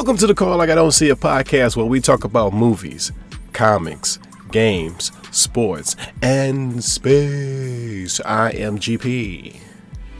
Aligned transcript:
Welcome 0.00 0.16
to 0.16 0.26
the 0.26 0.34
Call 0.34 0.56
Like 0.56 0.70
I 0.70 0.74
Don't 0.76 0.92
See 0.92 1.10
a 1.10 1.14
podcast 1.14 1.76
where 1.76 1.84
we 1.84 2.00
talk 2.00 2.24
about 2.24 2.54
movies, 2.54 3.12
comics, 3.52 4.18
games, 4.50 5.12
sports, 5.30 5.94
and 6.22 6.82
space. 6.82 8.18
I 8.24 8.48
am 8.52 8.78
GP. 8.78 9.60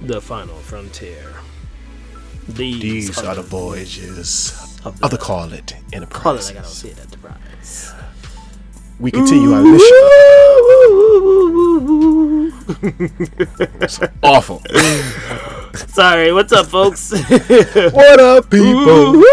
The 0.02 0.20
final 0.20 0.56
frontier. 0.56 1.32
These, 2.46 2.82
These 2.82 3.18
are 3.20 3.34
the 3.34 3.40
voyages 3.40 4.52
of 4.84 5.02
of 5.02 5.10
the 5.12 5.16
the- 5.16 5.16
Call 5.16 5.50
It 5.54 5.68
Call 5.72 5.78
it 5.80 5.94
Enterprise. 5.96 6.48
like 6.50 6.58
I 6.58 6.60
don't 6.60 6.70
see 6.70 6.88
it 6.88 6.98
Enterprise. 7.00 7.94
We 8.98 9.10
continue 9.10 9.54
our 9.54 9.62
mission. 9.62 9.96
It's 13.80 13.98
awful. 14.22 14.62
Sorry, 15.88 16.32
what's 16.32 16.52
up, 16.52 16.66
folks? 16.66 17.12
what 17.12 18.20
up, 18.20 18.50
people? 18.50 19.24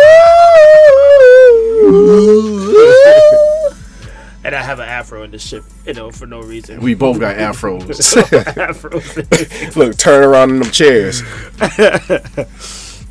and 4.44 4.56
I 4.56 4.57
have 4.68 4.80
an 4.80 4.90
afro 4.90 5.24
in 5.24 5.32
this 5.32 5.48
ship, 5.48 5.64
you 5.86 5.94
know, 5.94 6.12
for 6.12 6.28
no 6.28 6.42
reason. 6.42 6.82
we 6.82 6.94
both 6.94 7.20
got 7.20 7.38
afros. 7.38 7.86
afros. 8.56 9.76
Look, 9.76 9.98
turn 9.98 10.24
around 10.24 10.52
in 10.52 10.60
them 10.60 10.72
chairs. 10.72 11.22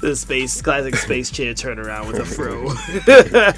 the 0.01 0.15
space 0.15 0.61
classic 0.61 0.95
space 0.97 1.31
chair 1.31 1.55
turnaround 1.55 2.09
with 2.09 2.21
a 2.21 2.25
fro. 2.27 2.69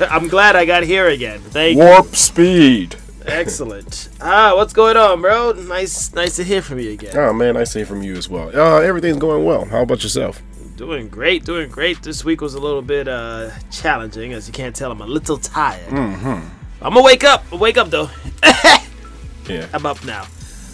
I'm 0.06 0.28
glad 0.28 0.54
I 0.54 0.64
got 0.64 0.84
here 0.84 1.08
again. 1.08 1.40
Thank 1.40 1.76
you. 1.76 1.82
Warp 1.82 2.14
speed. 2.14 2.94
Excellent. 3.26 4.08
Ah, 4.20 4.54
what's 4.54 4.72
going 4.72 4.96
on, 4.96 5.20
bro? 5.20 5.52
Nice, 5.52 6.14
nice 6.14 6.36
to 6.36 6.44
hear 6.44 6.62
from 6.62 6.78
you 6.78 6.92
again. 6.92 7.16
Oh 7.16 7.32
man, 7.32 7.54
nice 7.54 7.72
to 7.72 7.80
hear 7.80 7.86
from 7.86 8.02
you 8.02 8.14
as 8.14 8.28
well. 8.28 8.48
Uh, 8.56 8.80
everything's 8.80 9.18
going 9.18 9.44
well. 9.44 9.64
How 9.64 9.82
about 9.82 10.04
yourself? 10.04 10.40
Doing 10.76 11.08
great, 11.08 11.44
doing 11.44 11.68
great. 11.68 12.00
This 12.04 12.24
week 12.24 12.40
was 12.40 12.54
a 12.54 12.60
little 12.60 12.80
bit 12.80 13.08
uh 13.08 13.50
challenging, 13.72 14.32
as 14.32 14.46
you 14.46 14.52
can't 14.52 14.76
tell. 14.76 14.92
I'm 14.92 15.00
a 15.00 15.06
little 15.06 15.36
tired. 15.36 15.88
Mm-hmm. 15.88 16.57
I'm 16.80 16.94
gonna 16.94 17.02
wake 17.02 17.24
up. 17.24 17.44
I'll 17.52 17.58
wake 17.58 17.76
up 17.76 17.90
though. 17.90 18.10
Yeah. 19.48 19.66
I'm 19.72 19.86
up 19.86 20.04
now. 20.04 20.26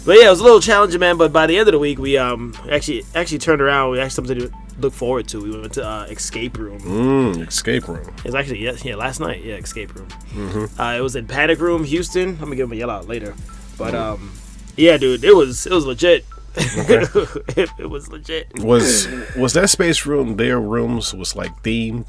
But 0.05 0.17
yeah, 0.19 0.27
it 0.27 0.29
was 0.29 0.39
a 0.39 0.43
little 0.43 0.59
challenging, 0.59 0.99
man. 0.99 1.17
But 1.17 1.33
by 1.33 1.47
the 1.47 1.57
end 1.57 1.67
of 1.67 1.71
the 1.71 1.79
week, 1.79 1.97
we 1.97 2.17
um 2.17 2.55
actually 2.69 3.03
actually 3.15 3.39
turned 3.39 3.61
around. 3.61 3.91
We 3.91 3.99
actually 3.99 4.27
something 4.27 4.39
to 4.39 4.51
look 4.79 4.93
forward 4.93 5.27
to. 5.29 5.41
We 5.41 5.59
went 5.59 5.73
to 5.73 5.87
uh, 5.87 6.03
escape 6.03 6.57
room. 6.57 6.79
Mm, 6.81 7.47
escape 7.47 7.87
room. 7.87 8.07
It 8.19 8.25
was 8.25 8.35
actually 8.35 8.63
yeah, 8.63 8.75
yeah 8.83 8.95
last 8.95 9.19
night. 9.19 9.43
Yeah, 9.43 9.55
escape 9.55 9.95
room. 9.95 10.07
Mm-hmm. 10.33 10.79
Uh, 10.79 10.93
it 10.93 11.01
was 11.01 11.15
in 11.15 11.27
Panic 11.27 11.59
Room, 11.59 11.83
Houston. 11.85 12.29
I'm 12.29 12.35
gonna 12.39 12.55
give 12.55 12.67
him 12.67 12.73
a 12.73 12.75
yell 12.75 12.89
out 12.89 13.07
later. 13.07 13.33
But 13.77 13.95
um, 13.95 14.33
yeah, 14.75 14.97
dude, 14.97 15.23
it 15.23 15.35
was 15.35 15.65
it 15.65 15.73
was 15.73 15.85
legit. 15.85 16.25
it, 16.57 17.69
it 17.79 17.89
was 17.89 18.09
legit. 18.09 18.47
Was 18.59 19.07
was 19.35 19.53
that 19.53 19.69
space 19.69 20.05
room? 20.05 20.35
Their 20.35 20.59
rooms 20.59 21.13
was 21.13 21.35
like 21.35 21.51
themed. 21.63 22.05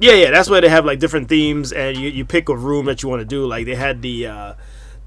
Yeah, 0.00 0.12
yeah, 0.14 0.30
that's 0.30 0.48
where 0.48 0.60
they 0.60 0.68
have 0.68 0.84
like 0.84 1.00
different 1.00 1.28
themes, 1.28 1.72
and 1.72 1.96
you, 1.96 2.08
you 2.08 2.24
pick 2.24 2.48
a 2.48 2.56
room 2.56 2.86
that 2.86 3.02
you 3.02 3.08
want 3.08 3.20
to 3.20 3.26
do. 3.26 3.46
Like 3.46 3.66
they 3.66 3.74
had 3.74 4.00
the 4.00 4.26
uh, 4.28 4.54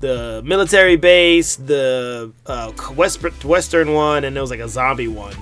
the 0.01 0.41
military 0.43 0.97
base, 0.97 1.55
the 1.55 2.33
uh, 2.45 2.71
west, 2.95 3.23
western 3.45 3.93
one, 3.93 4.25
and 4.25 4.35
there 4.35 4.43
was 4.43 4.51
like 4.51 4.59
a 4.59 4.67
zombie 4.67 5.07
one. 5.07 5.35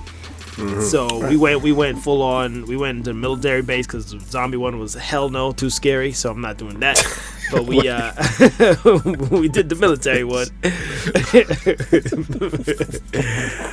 So 0.82 1.26
we 1.26 1.38
went 1.38 1.62
we 1.62 1.72
went 1.72 1.98
full 2.00 2.22
on. 2.22 2.66
We 2.66 2.76
went 2.76 2.98
into 2.98 3.14
military 3.14 3.62
base 3.62 3.86
because 3.86 4.10
the 4.10 4.20
zombie 4.20 4.58
one 4.58 4.78
was 4.78 4.92
hell 4.94 5.30
no 5.30 5.52
too 5.52 5.70
scary. 5.70 6.12
So 6.12 6.30
I'm 6.30 6.42
not 6.42 6.58
doing 6.58 6.80
that. 6.80 7.02
But 7.50 7.64
we 7.64 7.88
uh, 7.88 8.12
we 9.30 9.48
did 9.48 9.70
the 9.70 9.76
military 9.76 10.24
one. 10.24 10.48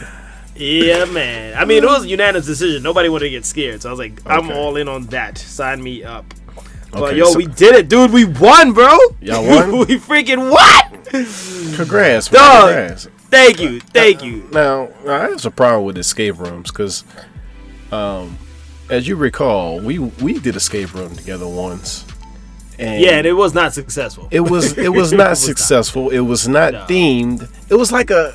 yeah, 0.57 1.06
man. 1.06 1.57
I 1.57 1.66
mean, 1.66 1.84
it 1.84 1.88
was 1.88 2.03
a 2.06 2.07
unanimous 2.07 2.45
decision. 2.45 2.84
Nobody 2.84 3.09
wanted 3.09 3.25
to 3.25 3.29
get 3.31 3.45
scared, 3.45 3.81
so 3.81 3.90
I 3.90 3.91
was 3.91 4.00
like, 4.00 4.13
I'm 4.25 4.45
Okay. 4.50 4.53
all 4.59 4.75
in 4.78 4.88
on 4.88 5.03
that. 5.07 5.38
Sign 5.38 5.81
me 5.84 6.03
up. 6.03 6.25
But 6.91 7.01
Okay, 7.03 7.18
yo, 7.18 7.25
so- 7.31 7.38
we 7.38 7.45
did 7.47 7.75
it, 7.75 7.90
dude. 7.90 8.12
We 8.12 8.25
won, 8.25 8.72
bro. 8.73 8.97
Y'all 9.22 9.45
won? 9.45 9.78
we 9.88 9.97
freaking 9.97 10.50
won. 10.51 11.03
Congrats, 11.75 12.31
man. 12.31 12.41
Dog. 12.41 12.66
Congrats. 12.69 13.07
Thank 13.29 13.59
you, 13.59 13.79
thank 13.81 14.23
you. 14.23 14.47
Now, 14.53 14.88
I 15.06 15.28
have 15.29 15.45
a 15.45 15.51
problem 15.51 15.84
with 15.84 15.97
escape 15.97 16.38
rooms 16.40 16.72
because, 16.72 17.03
um, 17.91 18.38
as 18.89 19.06
you 19.07 19.18
recall, 19.18 19.79
we 19.81 20.00
we 20.00 20.39
did 20.39 20.56
escape 20.56 20.94
room 20.94 21.13
together 21.16 21.45
once. 21.47 22.06
And 22.79 23.01
Yeah, 23.01 23.18
and 23.18 23.28
it 23.28 23.34
was 23.34 23.53
not 23.53 23.74
successful. 23.74 24.28
it 24.31 24.39
was 24.39 24.78
it 24.78 24.89
was 24.94 25.12
It 25.13 25.18
not 25.18 25.29
was 25.31 25.39
not. 25.41 25.45
successful. 25.45 26.09
It 26.09 26.22
was 26.22 26.47
not 26.47 26.72
No. 26.74 26.85
themed. 26.88 27.50
It 27.69 27.75
was 27.75 27.91
like 27.91 28.12
a 28.12 28.34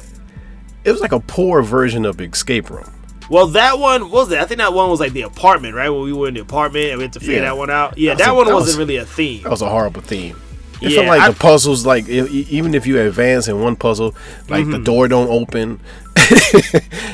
it 0.85 0.93
was 0.93 1.01
like 1.01 1.13
a 1.13 1.21
poor 1.21 1.63
version 1.63 2.05
of 2.05 2.21
escape 2.21 2.71
room. 2.71 2.91
Well, 3.31 3.47
that 3.49 3.79
one 3.79 4.03
what 4.03 4.11
was 4.13 4.33
it. 4.33 4.39
I 4.39 4.45
think 4.45 4.59
that 4.59 4.73
one 4.75 4.91
was 4.91 5.01
like 5.01 5.13
the 5.13 5.23
apartment, 5.23 5.75
right? 5.75 5.89
When 5.89 6.03
we 6.03 6.13
were 6.13 6.29
in 6.29 6.35
the 6.35 6.41
apartment 6.41 6.87
and 6.91 6.99
we 6.99 7.05
had 7.05 7.13
to 7.15 7.21
figure 7.21 7.37
Yeah. 7.37 7.41
that 7.43 7.57
one 7.57 7.71
out. 7.71 7.97
Yeah, 7.97 8.15
That 8.15 8.27
that, 8.27 8.35
was 8.37 8.47
one 8.47 8.55
wasn't 8.55 8.67
was- 8.71 8.79
really 8.79 8.97
a 8.97 9.05
theme. 9.07 9.43
That 9.45 9.51
was 9.51 9.63
a 9.63 9.69
horrible 9.71 10.03
theme. 10.03 10.37
It 10.83 10.91
Yeah, 10.91 10.97
felt 10.97 11.07
like 11.07 11.21
I- 11.21 11.31
the 11.31 11.39
puzzles, 11.39 11.87
like 11.87 12.09
e- 12.09 12.47
even 12.51 12.75
if 12.75 12.87
you 12.87 13.01
advance 13.01 13.47
in 13.49 13.61
one 13.63 13.77
puzzle, 13.77 14.15
like 14.49 14.63
Mm-hmm. 14.63 14.73
the 14.73 14.79
door 14.81 15.07
don't 15.09 15.29
open. 15.31 15.79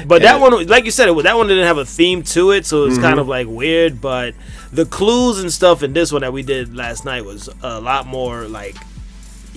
But 0.06 0.22
that 0.22 0.40
one, 0.40 0.66
like 0.66 0.84
you 0.86 0.90
said, 0.90 1.08
it 1.08 1.22
that 1.22 1.36
one 1.36 1.48
didn't 1.48 1.66
have 1.66 1.78
a 1.78 1.84
theme 1.84 2.22
to 2.24 2.50
it, 2.52 2.66
so 2.66 2.82
it 2.82 2.86
was 2.86 2.94
Mm-hmm. 2.94 3.02
kind 3.04 3.18
of 3.20 3.28
like 3.28 3.46
weird. 3.46 4.00
But 4.00 4.34
the 4.72 4.86
clues 4.86 5.38
and 5.40 5.52
stuff 5.52 5.82
in 5.82 5.92
this 5.92 6.10
one 6.12 6.22
that 6.22 6.32
we 6.32 6.42
did 6.42 6.74
last 6.74 7.04
night 7.04 7.24
was 7.24 7.48
a 7.62 7.80
lot 7.80 8.06
more 8.06 8.48
like 8.48 8.76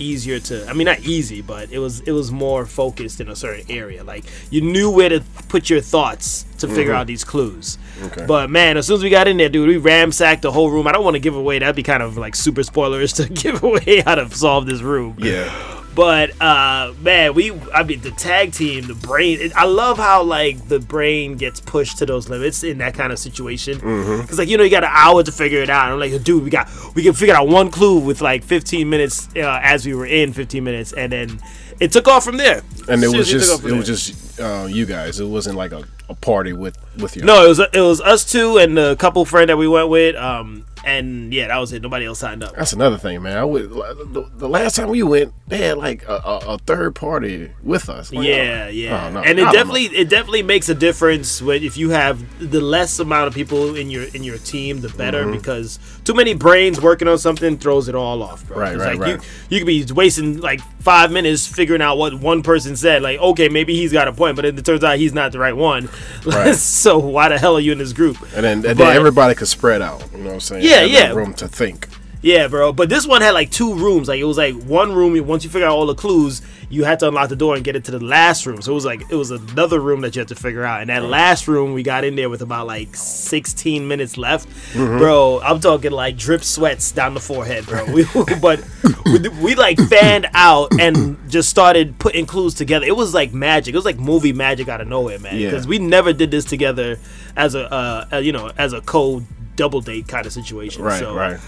easier 0.02 0.38
to. 0.40 0.68
I 0.68 0.72
mean, 0.72 0.84
not 0.84 1.00
easy, 1.00 1.42
but 1.42 1.70
it 1.70 1.78
was 1.78 2.00
it 2.00 2.12
was 2.12 2.30
more 2.30 2.66
focused 2.66 3.20
in 3.20 3.28
a 3.28 3.36
certain 3.36 3.64
area. 3.70 4.04
Like 4.04 4.24
you 4.50 4.60
knew 4.60 4.90
where 4.90 5.08
to 5.08 5.22
put 5.48 5.70
your 5.70 5.80
thoughts 5.80 6.44
to 6.58 6.68
figure 6.68 6.92
out 6.92 7.06
these 7.06 7.24
clues. 7.24 7.78
Mm-hmm. 7.96 8.06
Okay. 8.06 8.26
But 8.26 8.50
man, 8.50 8.76
as 8.76 8.86
soon 8.86 8.96
as 8.96 9.02
we 9.02 9.10
got 9.10 9.28
in 9.28 9.36
there, 9.36 9.48
dude, 9.48 9.68
we 9.68 9.76
ransacked 9.76 10.42
the 10.42 10.52
whole 10.52 10.70
room. 10.70 10.86
I 10.86 10.92
don't 10.92 11.04
want 11.04 11.14
to 11.14 11.20
give 11.20 11.36
away. 11.36 11.58
That'd 11.58 11.76
be 11.76 11.82
kind 11.82 12.02
of 12.02 12.16
like 12.16 12.34
super 12.34 12.62
spoilers 12.62 13.12
to 13.14 13.28
give 13.42 13.62
away 13.62 14.02
how 14.04 14.14
to 14.14 14.30
solve 14.30 14.66
this 14.66 14.80
room. 14.80 15.16
Yeah. 15.18 15.81
But 15.94 16.40
uh 16.40 16.94
man, 17.00 17.34
we 17.34 17.52
I 17.74 17.82
mean 17.82 18.00
the 18.00 18.12
tag 18.12 18.52
team, 18.52 18.86
the 18.86 18.94
brain. 18.94 19.38
It, 19.40 19.54
I 19.54 19.64
love 19.64 19.98
how 19.98 20.22
like 20.22 20.68
the 20.68 20.80
brain 20.80 21.36
gets 21.36 21.60
pushed 21.60 21.98
to 21.98 22.06
those 22.06 22.28
limits 22.30 22.62
in 22.64 22.78
that 22.78 22.94
kind 22.94 23.12
of 23.12 23.18
situation. 23.18 23.76
Because 23.78 24.38
like 24.38 24.48
you 24.48 24.56
know 24.56 24.64
you 24.64 24.70
got 24.70 24.84
an 24.84 24.90
hour 24.92 25.22
to 25.22 25.32
figure 25.32 25.60
it 25.60 25.68
out. 25.70 25.92
I'm 25.92 25.98
like, 26.00 26.22
dude, 26.22 26.42
we 26.44 26.50
got 26.50 26.68
we 26.94 27.02
can 27.02 27.12
figure 27.12 27.34
out 27.34 27.48
one 27.48 27.70
clue 27.70 27.98
with 27.98 28.20
like 28.22 28.42
15 28.42 28.88
minutes 28.88 29.28
uh, 29.36 29.60
as 29.62 29.84
we 29.84 29.94
were 29.94 30.06
in 30.06 30.32
15 30.32 30.64
minutes, 30.64 30.92
and 30.92 31.12
then 31.12 31.40
it 31.80 31.92
took 31.92 32.08
off 32.08 32.24
from 32.24 32.36
there. 32.36 32.62
And 32.88 33.02
it 33.02 33.14
was 33.14 33.28
just 33.28 33.64
it 33.64 33.72
was 33.72 33.86
just 33.86 34.40
uh, 34.40 34.66
you 34.70 34.86
guys. 34.86 35.20
It 35.20 35.26
wasn't 35.26 35.56
like 35.56 35.72
a, 35.72 35.84
a 36.08 36.14
party 36.14 36.52
with 36.52 36.76
with 36.98 37.16
you. 37.16 37.22
no, 37.22 37.44
it 37.44 37.48
was 37.48 37.58
it 37.58 37.80
was 37.80 38.00
us 38.00 38.24
two 38.30 38.56
and 38.56 38.76
the 38.76 38.96
couple 38.96 39.24
friend 39.24 39.50
that 39.50 39.58
we 39.58 39.68
went 39.68 39.88
with. 39.88 40.16
Um, 40.16 40.64
and 40.84 41.32
yeah, 41.32 41.48
that 41.48 41.58
was 41.58 41.72
it. 41.72 41.82
Nobody 41.82 42.04
else 42.06 42.18
signed 42.18 42.42
up. 42.42 42.54
That's 42.56 42.72
another 42.72 42.98
thing, 42.98 43.22
man. 43.22 43.36
I 43.36 43.44
would, 43.44 43.70
the, 43.70 44.28
the 44.34 44.48
last 44.48 44.76
time 44.76 44.88
we 44.88 45.02
went, 45.02 45.32
they 45.48 45.58
had 45.58 45.78
like 45.78 46.06
a, 46.08 46.14
a, 46.14 46.36
a 46.54 46.58
third 46.58 46.94
party 46.94 47.50
with 47.62 47.88
us. 47.88 48.12
Like, 48.12 48.26
Yeah, 48.26 48.64
oh, 48.66 48.70
yeah, 48.70 49.06
oh, 49.06 49.10
no, 49.12 49.20
and 49.22 49.38
it 49.38 49.44
definitely 49.52 49.84
it 49.86 50.08
definitely 50.08 50.42
makes 50.42 50.68
a 50.68 50.74
difference 50.74 51.40
when 51.42 51.62
if 51.62 51.76
you 51.76 51.90
have 51.90 52.22
the 52.50 52.60
less 52.60 52.98
amount 52.98 53.28
of 53.28 53.34
people 53.34 53.76
in 53.76 53.90
your 53.90 54.04
in 54.14 54.22
your 54.24 54.38
team, 54.38 54.80
the 54.80 54.88
better 54.90 55.22
Mm-hmm. 55.24 55.32
because 55.36 55.78
too 56.04 56.14
many 56.14 56.34
brains 56.34 56.80
working 56.80 57.06
on 57.06 57.18
something 57.18 57.58
throws 57.58 57.86
it 57.88 57.94
all 57.94 58.22
off, 58.22 58.46
bro. 58.48 58.58
Right, 58.58 58.76
right, 58.76 58.96
like 58.96 58.98
right. 58.98 59.22
You 59.50 59.58
you 59.58 59.58
could 59.60 59.66
be 59.66 59.84
wasting 59.92 60.38
like 60.38 60.60
five 60.80 61.12
minutes 61.12 61.46
figuring 61.46 61.82
out 61.82 61.96
what 61.98 62.14
one 62.14 62.42
person 62.42 62.74
said. 62.76 63.02
Like, 63.02 63.20
okay, 63.20 63.48
maybe 63.48 63.76
he's 63.76 63.92
got 63.92 64.08
a 64.08 64.12
point, 64.12 64.36
but 64.36 64.44
it 64.44 64.64
turns 64.64 64.82
out 64.82 64.98
he's 64.98 65.12
not 65.12 65.32
the 65.32 65.38
right 65.38 65.56
one. 65.56 65.88
Right. 66.24 66.54
so 66.54 66.98
why 66.98 67.28
the 67.28 67.38
hell 67.38 67.56
are 67.56 67.60
you 67.60 67.72
in 67.72 67.78
this 67.78 67.92
group? 67.92 68.16
And 68.34 68.42
then, 68.44 68.52
and 68.58 68.64
then 68.64 68.76
But- 68.76 68.96
everybody 68.96 69.34
could 69.34 69.48
spread 69.48 69.82
out. 69.82 70.02
You 70.12 70.18
know 70.18 70.24
what 70.28 70.34
I'm 70.34 70.40
saying? 70.40 70.64
Yeah, 70.64 70.71
Have 70.80 70.90
yeah. 70.90 71.12
Room 71.12 71.34
to 71.34 71.48
think. 71.48 71.88
Yeah, 72.22 72.46
bro. 72.46 72.72
But 72.72 72.88
this 72.88 73.04
one 73.04 73.20
had 73.20 73.32
like 73.32 73.50
two 73.50 73.74
rooms. 73.74 74.06
Like 74.06 74.20
it 74.20 74.24
was 74.24 74.38
like 74.38 74.54
one 74.54 74.92
room. 74.92 75.26
Once 75.26 75.42
you 75.42 75.50
figure 75.50 75.66
out 75.66 75.74
all 75.74 75.86
the 75.86 75.94
clues, 75.94 76.40
you 76.70 76.84
had 76.84 77.00
to 77.00 77.08
unlock 77.08 77.28
the 77.28 77.36
door 77.36 77.56
and 77.56 77.64
get 77.64 77.74
into 77.74 77.90
the 77.90 78.02
last 78.02 78.46
room. 78.46 78.62
So 78.62 78.70
it 78.70 78.74
was 78.76 78.84
like 78.84 79.02
it 79.10 79.16
was 79.16 79.32
another 79.32 79.80
room 79.80 80.02
that 80.02 80.14
you 80.14 80.20
had 80.20 80.28
to 80.28 80.36
figure 80.36 80.62
out. 80.62 80.80
And 80.80 80.88
that 80.88 81.02
last 81.02 81.48
room, 81.48 81.74
we 81.74 81.82
got 81.82 82.04
in 82.04 82.14
there 82.14 82.30
with 82.30 82.40
about 82.40 82.68
like 82.68 82.94
16 82.94 83.86
minutes 83.88 84.16
left, 84.16 84.48
bro. 84.72 85.40
I'm 85.42 85.58
talking 85.58 85.90
like 85.90 86.16
drip 86.16 86.44
sweats 86.44 86.92
down 86.92 87.14
the 87.14 87.20
forehead, 87.20 87.66
bro. 87.66 87.92
We, 87.92 88.04
but 88.40 88.64
we, 89.04 89.28
we 89.42 89.54
like 89.56 89.78
fanned 89.88 90.28
out 90.32 90.72
and 90.78 91.18
just 91.28 91.50
started 91.50 91.98
putting 91.98 92.24
clues 92.24 92.54
together. 92.54 92.86
It 92.86 92.96
was 92.96 93.12
like 93.12 93.34
magic. 93.34 93.74
It 93.74 93.78
was 93.78 93.84
like 93.84 93.98
movie 93.98 94.32
magic 94.32 94.68
out 94.68 94.80
of 94.80 94.86
nowhere, 94.86 95.18
man. 95.18 95.36
Yeah. 95.36 95.50
Because 95.50 95.66
we 95.66 95.80
never 95.80 96.12
did 96.12 96.30
this 96.30 96.44
together 96.44 97.00
as 97.36 97.56
a 97.56 97.72
uh, 97.72 98.06
uh, 98.12 98.16
you 98.18 98.30
know 98.30 98.52
as 98.56 98.72
a 98.72 98.80
co 98.80 99.22
double 99.56 99.80
date 99.80 100.08
kind 100.08 100.26
of 100.26 100.32
situation. 100.32 100.82
Right, 100.82 100.98
so, 100.98 101.14
right. 101.14 101.38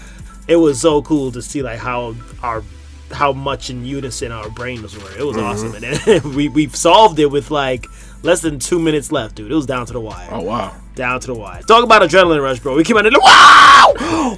it 0.47 0.55
was 0.57 0.79
so 0.81 1.01
cool 1.01 1.31
to 1.33 1.41
see 1.41 1.61
like 1.61 1.79
how 1.79 2.15
our 2.43 2.63
how 3.11 3.31
much 3.33 3.69
in 3.69 3.85
unison 3.85 4.31
our 4.31 4.49
brains 4.49 4.97
were. 4.97 5.17
It 5.17 5.23
was 5.23 5.35
Mm-hmm. 5.37 5.45
awesome, 5.45 5.75
and 5.75 5.83
then 5.83 6.33
we 6.35 6.49
we 6.49 6.67
solved 6.69 7.19
it 7.19 7.27
with 7.27 7.51
like 7.51 7.85
less 8.23 8.41
than 8.41 8.57
two 8.59 8.79
minutes 8.79 9.11
left, 9.11 9.35
dude. 9.35 9.51
It 9.51 9.55
was 9.55 9.65
down 9.67 9.85
to 9.85 9.93
the 9.93 9.99
wire, 10.01 10.27
Oh 10.31 10.41
wow. 10.41 10.75
down 10.95 11.19
to 11.19 11.27
the 11.27 11.35
wire. 11.35 11.61
Talk 11.61 11.83
about 11.83 12.01
adrenaline 12.01 12.41
rush, 12.41 12.59
bro. 12.59 12.75
We 12.75 12.83
came 12.83 12.97
out 12.97 13.05
and 13.05 13.15
wow, 13.15 13.93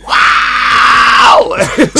wow. 0.05 1.55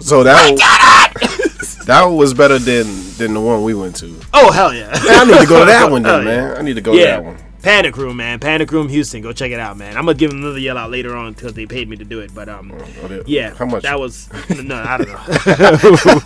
So 0.00 0.22
that 0.24 0.50
was, 0.52 1.86
that 1.86 2.04
was 2.04 2.34
better 2.34 2.58
than 2.58 2.86
than 3.18 3.34
the 3.34 3.40
one 3.40 3.62
we 3.64 3.74
went 3.74 3.96
to. 3.96 4.14
oh 4.34 4.50
hell 4.52 4.72
yeah! 4.74 4.90
Man, 4.90 5.02
I 5.08 5.24
need 5.24 5.40
to 5.40 5.46
go 5.46 5.60
to 5.60 5.64
that 5.66 5.90
one 5.90 6.02
then, 6.02 6.18
yeah. 6.26 6.36
man. 6.48 6.58
I 6.58 6.62
need 6.62 6.74
to 6.74 6.80
go 6.80 6.92
to 6.92 6.98
that 7.02 7.24
one. 7.24 7.36
Panic 7.62 7.96
Room, 7.96 8.16
man. 8.16 8.40
Panic 8.40 8.70
Room 8.72 8.88
Houston. 8.88 9.22
Go 9.22 9.32
check 9.32 9.50
it 9.52 9.60
out, 9.60 9.76
man. 9.76 9.96
I'm 9.96 10.04
gonna 10.06 10.14
give 10.18 10.30
them 10.30 10.40
another 10.40 10.58
yell 10.58 10.76
out 10.76 10.90
later 10.90 11.14
on 11.16 11.32
because 11.32 11.54
they 11.54 11.66
paid 11.66 11.88
me 11.88 11.96
to 11.96 12.04
do 12.04 12.20
it. 12.20 12.34
But 12.34 12.48
um, 12.48 12.72
Oh, 13.02 13.22
yeah, 13.26 13.54
How 13.54 13.66
much? 13.66 13.82
That 13.84 13.98
was 14.00 14.28
no, 14.50 14.76
I 14.76 14.98
don't 14.98 15.08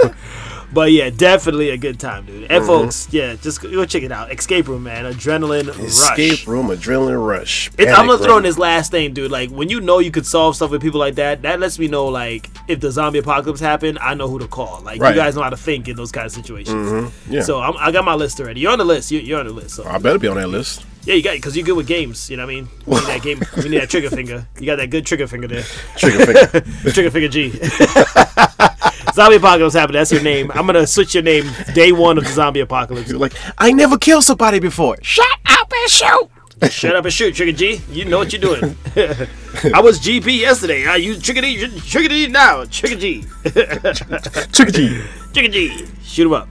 know. 0.00 0.15
but 0.73 0.93
yeah, 0.93 1.11
definitely 1.11 1.71
a 1.71 1.77
good 1.77 2.00
time, 2.00 2.25
dude. 2.27 2.44
Mm-hmm. 2.44 2.53
And 2.53 2.65
folks, 2.65 3.09
yeah, 3.12 3.35
just 3.37 3.61
go 3.61 3.85
check 3.85 4.03
it 4.03 4.12
out. 4.12 4.33
Escape 4.33 4.67
Room, 4.69 4.85
man. 4.85 5.05
Adrenaline 5.05 5.69
Escape 5.85 6.31
rush. 6.33 6.47
room, 6.47 6.69
adrenaline 6.69 7.25
rush. 7.27 7.71
I'm 7.79 8.06
gonna 8.06 8.19
throw 8.19 8.38
in 8.38 8.43
this 8.43 8.59
last 8.59 8.91
thing, 8.91 9.12
dude. 9.15 9.31
Like 9.31 9.50
when 9.50 9.69
you 9.69 9.81
know 9.81 9.99
you 9.99 10.11
could 10.11 10.27
solve 10.27 10.56
stuff 10.56 10.71
with 10.71 10.81
people 10.83 11.00
like 11.00 11.17
that, 11.17 11.43
that 11.43 11.61
lets 11.61 11.79
me 11.79 11.87
know 11.88 12.06
like 12.06 12.49
if 12.69 12.81
the 12.81 12.91
zombie 12.91 13.19
apocalypse 13.19 13.61
happened, 13.61 13.99
I 14.00 14.15
know 14.15 14.29
who 14.29 14.38
to 14.38 14.49
call. 14.49 14.81
Like 14.83 15.00
Right. 15.00 15.15
you 15.15 15.21
guys 15.21 15.37
know 15.37 15.43
how 15.43 15.50
to 15.50 15.56
think 15.56 15.87
in 15.88 15.97
those 15.97 16.12
kind 16.12 16.27
of 16.27 16.33
situations. 16.33 17.12
Yeah. 17.29 17.43
So 17.43 17.61
I'm, 17.61 17.77
I 17.79 17.91
got 17.93 18.05
my 18.05 18.15
list 18.15 18.41
already. 18.41 18.61
You're 18.61 18.73
on 18.73 18.79
the 18.79 18.85
list. 18.85 19.11
You, 19.11 19.21
you're 19.21 19.38
on 19.41 19.47
the 19.47 19.53
list. 19.53 19.77
So 19.77 19.85
I 19.85 19.99
better 19.99 20.19
be 20.19 20.29
on 20.29 20.37
that 20.37 20.49
list. 20.49 20.85
Yeah, 21.06 21.14
you 21.14 21.23
got 21.23 21.35
it 21.35 21.38
because 21.38 21.56
you're 21.56 21.64
good 21.64 21.76
with 21.76 21.87
games. 21.87 22.29
You 22.29 22.37
know 22.37 22.44
what 22.44 22.53
I 22.53 22.55
mean? 22.56 22.69
We 22.85 22.94
need 22.97 23.06
that 23.06 23.23
game. 23.23 23.41
We 23.56 23.69
need 23.69 23.81
that 23.81 23.88
trigger 23.88 24.11
finger. 24.11 24.47
You 24.58 24.67
got 24.67 24.76
that 24.76 24.91
good 24.91 25.06
trigger 25.06 25.29
finger 25.29 25.47
there. 25.47 25.62
Trigger 25.97 26.26
finger. 26.26 26.61
trigger 26.93 27.11
finger 27.11 27.29
G. 27.29 27.50
zombie 29.14 29.37
apocalypse 29.37 29.75
happened. 29.75 29.94
That's 29.94 30.11
your 30.11 30.23
name. 30.23 30.50
I'm 30.50 30.67
gonna 30.67 30.87
switch 30.87 31.14
your 31.14 31.23
name 31.23 31.49
day 31.75 31.93
one 31.93 32.19
of 32.19 32.25
the 32.25 32.31
zombie 32.31 32.61
apocalypse. 32.61 33.08
You're 33.08 33.20
like, 33.20 33.35
I 33.56 33.70
never 33.73 33.97
killed 33.99 34.25
somebody 34.25 34.58
before. 34.58 34.97
Shut 35.03 35.26
up 35.47 35.73
and 35.73 35.91
shoot. 35.91 36.31
Shut 36.70 36.97
up 36.97 37.05
and 37.05 37.12
shoot, 37.12 37.35
Trigger 37.35 37.52
G. 37.52 37.81
You 37.91 38.06
know 38.06 38.19
what 38.19 38.32
you're 38.32 38.41
doing. 38.41 38.76
I 39.75 39.81
was 39.81 40.00
GP 40.00 40.41
yesterday. 40.41 40.87
I 40.87 40.97
use 40.97 41.23
Trigger 41.23 41.43
D. 41.43 41.81
Trigger 41.81 42.09
D 42.09 42.26
now. 42.26 42.64
Trigger 42.64 42.97
G. 42.97 43.25
Trigger 43.44 44.73
G. 44.73 45.02
Trigger 45.32 45.49
G. 45.52 45.87
Shoot 46.02 46.26
him 46.26 46.32
up. 46.32 46.49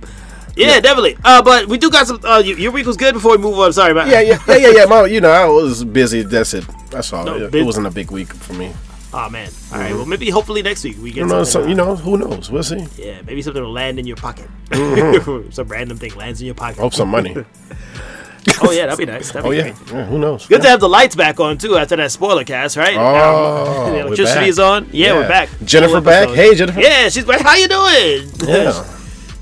Yeah, 0.56 0.80
definitely. 0.80 1.18
Uh, 1.24 1.42
but 1.44 1.68
we 1.68 1.78
do 1.78 1.90
got 1.90 2.08
some. 2.08 2.20
Uh, 2.24 2.40
your 2.46 2.58
your 2.58 2.72
week 2.72 2.86
was 2.86 2.98
good 2.98 3.14
before 3.14 3.32
we 3.32 3.38
move 3.38 3.58
on. 3.60 3.74
Sorry, 3.74 3.94
man. 3.94 4.10
Yeah, 4.10 4.22
yeah, 4.22 4.40
yeah, 4.48 4.56
yeah, 4.58 4.70
yeah. 4.70 4.86
My, 4.90 5.06
you 5.06 5.20
know, 5.22 5.30
I 5.32 5.46
was 5.46 5.84
busy. 5.84 6.22
That's 6.24 6.54
it. 6.54 6.66
That's 6.90 7.12
all. 7.14 7.26
No, 7.26 7.36
it, 7.36 7.52
bus- 7.52 7.62
it 7.62 7.66
wasn't 7.66 7.88
a 7.88 7.92
big 7.92 8.12
week 8.12 8.34
for 8.34 8.54
me. 8.54 8.72
Oh 9.14 9.30
man. 9.30 9.50
All 9.72 9.80
right. 9.80 9.94
Well, 9.94 10.06
maybe 10.06 10.30
hopefully 10.30 10.62
next 10.62 10.84
week 10.84 10.98
we 11.02 11.10
get 11.12 11.22
You 11.22 11.26
know, 11.28 11.44
something. 11.44 11.64
some, 11.64 11.70
you 11.70 11.76
know, 11.76 11.96
who 11.96 12.18
knows? 12.18 12.52
We'll 12.52 12.64
see. 12.64 12.86
Yeah, 12.98 13.22
maybe 13.26 13.42
something 13.42 13.64
will 13.64 13.72
land 13.72 13.98
in 14.00 14.06
your 14.06 14.18
pocket. 14.18 14.50
some 15.54 15.68
random 15.68 15.98
thing 15.98 16.14
lands 16.16 16.42
in 16.42 16.46
your 16.48 16.56
pocket. 16.56 16.80
Hope 16.80 16.94
some 16.94 17.10
money. 17.10 17.36
Oh 18.62 18.70
yeah, 18.72 18.86
that'd 18.86 19.00
be 19.00 19.12
nice. 19.12 19.32
That'd 19.32 19.48
Oh 19.48 19.50
be 19.50 19.58
yeah. 19.58 19.76
yeah. 19.92 20.06
Who 20.06 20.20
knows? 20.20 20.46
Good 20.46 20.62
to 20.62 20.68
have 20.70 20.80
the 20.80 20.88
lights 20.88 21.16
back 21.16 21.40
on 21.40 21.58
too 21.58 21.78
after 21.78 21.96
that 21.96 22.12
spoiler 22.12 22.44
cast, 22.44 22.78
right? 22.78 22.96
Oh, 22.96 23.92
the 23.92 24.02
electricity 24.02 24.46
is 24.50 24.60
on. 24.60 24.88
Yeah, 24.92 25.14
we're 25.16 25.28
back. 25.28 25.50
Jennifer 25.64 26.00
back? 26.00 26.30
Hey, 26.30 26.54
Jennifer. 26.54 26.80
Yeah, 26.80 27.10
she's 27.10 27.26
back. 27.26 27.42
How 27.42 27.56
you 27.56 27.68
doing? 27.68 28.30
Yeah. 28.48 28.84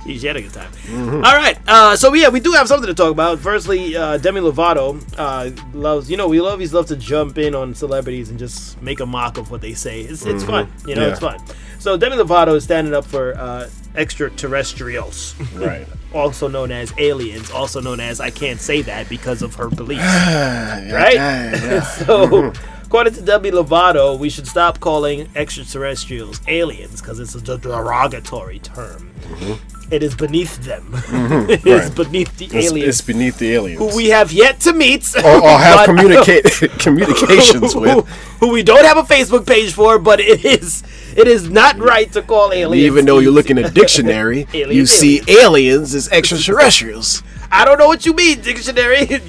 She 0.06 0.28
had 0.28 0.36
a 0.36 0.42
good 0.42 0.54
time. 0.54 0.72
All 0.92 1.22
right. 1.22 1.58
Uh, 1.68 1.96
so 1.96 2.14
yeah, 2.14 2.30
we 2.30 2.40
do 2.40 2.52
have 2.52 2.68
something 2.68 2.88
to 2.88 2.94
talk 2.94 3.12
about. 3.12 3.40
Firstly, 3.40 3.96
uh, 3.96 4.18
Demi 4.18 4.42
Lovato 4.42 5.02
uh, 5.18 5.52
loves. 5.74 6.10
You 6.12 6.18
know, 6.18 6.28
we 6.28 6.40
always 6.40 6.74
love 6.74 6.88
to 6.88 6.96
jump 6.96 7.38
in 7.38 7.56
on 7.56 7.74
celebrities 7.74 8.30
and 8.30 8.38
just 8.38 8.82
make 8.82 9.00
a 9.00 9.06
mock 9.06 9.38
of 9.38 9.50
what 9.50 9.62
they 9.62 9.74
say. 9.74 10.02
It's, 10.02 10.26
it's 10.26 10.44
fun. 10.44 10.72
You 10.86 10.96
know, 10.96 11.08
it's 11.08 11.20
fun. 11.20 11.40
So 11.80 11.98
Demi 11.98 12.18
Lovato 12.18 12.56
is 12.56 12.64
standing 12.64 12.94
up 12.94 13.06
for 13.06 13.34
uh, 13.38 13.70
extraterrestrials, 13.96 15.36
Right. 15.56 15.88
also 16.14 16.48
known 16.48 16.72
as 16.72 16.94
aliens, 16.98 17.50
also 17.52 17.82
known 17.82 18.00
as 18.00 18.20
I 18.20 18.30
can't 18.30 18.60
say 18.60 18.82
that 18.84 19.10
because 19.10 19.42
of 19.42 19.56
her 19.56 19.70
beliefs. 19.70 20.02
right. 20.04 20.92
right? 20.92 21.80
so, 22.06 22.54
according 22.94 23.16
to 23.16 23.22
Demi 23.24 23.50
Lovato, 23.50 24.20
we 24.20 24.30
should 24.30 24.46
stop 24.48 24.80
calling 24.80 25.28
extraterrestrials 25.36 26.40
aliens 26.48 27.02
because 27.02 27.20
it's 27.20 27.34
a 27.34 27.58
derogatory 27.58 28.60
term. 28.60 29.12
Mm-hmm. 29.22 29.92
It 29.92 30.04
is 30.04 30.14
beneath 30.14 30.64
them. 30.64 30.84
Mm-hmm. 30.92 31.50
it 31.50 31.66
is 31.66 31.88
Right. 31.90 31.96
beneath 31.96 32.38
the 32.38 32.46
It's, 32.46 32.54
aliens 32.68 32.90
it's 32.90 33.02
beneath 33.02 33.40
the 33.40 33.52
aliens. 33.54 33.80
who 33.80 33.96
we 33.98 34.10
have 34.10 34.32
yet 34.32 34.60
to 34.60 34.74
meet, 34.74 35.12
or, 35.16 35.26
or 35.26 35.50
have 35.58 35.86
communicate 35.86 36.44
communications 36.78 37.76
with. 37.76 38.08
who 38.40 38.50
we 38.52 38.62
don't 38.62 38.86
have 38.86 38.98
a 38.98 39.02
Facebook 39.02 39.48
page 39.48 39.74
for, 39.74 39.98
but 39.98 40.20
it 40.20 40.46
is 40.46 40.84
it 41.18 41.28
is 41.28 41.50
not 41.50 41.80
right 41.80 42.12
to 42.14 42.22
call 42.22 42.54
aliens. 42.54 42.86
Even 42.86 43.06
though 43.06 43.18
you're 43.18 43.32
looking 43.32 43.58
at 43.58 43.74
dictionary, 43.74 44.46
Alien, 44.54 44.72
you 44.78 44.86
see 44.86 45.20
aliens 45.28 45.96
as 45.96 46.10
extraterrestrials. 46.10 47.24
I 47.52 47.66
don't 47.66 47.80
know 47.80 47.88
what 47.88 48.06
you 48.06 48.14
mean, 48.14 48.42
dictionary. 48.42 49.20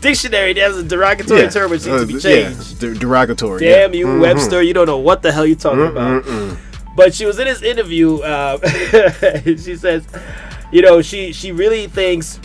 Dictionary, 0.00 0.52
that's 0.54 0.76
a 0.76 0.82
derogatory 0.82 1.48
term 1.48 1.70
which 1.70 1.86
needs 1.86 2.00
to 2.02 2.06
be 2.06 2.16
uh, 2.16 2.20
changed. 2.20 2.72
Yeah, 2.82 2.88
der- 2.88 2.94
derogatory. 2.94 3.60
Damn 3.60 3.92
yeah. 3.92 3.98
you, 3.98 4.06
Mhm. 4.06 4.20
Webster! 4.20 4.62
You 4.62 4.74
don't 4.74 4.86
know 4.86 4.98
what 4.98 5.22
the 5.22 5.32
hell 5.32 5.46
you're 5.46 5.56
talking 5.56 5.86
about. 5.86 6.24
But 6.96 7.14
she 7.14 7.24
was 7.24 7.38
in 7.38 7.46
this 7.46 7.62
interview. 7.62 8.18
Uh, 8.18 8.58
she 9.44 9.76
says, 9.76 10.06
you 10.72 10.82
know, 10.82 11.00
she 11.02 11.32
she 11.32 11.52
really 11.52 11.86
thinks 11.86 12.40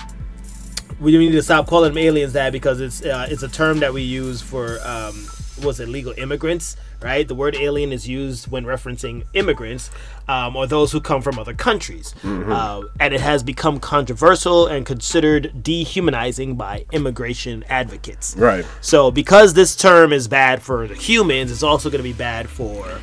we 0.99 1.17
need 1.17 1.31
to 1.31 1.41
stop 1.41 1.67
calling 1.67 1.89
them 1.93 1.97
aliens 1.97 2.33
that 2.33 2.51
because 2.51 2.79
it's 2.79 3.01
uh, 3.03 3.27
it's 3.29 3.43
a 3.43 3.49
term 3.49 3.79
that 3.79 3.93
we 3.93 4.01
use 4.01 4.41
for 4.41 4.79
um, 4.83 5.27
was 5.63 5.79
it 5.79 5.89
legal 5.89 6.13
immigrants, 6.17 6.77
right? 7.01 7.27
The 7.27 7.35
word 7.35 7.55
alien 7.55 7.91
is 7.91 8.07
used 8.07 8.49
when 8.49 8.65
referencing 8.65 9.23
immigrants 9.33 9.91
um, 10.27 10.55
or 10.55 10.67
those 10.67 10.91
who 10.91 11.01
come 11.01 11.21
from 11.21 11.37
other 11.37 11.53
countries, 11.53 12.15
uh, 12.23 12.81
and 12.99 13.13
it 13.13 13.21
has 13.21 13.43
become 13.43 13.79
controversial 13.79 14.67
and 14.67 14.85
considered 14.85 15.63
dehumanizing 15.63 16.55
by 16.55 16.85
immigration 16.91 17.63
advocates. 17.69 18.35
Right. 18.35 18.65
So 18.81 19.11
because 19.11 19.53
this 19.53 19.75
term 19.75 20.11
is 20.11 20.27
bad 20.27 20.61
for 20.61 20.87
the 20.87 20.95
humans, 20.95 21.51
it's 21.51 21.63
also 21.63 21.89
going 21.89 21.99
to 21.99 22.03
be 22.03 22.13
bad 22.13 22.49
for 22.49 22.99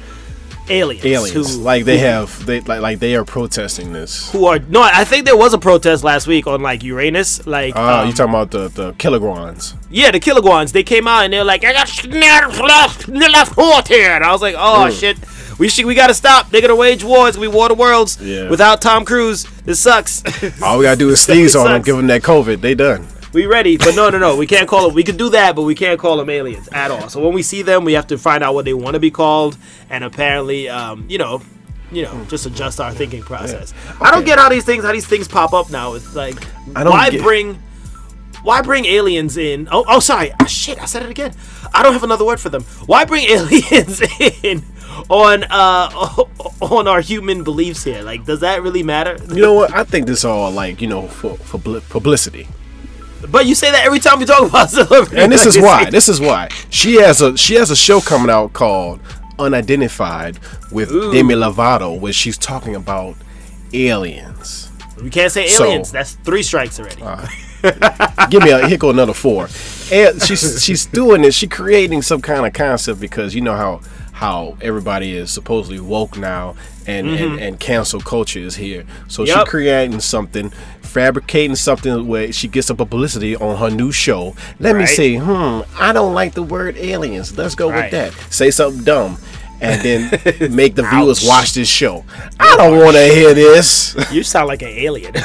aliens. 0.68 1.04
Aliens, 1.04 1.56
who, 1.56 1.62
like 1.62 1.84
they 1.84 1.98
who, 1.98 2.04
have, 2.06 2.46
they 2.46 2.60
like 2.60 2.80
like 2.80 2.98
they 2.98 3.14
are 3.16 3.24
protesting 3.24 3.92
this. 3.92 4.30
who 4.32 4.46
are 4.46 4.58
no. 4.58 4.82
I 4.82 5.04
think 5.04 5.24
there 5.26 5.36
was 5.36 5.52
a 5.54 5.58
protest 5.58 6.04
last 6.04 6.26
week 6.26 6.46
on 6.46 6.62
like 6.62 6.82
Uranus. 6.82 7.46
Like 7.46 7.74
Ah, 7.76 8.00
um, 8.02 8.06
you 8.08 8.12
talking 8.12 8.30
about 8.34 8.50
the 8.50 8.68
the 8.68 8.92
kilograms? 8.94 9.74
yeah, 9.90 10.10
the 10.10 10.20
Kilogons. 10.20 10.72
They 10.72 10.82
came 10.84 11.06
out 11.06 11.24
and 11.24 11.32
they're 11.32 11.44
like, 11.44 11.64
I 11.64 11.72
got 11.72 12.06
left 12.06 13.06
left 13.58 13.88
here, 13.88 14.10
and 14.10 14.24
I 14.24 14.32
was 14.32 14.42
like, 14.42 14.54
oh 14.58 14.90
shit. 14.90 15.18
We 15.58 15.68
should, 15.68 15.84
we 15.84 15.94
gotta 15.94 16.14
stop. 16.14 16.50
They're 16.50 16.62
gonna 16.62 16.74
wage 16.74 17.04
war. 17.04 17.28
It's 17.28 17.36
gonna 17.36 17.48
be 17.50 17.54
War 17.54 17.68
the 17.68 17.74
Worlds 17.74 18.18
Yeah. 18.20 18.48
without 18.48 18.80
Tom 18.80 19.04
Cruise. 19.04 19.46
This 19.64 19.80
sucks. 19.80 20.22
All 20.62 20.78
we 20.78 20.84
gotta 20.84 20.96
do 20.98 21.10
is 21.10 21.20
sneeze 21.20 21.54
on 21.54 21.66
them, 21.70 21.82
give 21.82 21.96
them 21.96 22.06
that 22.08 22.22
COVID. 22.22 22.60
They 22.62 22.74
done. 22.74 23.06
We 23.32 23.46
ready, 23.46 23.78
but 23.78 23.94
no, 23.96 24.10
no, 24.10 24.18
no. 24.18 24.36
We 24.36 24.46
can't 24.46 24.68
call 24.68 24.86
them. 24.86 24.94
We 24.94 25.02
could 25.02 25.16
do 25.16 25.30
that, 25.30 25.56
but 25.56 25.62
we 25.62 25.74
can't 25.74 25.98
call 25.98 26.18
them 26.18 26.28
aliens 26.28 26.68
at 26.68 26.90
all. 26.90 27.08
So 27.08 27.20
when 27.24 27.32
we 27.32 27.42
see 27.42 27.62
them, 27.62 27.84
we 27.84 27.94
have 27.94 28.06
to 28.08 28.18
find 28.18 28.44
out 28.44 28.54
what 28.54 28.64
they 28.66 28.74
want 28.74 28.94
to 28.94 29.00
be 29.00 29.10
called, 29.10 29.56
and 29.88 30.04
apparently, 30.04 30.68
um, 30.68 31.06
you 31.08 31.16
know, 31.16 31.40
you 31.90 32.02
know, 32.02 32.24
just 32.28 32.44
adjust 32.46 32.80
our 32.80 32.92
thinking 32.92 33.22
process. 33.22 33.72
I 34.00 34.10
don't 34.10 34.24
get 34.24 34.38
how 34.38 34.48
these 34.48 34.64
things, 34.64 34.84
how 34.84 34.92
these 34.92 35.06
things 35.06 35.28
pop 35.28 35.52
up 35.54 35.70
now. 35.70 35.94
It's 35.94 36.14
like, 36.14 36.42
why 36.74 37.10
get- 37.10 37.22
bring, 37.22 37.62
why 38.42 38.60
bring 38.60 38.84
aliens 38.84 39.36
in? 39.38 39.66
Oh, 39.70 39.84
oh, 39.88 40.00
sorry, 40.00 40.32
ah, 40.40 40.44
shit, 40.46 40.80
I 40.80 40.84
said 40.84 41.02
it 41.02 41.10
again. 41.10 41.32
I 41.72 41.82
don't 41.82 41.92
have 41.94 42.04
another 42.04 42.24
word 42.26 42.40
for 42.40 42.50
them. 42.50 42.62
Why 42.86 43.04
bring 43.06 43.24
aliens 43.30 44.02
in 44.42 44.62
on 45.08 45.44
uh 45.44 45.88
on 46.60 46.86
our 46.86 47.00
human 47.00 47.44
beliefs 47.44 47.82
here? 47.82 48.02
Like, 48.02 48.26
does 48.26 48.40
that 48.40 48.62
really 48.62 48.82
matter? 48.82 49.16
You 49.34 49.40
know 49.40 49.54
what? 49.54 49.74
I 49.74 49.84
think 49.84 50.06
this 50.06 50.22
all 50.24 50.50
like 50.50 50.82
you 50.82 50.88
know 50.88 51.08
for 51.08 51.36
for 51.36 51.58
publicity. 51.58 52.46
But 53.30 53.46
you 53.46 53.54
say 53.54 53.70
that 53.70 53.84
every 53.84 53.98
time 54.00 54.18
we 54.18 54.24
talk 54.24 54.48
about 54.48 54.70
celebrities. 54.70 55.18
and 55.18 55.30
this 55.32 55.46
is 55.46 55.58
why. 55.58 55.88
This 55.90 56.08
is 56.08 56.20
why 56.20 56.48
she 56.70 56.94
has 56.96 57.20
a 57.22 57.36
she 57.36 57.54
has 57.54 57.70
a 57.70 57.76
show 57.76 58.00
coming 58.00 58.30
out 58.30 58.52
called 58.52 59.00
Unidentified 59.38 60.38
with 60.70 60.90
Ooh. 60.90 61.12
Demi 61.12 61.34
Lovato, 61.34 61.98
where 61.98 62.12
she's 62.12 62.36
talking 62.38 62.74
about 62.74 63.14
aliens. 63.72 64.70
We 65.02 65.10
can't 65.10 65.32
say 65.32 65.48
So- 65.48 65.64
aliens. 65.64 65.90
That's 65.92 66.12
three 66.14 66.42
strikes 66.42 66.78
already. 66.78 67.02
Uh, 67.02 67.26
give 68.28 68.42
me 68.42 68.50
a 68.50 68.66
here 68.66 68.76
go 68.78 68.90
another 68.90 69.14
four. 69.14 69.48
And 69.92 70.20
she's 70.22 70.62
she's 70.64 70.86
doing 70.86 71.22
this. 71.22 71.34
She's 71.36 71.48
creating 71.48 72.02
some 72.02 72.20
kind 72.20 72.46
of 72.46 72.52
concept 72.52 73.00
because 73.00 73.34
you 73.34 73.40
know 73.40 73.54
how 73.54 73.80
how 74.22 74.56
everybody 74.60 75.16
is 75.16 75.30
supposedly 75.32 75.80
woke 75.80 76.16
now 76.16 76.54
and 76.86 77.08
and, 77.08 77.40
and 77.40 77.58
cancel 77.58 78.00
culture 78.00 78.38
is 78.38 78.54
here. 78.56 78.84
So 79.08 79.24
she 79.24 79.32
Mm-hmm. 79.32 79.48
Creating 79.50 80.00
something, 80.00 80.50
fabricating 80.82 81.56
something 81.56 82.06
where 82.06 82.32
she 82.32 82.46
gets 82.48 82.70
a 82.70 82.74
publicity 82.74 83.34
on 83.36 83.56
her 83.58 83.70
new 83.70 83.90
show. 83.92 84.34
Let 84.60 84.76
me 84.76 84.86
see, 84.86 85.16
hmm, 85.16 85.60
I 85.78 85.92
don't 85.92 86.14
like 86.14 86.34
the 86.34 86.42
word 86.42 86.76
aliens. 86.76 87.36
Let's 87.36 87.54
go 87.56 87.68
Right. 87.70 87.90
with 87.92 87.92
that. 87.92 88.32
Say 88.32 88.50
something 88.50 88.84
dumb. 88.84 89.18
And 89.62 89.80
then 89.82 90.10
make 90.54 90.74
the 90.74 90.82
viewers 90.82 91.26
watch 91.26 91.52
this 91.54 91.68
show. 91.68 92.04
I 92.40 92.56
don't 92.56 92.78
want 92.78 92.96
to 92.96 93.04
hear 93.04 93.32
this. 93.34 93.94
you 94.12 94.22
sound 94.22 94.48
like 94.48 94.62
an 94.62 94.68
alien. 94.68 95.14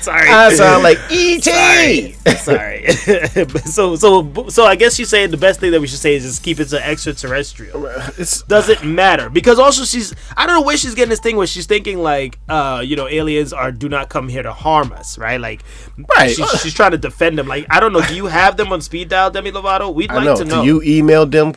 Sorry. 0.00 0.28
I 0.28 0.50
sound 0.52 0.82
like 0.82 0.98
E 1.10 1.40
Sorry. 1.40 1.94
E.T. 1.98 2.12
Sorry. 2.36 2.86
so 3.64 3.96
so 3.96 4.48
so 4.48 4.64
I 4.66 4.74
guess 4.76 4.98
you're 4.98 5.06
saying 5.06 5.30
the 5.30 5.36
best 5.36 5.60
thing 5.60 5.70
that 5.72 5.80
we 5.80 5.86
should 5.86 5.98
say 6.00 6.14
is 6.16 6.24
just 6.24 6.42
keep 6.42 6.58
it 6.58 6.66
to 6.66 6.84
extraterrestrial. 6.84 7.86
It's 8.18 8.42
Doesn't 8.42 8.84
matter 8.84 9.30
because 9.30 9.58
also 9.58 9.84
she's 9.84 10.12
I 10.36 10.46
don't 10.46 10.56
know 10.56 10.62
where 10.66 10.76
she's 10.76 10.94
getting 10.94 11.10
this 11.10 11.20
thing 11.20 11.36
where 11.36 11.46
she's 11.46 11.66
thinking 11.66 11.98
like 11.98 12.38
uh 12.48 12.82
you 12.84 12.96
know 12.96 13.06
aliens 13.08 13.52
are 13.52 13.70
do 13.72 13.88
not 13.88 14.08
come 14.08 14.28
here 14.28 14.42
to 14.42 14.52
harm 14.52 14.92
us 14.92 15.16
right 15.18 15.40
like 15.40 15.62
Right. 16.16 16.34
she's, 16.34 16.50
she's 16.60 16.74
trying 16.74 16.90
to 16.90 16.98
defend 16.98 17.38
them 17.38 17.46
like 17.46 17.66
I 17.70 17.78
don't 17.78 17.92
know 17.92 18.02
do 18.02 18.16
you 18.16 18.26
have 18.26 18.56
them 18.56 18.72
on 18.72 18.80
speed 18.80 19.08
dial 19.10 19.30
Demi 19.30 19.52
Lovato 19.52 19.94
we'd 19.94 20.10
I 20.10 20.16
like 20.16 20.24
know. 20.24 20.36
to 20.36 20.44
know 20.44 20.60
Do 20.62 20.66
you 20.66 20.82
email 20.82 21.24
them? 21.24 21.52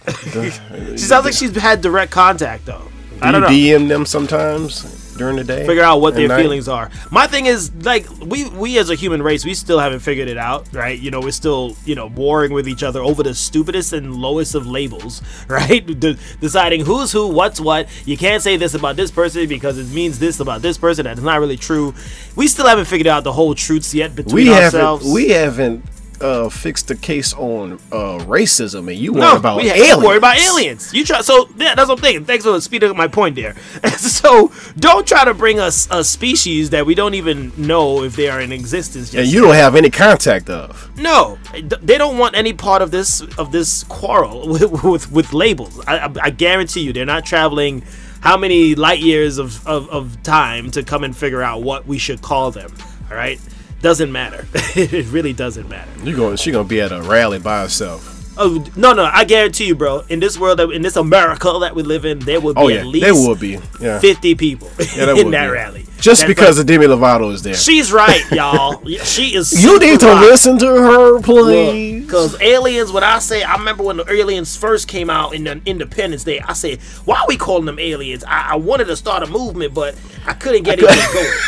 She 0.92 0.98
sounds 0.98 1.26
like 1.26 1.34
she's 1.34 1.56
had 1.56 1.82
direct 1.82 2.12
contact 2.12 2.66
though 2.66 2.88
Do 3.12 3.20
I 3.22 3.32
don't 3.32 3.52
you 3.54 3.78
know 3.80 3.86
DM 3.86 3.88
them 3.90 4.06
sometimes? 4.06 5.06
during 5.18 5.36
the 5.36 5.44
day. 5.44 5.66
figure 5.66 5.82
out 5.82 6.00
what 6.00 6.14
their 6.14 6.28
night. 6.28 6.40
feelings 6.40 6.68
are. 6.68 6.92
My 7.10 7.26
thing 7.26 7.48
is 7.48 7.74
like 7.84 8.08
we 8.20 8.48
we 8.50 8.78
as 8.78 8.92
a 8.92 8.96
human 8.96 9.24
race, 9.24 9.44
we 9.44 9.56
still 9.56 9.80
haven't 9.80 10.02
figured 10.02 10.28
it 10.28 10.38
out, 10.38 10.72
right? 10.72 11.00
You 11.00 11.10
know, 11.10 11.20
we're 11.22 11.32
still 11.32 11.76
you 11.86 11.96
know 11.96 12.06
warring 12.06 12.54
with 12.54 12.68
each 12.68 12.84
other 12.84 13.02
over 13.02 13.24
the 13.24 13.34
stupidest 13.34 13.94
and 13.94 14.14
lowest 14.16 14.54
of 14.54 14.68
labels, 14.68 15.24
right? 15.48 15.84
De- 16.00 16.18
deciding 16.40 16.86
who's 16.86 17.12
who, 17.12 17.26
what's 17.30 17.60
what. 17.60 17.88
You 18.06 18.16
can't 18.16 18.44
say 18.44 18.58
this 18.58 18.76
about 18.76 18.96
this 18.96 19.10
person 19.10 19.50
because 19.50 19.80
it 19.80 19.88
means 19.88 20.20
this 20.20 20.40
about 20.40 20.62
this 20.62 20.78
person 20.78 21.06
that 21.06 21.18
is 21.18 21.24
not 21.24 21.40
really 21.40 21.58
true. 21.58 21.96
We 22.36 22.48
still 22.48 22.68
haven't 22.68 22.86
figured 22.86 23.08
out 23.08 23.24
the 23.24 23.34
whole 23.34 23.56
truths 23.56 23.96
yet 23.96 24.16
between 24.16 24.36
We 24.36 24.54
ourselves. 24.54 25.02
haven't. 25.04 25.16
We 25.16 25.30
haven't 25.30 25.84
uh, 26.22 26.50
fixed 26.50 26.88
the 26.88 26.96
case 26.96 27.34
on 27.34 27.74
uh, 27.92 28.20
racism, 28.26 28.90
and 28.90 28.98
you 28.98 29.12
no, 29.12 29.20
want 29.20 29.40
about 29.40 29.58
we 29.58 29.70
aliens. 29.72 30.04
worry 30.04 30.18
about 30.18 30.38
aliens. 30.40 30.94
You 30.94 31.04
try, 31.04 31.22
so 31.22 31.50
yeah, 31.58 31.76
that's 31.76 31.90
what 31.90 32.00
I'm 32.00 32.04
thinking. 32.04 32.26
Thanks 32.26 32.46
for 32.46 32.60
speeding 32.62 32.90
up 32.90 32.96
my 32.96 33.08
point 33.08 33.36
there. 33.36 33.56
so 33.98 34.52
don't 34.78 35.08
try 35.08 35.26
to 35.26 35.34
bring 35.34 35.60
us 35.60 35.88
a 35.92 36.04
species 36.04 36.72
that 36.72 36.86
we 36.86 36.96
don't 36.96 37.14
even 37.14 37.52
know 37.58 38.04
if 38.04 38.16
they 38.16 38.30
are 38.30 38.42
in 38.42 38.52
existence. 38.52 39.12
Just 39.12 39.18
And 39.18 39.28
you 39.28 39.42
don't 39.42 39.56
have 39.56 39.76
any 39.76 39.90
contact 39.90 40.50
of. 40.50 40.90
No, 40.98 41.38
they 41.54 41.98
don't 41.98 42.18
want 42.18 42.36
any 42.36 42.54
part 42.54 42.82
of 42.82 42.92
this 42.92 43.22
of 43.38 43.52
this 43.52 43.84
quarrel 43.86 44.48
with 44.50 44.84
with, 44.84 45.12
with 45.12 45.34
labels. 45.34 45.80
I, 45.88 45.98
I, 45.98 46.14
I 46.24 46.30
guarantee 46.30 46.82
you, 46.82 46.94
they're 46.94 47.06
not 47.06 47.26
traveling 47.26 47.84
how 48.22 48.38
many 48.38 48.76
light 48.76 49.00
years 49.00 49.38
of, 49.38 49.66
of, 49.68 49.90
of 49.90 50.22
time 50.24 50.72
to 50.72 50.84
come 50.84 51.04
and 51.04 51.16
figure 51.16 51.42
out 51.42 51.62
what 51.62 51.86
we 51.86 51.98
should 51.98 52.22
call 52.22 52.52
them. 52.52 52.74
All 53.10 53.16
right, 53.16 53.40
doesn't 53.82 54.12
matter. 54.12 54.46
it 54.76 55.08
really 55.08 55.34
doesn't 55.34 55.68
matter. 55.70 55.90
You 56.04 56.16
going? 56.16 56.38
She 56.38 56.52
gonna 56.52 56.68
be 56.68 56.82
at 56.82 56.92
a 56.92 57.02
rally 57.02 57.40
by 57.40 57.62
herself. 57.62 58.14
Oh 58.40 58.64
no, 58.76 58.94
no, 58.94 59.10
I 59.12 59.24
guarantee 59.26 59.66
you, 59.66 59.76
bro. 59.76 60.04
In 60.10 60.20
this 60.20 60.38
world, 60.38 60.60
in 60.60 60.82
this 60.84 60.96
America 60.96 61.58
that 61.62 61.74
we 61.76 61.82
live 61.84 62.06
in, 62.06 62.20
there 62.20 62.40
would 62.40 62.56
be 62.56 62.62
Oh 62.62 62.68
yeah, 62.68 62.80
at 62.82 62.86
least 62.86 63.06
there 63.06 63.16
would 63.16 63.40
be. 63.40 63.60
Yeah, 63.80 64.00
fifty 64.00 64.36
people 64.36 64.70
yeah, 64.96 65.12
in 65.16 65.32
that 65.32 65.48
be. 65.48 65.52
rally. 65.52 65.87
Just 66.00 66.24
And 66.24 66.28
because 66.30 66.58
but 66.58 66.68
Demi 66.68 66.86
Lovato 66.86 67.32
is 67.34 67.42
there. 67.44 67.56
she's 67.56 67.92
right, 67.92 68.24
y'all. 68.32 68.86
She 69.04 69.36
is. 69.36 69.52
You 69.64 69.80
need 69.80 70.00
to 70.00 70.06
right. 70.08 70.22
listen 70.22 70.58
to 70.60 70.66
her, 70.68 71.20
please. 71.22 72.06
Because 72.06 72.40
aliens, 72.42 72.92
when 72.92 73.04
I 73.04 73.20
say, 73.20 73.44
I 73.44 73.56
remember 73.58 73.84
when 73.84 73.98
the 73.98 74.10
aliens 74.12 74.56
first 74.56 74.88
came 74.88 75.10
out 75.10 75.34
in 75.34 75.44
the 75.44 75.62
Independence 75.66 76.24
Day, 76.24 76.40
I 76.40 76.54
said, 76.54 76.80
why 77.06 77.20
are 77.20 77.26
we 77.28 77.36
calling 77.36 77.66
them 77.66 77.80
aliens? 77.80 78.24
I, 78.24 78.52
I 78.52 78.56
wanted 78.56 78.86
to 78.86 78.96
start 78.96 79.24
a 79.24 79.28
movement, 79.28 79.74
but 79.74 79.96
I 80.26 80.34
couldn't 80.34 80.64
get 80.64 80.80
it 80.82 80.84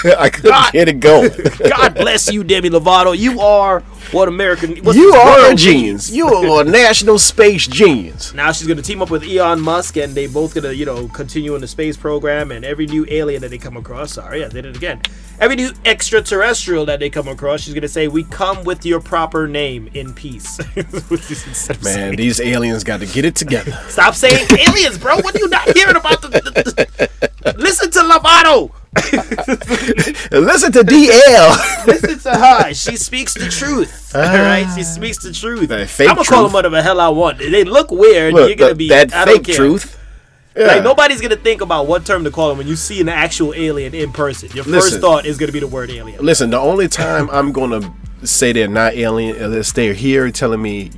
going. 0.04 0.16
I 0.20 0.30
couldn't 0.30 0.50
God- 0.52 0.74
get 0.74 0.88
it 0.90 1.00
going. 1.00 1.32
God 1.70 1.96
bless 1.96 2.32
you, 2.32 2.44
Demi 2.44 2.70
Lovato. 2.70 3.18
You 3.18 3.40
are 3.40 3.82
what 4.12 4.28
American. 4.28 4.78
what's 4.84 4.98
you 4.98 5.14
are 5.14 5.52
a 5.52 5.56
genius. 5.56 6.10
You 6.10 6.28
are 6.28 6.62
a 6.62 6.64
national 6.66 7.20
space 7.20 7.68
genius. 7.68 8.34
Now 8.34 8.52
she's 8.52 8.68
gonna 8.68 8.82
team 8.82 9.02
up 9.02 9.10
with 9.12 9.24
Elon 9.24 9.62
Musk, 9.62 9.98
and 9.98 10.16
they 10.16 10.28
both 10.28 10.56
gonna, 10.56 10.72
you 10.72 10.86
know, 10.86 11.08
continue 11.10 11.56
in 11.56 11.62
the 11.62 11.68
space 11.68 11.96
program. 11.96 12.52
And 12.52 12.66
every 12.66 12.88
new 12.88 13.06
alien 13.10 13.42
that 13.44 13.50
they 13.50 13.58
come 13.58 13.78
across, 13.78 14.18
sorry, 14.40 14.46
I 14.46 14.50
did 14.54 14.66
it 14.66 14.76
again. 14.76 15.02
Every 15.40 15.56
new 15.56 15.72
extraterrestrial 15.86 16.86
that 16.88 17.00
they 17.00 17.10
come 17.10 17.28
across, 17.28 17.62
she's 17.62 17.74
gonna 17.74 17.88
say, 17.88 18.08
"We 18.10 18.24
come 18.24 18.64
with 18.66 18.86
your 18.86 19.00
proper 19.00 19.48
name 19.48 19.90
in 19.94 20.14
peace." 20.14 20.60
Man, 21.84 22.16
these 22.18 22.42
aliens 22.42 22.84
got 22.84 23.00
to 23.00 23.06
get 23.06 23.24
it 23.26 23.36
together. 23.36 23.72
Stop 23.88 24.16
saying 24.16 24.46
aliens, 24.68 24.98
bro. 24.98 25.16
What 25.18 25.36
are 25.36 25.40
you 25.40 25.48
not 25.48 25.70
hearing 25.76 25.96
about? 25.96 26.22
The, 26.22 26.30
the, 26.30 27.10
the- 27.42 27.54
listen 27.58 27.90
to 27.92 28.00
Lovato. 28.00 28.72
Listen 30.32 30.72
to 30.74 30.80
DL. 30.82 31.86
Listen 31.88 32.20
to 32.20 32.38
her. 32.38 32.74
She 32.74 32.98
speaks 32.98 33.34
the 33.34 33.48
truth. 33.48 34.12
Ah. 34.14 34.32
All 34.32 34.38
right, 34.40 34.68
she 34.76 34.84
speaks 34.84 35.20
the 35.24 35.32
truth. 35.32 35.72
I'm 35.72 35.78
gonna 35.78 36.16
call 36.16 36.24
truth. 36.24 36.28
them 36.48 36.52
whatever 36.54 36.76
the 36.76 36.82
hell 36.84 37.00
I 37.00 37.08
want. 37.10 37.38
They 37.38 37.64
look 37.64 37.92
weird. 37.92 38.34
Look, 38.34 38.50
You're 38.50 38.56
gonna 38.58 38.72
the- 38.74 38.76
be 38.76 38.90
that 38.90 39.14
I 39.14 39.24
fake 39.26 39.44
truth. 39.46 39.96
Yeah. 40.56 40.68
Like 40.68 40.84
nobody's 40.84 41.22
gonna 41.22 41.36
think 41.36 41.62
about 41.62 41.88
what 41.88 42.06
term 42.06 42.24
to 42.24 42.32
call 42.32 42.50
them 42.50 42.58
when 42.58 42.68
you 42.68 42.76
see 42.76 43.00
an 43.02 43.10
actual 43.10 43.54
alien 43.54 43.94
in 43.94 44.12
person. 44.12 44.50
Your 44.54 44.64
first 44.64 45.00
thought 45.00 45.26
is 45.26 45.38
gonna 45.38 45.52
be 45.52 45.60
the 45.60 45.68
word 45.68 45.90
alien. 45.92 46.24
Listen, 46.24 46.50
the 46.50 46.60
only 46.60 46.88
time 46.88 47.30
I'm 47.30 47.52
gonna 47.52 47.94
say 48.24 48.52
they're 48.52 48.68
not 48.68 48.94
alien 48.94 49.36
is 49.36 49.72
they're 49.74 49.94
here 49.94 50.30
telling 50.32 50.62
me 50.62 50.92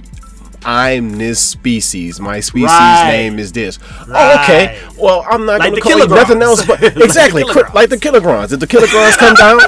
I'm 0.64 1.18
this 1.18 1.40
species. 1.40 2.20
My 2.20 2.40
species 2.40 2.68
Right. 2.70 3.08
name 3.12 3.40
is 3.40 3.52
this. 3.52 3.80
Oh, 4.08 4.42
okay. 4.44 4.80
Well, 4.98 5.26
I'm 5.30 5.46
not 5.46 5.60
Like 5.60 5.70
gonna 5.72 5.76
the 5.76 5.82
call 5.82 6.00
you 6.00 6.08
nothing 6.08 6.42
else 6.42 6.66
but 6.66 6.82
Like 6.82 6.94
the 6.94 7.04
exactly 7.04 7.44
like 7.74 7.90
the 7.90 7.98
kilograms. 7.98 8.54
If 8.54 8.60
the 8.60 8.68
kilograms 8.68 9.16
come 9.18 9.34
down 9.36 9.60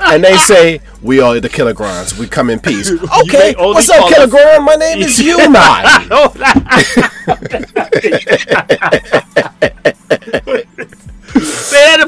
and 0.00 0.22
they 0.22 0.36
say 0.50 0.80
we 1.00 1.20
are 1.20 1.40
the 1.40 1.48
kilograms, 1.48 2.18
we 2.18 2.26
come 2.26 2.50
in 2.50 2.60
peace. 2.60 2.90
Okay. 2.90 3.54
What's 3.58 3.88
up, 3.88 3.96
call 3.98 4.08
us- 4.08 4.14
kilogram? 4.14 4.64
My 4.64 4.74
name 4.74 4.98
is 4.98 5.16
Human. 5.26 5.52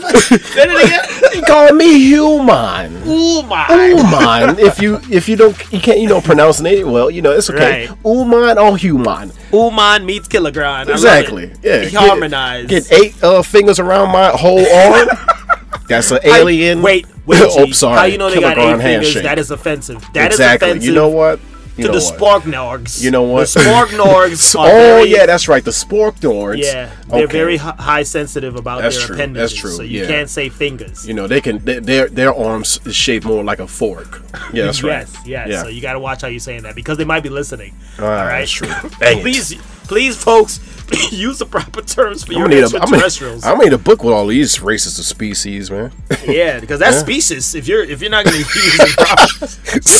That. 0.00 0.16
Say 0.18 0.66
that 0.66 0.84
again. 0.84 1.32
you 1.34 1.42
call 1.42 1.72
me 1.72 1.98
Human. 1.98 3.46
My. 3.48 3.88
Uman. 3.88 4.58
if 4.58 4.80
you 4.80 5.00
if 5.10 5.28
you 5.28 5.36
don't 5.36 5.56
you 5.72 5.80
can't 5.80 6.00
you 6.00 6.08
don't 6.08 6.24
pronounce 6.24 6.60
it 6.60 6.86
well, 6.86 7.10
you 7.10 7.22
know 7.22 7.32
it's 7.32 7.50
okay. 7.50 7.88
Right. 7.88 7.98
Uman 8.04 8.58
or 8.58 8.76
human. 8.76 9.32
Uman 9.52 10.06
meets 10.06 10.28
kilogram. 10.28 10.88
Exactly. 10.88 11.44
it. 11.44 11.58
Yeah. 11.62 11.88
Get- 11.90 11.94
Harmonized. 11.94 12.68
Get, 12.68 12.92
eight 12.92 13.22
uh, 13.22 13.42
fingers 13.42 13.78
around 13.78 14.12
my 14.12 14.30
whole 14.30 14.64
arm. 14.66 15.08
That's 15.88 16.10
an 16.10 16.20
I- 16.24 16.38
alien. 16.38 16.82
wait, 16.82 17.06
wait. 17.26 17.40
oh, 17.44 17.70
sorry. 17.72 17.98
How 17.98 18.04
you 18.04 18.18
know 18.18 18.30
they 18.30 18.40
got 18.40 18.56
eight 18.56 18.62
Kilogram 18.62 18.80
fingers? 18.80 19.22
That 19.22 19.38
is 19.38 19.50
offensive. 19.50 20.04
That 20.14 20.32
is 20.32 20.38
exactly. 20.38 20.70
offensive. 20.70 20.88
You 20.88 20.94
know 20.94 21.08
what? 21.08 21.40
To 21.76 21.82
the 21.88 21.92
what? 21.94 22.42
Sporgnorgs. 22.44 23.02
You 23.02 23.10
know 23.10 23.22
what? 23.24 23.48
The 23.48 23.60
Sporgnorgs. 23.60 24.54
are 24.58 24.66
Oh 24.66 24.70
very- 24.70 25.10
yeah, 25.10 25.26
that's 25.26 25.48
right. 25.48 25.64
The 25.64 25.72
sporknords. 25.72 26.58
Yeah, 26.62 26.90
they're 27.08 27.24
Okay. 27.24 27.32
very 27.32 27.56
hi- 27.56 27.74
high 27.78 28.02
sensitive 28.04 28.54
about 28.56 28.82
That's 28.82 28.96
their 28.98 29.06
true, 29.06 29.16
appendages. 29.16 29.50
that's 29.50 29.60
true, 29.60 29.70
So 29.72 29.82
you 29.82 30.02
yeah. 30.02 30.06
can't 30.06 30.30
say 30.30 30.48
fingers. 30.50 31.06
You 31.06 31.14
know 31.14 31.26
they 31.26 31.40
can. 31.40 31.58
They, 31.64 31.80
their 31.80 32.08
their 32.08 32.32
arms 32.34 32.78
is 32.84 32.94
shaped 32.94 33.26
more 33.26 33.42
like 33.42 33.58
a 33.58 33.66
fork. 33.66 34.22
Yeah, 34.52 34.66
that's 34.66 34.82
right. 34.84 35.00
Yes, 35.00 35.16
yes. 35.26 35.48
Yeah. 35.48 35.62
So 35.62 35.68
you 35.68 35.80
got 35.80 35.94
to 35.94 36.00
watch 36.00 36.22
how 36.22 36.28
you're 36.28 36.38
saying 36.40 36.62
that 36.62 36.74
because 36.76 36.96
they 36.96 37.04
might 37.04 37.22
be 37.24 37.28
listening. 37.28 37.74
Ah, 37.98 38.02
all 38.04 38.08
right, 38.26 38.38
that's 38.40 38.52
true. 38.52 38.68
Please, 39.22 39.54
please, 39.88 40.16
folks, 40.16 40.60
use 41.10 41.38
the 41.38 41.46
proper 41.46 41.82
terms 41.82 42.24
for 42.24 42.32
I'm 42.32 42.38
your 42.38 42.48
gonna, 42.48 42.60
need 42.60 42.62
a, 42.62 42.66
I'm, 42.66 42.70
gonna, 42.72 42.82
extraterrestrials. 43.04 43.44
I'm 43.44 43.52
gonna 43.54 43.64
need 43.64 43.72
a 43.72 43.78
book 43.78 44.04
with 44.04 44.12
all 44.14 44.26
these 44.26 44.60
races 44.60 44.98
racist 44.98 45.04
species, 45.04 45.70
man. 45.70 45.92
yeah, 46.26 46.60
because 46.60 46.78
that's 46.80 46.96
Yeah. 46.96 47.02
species. 47.02 47.54
If 47.54 47.66
you're 47.68 47.82
if 47.84 48.00
you're 48.02 48.10
not 48.10 48.24
going 48.24 48.36
to 48.42 48.42
use 48.42 48.76
the 48.76 48.94
proper 48.96 49.46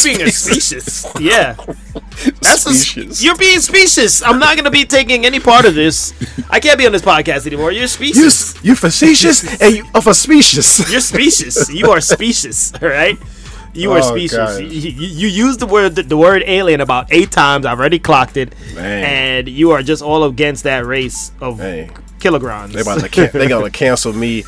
being 0.05 0.21
a 0.23 0.31
species, 0.31 1.07
yeah, 1.21 1.55
that's 2.41 2.67
a, 2.67 2.73
Species. 2.75 3.23
you're 3.25 3.37
being 3.37 3.61
specious. 3.61 4.23
I'm 4.23 4.38
not 4.38 4.55
going 4.57 4.64
to 4.64 4.71
be 4.71 4.85
taking 4.85 5.25
any 5.25 5.41
part 5.41 5.64
of 5.64 5.75
this. 5.75 6.12
I 6.50 6.61
can't 6.61 6.79
be 6.79 6.87
on 6.87 6.93
this 6.93 7.03
podcast 7.03 7.47
anymore. 7.47 7.73
You're 7.73 7.83
You 7.83 7.88
species. 7.88 8.55
you 8.62 8.75
facetious 8.75 9.61
and 9.61 9.75
you 9.76 9.85
of 9.95 10.07
a 10.07 10.14
species. 10.14 10.91
You're 10.91 11.00
specious. 11.00 11.71
You 11.73 11.91
are 11.91 12.00
specious. 12.00 12.73
All 12.83 12.88
right. 12.88 13.17
You 13.75 13.93
are 13.93 13.99
Oh, 13.99 14.16
specious. 14.16 14.37
God. 14.37 14.61
You, 14.62 14.69
you, 14.69 15.28
used 15.28 15.59
the 15.61 15.66
word 15.66 15.97
the, 15.97 16.16
word 16.16 16.43
alien 16.47 16.81
about 16.81 17.09
eight 17.12 17.31
times. 17.33 17.66
I've 17.66 17.78
already 17.78 17.99
clocked 17.99 18.37
it, 18.37 18.54
Man. 18.75 19.04
and 19.04 19.49
you 19.49 19.73
are 19.73 19.83
just 19.83 20.02
all 20.02 20.25
against 20.25 20.62
that 20.64 20.87
race 20.87 21.33
of 21.40 21.59
Hey. 21.59 21.90
kilograms. 22.21 22.75
They 22.75 22.81
about 22.83 23.00
to 23.00 23.09
can- 23.09 23.31
they 23.33 23.49
gonna 23.49 23.71
cancel 23.71 24.12
me. 24.12 24.45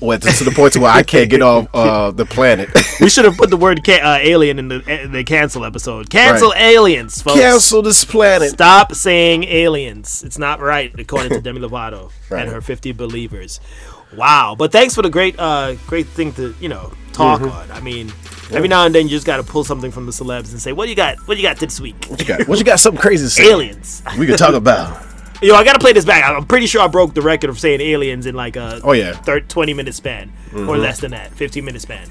What 0.00 0.22
to 0.22 0.44
the 0.44 0.52
point 0.52 0.74
to 0.74 0.78
where 0.80 0.92
I 0.92 1.02
can't 1.02 1.28
get 1.28 1.42
off 1.42 1.66
uh, 1.74 2.12
the 2.12 2.24
planet. 2.24 2.68
we 3.00 3.08
should 3.10 3.24
have 3.24 3.36
put 3.36 3.50
the 3.50 3.56
word 3.56 3.82
ca- 3.84 3.98
uh, 4.00 4.18
alien 4.20 4.60
in 4.60 4.68
the 4.68 4.78
in 5.02 5.10
the 5.10 5.24
cancel 5.24 5.64
episode. 5.64 6.08
Cancel 6.08 6.50
Right. 6.50 6.60
aliens, 6.76 7.20
folks. 7.20 7.40
cancel 7.40 7.82
this 7.82 8.04
planet. 8.04 8.50
Stop 8.50 8.94
saying 8.94 9.42
aliens. 9.42 10.22
It's 10.24 10.38
not 10.38 10.60
right, 10.60 10.94
according 10.96 11.30
to 11.32 11.40
Demi 11.40 11.58
Lovato 11.58 12.12
Right. 12.30 12.42
and 12.44 12.52
her 12.52 12.60
50 12.60 12.92
believers. 12.92 13.58
Wow. 14.16 14.54
But 14.56 14.70
thanks 14.70 14.94
for 14.94 15.02
the 15.02 15.10
great, 15.10 15.34
uh, 15.36 15.74
great 15.88 16.06
thing 16.06 16.32
to 16.34 16.54
you 16.60 16.68
know 16.68 16.92
talk 17.12 17.40
Mm-hmm. 17.40 17.50
on. 17.50 17.70
I 17.72 17.80
mean, 17.80 18.12
every 18.52 18.68
now 18.68 18.86
and 18.86 18.94
then 18.94 19.04
you 19.04 19.10
just 19.10 19.26
got 19.26 19.36
to 19.38 19.42
pull 19.42 19.64
something 19.64 19.90
from 19.90 20.06
the 20.06 20.12
celebs 20.12 20.50
and 20.50 20.60
say, 20.60 20.72
"What 20.72 20.84
do 20.84 20.90
you 20.90 20.96
got? 20.96 21.18
What 21.26 21.34
do 21.34 21.40
you 21.40 21.46
got 21.46 21.58
this 21.58 21.80
week?" 21.80 22.04
What 22.06 22.20
you 22.20 22.26
got? 22.26 22.48
What 22.48 22.58
you 22.58 22.64
got? 22.64 22.80
Something 22.80 23.00
crazy 23.00 23.24
to 23.26 23.30
say? 23.30 23.50
Aliens. 23.50 24.02
We 24.18 24.26
could 24.26 24.38
talk 24.38 24.54
about. 24.54 25.04
Yo, 25.42 25.54
I 25.54 25.62
gotta 25.62 25.78
play 25.78 25.92
this 25.92 26.04
back. 26.04 26.24
I'm 26.24 26.46
pretty 26.46 26.66
sure 26.66 26.82
I 26.82 26.88
broke 26.88 27.14
the 27.14 27.22
record 27.22 27.48
of 27.48 27.60
saying 27.60 27.80
aliens 27.80 28.26
in 28.26 28.34
like 28.34 28.56
a 28.56 28.80
Oh, 28.82 28.90
yeah. 28.92 29.12
thir- 29.12 29.40
20 29.40 29.72
minute 29.72 29.94
span 29.94 30.32
or 30.52 30.58
mm-hmm. 30.58 30.82
less 30.82 30.98
than 30.98 31.12
that, 31.12 31.32
15 31.32 31.64
minute 31.64 31.80
span. 31.80 32.08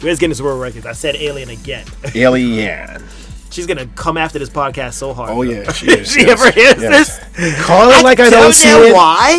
Where's 0.00 0.18
Guinness 0.18 0.40
World 0.40 0.60
Records? 0.60 0.86
I 0.86 0.92
said 0.92 1.16
alien 1.16 1.50
again. 1.50 1.84
Alien. 2.14 3.04
She's 3.50 3.66
gonna 3.66 3.86
come 3.94 4.16
after 4.16 4.38
this 4.38 4.50
podcast 4.50 4.94
so 4.94 5.12
hard. 5.12 5.30
Oh 5.30 5.42
yeah. 5.42 5.70
She, 5.72 5.86
is, 5.90 6.12
she 6.12 6.20
yes, 6.20 6.40
ever 6.40 6.50
hears 6.52 6.80
yes. 6.82 7.18
this? 7.18 7.64
Call 7.66 7.90
it 7.90 8.04
like 8.04 8.20
I 8.20 8.30
don't 8.30 8.52
see 8.52 8.68
know 8.68 8.82
it. 8.82 8.94
why, 8.94 9.36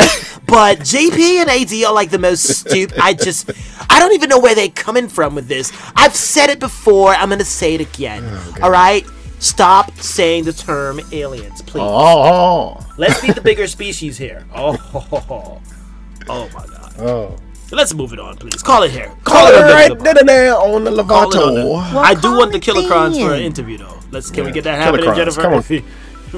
but 0.48 0.80
JP 0.80 1.42
and 1.42 1.50
AD 1.50 1.72
are 1.88 1.94
like 1.94 2.10
the 2.10 2.20
most 2.20 2.44
stupid. 2.44 2.98
I 3.00 3.14
just, 3.14 3.52
I 3.90 4.00
don't 4.00 4.14
even 4.14 4.30
know 4.30 4.40
where 4.40 4.56
they're 4.56 4.70
coming 4.70 5.08
from 5.08 5.36
with 5.36 5.48
this. 5.48 5.72
I've 5.96 6.16
said 6.16 6.50
it 6.50 6.60
before. 6.60 7.14
I'm 7.14 7.30
gonna 7.30 7.44
say 7.46 7.76
it 7.76 7.82
again. 7.82 8.24
Oh, 8.26 8.58
all 8.64 8.72
right, 8.72 9.06
stop 9.40 9.92
saying 10.00 10.46
the 10.46 10.54
term 10.54 11.00
aliens, 11.12 11.62
please. 11.62 11.82
Oh, 11.84 12.86
Let's 12.98 13.22
be 13.22 13.32
the 13.32 13.42
bigger 13.42 13.68
species 13.68 14.18
here. 14.18 14.46
Oh, 14.54 14.76
oh 16.30 16.50
my 16.54 16.66
god. 16.66 16.94
oh. 17.00 17.36
Let's 17.72 17.94
move 17.94 18.14
it 18.14 18.20
on, 18.20 18.36
please. 18.38 18.64
Call 18.64 18.84
it 18.84 18.92
here. 18.92 19.12
Call 19.24 19.48
it 19.48 19.56
on 19.56 19.68
the- 19.68 19.74
right 19.74 20.00
there, 20.00 20.14
there 20.26 20.56
on 20.58 20.84
the 20.84 21.04
Call 21.04 21.32
it 21.32 21.36
Lovato. 21.36 21.96
I 21.98 22.14
do 22.16 22.36
want 22.38 22.52
the 22.52 22.60
call 22.60 22.78
it 22.78 22.86
kilocrons 22.90 23.20
for 23.22 23.34
an 23.34 23.42
interview 23.44 23.78
though. 23.78 23.98
Let's 24.12 24.32
can 24.32 24.46
we 24.46 24.52
get 24.52 24.64
that 24.64 24.80
happening, 24.82 25.06
Kilocrons, 25.06 25.16
Jennifer? 25.16 25.42
come 25.42 25.54
on. 25.54 25.60
If 25.60 25.70
you- 25.72 25.84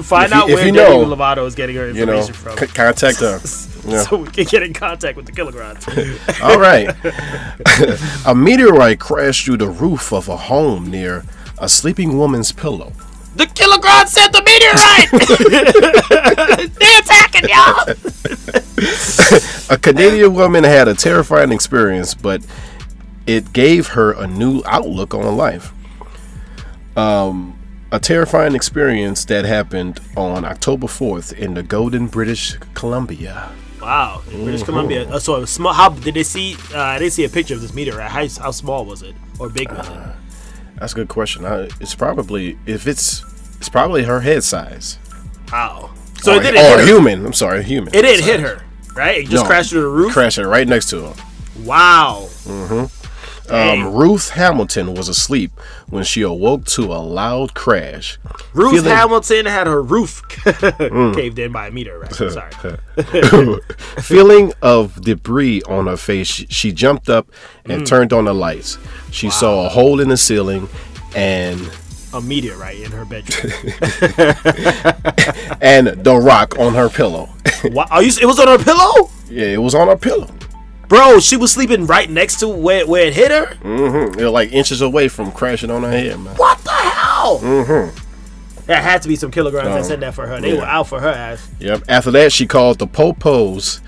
Find 0.02 0.24
If 0.24 0.30
you- 0.34 0.42
out 0.42 0.48
if 0.48 0.54
where 0.56 0.66
you 0.66 0.72
Demi 0.72 1.04
know, 1.04 1.14
Lovato 1.16 1.46
is 1.46 1.54
getting 1.54 1.76
her 1.76 1.86
You 1.88 2.06
know, 2.06 2.14
information 2.14 2.32
from. 2.34 2.56
c- 2.56 2.66
contact 2.68 3.18
her. 3.20 3.40
Yeah. 3.84 4.04
so 4.04 4.16
we 4.16 4.28
can 4.28 4.44
get 4.44 4.62
in 4.62 4.72
contact 4.72 5.16
with 5.16 5.26
the 5.26 5.32
kilograms. 5.32 5.84
All 6.42 6.58
right. 6.58 6.94
a 8.26 8.34
meteorite 8.34 9.00
crashed 9.00 9.44
through 9.44 9.56
the 9.58 9.68
roof 9.68 10.12
of 10.12 10.28
a 10.28 10.36
home 10.36 10.90
near 10.90 11.24
a 11.58 11.68
sleeping 11.68 12.16
woman's 12.16 12.52
pillow. 12.52 12.92
The 13.36 13.46
kilograms 13.46 14.12
sent 14.12 14.32
the 14.32 14.42
meteorite. 14.42 15.10
They're 16.78 17.00
attacking 17.00 17.48
y'all. 17.48 17.94
A 19.70 19.78
Canadian 19.78 20.34
woman 20.34 20.64
had 20.64 20.88
a 20.88 20.94
terrifying 20.94 21.52
experience, 21.52 22.14
but 22.14 22.44
it 23.26 23.52
gave 23.52 23.88
her 23.88 24.12
a 24.12 24.26
new 24.26 24.62
outlook 24.66 25.14
on 25.14 25.36
life. 25.36 25.72
Um, 26.96 27.58
a 27.90 27.98
terrifying 28.00 28.54
experience 28.54 29.24
that 29.26 29.44
happened 29.44 30.00
on 30.16 30.44
October 30.44 30.86
4th 30.86 31.32
in 31.32 31.54
the 31.54 31.62
Golden, 31.62 32.06
British 32.06 32.56
Columbia. 32.74 33.52
Wow, 33.80 34.22
in 34.30 34.44
British 34.44 34.62
Columbia. 34.62 35.08
Uh, 35.08 35.18
so 35.18 35.36
it 35.36 35.40
was 35.40 35.50
small. 35.50 35.72
How 35.72 35.88
did 35.88 36.14
they 36.14 36.22
see? 36.22 36.56
Uh, 36.72 36.78
I 36.78 36.98
didn't 36.98 37.12
see 37.12 37.24
a 37.24 37.28
picture 37.28 37.54
of 37.54 37.60
this 37.60 37.74
meteorite. 37.74 38.10
How, 38.10 38.26
how 38.40 38.50
small 38.50 38.84
was 38.84 39.02
it, 39.02 39.14
or 39.38 39.48
big 39.48 39.70
was 39.70 39.88
it? 39.88 39.98
That's 40.82 40.94
a 40.94 40.96
good 40.96 41.06
question. 41.08 41.46
I, 41.46 41.68
it's 41.80 41.94
probably 41.94 42.58
if 42.66 42.88
it's 42.88 43.22
it's 43.58 43.68
probably 43.68 44.02
her 44.02 44.18
head 44.18 44.42
size. 44.42 44.98
Wow. 45.52 45.90
So 46.20 46.32
or, 46.32 46.40
it 46.40 46.42
didn't 46.42 46.58
or 46.58 46.78
hit 46.78 46.80
her. 46.80 46.86
human. 46.86 47.24
I'm 47.24 47.32
sorry, 47.32 47.62
human. 47.62 47.94
It 47.94 48.02
didn't 48.02 48.24
hit 48.24 48.40
her, 48.40 48.64
right? 48.96 49.18
It 49.18 49.28
just 49.28 49.44
No. 49.44 49.48
crashed 49.48 49.70
through 49.70 49.82
the 49.82 49.86
roof. 49.86 50.12
Crashed 50.12 50.38
it 50.38 50.46
right 50.48 50.66
next 50.66 50.90
to 50.90 51.04
her. 51.04 51.14
Wow. 51.62 52.28
Dang. 52.44 52.90
Um, 53.50 53.92
Ruth 53.94 54.30
Hamilton 54.30 54.94
was 54.94 55.08
asleep 55.08 55.52
when 55.88 56.04
she 56.04 56.22
awoke 56.22 56.64
to 56.66 56.84
a 56.92 57.00
loud 57.02 57.54
crash. 57.54 58.18
Ruth 58.54 58.74
feeling- 58.74 58.94
Hamilton 58.96 59.46
had 59.46 59.66
her 59.66 59.82
roof 59.82 60.22
Mm. 60.32 61.14
caved 61.14 61.38
in 61.38 61.52
by 61.52 61.66
a 61.66 61.70
meteorite. 61.70 62.14
Sorry. 62.14 62.50
Feeling 64.00 64.52
of 64.62 65.00
debris 65.02 65.62
on 65.62 65.86
her 65.86 65.96
face, 65.96 66.28
she, 66.28 66.46
she 66.46 66.72
jumped 66.72 67.08
up 67.08 67.28
Mm. 67.64 67.74
and 67.74 67.86
turned 67.86 68.12
on 68.12 68.24
the 68.26 68.34
lights. 68.34 68.78
She 69.10 69.30
saw 69.30 69.66
a 69.66 69.68
hole 69.68 70.00
in 70.00 70.08
the 70.08 70.16
ceiling 70.16 70.68
and 71.14 71.60
a 72.14 72.20
meteorite 72.20 72.80
in 72.80 72.90
her 72.92 73.04
bedroom. 73.04 73.52
and 75.60 75.88
the 76.04 76.18
rock 76.22 76.58
on 76.58 76.74
her 76.74 76.88
pillow. 76.88 77.28
wow. 77.64 77.86
Are 77.90 78.02
you, 78.02 78.12
it 78.20 78.26
was 78.26 78.38
on 78.38 78.48
her 78.48 78.62
pillow? 78.62 79.10
yeah, 79.30 79.46
it 79.46 79.62
was 79.62 79.74
on 79.74 79.88
her 79.88 79.96
pillow. 79.96 80.28
Bro, 80.92 81.20
she 81.20 81.38
was 81.38 81.50
sleeping 81.50 81.86
right 81.86 82.10
next 82.10 82.40
to 82.40 82.48
where, 82.48 82.86
where 82.86 83.06
it 83.06 83.14
hit 83.14 83.30
her? 83.30 83.46
Mm-hmm. 83.62 84.18
It 84.20 84.24
was 84.24 84.32
like 84.32 84.52
inches 84.52 84.82
away 84.82 85.08
from 85.08 85.32
crashing 85.32 85.70
on 85.70 85.84
her 85.84 85.90
head, 85.90 86.20
man. 86.20 86.36
What 86.36 86.58
the 86.58 86.70
hell? 86.70 87.38
Mm-hmm. 87.38 87.98
There 88.66 88.76
had 88.82 89.00
to 89.00 89.08
be 89.08 89.16
some 89.16 89.30
kilograms 89.30 89.68
that 89.68 89.78
Um, 89.78 89.84
said 89.84 90.00
that 90.00 90.12
for 90.12 90.26
her. 90.26 90.38
They 90.38 90.52
yeah. 90.52 90.60
were 90.60 90.66
out 90.66 90.88
for 90.88 91.00
her 91.00 91.08
ass. 91.08 91.48
Yep. 91.60 91.84
After 91.88 92.10
that, 92.10 92.30
she 92.30 92.46
called 92.46 92.78
the 92.78 92.86
popos. 92.86 93.80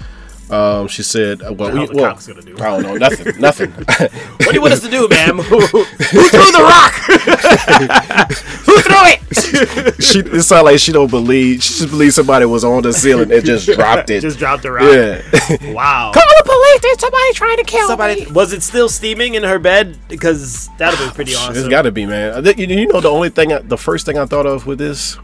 Um, 0.50 0.88
she 0.88 1.02
said, 1.02 1.42
uh, 1.42 1.52
"Well, 1.52 1.70
hell 1.70 1.80
we, 1.80 1.86
the 1.86 1.94
well 1.94 2.10
cops 2.12 2.26
gonna 2.26 2.42
do? 2.42 2.54
I 2.58 2.64
don't 2.64 2.82
know, 2.82 2.96
nothing, 2.96 3.32
nothing." 3.40 3.70
What 3.72 4.48
do 4.48 4.52
you 4.52 4.60
want 4.60 4.74
us 4.74 4.80
to 4.80 4.90
do, 4.90 5.08
ma'am? 5.08 5.38
Who, 5.54 5.58
who 5.60 5.84
threw 5.84 6.52
the 6.52 6.60
rock? 6.60 6.92
who 8.66 8.78
threw 8.80 9.02
it? 9.06 10.02
she 10.02 10.18
it 10.20 10.42
sounded 10.42 10.64
like 10.64 10.78
she 10.78 10.92
don't 10.92 11.10
believe. 11.10 11.62
She 11.62 11.74
just 11.78 11.90
believes 11.90 12.14
somebody 12.14 12.44
was 12.44 12.62
on 12.62 12.82
the 12.82 12.92
ceiling 12.92 13.32
and 13.32 13.44
just 13.44 13.66
dropped 13.66 14.10
it. 14.10 14.20
Just 14.20 14.38
dropped 14.38 14.62
the 14.64 14.72
rock. 14.72 14.82
yeah. 14.82 15.72
Wow. 15.72 16.12
Call 16.12 16.22
the 16.22 16.42
police! 16.44 16.80
There's 16.82 17.00
somebody 17.00 17.32
trying 17.32 17.56
to 17.56 17.64
kill 17.64 17.88
Somebody 17.88 18.26
was 18.26 18.52
it 18.52 18.62
still 18.62 18.88
steaming 18.88 19.34
in 19.34 19.44
her 19.44 19.58
bed? 19.58 19.98
Because 20.08 20.68
that'd 20.78 20.98
be 20.98 21.14
pretty 21.14 21.34
awesome. 21.36 21.56
It's 21.56 21.68
got 21.68 21.82
to 21.82 21.90
be, 21.92 22.04
man. 22.04 22.44
You 22.44 22.66
you 22.66 22.86
know, 22.86 23.00
the 23.00 23.10
only 23.10 23.30
thing, 23.30 23.52
I, 23.52 23.60
the 23.60 23.78
first 23.78 24.04
thing 24.04 24.18
I 24.18 24.26
thought 24.26 24.46
of 24.46 24.66
with 24.66 24.78
this 24.78 25.14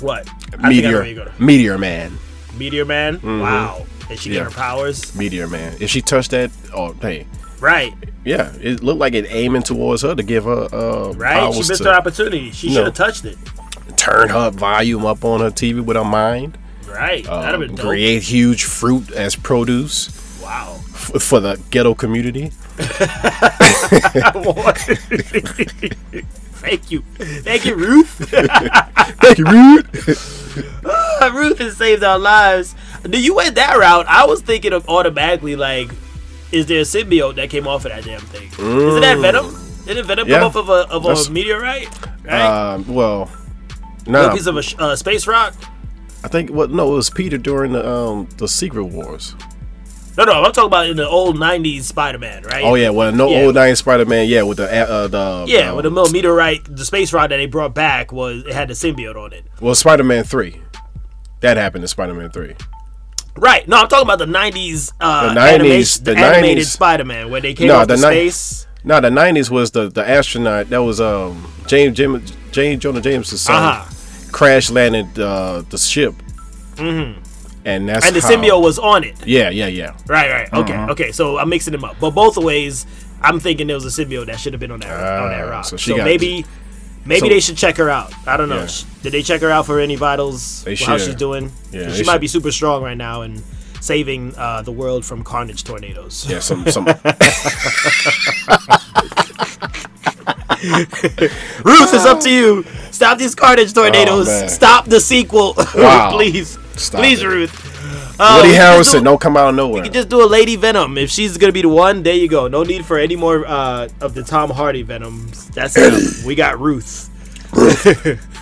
what? 0.00 0.28
I 0.58 0.66
I 0.66 0.68
meteor, 0.68 1.02
where 1.02 1.32
meteor 1.38 1.78
man, 1.78 2.18
Meteor 2.56 2.84
Man. 2.84 3.20
Wow. 3.40 3.86
Did 4.08 4.18
she 4.18 4.30
Yeah. 4.30 4.36
get 4.36 4.44
her 4.44 4.50
powers? 4.50 5.14
meteor 5.14 5.48
man. 5.48 5.76
If 5.80 5.90
she 5.90 6.00
touched 6.02 6.30
that, 6.32 6.50
oh 6.74 6.94
hey, 7.00 7.26
Right. 7.60 7.92
yeah, 8.24 8.52
it 8.60 8.82
looked 8.82 9.00
like 9.00 9.14
it 9.14 9.26
aiming 9.28 9.62
towards 9.62 10.02
her 10.02 10.14
to 10.14 10.22
give 10.22 10.44
her 10.44 10.68
uh, 10.72 11.12
Right. 11.14 11.52
She 11.52 11.60
missed 11.60 11.78
to 11.82 11.84
her 11.90 11.94
opportunity. 11.94 12.50
She 12.52 12.72
should 12.72 12.84
have 12.84 12.94
touched 12.94 13.24
it. 13.24 13.36
turn 13.96 14.28
her 14.28 14.50
volume 14.50 15.06
up 15.06 15.24
on 15.24 15.40
her 15.40 15.50
TV 15.50 15.80
with 15.82 15.96
her 15.96 16.04
mind. 16.04 16.58
Right. 16.88 17.24
That'd 17.24 17.50
have 17.50 17.60
been 17.60 17.74
dope. 17.74 17.86
create 17.86 18.22
huge 18.22 18.64
fruit 18.64 19.10
as 19.12 19.34
produce 19.36 20.10
Wow. 20.42 20.76
f- 20.94 21.20
for 21.22 21.40
the 21.40 21.58
ghetto 21.70 21.94
community. 21.94 22.52
Thank 25.56 26.90
you. 26.90 27.02
Thank 27.18 27.64
you, 27.64 27.74
Ruth. 27.74 28.08
Thank 29.20 29.38
you, 29.38 29.44
Rude. 29.44 29.86
Ruth 31.34 31.58
has 31.58 31.76
saved 31.76 32.02
our 32.02 32.18
lives. 32.18 32.74
Do 33.10 33.20
you 33.20 33.34
went 33.34 33.54
that 33.56 33.76
route? 33.76 34.06
I 34.08 34.26
was 34.26 34.42
thinking 34.42 34.72
of 34.72 34.88
automatically 34.88 35.56
like, 35.56 35.90
is 36.52 36.66
there 36.66 36.80
a 36.80 36.82
symbiote 36.84 37.36
that 37.36 37.50
came 37.50 37.66
off 37.66 37.84
of 37.84 37.92
that 37.92 38.04
damn 38.04 38.20
thing? 38.20 38.48
Isn't 38.52 39.00
that 39.00 39.18
Venom? 39.18 39.54
Didn't 39.84 40.06
Venom 40.06 40.28
Yeah. 40.28 40.38
come 40.38 40.46
off 40.48 40.56
of 40.56 40.68
a 40.68 40.88
of 40.90 41.02
That's- 41.04 41.28
a 41.28 41.32
meteorite? 41.32 41.88
Right. 42.24 42.72
um, 42.74 42.86
well, 42.92 43.30
a 44.06 44.10
no, 44.10 44.30
piece 44.34 44.46
of 44.46 44.56
a 44.56 44.62
uh, 44.82 44.96
space 44.96 45.26
rock. 45.26 45.54
I 46.24 46.28
think 46.28 46.50
what 46.50 46.70
no, 46.70 46.92
it 46.92 46.94
was 46.96 47.10
Peter 47.10 47.38
during 47.38 47.72
the 47.72 47.88
um 47.88 48.28
the 48.38 48.48
Secret 48.48 48.84
Wars. 48.84 49.34
No, 50.16 50.24
no, 50.24 50.32
I'm 50.32 50.50
talking 50.52 50.64
about 50.68 50.86
in 50.88 50.96
the 50.96 51.06
old 51.06 51.36
'90s 51.36 51.82
Spider-Man, 51.82 52.44
right? 52.44 52.64
Oh 52.64 52.74
yeah, 52.74 52.88
well 52.90 53.12
no 53.12 53.28
Yeah. 53.28 53.42
old 53.42 53.54
'90s 53.54 53.76
Spider 53.78 54.06
Man, 54.06 54.26
yeah, 54.26 54.42
with 54.42 54.56
the 54.56 54.64
uh, 54.90 55.06
the 55.08 55.44
Yeah, 55.46 55.72
uh, 55.72 55.76
with 55.76 55.84
the 55.84 55.90
little 55.90 56.10
meteorite, 56.10 56.74
the 56.74 56.84
space 56.84 57.12
rock 57.12 57.28
that 57.28 57.36
they 57.36 57.46
brought 57.46 57.74
back 57.74 58.12
was 58.12 58.42
it 58.44 58.54
had 58.54 58.68
the 58.68 58.74
symbiote 58.74 59.14
on 59.16 59.32
it. 59.34 59.44
well 59.60 59.74
Spider 59.74 60.02
Man 60.04 60.24
three. 60.24 60.62
That 61.40 61.58
happened 61.58 61.84
in 61.84 61.88
Spider 61.88 62.14
Man 62.14 62.30
three. 62.30 62.54
Right. 63.38 63.66
No, 63.68 63.76
I'm 63.78 63.88
talking 63.88 64.06
about 64.06 64.18
the 64.18 64.26
'90s, 64.26 64.92
uh, 65.00 65.34
The 65.34 65.40
90s 65.40 65.54
animation, 65.54 66.04
the, 66.04 66.14
the 66.14 66.18
animated 66.20 66.64
90s 66.64 66.70
Spider-Man, 66.70 67.30
where 67.30 67.40
they 67.40 67.54
came 67.54 67.68
No, 67.68 67.76
off 67.76 67.88
the, 67.88 67.96
the 67.96 68.10
ni- 68.10 68.30
space. 68.30 68.66
No, 68.84 69.00
the 69.00 69.10
nineties 69.10 69.50
was 69.50 69.72
the 69.72 69.88
the 69.88 70.08
astronaut 70.08 70.70
that 70.70 70.78
was 70.78 71.00
um 71.00 71.52
James 71.66 71.96
Jim 71.96 72.22
James 72.52 72.80
Jonah 72.82 73.00
James' 73.00 73.40
son 73.40 73.62
Uh-huh. 73.62 74.28
crash 74.32 74.70
landed 74.70 75.18
uh, 75.18 75.62
the 75.70 75.76
ship. 75.78 76.14
Mm-hmm. 76.76 77.20
And 77.64 77.88
that's 77.88 78.06
And 78.06 78.14
the 78.14 78.20
how- 78.20 78.30
symbiote 78.30 78.62
was 78.62 78.78
on 78.78 79.02
it. 79.02 79.26
Yeah, 79.26 79.50
yeah, 79.50 79.66
yeah. 79.66 79.96
Right, 80.06 80.30
right. 80.30 80.52
Okay, 80.52 80.74
Uh-huh. 80.74 80.92
okay. 80.92 81.10
So 81.10 81.36
I'm 81.38 81.48
mixing 81.48 81.72
them 81.72 81.84
up, 81.84 81.96
but 81.98 82.10
both 82.12 82.36
ways, 82.36 82.86
I'm 83.22 83.40
thinking 83.40 83.66
there 83.66 83.74
was 83.76 83.84
a 83.86 84.04
symbiote 84.04 84.26
that 84.26 84.38
should 84.38 84.52
have 84.52 84.60
been 84.60 84.70
on 84.70 84.78
that 84.80 84.90
on 84.90 85.30
that 85.30 85.44
Ah, 85.44 85.50
rock. 85.50 85.64
so 85.64 85.76
So, 85.76 85.96
maybe, 85.96 86.44
maybe 87.06 87.20
so- 87.20 87.28
they 87.28 87.40
should 87.40 87.56
check 87.56 87.76
her 87.78 87.88
out. 87.90 88.12
I 88.26 88.36
don't 88.36 88.48
know. 88.48 88.62
Yeah. 88.62 89.02
Did 89.02 89.12
they 89.12 89.22
check 89.22 89.40
her 89.40 89.50
out 89.50 89.66
for 89.66 89.80
any 89.80 89.96
vitals? 89.96 90.64
They 90.64 90.74
How 90.76 90.98
she's 90.98 91.14
doing? 91.14 91.52
Yeah, 91.72 91.92
she 91.92 92.02
might 92.04 92.14
should. 92.14 92.20
be 92.22 92.28
super 92.28 92.52
strong 92.52 92.82
right 92.82 92.96
now 92.96 93.22
and 93.22 93.42
saving 93.80 94.34
uh, 94.36 94.62
the 94.62 94.72
world 94.72 95.04
from 95.04 95.22
carnage 95.22 95.62
tornadoes. 95.64 96.26
Yeah, 96.28 96.40
some 96.40 96.66
some 96.70 96.86
Ruth, 101.64 101.92
it's 101.94 102.06
up 102.06 102.20
to 102.20 102.30
you. 102.30 102.64
Stop 102.90 103.18
these 103.18 103.34
carnage 103.34 103.72
tornadoes. 103.72 104.28
Oh. 104.28 104.46
Stop 104.48 104.86
the 104.86 105.00
sequel, 105.00 105.54
Wow. 105.74 106.10
please, 106.12 106.58
Stop 106.76 107.00
please, 107.00 107.22
it. 107.22 107.26
Ruth. 107.26 107.65
Uh, 108.18 108.36
Woody 108.38 108.48
we 108.50 108.54
can 108.56 108.78
just 108.78 108.90
Harrelson 108.94 108.98
do- 109.00 109.04
don't 109.04 109.20
come 109.20 109.36
out 109.36 109.48
of 109.50 109.54
nowhere. 109.54 109.74
We 109.74 109.82
can 109.82 109.92
just 109.92 110.08
do 110.08 110.22
a 110.22 110.26
Lady 110.26 110.56
Venom. 110.56 110.96
If 110.98 111.10
she's 111.10 111.36
gonna 111.36 111.52
be 111.52 111.62
the 111.62 111.68
one, 111.68 112.02
there 112.02 112.14
you 112.14 112.28
go. 112.28 112.48
No 112.48 112.62
need 112.62 112.84
for 112.86 112.98
any 112.98 113.14
more 113.16 113.46
uh, 113.46 113.88
of 114.00 114.14
the 114.14 114.22
Tom 114.22 114.50
Hardy 114.50 114.82
Venoms. 114.82 115.48
That's 115.50 115.74
it. 115.76 116.24
we 116.26 116.34
got 116.34 116.58
Ruth. 116.66 117.10
Ruth. 117.52 117.86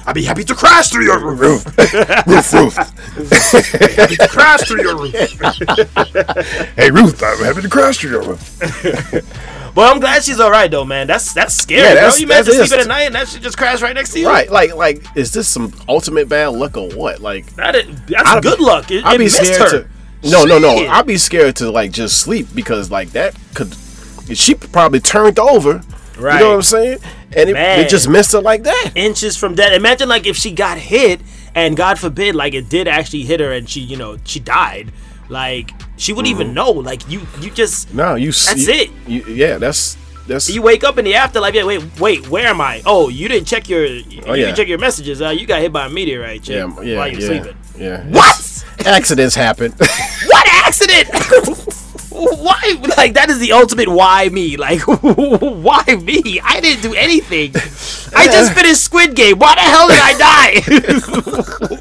I'd 0.06 0.14
be 0.14 0.24
happy 0.24 0.44
to 0.44 0.54
crash 0.54 0.90
through 0.90 1.04
your 1.04 1.18
roof. 1.20 1.64
roof, 2.26 2.52
roof. 2.52 2.76
Crash 4.30 4.60
through 4.68 4.82
your 4.82 4.96
roof. 4.98 5.14
Hey 6.76 6.90
Ruth, 6.90 7.22
I'm 7.22 7.38
happy 7.44 7.62
to 7.62 7.68
crash 7.68 7.98
through 7.98 8.10
your 8.10 8.22
roof. 8.22 8.60
But 9.74 9.92
I'm 9.92 9.98
glad 10.00 10.22
she's 10.22 10.38
all 10.38 10.50
right 10.50 10.70
though, 10.70 10.84
man. 10.84 11.06
That's 11.06 11.32
that's 11.32 11.54
scary. 11.54 11.82
Yeah, 11.82 11.88
bro. 11.88 11.94
that's- 11.94 12.20
you 12.20 12.26
imagine 12.26 12.54
sleeping 12.54 12.78
at 12.80 12.86
night 12.86 13.02
and 13.02 13.14
that 13.16 13.28
shit 13.28 13.42
just 13.42 13.58
crashed 13.58 13.82
right 13.82 13.94
next 13.94 14.12
to 14.12 14.20
you. 14.20 14.28
Right, 14.28 14.50
like 14.50 14.74
like 14.74 15.04
is 15.16 15.32
this 15.32 15.48
some 15.48 15.72
ultimate 15.88 16.28
bad 16.28 16.48
luck 16.48 16.76
or 16.76 16.90
what? 16.90 17.20
Like 17.20 17.46
That 17.56 17.74
is, 17.74 17.86
that's 18.06 18.28
I'd 18.28 18.42
good 18.42 18.60
luck. 18.60 18.90
It, 18.90 19.04
I'd 19.04 19.18
be 19.18 19.28
scared 19.28 19.60
her. 19.72 19.82
to 19.82 20.30
No, 20.30 20.44
no, 20.44 20.58
no. 20.58 20.76
I'd 20.86 21.06
be 21.06 21.16
scared 21.16 21.56
to 21.56 21.70
like 21.70 21.90
just 21.90 22.20
sleep 22.20 22.46
because 22.54 22.90
like 22.90 23.10
that 23.10 23.36
could 23.54 23.74
she 24.36 24.54
probably 24.54 25.00
turned 25.00 25.38
over. 25.38 25.82
Right. 26.18 26.34
You 26.34 26.40
know 26.44 26.50
what 26.50 26.56
I'm 26.56 26.62
saying? 26.62 26.98
And 27.36 27.50
it, 27.50 27.56
it 27.56 27.88
just 27.88 28.08
missed 28.08 28.32
her 28.32 28.40
like 28.40 28.62
that. 28.62 28.92
inches 28.94 29.36
from 29.36 29.56
death. 29.56 29.72
Imagine 29.72 30.08
like 30.08 30.26
if 30.26 30.36
she 30.36 30.52
got 30.52 30.78
hit 30.78 31.20
and 31.56 31.76
God 31.76 31.98
forbid 31.98 32.36
like 32.36 32.54
it 32.54 32.68
did 32.68 32.86
actually 32.86 33.24
hit 33.24 33.40
her 33.40 33.50
and 33.52 33.68
she 33.68 33.80
you 33.80 33.96
know 33.96 34.18
she 34.24 34.38
died. 34.38 34.92
Like 35.28 35.72
she 35.96 36.12
wouldn't 36.12 36.30
even 36.34 36.54
know. 36.54 36.70
Like 36.70 37.08
you 37.10 37.22
you 37.40 37.50
just 37.50 37.92
No, 37.94 38.14
you 38.14 38.32
see. 38.32 38.64
That's 38.64 38.66
you- 38.66 38.74
it. 38.74 38.90
You, 39.28 39.34
yeah, 39.34 39.58
that's 39.58 39.96
that's 40.26 40.48
you 40.50 40.62
wake 40.62 40.84
up 40.84 40.96
in 40.98 41.04
the 41.04 41.14
afterlife. 41.14 41.54
Yeah, 41.54 41.64
wait, 41.64 42.00
wait, 42.00 42.28
where 42.28 42.46
am 42.46 42.60
I? 42.60 42.82
Oh, 42.86 43.08
you 43.10 43.28
didn't 43.28 43.46
check 43.46 43.68
your 43.68 43.84
you 43.84 44.22
Oh, 44.26 44.32
yeah. 44.34 44.46
didn't 44.46 44.56
check 44.56 44.68
your 44.68 44.78
messages. 44.78 45.20
Uh, 45.20 45.30
you 45.30 45.46
got 45.46 45.60
hit 45.60 45.72
by 45.72 45.86
a 45.86 45.88
meteorite. 45.90 46.48
Yeah, 46.48 46.66
yeah, 46.82 46.98
while 46.98 47.08
you're 47.08 47.20
yeah, 47.20 47.26
sleeping. 47.42 47.56
Yeah. 47.78 48.04
What? 48.08 48.64
Accidents 48.86 49.34
happen. 49.34 49.72
What 50.26 50.46
accident? 50.48 51.08
why? 52.42 52.80
Like 52.96 53.14
that 53.14 53.28
is 53.30 53.38
the 53.40 53.52
ultimate 53.52 53.88
why 53.88 54.28
me. 54.28 54.56
Like 54.56 54.80
why 54.86 55.82
me? 56.02 56.40
I 56.42 56.60
didn't 56.60 56.82
do 56.82 56.94
anything. 56.94 57.50
I 58.16 58.26
just 58.26 58.52
finished 58.54 58.82
Squid 58.84 59.16
Game. 59.16 59.38
Why 59.38 59.54
the 59.56 59.60
hell 59.62 59.88
did 59.88 59.98
I 60.00 60.12
die? 60.18 61.80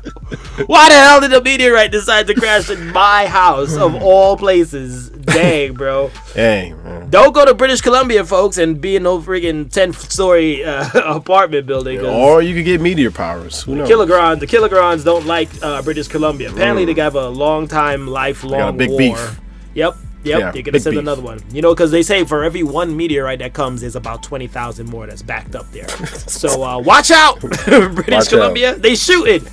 Why 0.65 0.89
the 0.89 0.95
hell 0.95 1.19
did 1.21 1.33
a 1.33 1.41
meteorite 1.41 1.91
decide 1.91 2.27
to 2.27 2.33
crash 2.35 2.69
in 2.69 2.91
my 2.91 3.25
house 3.27 3.75
of 3.75 3.95
all 4.03 4.37
places? 4.37 5.09
Dang, 5.09 5.73
bro. 5.73 6.09
Hey, 6.33 6.73
man. 6.83 7.09
Don't 7.09 7.33
go 7.33 7.43
to 7.45 7.53
British 7.53 7.81
Columbia, 7.81 8.23
folks, 8.25 8.57
and 8.57 8.79
be 8.79 8.95
in 8.95 9.03
no 9.03 9.19
friggin' 9.19 9.71
10 9.71 9.93
story 9.93 10.63
uh, 10.63 10.85
apartment 11.15 11.65
building. 11.65 11.99
'cause 11.99 12.07
Or 12.07 12.41
you 12.41 12.53
could 12.55 12.65
get 12.65 12.81
meteor 12.81 13.09
powers. 13.11 13.63
Who 13.63 13.75
knows? 13.75 13.89
Kilogrons, 13.89 14.39
the 14.39 14.47
Kilogrons 14.47 15.03
don't 15.03 15.25
like 15.25 15.49
uh, 15.63 15.81
British 15.81 16.07
Columbia. 16.07 16.51
Apparently, 16.51 16.85
they 16.85 16.99
have 17.01 17.15
a 17.15 17.29
long 17.29 17.67
time, 17.67 18.07
lifelong 18.07 18.53
Mm. 18.73 18.77
They 18.77 18.85
got 18.87 18.93
a 18.93 18.97
big 18.97 19.09
war. 19.11 19.17
beef. 19.17 19.39
Yep, 19.75 19.95
yep. 20.23 20.39
Yeah, 20.39 20.51
they're 20.51 20.61
gonna 20.61 20.79
send 20.79 20.93
beef. 20.93 21.01
another 21.01 21.21
one. 21.21 21.41
You 21.51 21.61
know, 21.61 21.73
because 21.73 21.91
they 21.91 22.03
say 22.03 22.23
for 22.23 22.43
every 22.43 22.63
one 22.63 22.95
meteorite 22.95 23.39
that 23.39 23.53
comes, 23.53 23.81
there's 23.81 23.95
about 23.95 24.23
twenty 24.23 24.47
thousand 24.47 24.89
more 24.89 25.05
that's 25.07 25.21
backed 25.21 25.55
up 25.55 25.71
there. 25.71 25.87
so 26.07 26.63
uh, 26.63 26.79
watch 26.79 27.11
out, 27.11 27.39
British 27.65 28.07
Watch 28.07 28.29
Columbia. 28.29 28.75
They 28.75 28.95
shooting. 28.95 29.45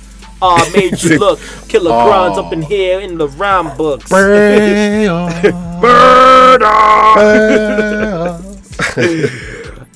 Uh, 0.43 0.67
made 0.73 1.01
you 1.03 1.19
look 1.19 1.39
killer 1.67 1.91
kilogrons 1.91 2.37
up 2.37 2.51
in 2.51 2.63
here 2.63 2.99
in 2.99 3.15
the 3.19 3.27
rhyme 3.27 3.77
books. 3.77 4.11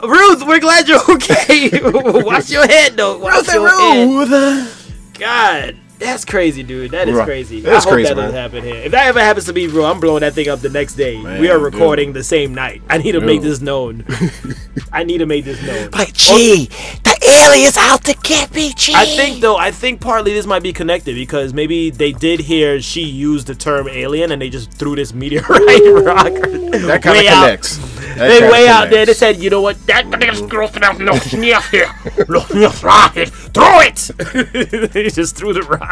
Ruth, 0.03 0.45
we're 0.45 0.59
glad 0.59 0.88
you're 0.88 1.01
okay. 1.09 1.71
Watch 1.81 2.51
your 2.51 2.67
head, 2.67 2.95
though. 2.95 3.17
Watch 3.17 3.47
your 3.51 3.67
head. 3.67 4.71
God, 5.17 5.77
that's 5.99 6.25
crazy, 6.25 6.63
dude. 6.63 6.91
That 6.91 7.08
is 7.10 7.15
Right. 7.15 7.25
crazy. 7.25 7.62
That's 7.62 7.86
I 7.86 7.89
hope 7.89 7.93
crazy, 7.95 8.10
that 8.10 8.15
doesn't 8.15 8.36
happen 8.36 8.63
here. 8.63 8.75
If 8.75 8.91
that 8.91 9.08
ever 9.08 9.19
happens 9.19 9.45
to 9.45 9.53
me, 9.53 9.67
bro, 9.67 9.86
I'm 9.86 9.99
blowing 9.99 10.21
that 10.21 10.34
thing 10.34 10.47
up 10.49 10.62
the 10.62 10.69
next 10.69 10.93
day. 10.95 11.17
Man, 11.21 11.39
we 11.41 11.49
are 11.49 11.55
dude. 11.60 11.73
recording 11.73 12.13
the 12.13 12.23
same 12.23 12.53
night. 12.53 12.81
I 12.89 12.97
need 12.97 13.13
to 13.13 13.21
make 13.21 13.41
this 13.41 13.62
known. 13.62 14.05
I 14.93 15.03
need 15.03 15.17
to 15.19 15.25
make 15.25 15.45
this 15.45 15.62
known. 15.62 15.89
Like, 15.91 16.10
oh, 16.10 16.38
gee, 16.38 16.65
the 17.03 17.15
alien's 17.47 17.77
out 17.77 18.03
to 18.05 18.15
get 18.23 18.53
me, 18.53 18.73
gee. 18.75 18.93
I 18.95 19.05
think 19.05 19.41
though, 19.41 19.58
I 19.58 19.71
think 19.71 19.99
partly 20.01 20.34
this 20.34 20.45
might 20.45 20.63
be 20.63 20.71
connected 20.73 21.15
because 21.15 21.53
maybe 21.53 21.89
they 21.89 22.12
did 22.12 22.41
hear 22.41 22.79
she 22.81 23.01
used 23.01 23.47
the 23.47 23.55
term 23.55 23.88
alien 23.89 24.31
and 24.31 24.41
they 24.41 24.49
just 24.49 24.71
threw 24.71 24.95
this 24.95 25.13
meteorite 25.13 25.49
rock 25.49 26.25
That 26.34 26.99
kind 27.03 27.17
way 27.17 27.27
of 27.27 27.34
out. 27.34 27.41
connects. 27.43 27.77
That 28.15 28.27
They 28.29 28.39
kinda 28.39 28.51
way 28.51 28.67
out 28.69 28.89
there. 28.89 29.05
They 29.05 29.13
said, 29.13 29.38
you 29.38 29.49
know 29.49 29.62
what? 29.62 29.75
That 29.88 30.10
girl 30.49 30.69
no 30.99 31.19
near 31.38 31.60
here. 31.71 31.89
Look 32.29 32.53
near 32.53 32.69
rocket. 32.81 33.27
Throw 33.29 33.81
it. 33.81 34.91
they 34.93 35.10
just 35.10 35.36
threw 35.36 35.51
the 35.53 35.63
rock. 35.63 35.85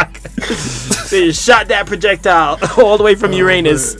They 1.09 1.27
just 1.27 1.43
shot 1.43 1.67
that 1.69 1.85
projectile 1.87 2.57
all 2.77 2.97
the 2.97 3.03
way 3.03 3.15
from 3.15 3.31
oh, 3.31 3.35
Uranus. 3.37 3.97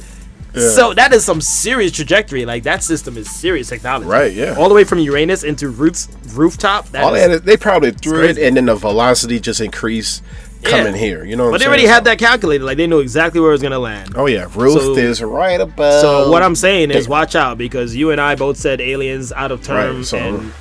So 0.53 0.93
that 0.93 1.11
is 1.13 1.25
some 1.25 1.41
serious 1.41 1.91
trajectory. 1.91 2.45
Like 2.45 2.63
that 2.63 2.83
system 2.83 3.17
is 3.17 3.29
serious 3.29 3.69
technology. 3.69 4.05
Right, 4.07 4.31
yeah. 4.33 4.55
All 4.57 4.69
the 4.69 4.75
way 4.75 4.83
from 4.83 4.99
Uranus 4.99 5.43
into 5.43 5.69
roots 5.69 6.07
rooftop. 6.33 6.89
That 6.89 7.03
All 7.03 7.11
they, 7.11 7.17
is- 7.17 7.21
had 7.23 7.31
is- 7.31 7.41
they 7.41 7.57
probably 7.57 7.91
threw 7.91 8.23
it, 8.23 8.37
and 8.37 8.55
then 8.55 8.65
the 8.67 8.75
velocity 8.75 9.39
just 9.39 9.61
increased 9.61 10.21
coming 10.61 10.93
Yeah. 10.93 10.99
here. 10.99 11.25
You 11.25 11.35
know 11.35 11.45
what 11.45 11.53
but 11.53 11.55
I'm 11.55 11.59
they 11.59 11.63
saying? 11.63 11.69
already 11.69 11.87
had 11.87 12.03
that 12.05 12.19
calculated. 12.19 12.63
Like 12.65 12.77
they 12.77 12.85
knew 12.85 12.99
exactly 12.99 13.41
where 13.41 13.49
it 13.49 13.53
was 13.53 13.63
gonna 13.63 13.79
land. 13.79 14.13
Oh 14.15 14.27
yeah, 14.27 14.47
Ruth 14.55 14.79
So- 14.79 14.95
is 14.95 15.23
right 15.23 15.59
above. 15.59 16.01
So 16.01 16.29
what 16.29 16.43
I'm 16.43 16.55
saying 16.55 16.91
is, 16.91 17.07
watch 17.07 17.35
out 17.35 17.57
because 17.57 17.95
you 17.95 18.11
and 18.11 18.21
I 18.21 18.35
both 18.35 18.57
said 18.57 18.79
aliens 18.79 19.31
out 19.31 19.51
of 19.51 19.63
term, 19.63 19.97
Right, 19.97 20.05
so- 20.05 20.17
and 20.17 20.53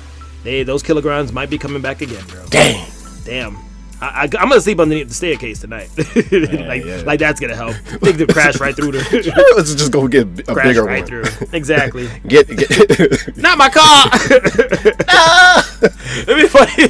they 0.43 0.63
those 0.63 0.81
kilograms 0.81 1.31
might 1.31 1.51
be 1.51 1.59
coming 1.59 1.83
back 1.83 2.01
again, 2.01 2.23
bro. 2.27 2.43
Dang. 2.47 2.83
Damn. 3.25 3.57
I, 4.03 4.23
am 4.23 4.49
gonna 4.49 4.59
sleep 4.59 4.79
underneath 4.79 5.07
the 5.07 5.13
staircase 5.13 5.61
tonight. 5.61 5.89
like, 5.97 6.83
yeah. 6.83 7.03
like 7.05 7.19
that's 7.19 7.39
gonna 7.39 7.55
help. 7.55 7.75
Think 7.75 8.17
to 8.17 8.27
crash 8.27 8.59
right 8.59 8.75
through 8.75 8.91
the 8.91 9.53
Let's 9.55 9.73
just 9.75 9.91
go 9.91 10.07
get 10.07 10.27
a 10.41 10.43
crash 10.43 10.67
bigger 10.67 10.83
right 10.83 11.09
one. 11.09 11.23
through. 11.23 11.47
Exactly. 11.53 12.09
Get, 12.27 12.47
get 12.47 13.37
Not 13.37 13.57
my 13.57 13.69
car. 13.69 14.09
Let 16.27 16.37
me 16.37 16.47
funny. 16.47 16.87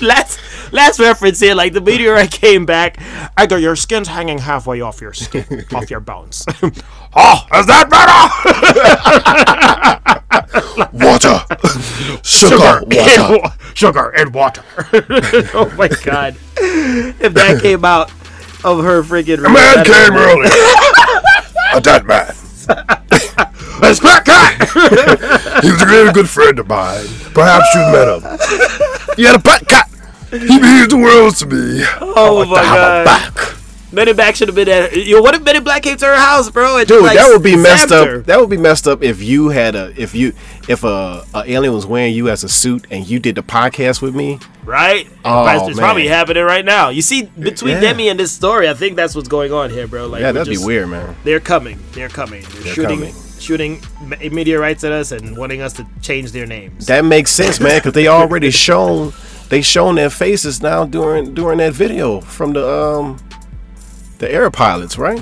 last 0.00 0.40
last 0.72 0.98
reference 1.00 1.40
here, 1.40 1.54
like 1.54 1.72
the 1.72 1.80
meteorite 1.80 2.30
came 2.30 2.64
back. 2.66 2.98
I 3.36 3.46
go, 3.46 3.56
your 3.56 3.76
skin's 3.76 4.08
hanging 4.08 4.38
halfway 4.38 4.80
off 4.80 5.00
your 5.00 5.12
skin, 5.12 5.64
off 5.74 5.90
your 5.90 6.00
bones. 6.00 6.44
oh, 7.14 7.46
is 7.54 7.66
that 7.66 7.90
better? 7.90 8.20
water, 10.92 11.42
sugar, 12.22 12.82
water. 12.86 13.56
And, 13.82 13.94
wa- 13.94 14.00
sugar 14.00 14.10
and 14.10 14.34
water. 14.34 14.62
oh 15.54 15.72
my 15.76 15.88
god! 15.88 16.36
If 16.56 17.34
that 17.34 17.60
came 17.62 17.84
out 17.84 18.10
of 18.64 18.82
her 18.84 19.02
freaking 19.02 19.38
A 19.44 19.48
man 19.48 19.84
came 19.84 20.16
early. 20.16 20.48
a 21.74 21.80
dead 21.80 22.04
man. 22.04 22.34
Let's 23.80 23.98
crack 23.98 24.26
cat. 24.26 24.68
He 25.62 25.70
was 25.70 25.82
a 25.82 25.86
very 25.86 26.12
good 26.12 26.28
friend 26.28 26.58
of 26.58 26.68
mine. 26.68 27.06
Perhaps 27.34 27.66
you 27.74 27.80
met 27.92 28.08
him. 28.08 28.38
He 29.16 29.24
had 29.24 29.34
a 29.34 29.40
pet 29.42 29.66
cat. 29.66 29.88
He 30.30 30.60
means 30.60 30.88
the 30.88 30.96
world 30.96 31.34
to 31.36 31.46
me. 31.46 31.82
Oh 32.00 32.46
my 32.46 32.60
to 32.62 32.66
have 32.66 32.76
god! 32.76 33.02
a 33.02 33.04
back. 33.04 33.59
Men 33.92 34.08
in 34.08 34.14
Black 34.14 34.36
should 34.36 34.46
have 34.48 34.54
been 34.54 34.68
at. 34.68 34.94
Yo, 34.96 35.20
what 35.20 35.34
if 35.34 35.42
Men 35.42 35.56
in 35.56 35.64
Black 35.64 35.82
came 35.82 35.96
to 35.96 36.06
her 36.06 36.14
house, 36.14 36.48
bro? 36.48 36.78
And 36.78 36.86
Dude, 36.86 37.02
like, 37.02 37.16
that 37.16 37.28
would 37.32 37.42
be 37.42 37.56
messed 37.56 37.90
her? 37.90 38.20
up. 38.20 38.26
That 38.26 38.38
would 38.40 38.48
be 38.50 38.56
messed 38.56 38.86
up 38.86 39.02
if 39.02 39.20
you 39.22 39.48
had 39.48 39.74
a 39.74 39.92
if 40.00 40.14
you 40.14 40.32
if 40.68 40.84
a, 40.84 41.24
a 41.34 41.42
alien 41.46 41.74
was 41.74 41.86
wearing 41.86 42.14
you 42.14 42.28
as 42.28 42.44
a 42.44 42.48
suit 42.48 42.86
and 42.92 43.04
you 43.08 43.18
did 43.18 43.34
the 43.34 43.42
podcast 43.42 44.00
with 44.00 44.14
me. 44.14 44.38
right? 44.64 45.08
Oh, 45.24 45.42
It's- 45.48 45.68
it's 45.70 45.78
probably 45.78 46.06
happening 46.06 46.44
right 46.44 46.64
now. 46.64 46.90
You 46.90 47.02
see, 47.02 47.22
between 47.22 47.74
Yeah. 47.74 47.80
Demi 47.80 48.08
and 48.08 48.20
this 48.20 48.30
story, 48.30 48.68
I 48.68 48.74
think 48.74 48.94
that's 48.94 49.16
what's 49.16 49.26
going 49.26 49.52
on 49.52 49.70
here, 49.70 49.88
bro. 49.88 50.06
Like, 50.06 50.20
Yeah, 50.20 50.30
that'd 50.32 50.46
just- 50.52 50.62
be 50.62 50.66
weird, 50.66 50.88
man. 50.88 51.16
They're 51.24 51.40
coming. 51.40 51.80
They're 51.92 52.08
coming. 52.08 52.42
They're, 52.52 52.62
They're 52.62 52.74
shooting, 52.74 52.98
coming. 52.98 53.14
shooting 53.40 53.82
meteorites 54.30 54.84
at 54.84 54.92
us 54.92 55.10
and 55.12 55.36
wanting 55.36 55.60
us 55.62 55.72
to 55.74 55.86
change 56.02 56.30
their 56.32 56.46
names. 56.46 56.86
That 56.86 57.04
makes 57.04 57.32
sense, 57.32 57.58
man, 57.58 57.78
because 57.78 57.94
they 57.94 58.06
already 58.06 58.50
shown 58.50 59.12
they 59.48 59.62
shown 59.62 59.96
their 59.96 60.10
faces 60.10 60.62
now 60.62 60.84
during 60.84 61.34
during 61.34 61.58
that 61.58 61.72
video 61.72 62.20
from 62.20 62.52
the 62.52 62.64
um 62.68 63.18
the 64.20 64.30
air 64.32 64.48
pilots, 64.50 64.96
right? 64.98 65.20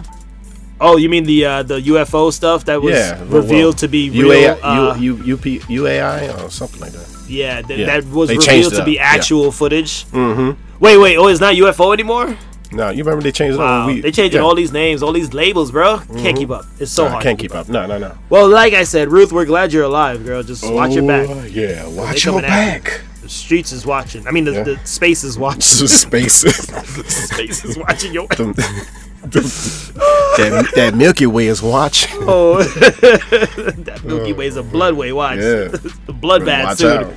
oh, 0.80 0.96
you 0.96 1.08
mean 1.08 1.24
the 1.24 1.44
uh, 1.44 1.62
the 1.64 1.80
UFO 1.80 2.32
stuff 2.32 2.64
that 2.66 2.80
was 2.80 2.94
yeah, 2.94 3.18
revealed 3.22 3.50
well, 3.50 3.72
to 3.82 3.88
be 3.88 4.10
real? 4.10 4.28
UAI, 4.28 4.58
uh, 4.62 4.94
U, 5.00 5.16
U, 5.24 5.34
UP, 5.34 5.40
UAI 5.68 6.44
or 6.44 6.50
something 6.50 6.80
like 6.80 6.92
that. 6.92 7.08
yeah, 7.28 7.62
th- 7.62 7.80
yeah, 7.80 7.86
that 7.86 8.04
was 8.10 8.28
they 8.28 8.36
revealed 8.36 8.74
to 8.74 8.80
up, 8.80 8.84
be 8.84 8.92
yeah. 8.92 9.02
actual 9.16 9.50
footage. 9.50 10.04
Mm-hmm. 10.12 10.50
Wait, 10.78 10.96
wait. 10.98 11.16
Oh, 11.16 11.26
it's 11.26 11.40
not 11.40 11.54
UFO 11.56 11.92
anymore. 11.92 12.36
No, 12.70 12.90
you 12.90 13.02
remember 13.02 13.22
they 13.22 13.32
changed 13.32 13.56
it 13.56 13.58
Wow, 13.58 13.80
up? 13.82 13.86
we- 13.88 14.00
they 14.02 14.12
changing 14.12 14.40
yeah. 14.40 14.46
all 14.46 14.54
these 14.54 14.70
names, 14.72 15.02
all 15.02 15.12
these 15.12 15.32
labels, 15.34 15.72
bro. 15.72 15.98
Can't 16.18 16.36
keep 16.36 16.50
up. 16.50 16.66
It's 16.78 16.92
so 16.92 17.04
Nah, 17.04 17.10
hard. 17.12 17.22
can't 17.24 17.38
keep 17.38 17.54
up. 17.54 17.68
No, 17.68 17.86
no, 17.86 17.98
no. 17.98 18.12
Well, 18.28 18.46
like 18.48 18.72
I 18.74 18.84
said, 18.84 19.10
Ruth, 19.10 19.32
we're 19.32 19.46
glad 19.46 19.72
you're 19.72 19.84
alive, 19.84 20.24
girl. 20.24 20.42
Just 20.44 20.62
watch 20.70 20.92
your 20.92 21.06
back. 21.06 21.26
Oh, 21.28 21.42
Yeah, 21.44 21.88
watch 21.88 22.24
your 22.24 22.40
back. 22.40 23.00
The 23.28 23.34
streets 23.34 23.72
is 23.72 23.84
watching. 23.84 24.26
I 24.26 24.30
mean, 24.30 24.46
the, 24.46 24.52
Yeah. 24.52 24.62
the 24.62 24.78
space 24.84 25.22
is 25.22 25.38
watching. 25.38 25.86
Space. 25.86 26.36
space 27.26 27.62
is 27.62 27.76
watching 27.76 28.14
your. 28.14 28.26
That, 28.28 30.70
that 30.74 30.94
Milky 30.94 31.26
Way 31.26 31.48
is 31.48 31.60
watching. 31.60 32.16
Oh, 32.22 32.62
that 32.64 34.00
Milky 34.02 34.32
Way 34.32 34.46
is 34.46 34.56
a 34.56 34.62
bloodway. 34.62 35.14
Watch. 35.14 35.36
Yeah. 35.40 35.68
the 35.68 36.14
bloodbath 36.14 36.78
soon. 36.78 37.14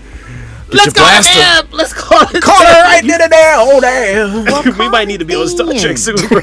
Let's 0.74 0.94
go 0.94 1.02
blaster. 1.02 1.66
it. 1.66 1.74
Let's 1.74 1.94
call 1.94 2.22
it. 2.24 2.44
Call 2.44 2.60
her 2.60 2.82
right 2.84 3.04
there, 3.06 3.30
there, 3.30 3.56
oh 3.58 3.80
damn. 3.80 4.78
we 4.78 4.90
might 4.90 5.08
need 5.08 5.20
to 5.20 5.26
be 5.26 5.36
on 5.36 5.48
Star 5.48 5.74
Trek 5.74 5.98
soon, 5.98 6.18
bro. 6.28 6.42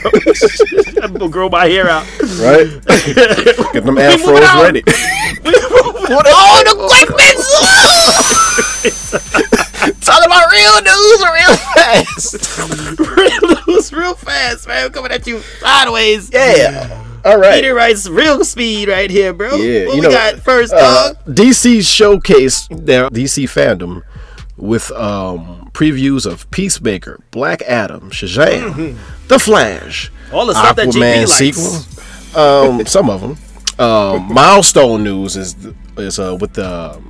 I'm 1.02 1.30
grow 1.30 1.48
my 1.50 1.66
hair 1.66 1.88
out. 1.88 2.06
Right? 2.40 2.68
Get 3.72 3.84
them 3.84 3.96
afros 3.96 4.62
ready. 4.62 4.82
oh, 4.86 6.62
the 6.64 6.74
Talking 7.06 7.36
about 10.78 10.86
real 10.86 11.18
news 11.18 11.24
real 11.32 11.56
fast. 11.56 12.98
real 12.98 13.56
news, 13.66 13.92
real 13.92 14.14
fast, 14.14 14.68
man. 14.68 14.84
We're 14.86 14.90
coming 14.90 15.12
at 15.12 15.26
you 15.26 15.40
sideways. 15.60 16.30
Yeah. 16.32 17.04
All 17.24 17.38
right. 17.38 17.56
Meteorites, 17.56 18.08
real 18.08 18.44
speed 18.44 18.88
right 18.88 19.10
here, 19.10 19.32
bro. 19.32 19.54
Yeah, 19.56 19.86
what 19.86 19.96
you 19.96 20.00
we 20.02 20.06
know, 20.06 20.10
got 20.10 20.36
first, 20.36 20.72
uh, 20.72 21.12
dog? 21.14 21.24
DC 21.26 21.82
showcase 21.86 22.68
their 22.70 23.10
DC 23.10 23.44
fandom 23.44 24.02
with 24.56 24.90
um, 24.92 25.70
previews 25.72 26.30
of 26.30 26.50
Peacemaker, 26.50 27.20
Black 27.30 27.62
Adam, 27.62 28.10
Shazam, 28.10 28.96
The 29.28 29.38
Flash, 29.38 30.10
All 30.32 30.46
the 30.46 30.54
stuff 30.54 30.76
that 30.76 30.88
Aquaman 30.88 31.24
JP 31.24 31.28
likes. 31.28 31.32
sequel. 31.32 32.40
Um, 32.40 32.86
some 32.86 33.10
of 33.10 33.20
them. 33.20 33.36
Um, 33.78 34.32
milestone 34.32 35.04
news 35.04 35.36
is 35.36 35.54
is 35.96 36.18
uh, 36.18 36.36
with 36.40 36.54
the 36.54 37.00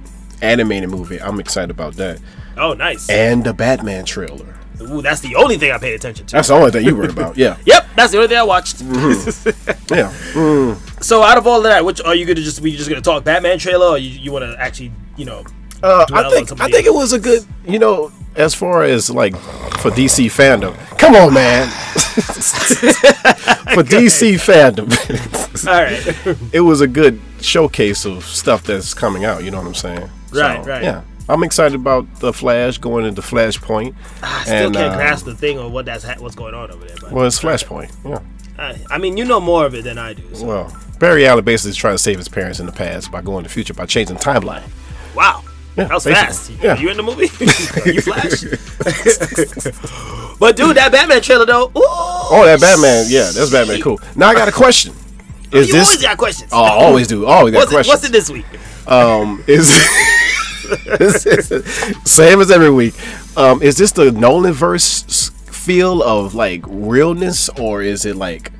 animated 0.42 0.88
movie. 0.90 1.20
I'm 1.20 1.38
excited 1.40 1.70
about 1.70 1.94
that, 1.94 2.18
Oh, 2.58 2.74
nice. 2.74 3.08
and 3.08 3.44
the 3.44 3.54
Batman 3.54 4.04
trailer. 4.04 4.54
Ooh, 4.80 5.02
that's 5.02 5.20
the 5.20 5.34
only 5.34 5.58
thing 5.58 5.72
I 5.72 5.78
paid 5.78 5.94
attention 5.94 6.26
to. 6.26 6.36
That's 6.36 6.48
the 6.48 6.54
only 6.54 6.70
thing 6.70 6.86
you 6.86 6.94
worried 6.94 7.10
about. 7.10 7.36
Yeah, 7.36 7.56
Yep, 7.66 7.88
that's 7.96 8.12
the 8.12 8.18
only 8.18 8.28
thing 8.28 8.38
I 8.38 8.44
watched. 8.44 8.80
yeah. 8.82 10.12
Mm. 10.34 11.02
so 11.02 11.22
out 11.22 11.36
of 11.36 11.46
all 11.46 11.58
of 11.58 11.64
that, 11.64 11.84
which 11.84 12.00
are 12.00 12.14
you 12.14 12.24
gonna 12.26 12.40
just 12.40 12.60
we 12.60 12.76
just 12.76 12.88
gonna 12.88 13.00
talk 13.02 13.24
Batman 13.24 13.58
trailer, 13.58 13.86
or 13.86 13.98
you, 13.98 14.10
you 14.10 14.30
want 14.30 14.44
to 14.44 14.60
actually 14.60 14.92
you 15.18 15.24
know? 15.24 15.44
Uh, 15.82 16.06
I 16.12 16.30
think 16.30 16.60
I 16.60 16.68
think 16.68 16.86
it 16.86 16.94
was 16.94 17.12
a 17.12 17.20
good, 17.20 17.44
you 17.66 17.78
know, 17.78 18.10
as 18.34 18.54
far 18.54 18.82
as 18.82 19.10
like 19.10 19.36
for 19.36 19.90
DC 19.90 20.26
fandom. 20.26 20.76
Come 20.98 21.14
on, 21.14 21.34
man. 21.34 21.68
for 23.74 23.84
DC 23.84 24.34
fandom, 24.38 24.88
All 25.68 25.82
right, 25.82 26.52
it 26.52 26.60
was 26.60 26.80
a 26.80 26.88
good 26.88 27.20
showcase 27.40 28.04
of 28.04 28.24
stuff 28.24 28.64
that's 28.64 28.92
coming 28.92 29.24
out. 29.24 29.44
You 29.44 29.52
know 29.52 29.58
what 29.58 29.66
I'm 29.68 29.74
saying? 29.74 30.10
Right, 30.32 30.64
right. 30.64 30.82
Yeah, 30.82 31.02
I'm 31.28 31.42
excited 31.42 31.74
about 31.74 32.06
the 32.20 32.32
Flash 32.32 32.78
going 32.78 33.04
into 33.04 33.20
Flashpoint. 33.20 33.94
I 34.22 34.42
still 34.44 34.66
And, 34.66 34.74
can't 34.74 34.92
uh, 34.94 34.96
grasp 34.96 35.24
the 35.26 35.34
thing 35.34 35.58
or 35.58 35.68
what 35.70 35.84
that's 35.84 36.04
ha- 36.04 36.14
what's 36.18 36.34
going 36.34 36.54
on 36.54 36.70
over 36.70 36.84
there. 36.86 36.96
But 37.00 37.12
Well, 37.12 37.26
it's 37.26 37.38
Flashpoint. 37.38 37.92
Yeah. 38.04 38.20
I, 38.58 38.76
I 38.90 38.98
mean, 38.98 39.16
you 39.16 39.24
know 39.24 39.38
more 39.40 39.66
of 39.66 39.74
it 39.74 39.84
than 39.84 39.98
I 39.98 40.14
do. 40.14 40.22
So. 40.34 40.46
Well, 40.46 40.76
Barry 40.98 41.26
Allen 41.26 41.44
basically 41.44 41.70
is 41.70 41.76
trying 41.76 41.94
to 41.94 41.98
save 41.98 42.16
his 42.18 42.28
parents 42.28 42.60
in 42.60 42.66
the 42.66 42.72
past 42.72 43.12
by 43.12 43.20
going 43.22 43.44
to 43.44 43.48
the 43.48 43.52
future 43.54 43.74
by 43.74 43.86
changing 43.86 44.16
timeline. 44.16 44.62
Wow. 45.14 45.44
Yeah, 45.76 45.84
that 45.84 45.94
was 45.94 46.04
basically. 46.04 46.56
fast. 46.56 46.62
Yeah. 46.62 46.74
Are 46.74 46.78
you 46.78 46.90
in 46.90 46.96
the 46.96 47.02
movie? 47.04 47.24
You 47.92 48.00
Flash? 48.00 48.42
but 50.40 50.56
dude, 50.56 50.76
that 50.76 50.90
Batman 50.92 51.20
trailer 51.22 51.46
though. 51.46 51.66
Ooh, 51.66 51.70
Oh, 52.30 52.42
that 52.44 52.60
Batman. 52.60 53.06
Yeah, 53.08 53.30
that's 53.32 53.50
Batman. 53.50 53.80
Cool. 53.80 54.00
Now 54.16 54.28
I 54.28 54.34
got 54.34 54.48
a 54.48 54.52
question. 54.52 54.92
Is 55.52 55.68
You 55.68 55.74
this? 55.74 55.88
always 55.88 56.02
got 56.02 56.18
questions. 56.18 56.50
Oh, 56.52 56.62
I 56.62 56.70
always 56.84 57.06
do. 57.06 57.26
Always 57.26 57.52
got 57.54 57.60
what's, 57.60 57.70
it, 57.70 57.74
questions. 57.74 57.94
what's 57.94 58.04
it 58.08 58.12
this 58.12 58.28
week? 58.30 58.44
Um, 58.86 59.42
is 59.46 59.68
this 60.98 61.26
is- 61.50 62.02
same 62.04 62.40
as 62.40 62.50
every 62.50 62.70
week. 62.70 62.94
Um, 63.36 63.62
is 63.62 63.76
this 63.76 63.92
the 63.92 64.12
Nolan 64.12 64.52
verse 64.52 65.30
feel 65.30 66.02
of 66.02 66.34
like 66.34 66.62
realness, 66.66 67.48
or 67.50 67.82
is 67.82 68.04
it 68.04 68.16
like 68.16 68.52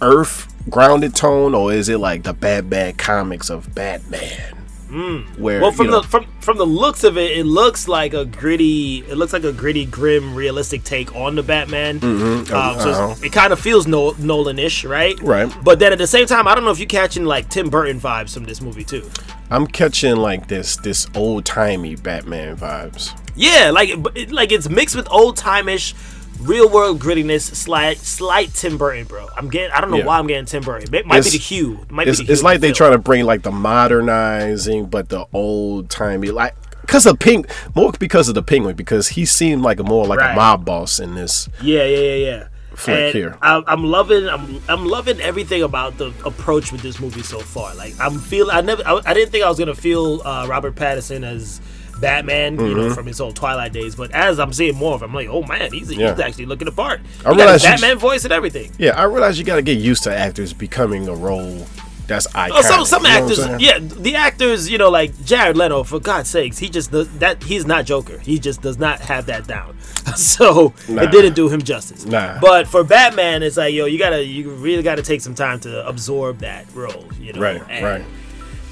Earth 0.00 0.52
grounded 0.68 1.14
tone, 1.14 1.54
or 1.54 1.72
is 1.72 1.88
it 1.88 1.98
like 1.98 2.22
the 2.24 2.32
bad 2.32 2.68
bad 2.68 2.98
comics 2.98 3.50
of 3.50 3.74
Batman? 3.74 4.54
Where 4.88 5.58
Hmm. 5.58 5.62
Well, 5.62 5.70
from 5.70 5.86
you 5.86 5.92
know, 5.92 6.00
the 6.00 6.08
from 6.08 6.26
from 6.40 6.56
the 6.56 6.64
looks 6.64 7.04
of 7.04 7.18
it, 7.18 7.36
it 7.36 7.44
looks 7.44 7.88
like 7.88 8.14
a 8.14 8.24
gritty. 8.24 9.00
It 9.00 9.16
looks 9.16 9.34
like 9.34 9.44
a 9.44 9.52
gritty, 9.52 9.84
grim, 9.84 10.34
realistic 10.34 10.82
take 10.82 11.14
on 11.14 11.34
the 11.34 11.42
Batman. 11.42 11.98
Um, 12.02 12.46
so 12.46 12.56
uh-huh. 12.56 13.14
it 13.22 13.30
kind 13.30 13.52
of 13.52 13.60
feels 13.60 13.86
no, 13.86 14.14
Nolan-ish, 14.18 14.86
right? 14.86 15.20
Right. 15.20 15.54
But 15.62 15.78
then 15.78 15.92
at 15.92 15.98
the 15.98 16.06
same 16.06 16.26
time, 16.26 16.48
I 16.48 16.54
don't 16.54 16.64
know 16.64 16.70
if 16.70 16.78
you're 16.78 16.88
catching 16.88 17.26
like 17.26 17.50
Tim 17.50 17.68
Burton 17.68 18.00
vibes 18.00 18.32
from 18.32 18.44
this 18.44 18.62
movie 18.62 18.84
too. 18.84 19.10
I'm 19.50 19.66
catching 19.66 20.16
like 20.16 20.48
this 20.48 20.76
this 20.76 21.06
old 21.14 21.44
timey 21.44 21.96
Batman 21.96 22.56
vibes. 22.56 23.18
Yeah, 23.34 23.70
like 23.72 23.90
like 24.30 24.52
it's 24.52 24.68
mixed 24.68 24.94
with 24.96 25.08
old 25.10 25.36
time-ish, 25.36 25.94
real 26.40 26.68
world 26.68 27.00
grittiness, 27.00 27.42
slight 27.54 27.98
slight 27.98 28.52
Tim 28.52 28.76
Burton, 28.76 29.04
bro. 29.04 29.26
I'm 29.36 29.48
getting. 29.48 29.70
I 29.72 29.80
don't 29.80 29.90
know 29.90 29.98
Yeah. 29.98 30.04
why 30.06 30.18
I'm 30.18 30.26
getting 30.26 30.44
Tim 30.44 30.62
Burton. 30.62 30.94
It 30.94 31.06
might 31.06 31.18
It's- 31.18 31.32
be 31.32 31.38
the 31.38 31.44
hue. 31.44 31.80
It 31.82 31.90
might 31.90 32.08
It's, 32.08 32.20
be 32.20 32.26
the 32.26 32.32
it's 32.32 32.42
like 32.42 32.60
they 32.60 32.72
trying 32.72 32.92
to 32.92 32.98
bring 32.98 33.24
like 33.24 33.42
the 33.42 33.52
modernizing, 33.52 34.86
but 34.86 35.08
the 35.08 35.26
old 35.32 35.90
timey 35.90 36.30
like. 36.30 36.54
Because 36.82 37.04
of 37.04 37.18
Pink, 37.18 37.46
more 37.74 37.92
because 37.98 38.30
of 38.30 38.34
the 38.34 38.42
Penguin, 38.42 38.74
because 38.74 39.08
he 39.08 39.26
seemed 39.26 39.60
like 39.62 39.78
a 39.78 39.82
more 39.82 40.06
like 40.06 40.20
Right. 40.20 40.32
a 40.32 40.36
mob 40.36 40.64
boss 40.64 40.98
in 40.98 41.14
this. 41.16 41.46
Yeah, 41.62 41.84
yeah, 41.84 41.98
yeah, 41.98 42.14
yeah. 42.14 42.44
Flick 42.78 42.96
And 42.98 43.14
here. 43.14 43.38
I, 43.42 43.62
I'm 43.66 43.84
loving, 43.84 44.28
I'm, 44.28 44.60
I'm 44.68 44.86
loving 44.86 45.20
everything 45.20 45.62
about 45.62 45.98
the 45.98 46.08
approach 46.24 46.72
with 46.72 46.80
this 46.80 47.00
movie 47.00 47.22
so 47.22 47.40
far. 47.40 47.74
Like, 47.74 47.94
I'm 48.00 48.18
feel, 48.18 48.50
I 48.50 48.60
never, 48.60 48.82
I, 48.86 49.00
I 49.04 49.14
didn't 49.14 49.30
think 49.32 49.44
I 49.44 49.48
was 49.48 49.58
gonna 49.58 49.74
feel 49.74 50.22
uh, 50.24 50.46
Robert 50.48 50.74
Pattinson 50.74 51.24
as 51.24 51.60
Batman, 52.00 52.54
you 52.54 52.60
Mm-hmm. 52.60 52.76
know, 52.76 52.94
from 52.94 53.06
his 53.06 53.20
old 53.20 53.34
Twilight 53.34 53.72
days. 53.72 53.96
But 53.96 54.12
as 54.12 54.38
I'm 54.38 54.52
seeing 54.52 54.76
more 54.76 54.94
of 54.94 55.02
him, 55.02 55.10
I'm 55.10 55.14
like, 55.16 55.28
oh 55.28 55.42
man, 55.42 55.72
he's, 55.72 55.92
Yeah. 55.92 56.12
he's 56.12 56.20
actually 56.20 56.46
looking 56.46 56.66
the 56.66 56.72
part. 56.72 57.00
He 57.00 57.26
I 57.26 57.30
realize 57.30 57.62
Batman 57.64 57.98
voice 57.98 58.22
and 58.24 58.32
everything. 58.32 58.72
Yeah, 58.78 58.92
I 58.96 59.02
realize 59.04 59.38
you 59.38 59.44
got 59.44 59.56
to 59.56 59.62
get 59.62 59.78
used 59.78 60.04
to 60.04 60.16
actors 60.16 60.52
becoming 60.52 61.08
a 61.08 61.14
role 61.14 61.66
that's 62.08 62.26
iconic. 62.28 62.50
Oh, 62.54 62.62
some 62.62 62.84
some 62.84 63.02
you 63.04 63.08
know 63.08 63.14
actors, 63.14 63.60
yeah, 63.60 63.78
the 63.78 64.16
actors, 64.16 64.68
you 64.68 64.78
know, 64.78 64.90
like 64.90 65.12
Jared 65.24 65.56
Leto. 65.56 65.84
For 65.84 66.00
God's 66.00 66.28
sakes, 66.30 66.58
he 66.58 66.68
just 66.68 66.90
does 66.90 67.08
that. 67.18 67.42
He's 67.44 67.64
not 67.66 67.84
Joker. 67.84 68.18
He 68.18 68.38
just 68.40 68.60
does 68.62 68.78
not 68.78 69.00
have 69.00 69.26
that 69.26 69.46
down. 69.46 69.76
So 70.16 70.72
Nah. 70.88 71.02
it 71.02 71.10
didn't 71.12 71.34
do 71.34 71.48
him 71.50 71.60
justice. 71.62 72.06
Nah. 72.06 72.40
But 72.40 72.66
for 72.66 72.82
Batman, 72.82 73.42
it's 73.42 73.56
like 73.58 73.74
yo, 73.74 73.84
you 73.84 73.98
gotta, 73.98 74.24
you 74.24 74.50
really 74.50 74.82
gotta 74.82 75.02
take 75.02 75.20
some 75.20 75.34
time 75.34 75.60
to 75.60 75.86
absorb 75.86 76.38
that 76.38 76.64
role. 76.74 77.04
You 77.20 77.34
know, 77.34 77.40
Right, 77.40 77.62
And 77.68 77.84
right. 77.84 78.04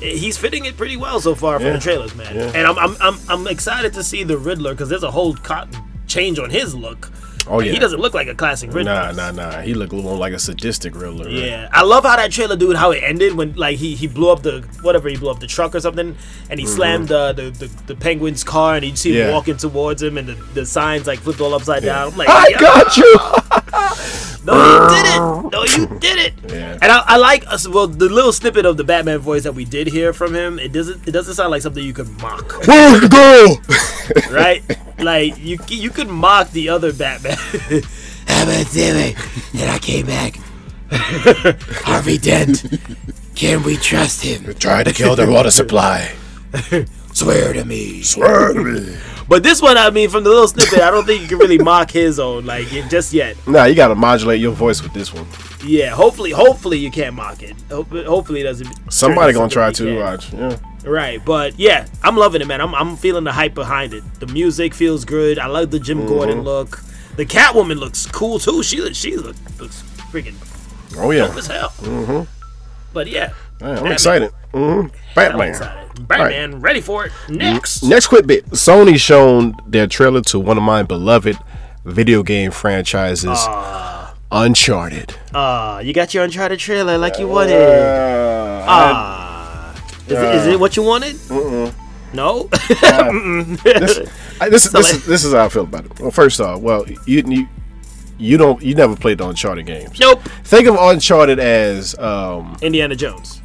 He's 0.00 0.36
fitting 0.38 0.64
it 0.64 0.76
pretty 0.76 0.96
well 0.96 1.20
so 1.20 1.34
far 1.34 1.58
from 1.58 1.66
Yeah. 1.68 1.72
the 1.74 1.78
trailers, 1.78 2.14
man. 2.14 2.34
Yeah. 2.34 2.52
And 2.54 2.66
I'm, 2.66 2.78
I'm 2.78 2.96
I'm 3.00 3.18
I'm 3.28 3.46
excited 3.48 3.92
to 3.94 4.02
see 4.02 4.24
the 4.24 4.38
Riddler 4.38 4.72
because 4.72 4.88
there's 4.88 5.02
a 5.02 5.10
whole 5.10 5.34
co- 5.36 5.66
change 6.06 6.38
on 6.38 6.48
his 6.50 6.74
look. 6.74 7.10
Oh, 7.48 7.60
yeah. 7.60 7.72
he 7.72 7.78
doesn't 7.78 8.00
look 8.00 8.12
like 8.14 8.26
a 8.28 8.34
classic 8.34 8.72
Riddler. 8.72 8.92
Nah, 8.92 9.12
nah, 9.12 9.30
nah. 9.30 9.60
He 9.60 9.72
looked 9.74 9.92
more 9.92 10.16
like 10.16 10.32
a 10.32 10.38
sadistic 10.38 10.94
Riddler. 10.94 11.26
right? 11.26 11.32
Yeah, 11.34 11.68
I 11.72 11.82
love 11.82 12.04
how 12.04 12.16
that 12.16 12.32
trailer, 12.32 12.56
dude. 12.56 12.76
How 12.76 12.90
it 12.90 13.02
ended 13.04 13.34
when 13.34 13.54
like 13.54 13.78
he, 13.78 13.94
he 13.94 14.06
blew 14.08 14.30
up 14.30 14.42
the 14.42 14.62
whatever 14.82 15.08
he 15.08 15.16
blew 15.16 15.30
up 15.30 15.38
the 15.40 15.46
truck 15.46 15.74
or 15.74 15.80
something, 15.80 16.16
and 16.50 16.58
he 16.60 16.66
slammed 16.66 17.12
uh, 17.12 17.32
the, 17.32 17.50
the 17.50 17.66
the 17.86 17.94
penguin's 17.94 18.42
car, 18.44 18.74
and 18.76 18.84
you 18.84 18.96
see 18.96 19.10
him 19.10 19.16
Mm-hmm. 19.16 19.28
Yeah. 19.28 19.34
walking 19.34 19.56
towards 19.56 20.02
him, 20.02 20.18
and 20.18 20.28
the, 20.28 20.34
the 20.54 20.66
signs 20.66 21.06
like 21.06 21.20
flipped 21.20 21.40
all 21.40 21.54
upside 21.54 21.82
down. 21.84 22.12
I'm 22.12 22.18
like, 22.18 22.28
I 22.28 22.48
yeah, 22.50 22.60
got 22.60 22.96
you. 22.96 23.18
no, 24.46 24.54
you 24.64 24.88
did 24.96 25.06
it, 25.06 25.52
no, 25.52 25.64
you 25.64 25.98
did 26.00 26.18
it. 26.18 26.34
Yeah. 26.48 26.78
And 26.80 26.92
I, 26.92 27.02
I 27.06 27.16
like 27.16 27.46
uh, 27.46 27.50
us. 27.54 27.68
Well, 27.68 27.86
the 27.86 28.08
little 28.08 28.32
snippet 28.32 28.64
of 28.66 28.76
the 28.76 28.84
Batman 28.84 29.18
voice 29.18 29.42
that 29.42 29.54
we 29.54 29.64
did 29.64 29.86
hear 29.88 30.12
from 30.12 30.34
him, 30.34 30.58
it 30.58 30.72
doesn't 30.72 31.06
it 31.06 31.12
doesn't 31.12 31.34
sound 31.34 31.50
like 31.50 31.62
something 31.62 31.82
you 31.82 31.92
could 31.92 32.08
mock, 32.20 32.66
Where's 32.66 33.00
the 33.00 33.08
girl? 33.08 34.32
right? 34.34 34.62
like 34.98 35.36
you 35.38 35.58
you 35.68 35.90
could 35.90 36.08
mock 36.08 36.50
the 36.52 36.68
other 36.68 36.92
Batman. 36.92 37.36
I'm 38.28 38.48
a 38.48 38.64
silly, 38.64 39.14
and 39.58 39.70
I 39.70 39.78
came 39.78 40.06
back. 40.06 40.38
Harvey 40.90 42.18
Dent. 42.18 42.64
Can 43.34 43.62
we 43.64 43.76
trust 43.76 44.22
him? 44.22 44.54
Tried 44.54 44.84
to 44.84 44.92
kill 44.92 45.16
the 45.16 45.30
water 45.30 45.50
supply. 45.50 46.14
Swear 47.16 47.52
to 47.54 47.64
me. 47.64 48.02
Swear 48.02 48.52
to 48.52 48.62
me. 48.62 48.96
But 49.28 49.42
this 49.42 49.60
one, 49.62 49.76
I 49.78 49.90
mean, 49.90 50.10
from 50.10 50.22
the 50.22 50.30
little 50.30 50.46
snippet, 50.46 50.80
I 50.80 50.90
don't 50.90 51.04
think 51.06 51.22
you 51.22 51.28
can 51.28 51.38
really 51.38 51.58
mock 51.58 51.90
his 51.90 52.20
own, 52.20 52.44
like 52.44 52.70
it- 52.72 52.88
just 52.90 53.12
yet. 53.12 53.36
Nah, 53.48 53.64
you 53.64 53.74
got 53.74 53.88
to 53.88 53.94
modulate 53.94 54.40
your 54.40 54.52
voice 54.52 54.82
with 54.82 54.92
this 54.92 55.12
one. 55.14 55.26
Yeah, 55.64 55.90
hopefully, 55.90 56.30
hopefully 56.30 56.78
you 56.78 56.90
can't 56.90 57.14
mock 57.16 57.42
it. 57.42 57.56
Hope- 57.70 57.90
Hopefully 57.90 58.40
it 58.40 58.44
doesn't. 58.44 58.92
Somebody 58.92 59.32
gonna 59.32 59.48
try 59.48 59.72
to. 59.72 59.84
can't. 59.84 59.98
Watch. 59.98 60.32
Yeah. 60.32 60.56
Right, 60.84 61.24
but 61.24 61.58
yeah, 61.58 61.86
I'm 62.04 62.16
loving 62.16 62.42
it, 62.42 62.46
man. 62.46 62.60
I'm, 62.60 62.72
I'm 62.74 62.96
feeling 62.96 63.24
the 63.24 63.32
hype 63.32 63.54
behind 63.54 63.94
it. 63.94 64.04
The 64.20 64.26
music 64.28 64.74
feels 64.74 65.04
good. 65.04 65.38
I 65.38 65.46
love 65.46 65.70
the 65.72 65.80
Jim 65.80 65.98
Mm-hmm. 66.00 66.08
Gordon 66.08 66.40
look. 66.42 66.82
The 67.16 67.24
Catwoman 67.26 67.78
looks 67.80 68.06
cool 68.06 68.38
too. 68.38 68.62
She 68.62 68.92
she 68.94 69.16
look, 69.16 69.34
looks 69.58 69.82
freaking 70.12 70.34
Oh 70.98 71.10
yeah. 71.10 71.26
dope 71.26 71.36
as 71.38 71.46
hell. 71.48 71.70
Mm-hmm. 71.80 72.30
But 72.92 73.08
yeah, 73.08 73.32
Yeah, 73.60 73.68
I'm 73.68 73.74
Batman. 73.74 73.92
excited. 73.92 74.30
hmm 74.52 74.58
I'm 74.60 74.90
Batman. 75.14 75.48
excited. 75.48 76.08
Batman, 76.08 76.60
ready 76.60 76.80
for 76.80 77.06
it. 77.06 77.12
Next. 77.28 77.82
Next 77.82 78.08
quick 78.08 78.26
bit. 78.26 78.44
Sony 78.50 78.98
shown 78.98 79.56
their 79.66 79.86
trailer 79.86 80.20
to 80.22 80.38
one 80.38 80.56
of 80.58 80.62
my 80.62 80.82
beloved 80.82 81.38
video 81.84 82.22
game 82.22 82.50
franchises, 82.50 83.38
Uncharted. 84.30 85.14
Uh, 85.32 85.80
you 85.84 85.92
got 85.94 86.12
your 86.12 86.24
Uncharted 86.24 86.58
trailer 86.58 86.98
like 86.98 87.18
you 87.18 87.28
wanted. 87.28 87.54
Uh, 87.62 88.64
Ah, 88.68 89.74
is, 90.06 90.12
it, 90.12 90.34
is 90.34 90.46
it 90.48 90.60
what 90.60 90.76
you 90.76 90.82
wanted? 90.82 91.16
No. 92.12 92.44
this, 92.68 94.10
I- 94.40 94.48
this, 94.48 94.64
So 94.64 94.70
this, 94.70 94.74
like- 94.74 94.84
is, 94.94 95.06
this 95.06 95.24
is 95.24 95.32
how 95.32 95.44
I 95.44 95.48
feel 95.48 95.62
about 95.62 95.84
it. 95.86 95.98
Well, 96.00 96.10
first 96.10 96.40
off, 96.40 96.60
well, 96.60 96.84
you 97.06 97.22
you 97.26 97.48
you 98.18 98.36
don't 98.36 98.60
you 98.62 98.74
never 98.74 98.96
played 98.96 99.18
the 99.18 99.28
Uncharted 99.28 99.66
games. 99.66 99.98
nope. 100.00 100.22
Think 100.44 100.66
of 100.68 100.76
Uncharted 100.78 101.38
as 101.38 101.96
um, 101.98 102.56
Indiana 102.62 102.96
Jones, 102.96 103.40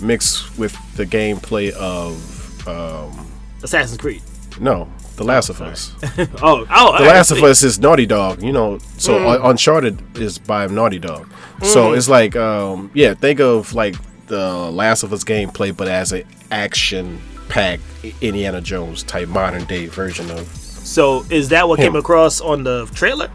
mixed 0.00 0.58
with 0.58 0.76
the 0.96 1.04
gameplay 1.06 1.70
of 1.72 2.66
um, 2.68 3.26
Assassin's 3.62 3.98
Creed. 3.98 4.22
no, 4.60 4.88
The 5.16 5.24
Last 5.24 5.48
of 5.50 5.60
Us. 5.62 5.92
Oh, 6.42 6.66
oh. 6.70 6.98
The 6.98 7.04
Last 7.08 7.30
of 7.30 7.42
Us 7.42 7.62
is 7.62 7.78
Naughty 7.78 8.06
Dog, 8.06 8.42
you 8.42 8.52
know. 8.52 8.78
So 8.98 9.28
Un- 9.28 9.40
Uncharted 9.50 10.18
is 10.18 10.38
by 10.38 10.66
Naughty 10.66 10.98
Dog. 10.98 11.28
So 11.62 11.92
it's 11.92 12.08
like, 12.08 12.36
um, 12.36 12.90
yeah, 12.94 13.14
think 13.14 13.40
of 13.40 13.74
like 13.74 13.96
the 14.26 14.70
Last 14.70 15.02
of 15.02 15.12
Us 15.12 15.24
gameplay, 15.24 15.76
but 15.76 15.88
as 15.88 16.12
an 16.12 16.24
action-packed 16.52 17.82
Indiana 18.20 18.60
Jones 18.60 19.02
type 19.02 19.28
modern 19.28 19.64
day 19.64 19.86
version 19.86 20.30
of. 20.30 20.46
So 20.46 21.24
is 21.30 21.48
that 21.50 21.68
what 21.68 21.78
came 21.80 21.96
across 21.96 22.40
on 22.40 22.62
the 22.62 22.86
trailer? 22.94 23.30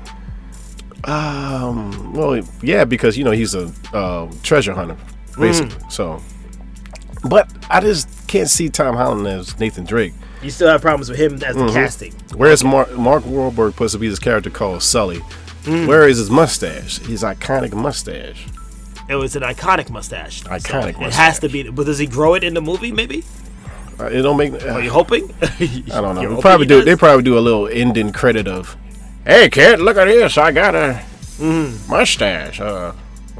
Um, 1.05 2.13
well, 2.13 2.41
yeah, 2.61 2.85
because 2.85 3.17
you 3.17 3.23
know 3.23 3.31
he's 3.31 3.55
a 3.55 3.71
um, 3.93 4.37
treasure 4.41 4.73
hunter, 4.73 4.95
basically. 5.37 5.75
So, 5.89 6.21
but 7.23 7.49
I 7.69 7.79
just 7.81 8.27
can't 8.27 8.49
see 8.49 8.69
Tom 8.69 8.95
Holland 8.95 9.27
as 9.27 9.59
Nathan 9.59 9.85
Drake. 9.85 10.13
You 10.41 10.49
still 10.49 10.67
have 10.67 10.81
problems 10.81 11.09
with 11.09 11.19
him 11.19 11.41
as 11.43 11.55
the 11.55 11.71
casting. 11.71 12.13
Whereas 12.35 12.63
Mark, 12.63 12.91
Mark 12.97 13.23
Wahlberg 13.23 13.71
supposed 13.71 13.93
to 13.93 13.99
be 13.99 14.09
this 14.09 14.19
character 14.19 14.49
called 14.49 14.83
Sully. 14.83 15.19
Where 15.65 16.07
is 16.09 16.17
his 16.17 16.29
mustache? 16.29 16.99
His 16.99 17.23
iconic 17.23 17.73
mustache. 17.73 18.45
It 19.07 19.15
was 19.15 19.35
an 19.35 19.43
iconic 19.43 19.89
mustache. 19.89 20.41
So 20.41 20.49
Iconic 20.49 21.01
It 21.01 21.13
has 21.13 21.39
to 21.39 21.49
be. 21.49 21.69
But 21.69 21.85
does 21.85 21.99
he 21.99 22.05
grow 22.05 22.33
it 22.33 22.43
in 22.43 22.53
the 22.53 22.61
movie? 22.61 22.91
Maybe. 22.91 23.23
Uh, 23.99 24.05
it 24.05 24.21
don't 24.21 24.37
make. 24.37 24.53
Are 24.65 24.81
you 24.81 24.89
hoping? 24.89 25.33
I 25.41 26.01
don't 26.01 26.15
know. 26.15 26.35
They 26.35 26.41
probably 26.41 26.65
do. 26.65 26.83
They 26.83 26.95
probably 26.95 27.23
do 27.23 27.37
a 27.37 27.39
little 27.39 27.67
ending 27.67 28.11
credit 28.11 28.47
of, 28.47 28.75
"Hey 29.25 29.49
kid, 29.49 29.79
look 29.79 29.97
at 29.97 30.05
this! 30.05 30.37
I 30.37 30.51
got 30.51 30.73
a 30.75 31.01
mustache." 31.39 32.59
Uh, 32.59 32.93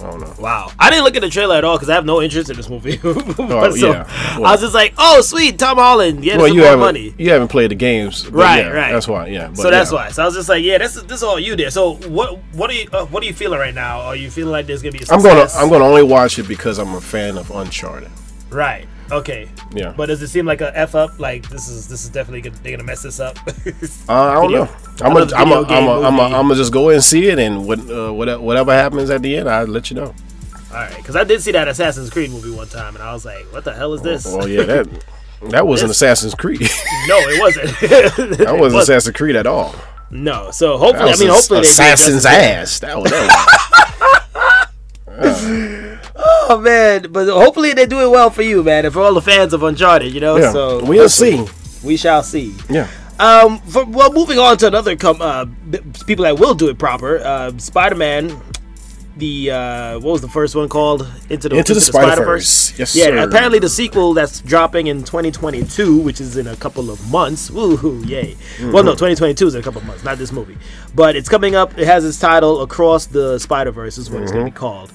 I 0.04 0.12
don't 0.12 0.20
know. 0.20 0.34
Wow, 0.40 0.72
I 0.78 0.90
didn't 0.90 1.06
look 1.06 1.16
at 1.16 1.22
the 1.22 1.30
trailer 1.30 1.56
at 1.56 1.64
all 1.64 1.78
because 1.78 1.90
I 1.90 1.96
have 1.96 2.06
no 2.06 2.22
interest 2.22 2.50
in 2.50 2.58
this 2.58 2.70
movie. 2.70 3.00
Oh, 3.04 3.72
So, 3.72 3.92
yeah. 3.92 4.06
I 4.36 4.40
was 4.52 4.62
just 4.62 4.74
like, 4.74 4.94
"Oh, 4.98 5.22
sweet, 5.22 5.58
Tom 5.58 5.78
Holland, 5.78 6.22
get 6.22 6.38
Well, 6.38 6.48
some 6.48 6.56
you 6.56 6.62
more 6.62 6.70
haven't 6.72 6.86
money." 6.86 7.16
you 7.18 7.30
haven't 7.32 7.48
played 7.48 7.72
the 7.72 7.76
games, 7.76 8.28
Right, 8.30 8.66
yeah, 8.66 8.70
right. 8.72 8.92
That's 8.92 9.08
why. 9.08 9.28
Yeah. 9.28 9.48
But 9.48 9.58
so 9.58 9.70
that's 9.72 9.92
yeah. 9.92 9.98
why. 9.98 10.10
So 10.10 10.24
I 10.24 10.26
was 10.26 10.36
just 10.36 10.50
like, 10.50 10.64
"Yeah, 10.64 10.78
this 10.78 10.96
is 10.96 11.04
this 11.04 11.18
is 11.18 11.24
all 11.24 11.40
you 11.40 11.56
there." 11.56 11.70
So 11.72 11.96
what 12.10 12.38
what 12.54 12.70
are 12.70 12.74
you 12.74 12.88
uh, 12.92 13.06
what 13.06 13.24
are 13.24 13.26
you 13.26 13.34
feeling 13.34 13.60
right 13.60 13.74
now? 13.74 14.02
Are 14.02 14.16
you 14.16 14.30
feeling 14.30 14.52
like 14.52 14.68
there's 14.68 14.82
gonna 14.82 14.92
be 14.98 15.04
a 15.04 15.14
I'm 15.14 15.22
gonna? 15.24 15.48
I'm 15.56 15.70
gonna 15.70 15.86
only 15.86 16.04
watch 16.04 16.38
it 16.40 16.48
because 16.48 16.78
I'm 16.80 16.94
a 16.96 17.02
fan 17.02 17.38
of 17.38 17.50
Uncharted. 17.52 18.12
right. 18.50 18.86
Okay. 19.14 19.50
Yeah. 19.74 19.94
But 19.96 20.08
does 20.08 20.22
it 20.22 20.28
seem 20.30 20.46
like 20.46 20.62
a 20.62 20.76
f 20.78 20.96
up? 20.96 21.20
Like 21.20 21.48
this 21.50 21.68
is 21.68 21.88
this 21.88 22.04
is 22.04 22.10
definitely 22.10 22.42
gonna, 22.42 22.56
they're 22.64 22.74
gonna 22.76 22.84
mess 22.84 23.02
this 23.04 23.20
up. 23.20 23.38
Uh, 24.10 24.14
I 24.14 24.34
don't 24.36 24.48
Video- 24.48 24.66
know. 24.66 24.72
I'm 25.02 25.14
gonna 25.14 25.36
I'm 25.36 25.50
gonna 25.50 25.68
I'm 25.68 25.86
gonna 26.16 26.22
I'm 26.24 26.32
gonna 26.48 26.56
just 26.56 26.74
go 26.74 26.90
and 26.90 27.02
see 27.04 27.28
it, 27.30 27.40
and 27.40 27.66
what, 27.68 27.80
uh, 27.90 28.12
whatever, 28.14 28.42
whatever 28.42 28.74
happens 28.74 29.10
at 29.10 29.22
the 29.22 29.38
end, 29.38 29.50
I'll 29.50 29.66
let 29.66 29.90
you 29.90 29.96
know. 29.96 30.14
All 30.72 30.80
right, 30.80 30.96
because 30.98 31.16
I 31.16 31.24
did 31.24 31.42
see 31.42 31.52
that 31.52 31.68
Assassin's 31.68 32.10
Creed 32.10 32.32
movie 32.32 32.52
one 32.52 32.68
time, 32.68 32.96
and 32.96 33.04
I 33.04 33.14
was 33.14 33.26
like, 33.26 33.46
"What 33.54 33.64
the 33.64 33.74
hell 33.74 33.94
is 33.94 34.02
this?" 34.02 34.26
Well, 34.26 34.48
yeah, 34.48 34.64
that 34.64 34.88
that 35.50 35.68
wasn't 35.68 35.90
This- 35.90 35.98
Assassin's 35.98 36.36
Creed. 36.36 36.62
no, 37.08 37.18
it 37.20 37.40
wasn't. 37.40 37.70
that 38.40 38.58
wasn't 38.60 38.82
Assassin's 38.84 39.16
Creed 39.16 39.36
at 39.36 39.46
all. 39.48 39.74
No, 40.10 40.52
so 40.52 40.78
hopefully, 40.78 41.08
I 41.08 41.12
was 41.12 41.20
mean, 41.20 41.30
hopefully, 41.30 41.62
Assassin's 41.62 42.26
ass. 42.26 42.80
That 42.80 42.98
was 43.00 43.12
that. 43.12 44.70
Oh 46.50 46.60
man, 46.60 47.12
but 47.12 47.28
hopefully 47.28 47.74
they 47.74 47.86
do 47.86 48.00
it 48.02 48.10
well 48.10 48.30
for 48.30 48.42
you, 48.42 48.64
man, 48.64 48.86
and 48.86 48.94
for 48.94 49.02
all 49.02 49.14
the 49.14 49.22
fans 49.22 49.54
of 49.54 49.64
Uncharted, 49.64 50.14
you 50.14 50.20
know. 50.20 50.38
Yeah, 50.38 50.52
So 50.52 50.84
we'll 50.84 51.10
see. 51.10 51.46
we 51.84 51.96
shall 51.98 52.24
see. 52.24 52.54
Yeah. 52.70 52.88
Um, 53.20 53.60
for, 53.60 53.86
well, 53.86 54.12
moving 54.12 54.40
on 54.40 54.58
to 54.58 54.68
another 54.68 54.96
com- 54.96 55.22
uh, 55.22 55.46
b- 55.46 55.80
people 56.08 56.24
that 56.24 56.40
will 56.40 56.54
do 56.56 56.68
it 56.70 56.78
proper. 56.78 57.20
Uh, 57.20 57.58
Spider-Man. 57.58 58.42
The 59.16 59.52
uh, 59.52 59.94
what 60.00 60.14
was 60.14 60.22
the 60.22 60.28
first 60.28 60.56
one 60.56 60.68
called? 60.70 61.08
Into 61.30 61.48
the 61.48 61.58
Into 61.58 61.76
the 61.76 61.82
Spider-Verse. 61.82 62.80
Yes, 62.80 62.96
yeah. 62.96 63.06
sir. 63.06 63.18
Apparently, 63.20 63.60
the 63.60 63.70
sequel 63.70 64.16
that's 64.16 64.42
dropping 64.42 64.88
in 64.88 65.04
2022, 65.04 66.00
which 66.00 66.20
is 66.20 66.36
in 66.36 66.48
a 66.48 66.56
couple 66.56 66.90
of 66.90 67.12
months. 67.12 67.52
Woohoo! 67.52 68.04
Yay! 68.10 68.36
Well, 68.60 68.68
Mm-hmm. 68.70 68.86
no, 68.88 68.92
2022 68.94 69.46
is 69.48 69.54
in 69.54 69.62
a 69.62 69.64
couple 69.64 69.82
of 69.82 69.86
months, 69.88 70.04
not 70.04 70.18
this 70.18 70.32
movie, 70.32 70.58
but 70.96 71.16
it's 71.16 71.30
coming 71.30 71.54
up. 71.54 71.78
It 71.78 71.86
has 71.86 72.04
its 72.04 72.20
title 72.20 72.64
"Across 72.64 73.06
the 73.08 73.38
Spider-Verse" 73.38 74.00
is 74.00 74.10
what 74.10 74.24
it's 74.24 74.32
going 74.32 74.46
to 74.48 74.52
be 74.52 74.56
Mm-hmm. 74.56 74.58
called. 74.58 74.92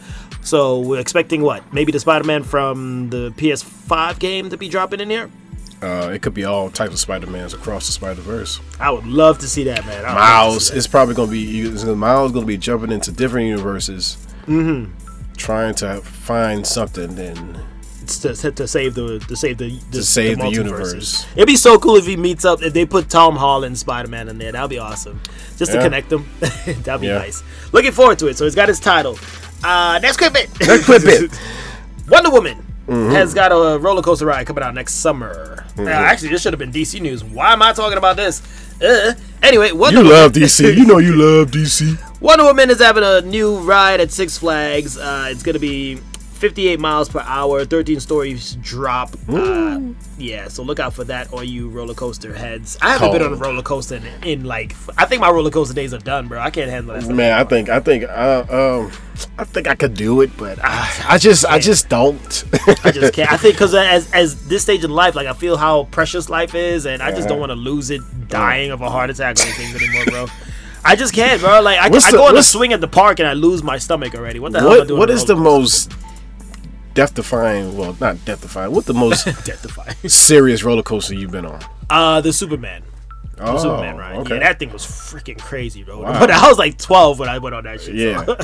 So 0.49 0.81
we're 0.81 0.99
expecting 1.01 1.43
what? 1.43 1.63
Maybe 1.75 1.93
the 1.93 2.01
Spider-Man 2.01 2.43
from 2.43 3.11
the 3.11 3.33
PS5 3.33 4.19
game 4.19 4.49
to 4.49 4.57
be 4.57 4.69
dropping 4.71 5.01
in 5.01 5.11
here. 5.11 5.31
Uh, 5.83 6.11
it 6.13 6.23
could 6.23 6.33
be 6.35 6.45
all 6.45 6.71
types 6.71 6.93
of 6.95 6.99
Spider-Mans 6.99 7.53
across 7.53 7.87
the 7.87 7.93
Spider-Verse. 7.93 8.59
I 8.81 8.91
would 8.91 9.07
love 9.07 9.39
to 9.41 9.47
see 9.49 9.65
that, 9.65 9.85
man. 9.85 10.03
Miles 10.05 10.71
that. 10.71 10.77
is 10.79 10.87
probably 10.87 11.15
going 11.15 11.29
to 11.29 11.33
be 11.33 11.95
Miles 11.95 12.33
going 12.33 12.45
to 12.45 12.49
be 12.49 12.57
jumping 12.57 12.91
into 12.93 13.13
different 13.13 13.47
universes, 13.49 14.17
Mm-hmm. 14.47 14.91
trying 15.37 15.75
to 15.77 16.01
find 16.01 16.67
something. 16.67 17.15
Then 17.15 17.61
to, 18.07 18.35
to 18.51 18.67
save 18.67 18.95
the 18.95 19.19
to 19.29 19.37
save 19.37 19.59
the, 19.59 19.69
the 19.91 19.99
To 19.99 20.03
save 20.03 20.39
the 20.39 20.45
multiverses. 20.45 20.55
universe. 20.55 21.27
It'd 21.37 21.47
be 21.47 21.57
so 21.57 21.79
cool 21.79 21.97
if 21.97 22.07
he 22.07 22.17
meets 22.17 22.47
up 22.47 22.63
if 22.63 22.73
they 22.73 22.87
put 22.87 23.11
Tom 23.11 23.37
Holland 23.37 23.79
Spider 23.79 24.09
Man 24.09 24.29
in 24.31 24.39
there. 24.39 24.51
That'd 24.53 24.71
be 24.71 24.79
awesome. 24.79 25.21
Just 25.59 25.73
to 25.73 25.79
connect 25.83 26.09
them. 26.09 26.27
That'd 26.41 27.03
be 27.03 27.09
Yeah. 27.09 27.19
nice. 27.19 27.43
Looking 27.73 27.93
forward 27.93 28.19
to 28.21 28.29
it. 28.29 28.39
So 28.39 28.45
he's 28.45 28.55
got 28.55 28.69
his 28.69 28.81
title. 28.81 29.19
Uh 29.65 29.99
next 30.03 30.17
quick 30.19 30.33
bit. 30.39 30.49
Next 30.61 30.85
quick 30.85 31.03
bit. 31.05 31.31
Wonder 32.09 32.31
Woman 32.31 32.65
Mm-hmm. 32.89 33.11
has 33.13 33.35
got 33.35 33.53
a 33.53 33.79
roller 33.79 34.01
coaster 34.01 34.25
ride 34.25 34.47
coming 34.47 34.65
out 34.65 34.73
next 34.73 34.95
summer. 34.95 35.67
Now, 35.77 36.01
actually, 36.05 36.31
this 36.31 36.41
should 36.41 36.55
have 36.55 36.59
been 36.59 36.73
DC 36.73 36.99
news. 37.03 37.23
Why 37.23 37.53
am 37.53 37.61
I 37.61 37.75
talking 37.75 37.99
about 37.99 38.17
this? 38.17 38.41
Uh, 38.83 39.13
anyway, 39.43 39.73
Wonder 39.73 39.99
you 39.99 40.05
Woman. 40.07 40.19
love 40.23 40.33
DC. 40.33 40.75
You 40.75 40.87
know 40.87 40.97
you 40.97 41.15
love 41.15 41.51
DC. 41.51 41.99
Wonder 42.23 42.45
Woman 42.45 42.71
is 42.71 42.79
having 42.81 43.05
a 43.05 43.21
new 43.21 43.59
ride 43.59 44.01
at 44.01 44.11
Six 44.11 44.39
Flags. 44.39 44.97
Uh, 44.97 45.27
it's 45.31 45.43
gonna 45.43 45.59
be 45.59 45.99
58 46.39 46.79
miles 46.79 47.09
per 47.09 47.21
hour, 47.21 47.65
13 47.65 47.99
stories 48.01 48.55
drop. 48.63 49.11
Uh, 49.29 49.81
yeah, 50.19 50.47
so 50.49 50.63
look 50.63 50.79
out 50.79 50.95
for 50.95 51.03
that, 51.05 51.33
all 51.33 51.43
you 51.43 51.69
roller 51.69 51.95
coaster 51.95 52.33
heads. 52.33 52.79
I 52.81 52.91
haven't 52.93 53.13
been 53.13 53.23
on 53.23 53.33
a 53.33 53.37
roller 53.37 53.63
coaster 53.63 53.97
in, 53.97 54.05
in 54.23 54.45
like, 54.45 54.75
I 54.97 55.05
think 55.05 55.21
my 55.21 55.31
roller 55.31 55.51
coaster 55.51 55.75
days 55.75 55.93
are 55.93 55.99
done, 55.99 56.29
bro. 56.29 56.39
I 56.41 56.51
can't 56.51 56.71
handle 56.71 56.95
that. 56.95 57.03
Stuff. 57.03 57.17
Man, 57.17 57.33
I 57.33 57.43
think 57.45 57.69
I 57.69 57.81
think 57.81 58.05
uh, 58.05 58.45
um 58.49 58.93
I 59.37 59.43
think 59.45 59.67
I 59.67 59.75
could 59.75 59.95
do 59.95 60.21
it, 60.21 60.31
but 60.37 60.59
I, 60.63 61.05
I 61.09 61.19
just 61.19 61.45
I 61.47 61.59
just 61.59 61.89
don't. 61.89 62.45
I 62.85 62.93
just 62.93 63.15
can't. 63.15 63.33
I 63.33 63.37
think 63.37 63.55
because 63.55 63.75
as 63.75 64.11
as 64.13 64.47
this 64.49 64.63
stage 64.63 64.85
in 64.85 64.91
life, 64.91 65.17
like 65.17 65.27
I 65.27 65.33
feel 65.33 65.57
how 65.57 65.85
precious 65.91 66.29
life 66.31 66.55
is, 66.55 66.87
and 66.87 67.03
I 67.03 67.11
just 67.11 67.27
don't 67.29 67.41
want 67.41 67.51
to 67.51 67.57
lose 67.57 67.91
it, 67.91 68.01
dying 68.29 68.71
of 68.71 68.81
a 68.81 68.89
heart 68.91 69.11
attack 69.11 69.39
or 69.39 69.43
anything 69.43 69.75
anymore, 69.83 70.05
bro. 70.07 70.27
I 70.85 70.95
just 70.95 71.13
can't, 71.13 71.41
bro. 71.41 71.61
Like 71.63 71.79
I, 71.81 71.89
What's 71.89 72.07
I 72.07 72.13
the- 72.13 72.17
go 72.17 72.25
on 72.27 72.31
a 72.31 72.35
what's- 72.35 72.47
swing 72.49 72.73
at 72.73 72.81
the 72.81 72.87
park 72.89 73.19
and 73.19 73.29
I 73.29 73.33
lose 73.33 73.65
my 73.65 73.79
stomach 73.79 74.15
already. 74.15 74.39
What 74.39 74.53
the 74.53 74.61
hell 74.61 74.69
am 74.69 74.75
I 74.75 74.79
what 74.79 74.89
doing? 74.89 75.01
what 75.01 75.11
a 75.11 75.15
is 75.15 75.25
the 75.25 75.35
roller 75.35 75.59
most 75.61 75.93
death 76.99 77.15
defying? 77.15 77.79
Well, 77.79 77.97
not 78.01 78.25
death 78.25 78.41
defying. 78.43 78.73
What 78.73 78.87
the 78.87 78.93
most 78.93 79.25
coaster? 79.25 79.41
Death-defying. 79.45 80.09
serious 80.09 80.65
roller 80.65 80.83
coaster 80.83 81.15
you've 81.15 81.31
been 81.31 81.47
on? 81.47 81.61
Uh, 81.89 82.21
the 82.21 82.33
Superman. 82.33 82.83
Oh, 83.41 83.59
Superman 83.59 83.97
ride. 83.97 84.17
okay. 84.19 84.35
Yeah, 84.35 84.41
that 84.41 84.59
thing 84.59 84.73
was 84.73 84.85
freaking 84.85 85.39
crazy, 85.41 85.83
bro. 85.85 86.01
Wow. 86.01 86.19
But 86.19 86.31
I 86.33 86.49
was 86.49 86.59
like 86.59 86.79
12 86.79 87.19
when 87.19 87.29
I 87.29 87.39
went 87.39 87.55
on 87.55 87.65
that 87.65 87.81
shit. 87.81 87.95
Yeah. 87.95 88.25
So. 88.25 88.37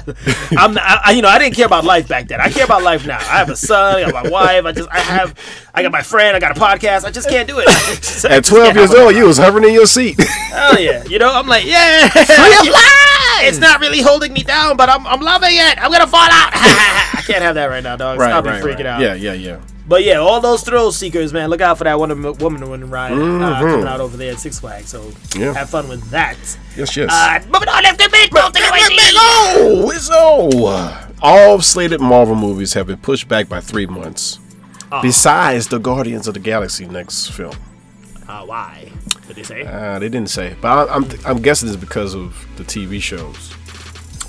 I'm, 0.59 0.75
not, 0.75 0.83
I, 1.05 1.13
you 1.13 1.23
know, 1.23 1.29
I 1.29 1.39
didn't 1.39 1.55
care 1.57 1.67
about 1.67 1.85
life 1.85 2.09
back 2.09 2.29
then. 2.29 2.41
I 2.41 2.49
care 2.51 2.65
about 2.65 2.83
life 2.83 3.07
now. 3.07 3.19
I 3.19 3.39
have 3.39 3.51
a 3.51 3.57
son. 3.57 3.97
I 3.97 4.11
got 4.11 4.25
my 4.25 4.31
wife. 4.31 4.65
I 4.65 4.73
just, 4.73 4.89
I 4.91 5.01
have, 5.01 5.39
I 5.75 5.83
got 5.83 5.93
my 5.93 6.03
friend. 6.03 6.37
I 6.37 6.41
got 6.41 6.57
a 6.57 6.61
podcast. 6.61 7.05
I 7.05 7.11
just 7.11 7.29
can't 7.29 7.49
do 7.49 7.59
it. 7.59 7.67
Just- 8.03 8.25
At 8.25 8.45
12 8.45 8.77
years 8.77 8.95
old, 8.95 9.15
you 9.15 9.27
was 9.27 9.39
hovering 9.39 9.65
in 9.65 9.75
your 9.75 9.87
seat. 9.87 10.21
Hell 10.21 10.79
yeah. 10.81 11.05
You 11.05 11.19
know, 11.19 11.33
I'm 11.33 11.47
like, 11.47 11.65
yeah. 11.67 12.09
It's 13.47 13.59
not 13.59 13.81
really 13.81 14.01
holding 14.01 14.33
me 14.33 14.43
down, 14.43 14.77
but 14.77 14.89
I'm, 14.89 15.07
I'm 15.07 15.21
loving 15.21 15.51
it. 15.53 15.83
I'm 15.83 15.91
gonna 15.91 16.07
fall 16.07 16.21
out. 16.23 16.51
I 16.55 17.23
can't 17.27 17.43
have 17.43 17.57
that 17.57 17.67
right 17.67 17.83
now, 17.83 17.97
dog. 17.97 18.21
I'll 18.21 18.43
be 18.43 18.49
freaking 18.51 18.87
out. 18.87 19.01
Yeah, 19.01 19.15
yeah, 19.15 19.33
yeah. 19.33 19.61
But 19.87 20.03
yeah, 20.03 20.17
all 20.17 20.41
those 20.41 20.63
thrill 20.63 20.93
seekers, 20.93 21.33
man, 21.33 21.51
look 21.51 21.61
out 21.61 21.77
for 21.77 21.85
that 21.85 21.99
Wonder 21.99 22.15
Woman 22.33 22.63
Woman 22.69 22.89
ride 22.91 23.13
uh, 23.13 23.61
coming 23.61 23.87
out 23.87 24.01
over 24.01 24.17
there 24.17 24.33
at 24.33 24.39
Six 24.41 24.59
Flags. 24.59 24.89
So 24.89 25.03
Mm-hmm. 25.03 25.41
Yeah. 25.43 25.53
have 25.55 25.69
fun 25.71 25.89
with 25.89 26.09
that. 26.11 26.39
Yes, 26.77 26.97
yes. 26.97 27.11
Uh, 27.13 27.41
moving 27.53 27.69
on, 27.69 27.83
let's 27.83 27.97
big. 28.09 28.31
Don't 28.31 28.55
take 28.55 28.67
away 28.69 28.79
the- 28.81 29.13
Oh, 29.17 29.91
it's 29.95 30.09
oh. 30.11 31.11
All 31.23 31.61
slated 31.61 32.01
Marvel 32.01 32.35
movies 32.35 32.73
have 32.75 32.87
been 32.87 32.97
pushed 32.99 33.29
back 33.29 33.49
by 33.49 33.61
three 33.61 33.87
months. 33.87 34.39
Besides 35.03 35.69
the 35.69 35.79
Guardians 35.79 36.29
of 36.29 36.35
the 36.35 36.41
Galaxy 36.41 36.87
next 36.87 37.29
film, 37.33 37.55
Uh, 38.29 38.45
why? 38.47 38.91
Did 39.27 39.37
they 39.37 39.43
say? 39.43 39.63
uh, 39.63 39.99
they 39.99 40.09
didn't 40.09 40.31
say, 40.31 40.55
but 40.61 40.89
I, 40.89 40.95
I'm 40.95 41.05
I'm 41.27 41.43
guessing 41.43 41.69
it's 41.69 41.77
because 41.77 42.15
of 42.15 42.47
the 42.57 42.63
TV 42.65 43.03
shows. 43.03 43.53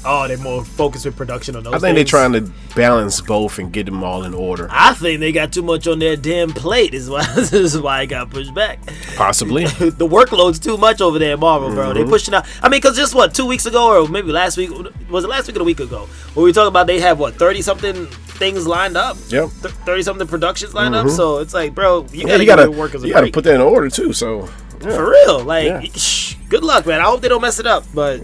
Oh, 0.05 0.27
they're 0.27 0.37
more 0.37 0.63
focused 0.63 1.05
with 1.05 1.15
production 1.15 1.55
on 1.55 1.63
those. 1.63 1.73
I 1.73 1.79
think 1.79 1.95
they're 1.95 2.03
trying 2.03 2.33
to 2.33 2.41
balance 2.75 3.21
both 3.21 3.57
and 3.57 3.71
get 3.73 3.85
them 3.85 4.03
all 4.03 4.23
in 4.23 4.33
order. 4.33 4.67
I 4.69 4.93
think 4.93 5.19
they 5.19 5.31
got 5.31 5.51
too 5.51 5.63
much 5.63 5.87
on 5.87 5.99
their 5.99 6.15
damn 6.15 6.51
plate. 6.51 6.93
Is 6.93 7.09
why 7.09 7.25
this 7.35 7.53
is 7.53 7.79
why 7.79 8.03
it 8.03 8.07
got 8.07 8.29
pushed 8.29 8.53
back. 8.53 8.79
Possibly. 9.15 9.65
the 9.65 10.07
workload's 10.07 10.59
too 10.59 10.77
much 10.77 11.01
over 11.01 11.17
there 11.17 11.33
at 11.33 11.39
Marvel, 11.39 11.69
bro. 11.71 11.89
Mm-hmm. 11.89 12.03
They 12.03 12.09
pushing 12.09 12.33
out. 12.33 12.45
I 12.61 12.69
mean, 12.69 12.81
cause 12.81 12.95
just 12.95 13.15
what 13.15 13.33
two 13.33 13.45
weeks 13.45 13.65
ago, 13.65 14.03
or 14.03 14.07
maybe 14.07 14.31
last 14.31 14.57
week 14.57 14.69
was 15.09 15.23
it 15.23 15.27
last 15.27 15.47
week 15.47 15.57
or 15.57 15.61
a 15.61 15.63
week 15.63 15.79
ago? 15.79 16.07
Where 16.33 16.43
we 16.43 16.53
talking 16.53 16.67
about 16.67 16.87
they 16.87 16.99
have 16.99 17.19
what 17.19 17.35
thirty 17.35 17.61
something 17.61 18.05
things 18.05 18.67
lined 18.67 18.97
up. 18.97 19.17
Yep. 19.29 19.49
Thirty 19.49 20.03
something 20.03 20.27
productions 20.27 20.73
lined 20.73 20.95
up. 20.95 21.09
So 21.09 21.39
it's 21.39 21.53
like, 21.53 21.73
bro, 21.73 22.05
you 22.11 22.27
gotta, 22.27 22.43
you 22.43 22.47
gotta 22.47 22.63
give 22.63 22.71
your 22.71 22.79
workers 22.79 23.03
a 23.03 23.07
you 23.07 23.13
gotta 23.13 23.31
put 23.31 23.43
that 23.45 23.55
in 23.55 23.61
order 23.61 23.89
too. 23.89 24.13
So 24.13 24.49
yeah, 24.85 24.95
for 24.95 25.09
real. 25.09 25.43
Like, 25.43 25.65
Yeah. 25.65 25.81
shh, 25.95 26.35
good 26.49 26.63
luck, 26.63 26.85
man. 26.85 26.99
I 27.01 27.03
hope 27.05 27.21
they 27.21 27.27
don't 27.29 27.41
mess 27.41 27.59
it 27.59 27.65
up, 27.67 27.83
but. 27.93 28.21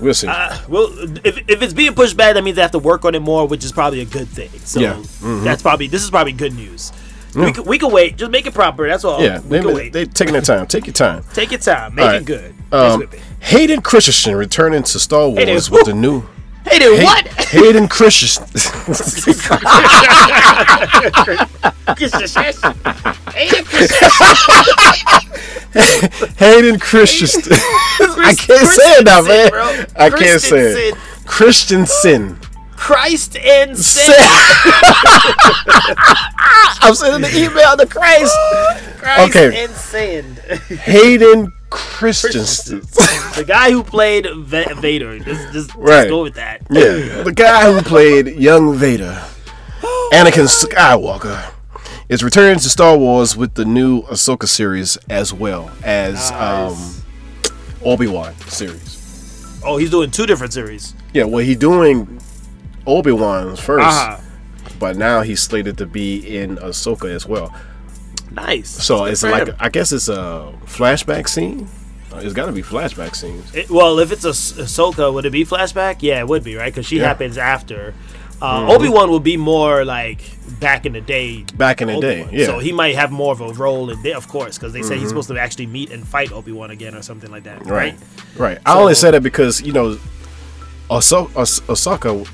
we'll 0.00 0.14
see. 0.14 0.26
Uh, 0.28 0.56
well, 0.68 0.88
if, 1.24 1.38
if 1.48 1.62
it's 1.62 1.72
being 1.72 1.94
pushed 1.94 2.16
back, 2.16 2.34
that 2.34 2.42
means 2.44 2.56
they 2.56 2.62
have 2.62 2.70
to 2.72 2.78
work 2.78 3.04
on 3.04 3.14
it 3.14 3.20
more, 3.20 3.46
which 3.46 3.64
is 3.64 3.72
probably 3.72 4.00
a 4.00 4.04
good 4.04 4.28
thing. 4.28 4.50
So 4.64 4.80
Yeah. 4.80 4.94
Mm-hmm. 4.94 5.44
that's 5.44 5.62
probably 5.62 5.86
this 5.88 6.02
is 6.02 6.10
probably 6.10 6.32
good 6.32 6.54
news. 6.54 6.92
We 7.34 7.50
can, 7.50 7.64
we 7.64 7.78
can 7.78 7.90
wait. 7.90 8.16
Just 8.18 8.30
make 8.30 8.46
it 8.46 8.52
proper. 8.52 8.86
That's 8.86 9.04
all. 9.04 9.22
yeah, 9.22 9.40
we 9.40 9.56
they, 9.56 9.62
can 9.62 9.74
wait. 9.74 9.92
they 9.94 10.04
taking 10.04 10.34
their 10.34 10.42
time. 10.42 10.66
Take 10.66 10.86
your 10.86 10.92
time. 10.92 11.24
Take 11.32 11.50
your 11.50 11.60
time. 11.60 11.94
Make 11.94 12.04
All 12.04 12.14
it 12.16 12.24
good. 12.26 12.54
Um. 12.70 13.08
Hayden 13.40 13.80
Christensen 13.80 14.36
returning 14.36 14.82
to 14.82 14.98
Star 14.98 15.28
Wars 15.28 15.38
Hayden 15.38 15.54
with 15.54 15.66
who? 15.68 15.84
the 15.84 15.94
new 15.94 16.24
Hey, 16.68 16.78
dude, 16.78 16.98
Hay- 16.98 17.04
what? 17.04 17.26
Hayden 17.26 17.88
Christensen. 17.88 18.44
Hayden 26.38 26.78
Christensen. 26.78 27.52
I 27.54 28.34
can't 28.36 28.68
say 28.68 28.92
it 28.98 29.04
now, 29.04 29.22
man. 29.22 29.50
bro. 29.50 29.84
I 29.96 30.10
can't 30.10 30.40
say 30.40 30.88
it. 30.90 30.94
Christensen. 31.26 32.38
Christ 32.76 33.36
and 33.36 33.76
sin. 33.78 34.12
I'm 36.82 36.94
sending 36.94 37.22
the 37.30 37.44
email 37.44 37.76
to 37.76 37.86
Christ. 37.86 38.34
Christ 38.98 39.36
Okay. 39.36 39.64
and 39.64 39.72
sin. 39.72 40.36
Hayden 40.78 41.52
Christensen. 41.72 42.80
the 43.36 43.44
guy 43.46 43.70
who 43.70 43.82
played 43.82 44.26
Va- 44.36 44.74
Vader. 44.78 45.18
Just, 45.18 45.52
just, 45.52 45.74
Right. 45.74 46.02
just 46.02 46.08
go 46.10 46.22
with 46.22 46.34
that. 46.34 46.62
Yeah, 46.70 47.22
the 47.22 47.32
guy 47.34 47.72
who 47.72 47.80
played 47.82 48.26
young 48.36 48.76
Vader, 48.76 49.20
Anakin 50.12 50.46
Skywalker, 50.48 51.52
is 52.08 52.22
returning 52.22 52.58
to 52.58 52.68
Star 52.68 52.96
Wars 52.96 53.36
with 53.36 53.54
the 53.54 53.64
new 53.64 54.02
Ahsoka 54.02 54.46
series 54.46 54.96
as 55.08 55.32
well 55.32 55.70
as 55.82 56.30
um, 56.32 56.76
Obi 57.84 58.06
Wan 58.06 58.34
series. 58.48 59.60
Oh, 59.64 59.76
he's 59.78 59.90
doing 59.90 60.10
two 60.10 60.26
different 60.26 60.52
series. 60.52 60.94
Yeah, 61.14 61.24
well, 61.24 61.44
he's 61.44 61.56
doing 61.56 62.20
Obi 62.86 63.12
Wan's 63.12 63.60
1st 63.60 63.80
Uh-huh. 63.80 64.20
but 64.78 64.96
now 64.96 65.22
he's 65.22 65.40
slated 65.40 65.78
to 65.78 65.86
be 65.86 66.36
in 66.36 66.56
Ahsoka 66.56 67.08
as 67.08 67.26
well. 67.26 67.54
Nice. 68.34 68.68
So 68.70 69.04
Good 69.04 69.12
it's 69.12 69.22
like 69.22 69.48
him. 69.48 69.56
I 69.60 69.68
guess 69.68 69.92
it's 69.92 70.08
a 70.08 70.52
flashback 70.66 71.28
scene. 71.28 71.68
It's 72.16 72.34
got 72.34 72.46
to 72.46 72.52
be 72.52 72.62
flashback 72.62 73.16
scenes. 73.16 73.54
It- 73.54 73.70
well, 73.70 73.98
if 73.98 74.12
it's 74.12 74.24
a 74.24 74.30
Ahsoka, 74.30 75.12
would 75.12 75.24
it 75.24 75.30
be 75.32 75.44
flashback? 75.44 75.96
Yeah, 76.00 76.20
it 76.20 76.28
would 76.28 76.44
be, 76.44 76.56
right? 76.56 76.72
Because 76.72 76.86
she 76.86 76.98
Yeah. 76.98 77.08
happens 77.08 77.38
after. 77.38 77.94
Uh, 78.42 78.66
Obi 78.74 78.88
Wan 78.88 79.08
will 79.08 79.20
be 79.20 79.36
more 79.36 79.84
like 79.84 80.20
back 80.58 80.84
in 80.84 80.92
the 80.92 81.00
day. 81.00 81.44
Back 81.56 81.80
in 81.80 81.88
the 81.88 82.00
day, 82.00 82.22
Obi-Wan. 82.22 82.34
yeah. 82.34 82.46
So 82.46 82.58
he 82.58 82.72
might 82.72 82.96
have 82.96 83.12
more 83.12 83.32
of 83.32 83.40
a 83.40 83.52
role 83.54 83.88
in 83.88 84.02
there, 84.02 84.16
of 84.16 84.26
course, 84.28 84.58
because 84.58 84.72
they 84.72 84.82
say 84.82 84.94
Mm-hmm. 84.94 85.00
he's 85.00 85.08
supposed 85.10 85.28
to 85.28 85.38
actually 85.38 85.66
meet 85.68 85.90
and 85.92 86.06
fight 86.06 86.32
Obi 86.32 86.50
Wan 86.52 86.70
again 86.70 86.94
or 86.96 87.02
something 87.02 87.30
like 87.30 87.44
that, 87.44 87.64
right? 87.66 87.94
Right. 87.94 87.98
Right. 88.36 88.58
I 88.66 88.76
only 88.78 88.94
So- 88.94 89.02
said 89.02 89.14
it 89.14 89.22
because 89.22 89.62
you 89.62 89.72
know, 89.72 89.96
Oso- 90.90 91.34
Os- 91.36 91.62
Osaka. 91.68 92.24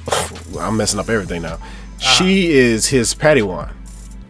I'm 0.59 0.76
messing 0.76 0.99
up 0.99 1.09
everything 1.09 1.42
now. 1.42 1.55
Uh-huh. 1.55 2.14
She 2.14 2.51
is 2.53 2.86
his 2.86 3.14
Padawan 3.14 3.70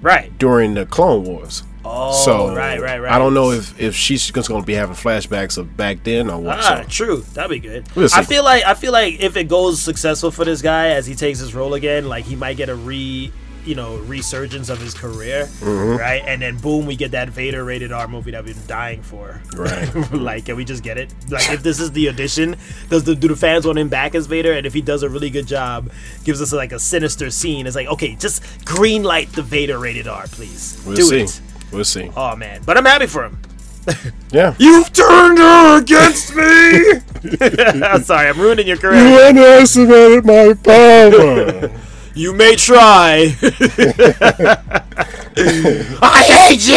Right. 0.00 0.36
during 0.38 0.74
the 0.74 0.86
Clone 0.86 1.24
Wars. 1.24 1.64
Oh, 1.84 2.12
so 2.12 2.54
right, 2.54 2.80
right, 2.80 2.98
right. 2.98 3.12
I 3.12 3.18
don't 3.18 3.32
know 3.32 3.50
if 3.50 3.80
if 3.80 3.94
she's 3.94 4.30
just 4.30 4.48
going 4.48 4.62
to 4.62 4.66
be 4.66 4.74
having 4.74 4.94
flashbacks 4.94 5.56
of 5.56 5.74
back 5.76 6.04
then 6.04 6.28
or 6.28 6.38
what. 6.38 6.58
Ah, 6.58 6.82
so. 6.82 6.88
true. 6.88 7.16
That'd 7.32 7.50
be 7.50 7.60
good. 7.60 7.86
We'll 7.96 8.08
I 8.12 8.24
feel 8.24 8.44
like 8.44 8.64
I 8.64 8.74
feel 8.74 8.92
like 8.92 9.20
if 9.20 9.36
it 9.36 9.44
goes 9.44 9.80
successful 9.80 10.30
for 10.30 10.44
this 10.44 10.60
guy 10.60 10.88
as 10.88 11.06
he 11.06 11.14
takes 11.14 11.38
his 11.38 11.54
role 11.54 11.74
again, 11.74 12.08
like 12.08 12.26
he 12.26 12.36
might 12.36 12.58
get 12.58 12.68
a 12.68 12.74
re 12.74 13.32
you 13.68 13.74
know 13.74 13.96
resurgence 13.98 14.68
of 14.70 14.78
his 14.80 14.94
career, 14.94 15.44
Mm-hmm. 15.60 15.96
right? 15.98 16.22
And 16.26 16.40
then 16.42 16.56
boom, 16.56 16.86
we 16.86 16.96
get 16.96 17.10
that 17.12 17.28
Vader 17.28 17.62
rated 17.64 17.92
R 17.92 18.08
movie 18.08 18.30
that 18.32 18.44
we've 18.44 18.56
been 18.56 18.66
dying 18.66 19.02
for. 19.02 19.40
Right. 19.54 20.12
like, 20.12 20.46
can 20.46 20.56
we 20.56 20.64
just 20.64 20.82
get 20.82 20.96
it? 20.98 21.12
Like, 21.28 21.50
if 21.50 21.62
this 21.62 21.78
is 21.78 21.92
the 21.92 22.08
audition, 22.08 22.56
does 22.88 23.04
the 23.04 23.14
do 23.14 23.28
the 23.28 23.36
fans 23.36 23.66
want 23.66 23.78
him 23.78 23.88
back 23.88 24.14
as 24.14 24.26
Vader? 24.26 24.52
And 24.52 24.66
if 24.66 24.72
he 24.74 24.80
does 24.80 25.02
a 25.02 25.08
really 25.08 25.30
good 25.30 25.46
job, 25.46 25.90
gives 26.24 26.40
us 26.40 26.52
like 26.52 26.72
a 26.72 26.78
sinister 26.78 27.30
scene. 27.30 27.66
It's 27.66 27.76
like, 27.76 27.88
okay, 27.88 28.14
just 28.16 28.42
green 28.64 29.02
light 29.02 29.30
the 29.32 29.42
Vader 29.42 29.78
rated 29.78 30.08
R, 30.08 30.26
please. 30.28 30.82
We'll 30.86 30.96
do 30.96 31.02
see. 31.02 31.20
it. 31.22 31.40
We'll 31.72 31.84
see. 31.84 32.10
Oh 32.16 32.34
man, 32.34 32.62
but 32.64 32.76
I'm 32.78 32.84
happy 32.86 33.06
for 33.06 33.24
him. 33.24 33.38
Yeah. 34.30 34.54
You've 34.58 34.92
turned 34.92 35.38
her 35.38 35.78
against 35.78 36.34
me. 36.36 37.00
I'm 37.86 38.02
sorry, 38.10 38.28
I'm 38.28 38.38
ruining 38.38 38.66
your 38.66 38.76
career. 38.76 39.00
You 39.08 39.22
underestimated 39.24 40.26
my 40.26 40.52
power. 40.62 41.70
You 42.14 42.32
may 42.32 42.56
try. 42.56 43.36
I 46.02 46.22
hate 46.26 46.66
you! 46.66 46.74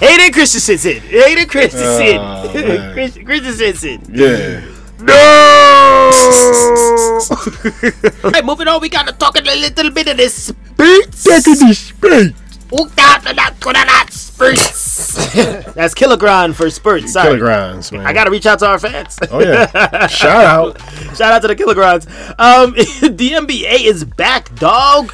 Hayden 0.00 0.32
Christensen. 0.32 1.00
Hayden 1.02 1.48
Christensen. 1.48 2.16
Oh, 2.46 2.52
man. 2.54 2.92
Chris- 2.94 3.18
Christensen. 3.24 4.00
yeah. 4.12 4.60
No. 5.00 5.12
Alright, 8.24 8.44
moving 8.44 8.68
on. 8.68 8.80
We 8.80 8.88
gotta 8.88 9.12
talk 9.12 9.36
a 9.38 9.42
little 9.42 9.90
bit 9.90 10.08
of 10.08 10.16
this 10.16 10.46
spirits. 10.48 11.26
Spirits. 14.36 15.34
That's 15.74 15.94
kilogram 15.94 16.52
for 16.52 16.68
spurts. 16.68 17.12
Sorry. 17.14 17.28
Kilograms, 17.38 17.90
man. 17.90 18.06
I 18.06 18.12
gotta 18.12 18.30
reach 18.30 18.44
out 18.44 18.58
to 18.58 18.66
our 18.66 18.78
fans. 18.78 19.18
Oh 19.30 19.40
yeah. 19.40 20.06
Shout 20.08 20.44
out. 20.44 20.80
Shout 21.16 21.32
out 21.32 21.40
to 21.42 21.48
the 21.48 21.56
Kilogrons. 21.56 22.06
Um, 22.38 22.72
the 23.16 23.30
NBA 23.30 23.84
is 23.86 24.04
back, 24.04 24.54
dog. 24.56 25.12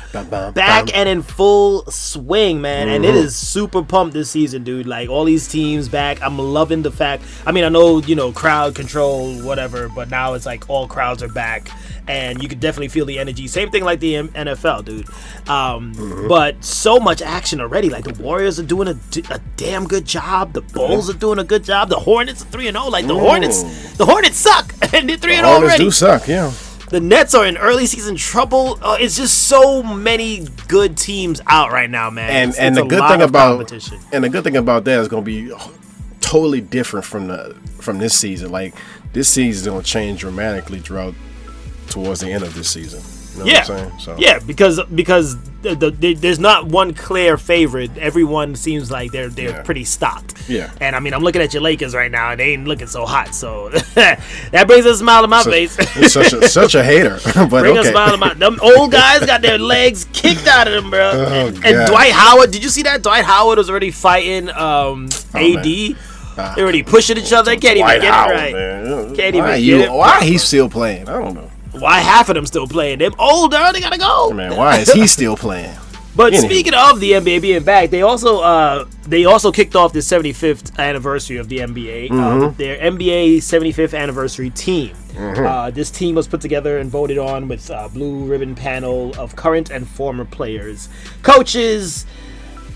Back 0.55 0.97
and 0.97 1.09
in 1.09 1.23
full 1.23 1.85
swing, 1.87 2.61
man. 2.61 2.89
And 2.89 3.03
Mm-hmm. 3.05 3.17
it 3.17 3.25
is 3.25 3.35
super 3.37 3.83
pumped 3.83 4.13
this 4.15 4.31
season, 4.31 4.65
dude. 4.65 4.87
Like 4.87 5.09
all 5.09 5.25
these 5.25 5.47
teams 5.49 5.89
back. 5.89 6.21
I'm 6.23 6.39
loving 6.39 6.83
the 6.83 6.91
fact. 6.91 7.23
I 7.47 7.53
mean, 7.53 7.65
I 7.65 7.69
know 7.69 7.99
you 7.99 8.15
know 8.17 8.33
crowd 8.33 8.75
control, 8.75 9.35
whatever, 9.43 9.89
but 9.89 10.11
now 10.11 10.35
it's 10.35 10.47
like 10.47 10.69
all 10.69 10.87
crowds 10.89 11.23
are 11.23 11.29
back, 11.29 11.69
and 12.09 12.43
you 12.43 12.49
can 12.49 12.59
definitely 12.59 12.89
feel 12.89 13.05
the 13.07 13.19
energy. 13.19 13.47
Same 13.47 13.71
thing 13.71 13.85
like 13.85 14.01
the 14.01 14.17
M- 14.17 14.29
NFL, 14.31 14.85
dude. 14.85 15.09
Um, 15.49 15.95
Mm-hmm. 15.95 16.29
but 16.29 16.63
so 16.65 16.99
much 16.99 17.23
action 17.23 17.61
already. 17.61 17.89
Like 17.91 18.05
the 18.05 18.21
Warriors 18.23 18.59
are 18.59 18.65
doing 18.65 18.89
a 18.89 18.95
damn 19.57 19.87
good 19.87 20.05
job. 20.05 20.53
The 20.53 20.63
Bulls 20.63 21.09
are 21.11 21.19
doing 21.19 21.39
a 21.39 21.45
good 21.45 21.65
job. 21.65 21.89
The 21.89 21.99
Hornets 22.01 22.43
are 22.43 22.47
three 22.47 22.69
and 22.69 22.77
zero. 22.77 22.89
Like 22.89 23.07
the 23.07 23.15
Hornets, 23.19 23.63
the 23.97 24.05
Hornets 24.07 24.37
suck, 24.37 24.73
and 24.95 25.09
they're 25.09 25.17
three 25.17 25.35
and 25.37 25.45
zero 25.47 25.53
Hornets 25.59 25.71
already. 25.73 25.85
do 25.85 25.91
suck. 25.91 26.29
Yeah. 26.29 26.53
The 26.91 27.01
Nets 27.01 27.35
are 27.35 27.47
in 27.47 27.57
early 27.57 27.87
season 27.87 28.17
trouble. 28.17 28.79
Uh, 28.83 28.99
it's 29.01 29.17
just 29.17 29.49
so 29.49 29.83
many 29.83 30.47
good 30.69 30.97
teams 30.97 31.41
out 31.47 31.73
right 31.73 31.89
now, 31.89 32.11
man. 32.11 32.29
and 32.29 32.51
It's- 32.51 32.59
and 32.59 32.77
it's 32.77 32.81
the 32.81 32.85
a 32.87 32.89
good 33.01 33.09
thing 33.09 33.23
about 33.23 33.57
competition. 33.59 33.99
and 34.13 34.23
the 34.25 34.29
good 34.29 34.45
thing 34.45 34.57
about 34.59 34.85
that 34.85 35.01
is 35.01 35.09
going 35.09 35.25
to 35.25 35.27
be 35.27 35.51
totally 36.21 36.61
different 36.61 37.07
from 37.07 37.29
the 37.29 37.57
from 37.79 37.99
this 37.99 38.15
season. 38.19 38.51
Like 38.53 38.75
this 39.15 39.29
season 39.29 39.61
is 39.63 39.67
going 39.67 39.83
to 39.83 39.87
change 39.89 40.21
dramatically 40.21 40.81
throughout 40.81 41.15
towards 41.93 42.21
the 42.21 42.31
end 42.33 42.43
of 42.43 42.55
this 42.55 42.71
season. 42.71 43.03
You 43.33 43.39
know 43.39 43.45
Yeah, 43.47 43.61
what 43.61 43.71
I'm 43.71 43.79
saying? 43.89 43.99
So 44.01 44.17
yeah, 44.19 44.39
because 44.41 44.79
because 44.95 45.37
the, 45.63 45.75
the, 45.75 45.91
the- 45.91 46.15
there's 46.15 46.39
not 46.39 46.67
one 46.67 46.93
clear 46.93 47.39
favorite. 47.39 47.97
Everyone 47.97 48.55
seems 48.57 48.91
like 48.91 49.11
they're 49.11 49.31
they're 49.31 49.51
Yeah. 49.51 49.63
pretty 49.63 49.85
stocked. 49.85 50.49
Yeah. 50.51 50.71
and 50.83 50.95
I 50.95 51.01
mean 51.01 51.15
I'm 51.15 51.23
looking 51.23 51.41
at 51.41 51.55
your 51.55 51.63
Lakers 51.63 51.95
right 51.95 52.11
now, 52.11 52.33
and 52.33 52.41
they 52.41 52.53
ain't 52.53 52.67
looking 52.69 52.89
so 52.89 53.07
hot. 53.07 53.35
So 53.35 53.71
that 53.95 54.65
brings 54.67 54.85
a 54.85 54.95
smile 54.97 55.23
to 55.23 55.29
my 55.29 55.43
face. 55.45 55.73
Such 56.13 56.33
a 56.35 56.47
such 56.49 56.75
a 56.75 56.85
hater, 56.85 57.19
but 57.35 57.49
Bring 57.49 57.77
a 57.77 57.81
okay. 57.81 57.91
smile 57.91 58.11
to 58.11 58.17
my. 58.19 58.35
Them 58.35 58.59
old 58.61 58.93
guys 58.93 59.25
got 59.25 59.41
their 59.41 59.57
legs 59.59 60.07
kicked 60.13 60.47
out 60.47 60.67
of 60.69 60.75
them, 60.75 60.91
bro. 60.91 61.11
Oh, 61.15 61.47
and, 61.49 61.65
and 61.65 61.89
Dwight 61.89 62.13
Howard, 62.13 62.51
did 62.51 62.63
you 62.63 62.69
see 62.69 62.83
that? 62.83 63.03
Dwight 63.03 63.25
Howard 63.25 63.57
was 63.57 63.71
already 63.71 63.91
fighting 63.93 64.51
um, 64.51 65.09
AD. 65.35 65.65
man. 65.65 65.65
They 65.65 66.63
already 66.63 66.83
pushing 66.83 67.17
each 67.19 67.33
other. 67.33 67.51
They 67.51 67.57
can't 67.59 67.77
even 67.79 68.01
get 68.01 68.13
Howard, 68.13 68.37
it 68.37 68.39
right. 68.39 68.53
man. 68.55 69.17
Can't 69.17 69.37
why 69.37 69.57
even 69.57 69.65
you, 69.65 69.79
get 69.79 69.89
it 69.89 69.93
Why 69.93 70.25
he's 70.25 70.43
still 70.43 70.69
playing? 70.69 71.09
I 71.09 71.13
don't 71.19 71.35
know. 71.35 71.49
Why 71.83 71.99
half 71.99 72.29
of 72.29 72.37
them 72.37 72.47
still 72.47 72.69
playing? 72.69 73.01
Them 73.01 73.13
older, 73.19 73.59
they 73.73 73.81
gotta 73.81 73.99
go. 73.99 74.31
Man, 74.31 74.57
why 74.57 74.79
is 74.79 74.93
he 74.93 75.09
still 75.09 75.37
playing? 75.37 75.77
But 76.15 76.33
Anywho. 76.33 76.45
speaking 76.45 76.75
of 76.75 77.01
the 77.01 77.13
NBA 77.13 77.43
being 77.43 77.65
back, 77.65 77.91
they 77.91 78.03
also 78.03 78.41
uh, 78.41 78.85
they 79.03 79.25
also 79.25 79.51
kicked 79.51 79.75
off 79.75 79.93
the 79.93 79.99
75th 79.99 80.79
anniversary 80.79 81.39
of 81.39 81.49
the 81.49 81.59
NBA. 81.59 82.11
Mm-hmm. 82.11 82.21
Um, 82.21 82.55
their 82.55 82.77
NBA 82.79 83.39
75th 83.39 83.99
anniversary 83.99 84.51
team. 84.51 84.95
Mm-hmm. 85.15 85.45
Uh, 85.45 85.71
this 85.71 85.91
team 85.91 86.15
was 86.15 86.29
put 86.29 86.41
together 86.41 86.79
and 86.79 86.89
voted 86.89 87.19
on 87.19 87.49
with 87.49 87.69
a 87.71 87.89
blue 87.89 88.27
ribbon 88.27 88.55
panel 88.55 89.13
of 89.19 89.35
current 89.35 89.71
and 89.71 89.89
former 89.89 90.25
players, 90.25 90.89
coaches, 91.23 92.07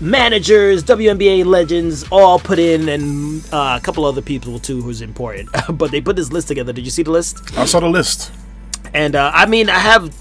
managers, 0.01 0.83
WNBA 0.83 1.45
legends, 1.45 2.03
all 2.11 2.39
put 2.39 2.59
in, 2.59 2.89
and 2.89 3.41
uh, 3.53 3.77
a 3.79 3.83
couple 3.83 4.03
other 4.03 4.21
people 4.21 4.59
too 4.59 4.81
who's 4.81 5.01
important. 5.01 5.49
but 5.77 5.91
they 5.91 6.01
put 6.01 6.17
this 6.17 6.33
list 6.33 6.49
together. 6.49 6.73
Did 6.73 6.83
you 6.83 6.91
see 6.91 7.03
the 7.03 7.11
list? 7.11 7.57
I 7.57 7.63
saw 7.63 7.79
the 7.79 7.87
list. 7.87 8.31
And 8.93 9.15
uh, 9.15 9.31
I 9.33 9.45
mean, 9.45 9.69
I 9.69 9.79
have. 9.79 10.13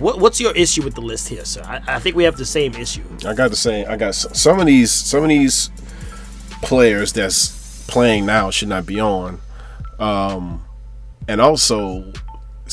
What, 0.00 0.18
what's 0.18 0.40
your 0.40 0.54
issue 0.56 0.82
with 0.82 0.94
the 0.94 1.00
list 1.00 1.28
here, 1.28 1.44
sir? 1.44 1.62
I, 1.64 1.96
I 1.96 1.98
think 1.98 2.16
we 2.16 2.24
have 2.24 2.36
the 2.36 2.44
same 2.44 2.74
issue. 2.74 3.02
I 3.26 3.34
got 3.34 3.50
the 3.50 3.56
same. 3.56 3.86
I 3.88 3.96
got 3.96 4.14
some 4.14 4.60
of 4.60 4.66
these 4.66 4.90
some 4.92 5.22
of 5.22 5.28
these 5.28 5.70
players 6.62 7.12
that's 7.12 7.84
playing 7.88 8.26
now 8.26 8.50
should 8.50 8.68
not 8.68 8.84
be 8.86 9.00
on, 9.00 9.40
um, 9.98 10.64
and 11.26 11.40
also 11.40 12.12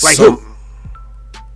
Like 0.04 0.16
some. 0.16 0.36
who? 0.38 0.42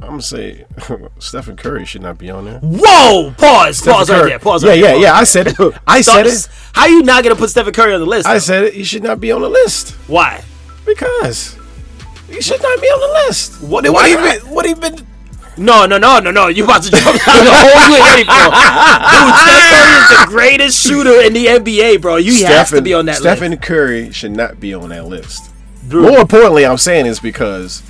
I'm 0.02 0.08
gonna 0.12 0.22
say 0.22 0.66
Stephen 1.20 1.58
Curry 1.58 1.84
should 1.86 2.02
not 2.02 2.18
be 2.18 2.30
on 2.30 2.46
there. 2.46 2.60
Whoa! 2.64 3.34
Pause. 3.38 3.78
Stephen 3.80 3.94
pause 3.96 4.10
right 4.10 4.26
there. 4.26 4.40
Pause. 4.40 4.64
Yeah, 4.64 4.70
right 4.70 4.80
yeah, 4.80 4.88
there, 4.88 4.98
yeah. 5.02 5.14
I 5.14 5.24
said 5.26 5.48
it. 5.48 5.56
I 5.88 6.00
said 6.02 6.26
it. 6.26 6.48
How 6.74 6.86
you 6.86 7.04
not 7.04 7.22
gonna 7.24 7.36
put 7.36 7.50
Stephen 7.50 7.74
Curry 7.74 7.94
on 7.94 8.00
the 8.00 8.06
list? 8.06 8.26
I 8.28 8.34
though? 8.36 8.40
said 8.40 8.64
it. 8.66 8.74
He 8.76 8.86
should 8.86 9.04
not 9.04 9.20
be 9.20 9.32
on 9.34 9.42
the 9.42 9.50
list 9.50 9.92
Why? 10.08 10.42
because 10.86 11.59
he 12.30 12.42
should 12.42 12.62
not 12.62 12.82
be 12.82 12.88
on 12.88 13.00
the 13.00 13.14
list. 13.28 13.62
What? 13.62 13.84
Why 13.86 13.92
What 13.92 14.66
he 14.66 14.74
not? 14.74 14.82
been? 14.82 14.96
What? 14.96 15.04
No, 15.58 15.86
no, 15.86 15.98
no, 15.98 16.20
no, 16.20 16.32
no. 16.32 16.48
You 16.48 16.64
about 16.64 16.84
to 16.84 16.92
jump 16.92 17.04
down 17.06 17.14
the 17.46 17.52
hole 17.52 17.90
you 17.90 17.96
ain't 17.98 18.06
ready 18.06 18.24
for. 18.24 18.50
Dude, 19.12 19.36
Steph 19.36 19.68
Curry 19.76 20.00
is 20.00 20.10
the 20.10 20.26
greatest 20.30 20.82
shooter 20.88 21.22
in 21.22 21.34
the 21.34 21.46
NBA, 21.48 22.02
bro. 22.02 22.16
You 22.16 22.46
have 22.46 22.70
to 22.70 22.82
be 22.82 22.94
on 22.94 23.06
that 23.08 23.16
Stephen 23.18 23.30
list. 23.32 23.42
Stephen 23.42 23.58
Curry 23.58 24.12
should 24.14 24.32
not 24.32 24.60
be 24.62 24.74
on 24.74 24.90
that 24.90 25.06
list. 25.08 25.52
Dude. 25.88 26.04
More 26.04 26.20
importantly, 26.20 26.66
I'm 26.66 26.78
saying 26.78 27.08
is 27.08 27.20
because 27.20 27.84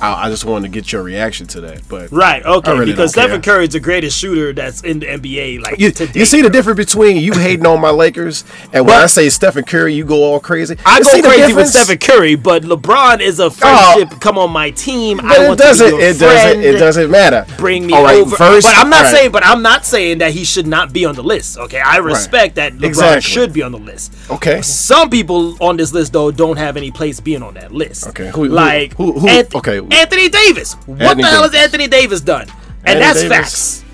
I, 0.00 0.26
I 0.26 0.30
just 0.30 0.44
wanted 0.44 0.68
to 0.68 0.72
get 0.72 0.92
your 0.92 1.02
reaction 1.02 1.46
to 1.48 1.60
that. 1.62 1.86
But 1.88 2.10
Right, 2.10 2.44
okay, 2.44 2.72
really 2.72 2.86
because 2.92 3.12
Stephen. 3.12 3.42
Curry 3.42 3.64
is 3.64 3.70
the 3.70 3.80
greatest 3.80 4.18
shooter 4.18 4.52
that's 4.52 4.82
in 4.82 5.00
the 5.00 5.06
NBA. 5.06 5.60
Like 5.62 5.78
you, 5.78 5.90
today, 5.90 6.18
you 6.18 6.24
see 6.24 6.42
the 6.42 6.50
difference 6.50 6.76
between 6.78 7.16
you 7.18 7.32
hating 7.32 7.66
on 7.66 7.80
my 7.80 7.90
Lakers 7.90 8.44
and 8.72 8.86
when 8.86 8.94
But- 8.96 9.02
I 9.04 9.06
say 9.06 9.28
Stephen 9.28 9.64
Curry, 9.64 9.94
you 9.94 10.04
go 10.04 10.22
all 10.24 10.40
crazy. 10.40 10.76
I 10.84 10.98
You 10.98 11.22
go 11.22 11.28
crazy 11.28 11.52
with? 11.54 11.68
Stephen 11.68 11.98
Curry, 11.98 12.34
but 12.34 12.62
LeBron 12.62 13.20
is 13.20 13.40
a 13.40 13.44
oh. 13.44 13.50
friendship. 13.50 14.20
Come 14.20 14.38
on 14.38 14.50
my 14.50 14.70
team. 14.70 15.20
I 15.22 15.44
it 15.44 15.48
want 15.48 15.58
doesn't. 15.58 15.86
to 15.90 15.96
be 15.96 16.02
your 16.02 16.10
It 16.10 16.18
doesn't. 16.18 16.62
It 16.62 16.78
doesn't 16.78 17.10
matter. 17.10 17.46
bring 17.56 17.86
me 17.86 17.92
right, 17.94 18.16
over. 18.20 18.36
First, 18.36 18.66
but 18.66 18.76
I'm 18.76 18.90
not 18.90 19.04
right. 19.04 19.14
saying. 19.14 19.32
But 19.32 19.44
I'm 19.44 19.62
not 19.62 19.84
saying 19.84 20.18
that 20.18 20.32
he 20.32 20.44
should 20.44 20.66
not 20.66 20.92
be 20.92 21.04
on 21.04 21.14
the 21.14 21.22
list. 21.22 21.58
Okay, 21.58 21.80
I 21.80 21.98
respect 21.98 22.54
that 22.56 22.72
LeBron 22.74 22.84
Exactly. 22.84 23.20
should 23.22 23.52
be 23.52 23.62
on 23.62 23.72
the 23.72 23.78
list. 23.78 24.12
Okay. 24.30 24.62
Some 24.62 25.10
people 25.10 25.56
on 25.62 25.76
this 25.76 25.92
list 25.92 26.12
though 26.12 26.30
don't 26.30 26.56
have 26.56 26.76
any 26.76 26.90
place 26.90 27.20
being 27.20 27.42
on 27.42 27.54
that 27.54 27.72
list. 27.72 28.06
Okay, 28.08 28.28
who- 28.30 28.44
who- 28.44 28.48
like 28.48 28.94
who- 28.96 29.12
who- 29.18 29.28
Anth- 29.28 29.54
okay. 29.56 29.80
Anthony 29.92 30.28
Davis. 30.28 30.74
What 30.86 31.00
Anthony 31.02 31.22
the 31.22 31.28
hell 31.28 31.42
Davis. 31.42 31.56
has 31.56 31.64
Anthony 31.66 31.88
Davis 31.88 32.20
done? 32.20 32.48
And 32.84 32.98
Anthony 32.98 33.00
that's 33.00 33.20
Davis. 33.22 33.82
facts. 33.82 33.84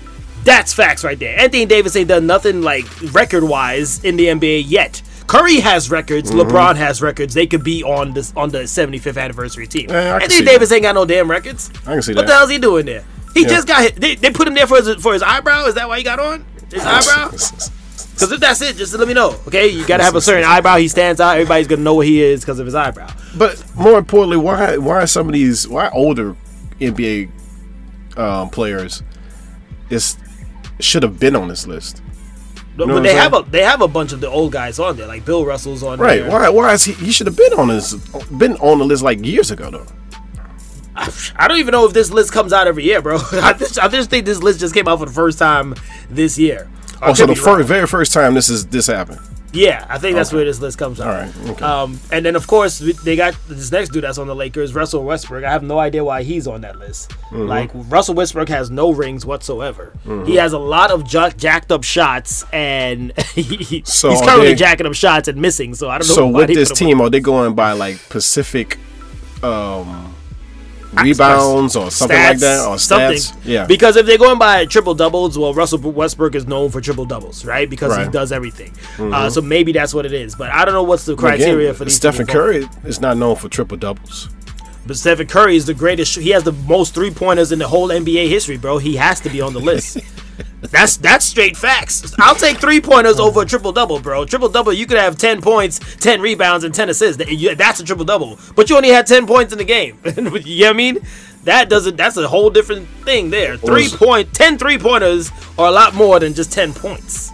That's 0.43 0.73
facts 0.73 1.03
right 1.03 1.19
there. 1.19 1.37
Anthony 1.37 1.65
Davis 1.65 1.95
ain't 1.95 2.07
done 2.07 2.25
nothing 2.25 2.61
like 2.61 2.85
record 3.13 3.43
wise 3.43 4.03
in 4.05 4.15
the 4.15 4.27
NBA 4.27 4.63
yet. 4.67 5.01
Curry 5.27 5.59
has 5.59 5.91
records. 5.91 6.31
Mm-hmm. 6.31 6.49
LeBron 6.49 6.75
has 6.77 7.01
records. 7.01 7.33
They 7.33 7.47
could 7.47 7.63
be 7.63 7.83
on 7.83 8.13
this 8.13 8.31
on 8.37 8.49
the 8.49 8.59
75th 8.59 9.21
anniversary 9.21 9.67
team. 9.67 9.87
Yeah, 9.89 10.19
Anthony 10.21 10.45
Davis 10.45 10.71
ain't 10.71 10.83
got 10.83 10.95
no 10.95 11.03
damn 11.03 11.29
records. 11.29 11.69
I 11.85 11.93
can 11.93 12.01
see 12.01 12.13
What 12.13 12.15
that. 12.15 12.21
What 12.21 12.27
the 12.27 12.33
hell's 12.33 12.49
he 12.49 12.57
doing 12.59 12.85
there? 12.85 13.03
He 13.33 13.41
Yeah. 13.41 13.49
just 13.49 13.67
got 13.67 13.81
hit. 13.83 13.95
They, 13.97 14.15
they 14.15 14.31
put 14.31 14.47
him 14.47 14.53
there 14.53 14.67
for 14.67 14.77
his 14.77 14.95
for 15.03 15.11
his 15.13 15.21
eyebrow. 15.21 15.65
Is 15.65 15.75
that 15.75 15.87
why 15.89 15.97
he 15.97 16.03
got 16.03 16.19
on? 16.19 16.45
His 16.71 16.81
eyebrow? 16.85 17.31
Because 18.17 18.31
if 18.31 18.39
that's 18.39 18.61
it, 18.61 18.75
just 18.77 18.93
let 18.95 19.07
me 19.07 19.13
know. 19.13 19.39
Okay, 19.47 19.67
you 19.67 19.85
gotta 19.85 20.03
have 20.03 20.15
a 20.15 20.21
certain 20.21 20.43
eyebrow. 20.43 20.77
He 20.77 20.87
stands 20.87 21.21
out. 21.21 21.35
Everybody's 21.37 21.67
gonna 21.67 21.83
know 21.83 21.93
what 21.93 22.07
he 22.07 22.19
is 22.21 22.41
because 22.41 22.57
of 22.57 22.65
his 22.65 22.73
eyebrow. 22.73 23.07
But 23.37 23.63
more 23.75 23.99
importantly, 23.99 24.37
why 24.37 24.77
why 24.77 25.03
are 25.03 25.07
some 25.07 25.27
of 25.27 25.33
these 25.33 25.67
why 25.67 25.89
older 25.89 26.35
NBA 26.81 27.29
um, 28.17 28.49
players 28.49 29.03
is 29.91 30.17
should 30.79 31.03
have 31.03 31.19
been 31.19 31.35
on 31.35 31.47
this 31.47 31.67
list? 31.67 32.01
But 32.75 32.87
know 32.87 32.95
what 32.95 33.03
they 33.03 33.13
have 33.13 33.35
a 33.35 33.43
they 33.43 33.61
have 33.63 33.81
a 33.81 33.87
bunch 33.87 34.13
of 34.13 34.19
the 34.21 34.29
old 34.29 34.51
guys 34.51 34.79
on 34.79 34.97
there, 34.97 35.05
like 35.07 35.23
Bill 35.23 35.45
Russell's 35.45 35.83
on 35.83 35.99
Right? 35.99 36.21
there. 36.21 36.31
Why 36.31 36.49
why 36.49 36.73
is 36.73 36.85
he? 36.85 36.93
He 36.93 37.11
should 37.11 37.27
have 37.27 37.37
been 37.37 37.53
on 37.53 37.67
this 37.67 37.93
been 37.93 38.55
on 38.57 38.79
the 38.79 38.85
list 38.85 39.03
like 39.03 39.23
years 39.23 39.51
ago 39.51 39.69
though. 39.69 39.85
I 40.95 41.47
don't 41.47 41.59
even 41.59 41.73
know 41.73 41.85
if 41.85 41.93
this 41.93 42.09
list 42.11 42.31
comes 42.31 42.51
out 42.51 42.65
every 42.65 42.83
year, 42.83 43.01
bro. 43.03 43.17
I 43.33 43.53
just, 43.53 43.77
I 43.77 43.87
just 43.87 44.09
think 44.09 44.25
this 44.25 44.41
list 44.41 44.59
just 44.59 44.73
came 44.73 44.87
out 44.87 44.97
for 44.97 45.05
the 45.05 45.11
first 45.11 45.37
time 45.37 45.75
this 46.09 46.39
year. 46.39 46.67
I 47.01 47.09
Oh, 47.09 47.13
so 47.13 47.25
the 47.25 47.63
very 47.63 47.87
first 47.87 48.13
time 48.13 48.33
this 48.33 48.49
is 48.49 48.65
this 48.67 48.87
happened. 48.87 49.19
Yeah, 49.53 49.85
I 49.89 49.97
think 49.97 50.15
that's 50.15 50.29
Okay. 50.29 50.37
where 50.37 50.45
this 50.45 50.59
list 50.59 50.77
comes 50.77 50.99
out. 50.99 51.07
All 51.07 51.13
right, 51.13 51.49
okay. 51.51 51.63
Um, 51.65 51.99
and 52.11 52.23
then 52.25 52.35
of 52.35 52.45
course 52.47 52.79
they 52.79 53.15
got 53.15 53.33
this 53.47 53.71
next 53.71 53.89
dude 53.89 54.03
that's 54.03 54.17
on 54.17 54.27
the 54.27 54.35
Lakers, 54.35 54.75
Russell 54.75 55.03
Westbrook. 55.05 55.45
I 55.45 55.51
have 55.51 55.63
no 55.63 55.79
idea 55.79 56.03
why 56.03 56.23
he's 56.23 56.47
on 56.47 56.61
that 56.61 56.77
list. 56.77 57.11
Mm-hmm. 57.31 57.47
Like 57.47 57.71
Russell 57.73 58.13
Westbrook 58.13 58.49
has 58.49 58.69
no 58.69 58.91
rings 58.91 59.25
whatsoever. 59.25 59.93
He 60.25 60.35
has 60.35 60.51
a 60.53 60.59
lot 60.59 60.91
of 60.91 61.11
ja- 61.11 61.29
jacked 61.29 61.71
up 61.71 61.83
shots, 61.85 62.45
and 62.51 63.17
he, 63.33 63.83
So 63.85 64.09
he's 64.09 64.21
currently 64.21 64.47
they- 64.49 64.55
jacking 64.55 64.85
up 64.85 64.93
shots 64.93 65.27
and 65.29 65.41
missing. 65.41 65.73
So 65.75 65.89
I 65.89 65.97
don't 65.97 66.07
know. 66.09 66.13
So 66.13 66.27
with 66.27 66.49
this 66.49 66.71
team, 66.71 66.99
are 66.99 67.09
they 67.09 67.21
going 67.21 67.55
by 67.55 67.71
like 67.71 68.09
Pacific 68.09 68.77
um, 69.41 70.13
rebounds 71.03 71.75
or 71.75 71.91
something 71.91 72.17
like 72.17 72.39
that 72.39 72.65
or 72.67 72.75
stats? 72.75 73.35
Yeah. 73.43 73.65
Because 73.65 73.95
if 73.95 74.05
they're 74.05 74.17
going 74.17 74.39
by 74.39 74.65
triple 74.65 74.93
doubles, 74.95 75.37
well, 75.37 75.53
Russell 75.53 75.79
Westbrook 75.79 76.35
is 76.35 76.47
known 76.47 76.69
for 76.71 76.81
triple 76.81 77.05
doubles, 77.05 77.45
right? 77.45 77.69
Because 77.69 77.93
he 77.93 77.97
Right. 77.97 78.03
Mm-hmm. 78.03 78.11
does 78.11 78.31
everything. 78.31 78.73
Uh, 78.99 79.29
so 79.29 79.41
maybe 79.41 79.71
that's 79.71 79.93
what 79.93 80.05
it 80.05 80.13
is. 80.13 80.35
But 80.35 80.51
I 80.51 80.65
don't 80.65 80.73
know 80.73 80.83
what's 80.83 81.05
the 81.05 81.15
criteria 81.15 81.69
Again, 81.69 81.75
for 81.75 81.83
these. 81.85 81.95
Stephen. 81.95 82.25
Curry 82.27 82.67
is 82.85 82.99
not 83.01 83.17
known 83.17 83.35
for 83.35 83.49
triple 83.49 83.77
doubles. 83.77 84.29
But 84.85 84.95
Stephen 84.97 85.27
Curry 85.27 85.55
is 85.57 85.65
the 85.65 85.73
greatest. 85.73 86.15
He 86.17 86.29
has 86.29 86.43
the 86.43 86.53
most 86.53 86.93
three 86.93 87.11
pointers 87.11 87.51
in 87.51 87.59
the 87.59 87.67
whole 87.67 87.89
NBA 87.89 88.29
history, 88.29 88.57
bro. 88.57 88.77
He 88.77 88.95
has 88.95 89.19
to 89.21 89.29
be 89.29 89.41
on 89.41 89.53
the 89.53 89.59
list. 89.59 89.97
that's 90.61 90.97
that's 90.97 91.25
straight 91.25 91.55
facts. 91.55 92.13
I'll 92.19 92.35
take 92.35 92.57
three 92.59 92.81
pointers 92.81 93.19
over 93.19 93.41
a 93.41 93.45
triple 93.45 93.71
double, 93.71 93.99
bro. 93.99 94.25
Triple 94.25 94.49
double, 94.49 94.73
you 94.73 94.85
could 94.87 94.97
have 94.97 95.17
ten 95.17 95.41
points, 95.41 95.79
ten 95.97 96.19
rebounds, 96.21 96.63
and 96.63 96.73
ten 96.73 96.89
assists. 96.89 97.23
That's 97.55 97.79
a 97.79 97.83
triple 97.83 98.05
double. 98.05 98.39
But 98.55 98.69
you 98.69 98.75
only 98.77 98.89
had 98.89 99.05
ten 99.07 99.27
points 99.27 99.51
in 99.51 99.57
the 99.59 99.65
game. 99.65 99.99
you 100.05 100.21
know 100.23 100.31
what 100.31 100.45
I 100.69 100.73
mean? 100.73 100.99
That 101.43 101.69
doesn't. 101.69 101.95
That's 101.95 102.17
a 102.17 102.27
whole 102.27 102.49
different 102.49 102.87
thing 103.05 103.29
there. 103.29 103.55
Three 103.57 103.87
point, 103.89 104.33
ten 104.33 104.57
three 104.57 104.77
pointers 104.77 105.31
are 105.57 105.67
a 105.67 105.71
lot 105.71 105.93
more 105.93 106.19
than 106.19 106.33
just 106.33 106.51
ten 106.51 106.73
points. 106.73 107.31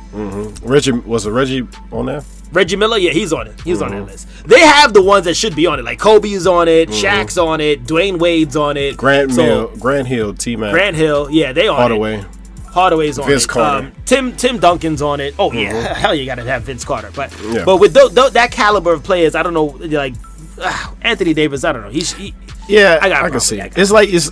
Reggie 0.62 0.92
was 0.92 1.26
it 1.26 1.32
Reggie 1.32 1.68
on 1.92 2.06
there? 2.06 2.24
Reggie 2.52 2.76
Miller, 2.76 3.00
yeah, 3.00 3.10
he's 3.10 3.34
on 3.34 3.48
it. 3.48 3.60
He's 3.62 3.82
on 3.82 3.90
Mm-hmm. 3.90 4.00
that 4.06 4.12
list. 4.12 4.28
They 4.46 4.60
have 4.60 4.94
the 4.94 5.02
ones 5.02 5.26
that 5.26 5.34
should 5.34 5.56
be 5.56 5.66
on 5.66 5.80
it. 5.80 5.86
Like 5.86 5.98
Kobe's 5.98 6.46
on 6.46 6.68
it, 6.68 6.90
Shaq's 6.90 7.36
on 7.40 7.60
it, 7.62 7.86
Dwyane 7.86 8.20
Wade's 8.20 8.56
on 8.56 8.78
it, 8.78 8.96
Grant 8.96 9.32
So, 9.34 9.44
Mill, 9.44 9.68
Grant 9.78 10.08
Hill, 10.08 10.36
T 10.36 10.56
Mac, 10.56 10.72
Grant 10.72 10.96
Hill, 10.96 11.32
yeah, 11.32 11.52
they 11.52 11.68
are 11.68 11.82
on 11.82 11.92
it. 11.94 12.26
Hardaway. 12.74 13.08
Hardaway's 13.08 13.20
on 13.20 13.28
Vince 13.28 13.44
it. 13.46 13.50
Carter. 13.50 13.88
Um, 13.88 13.92
Tim 14.06 14.36
Tim 14.36 14.60
Duncan's 14.60 15.02
on 15.02 15.20
it. 15.20 15.36
Oh 15.40 15.52
yeah, 15.52 15.94
hell 15.94 16.14
you 16.16 16.26
gotta 16.26 16.44
have 16.44 16.64
Vince 16.64 16.84
Carter. 16.84 17.12
But 17.16 17.32
Yeah. 17.44 17.64
but 17.66 17.78
with 17.78 17.94
tho- 17.94 18.10
tho- 18.10 18.30
that 18.30 18.52
caliber 18.52 18.94
of 18.94 19.04
players, 19.04 19.36
I 19.36 19.44
don't 19.44 19.54
know, 19.54 19.66
like 19.66 20.16
ah, 20.62 20.94
Anthony 21.02 21.34
Davis. 21.34 21.64
I 21.64 21.72
don't 21.72 21.84
know. 21.84 21.90
He's 21.90 22.14
he, 22.14 22.34
Yeah, 22.68 23.00
I 23.02 23.10
got 23.10 23.24
I, 23.26 23.30
can 23.30 23.40
see. 23.40 23.60
It's 23.60 23.92
like 23.92 24.10
it's. 24.12 24.32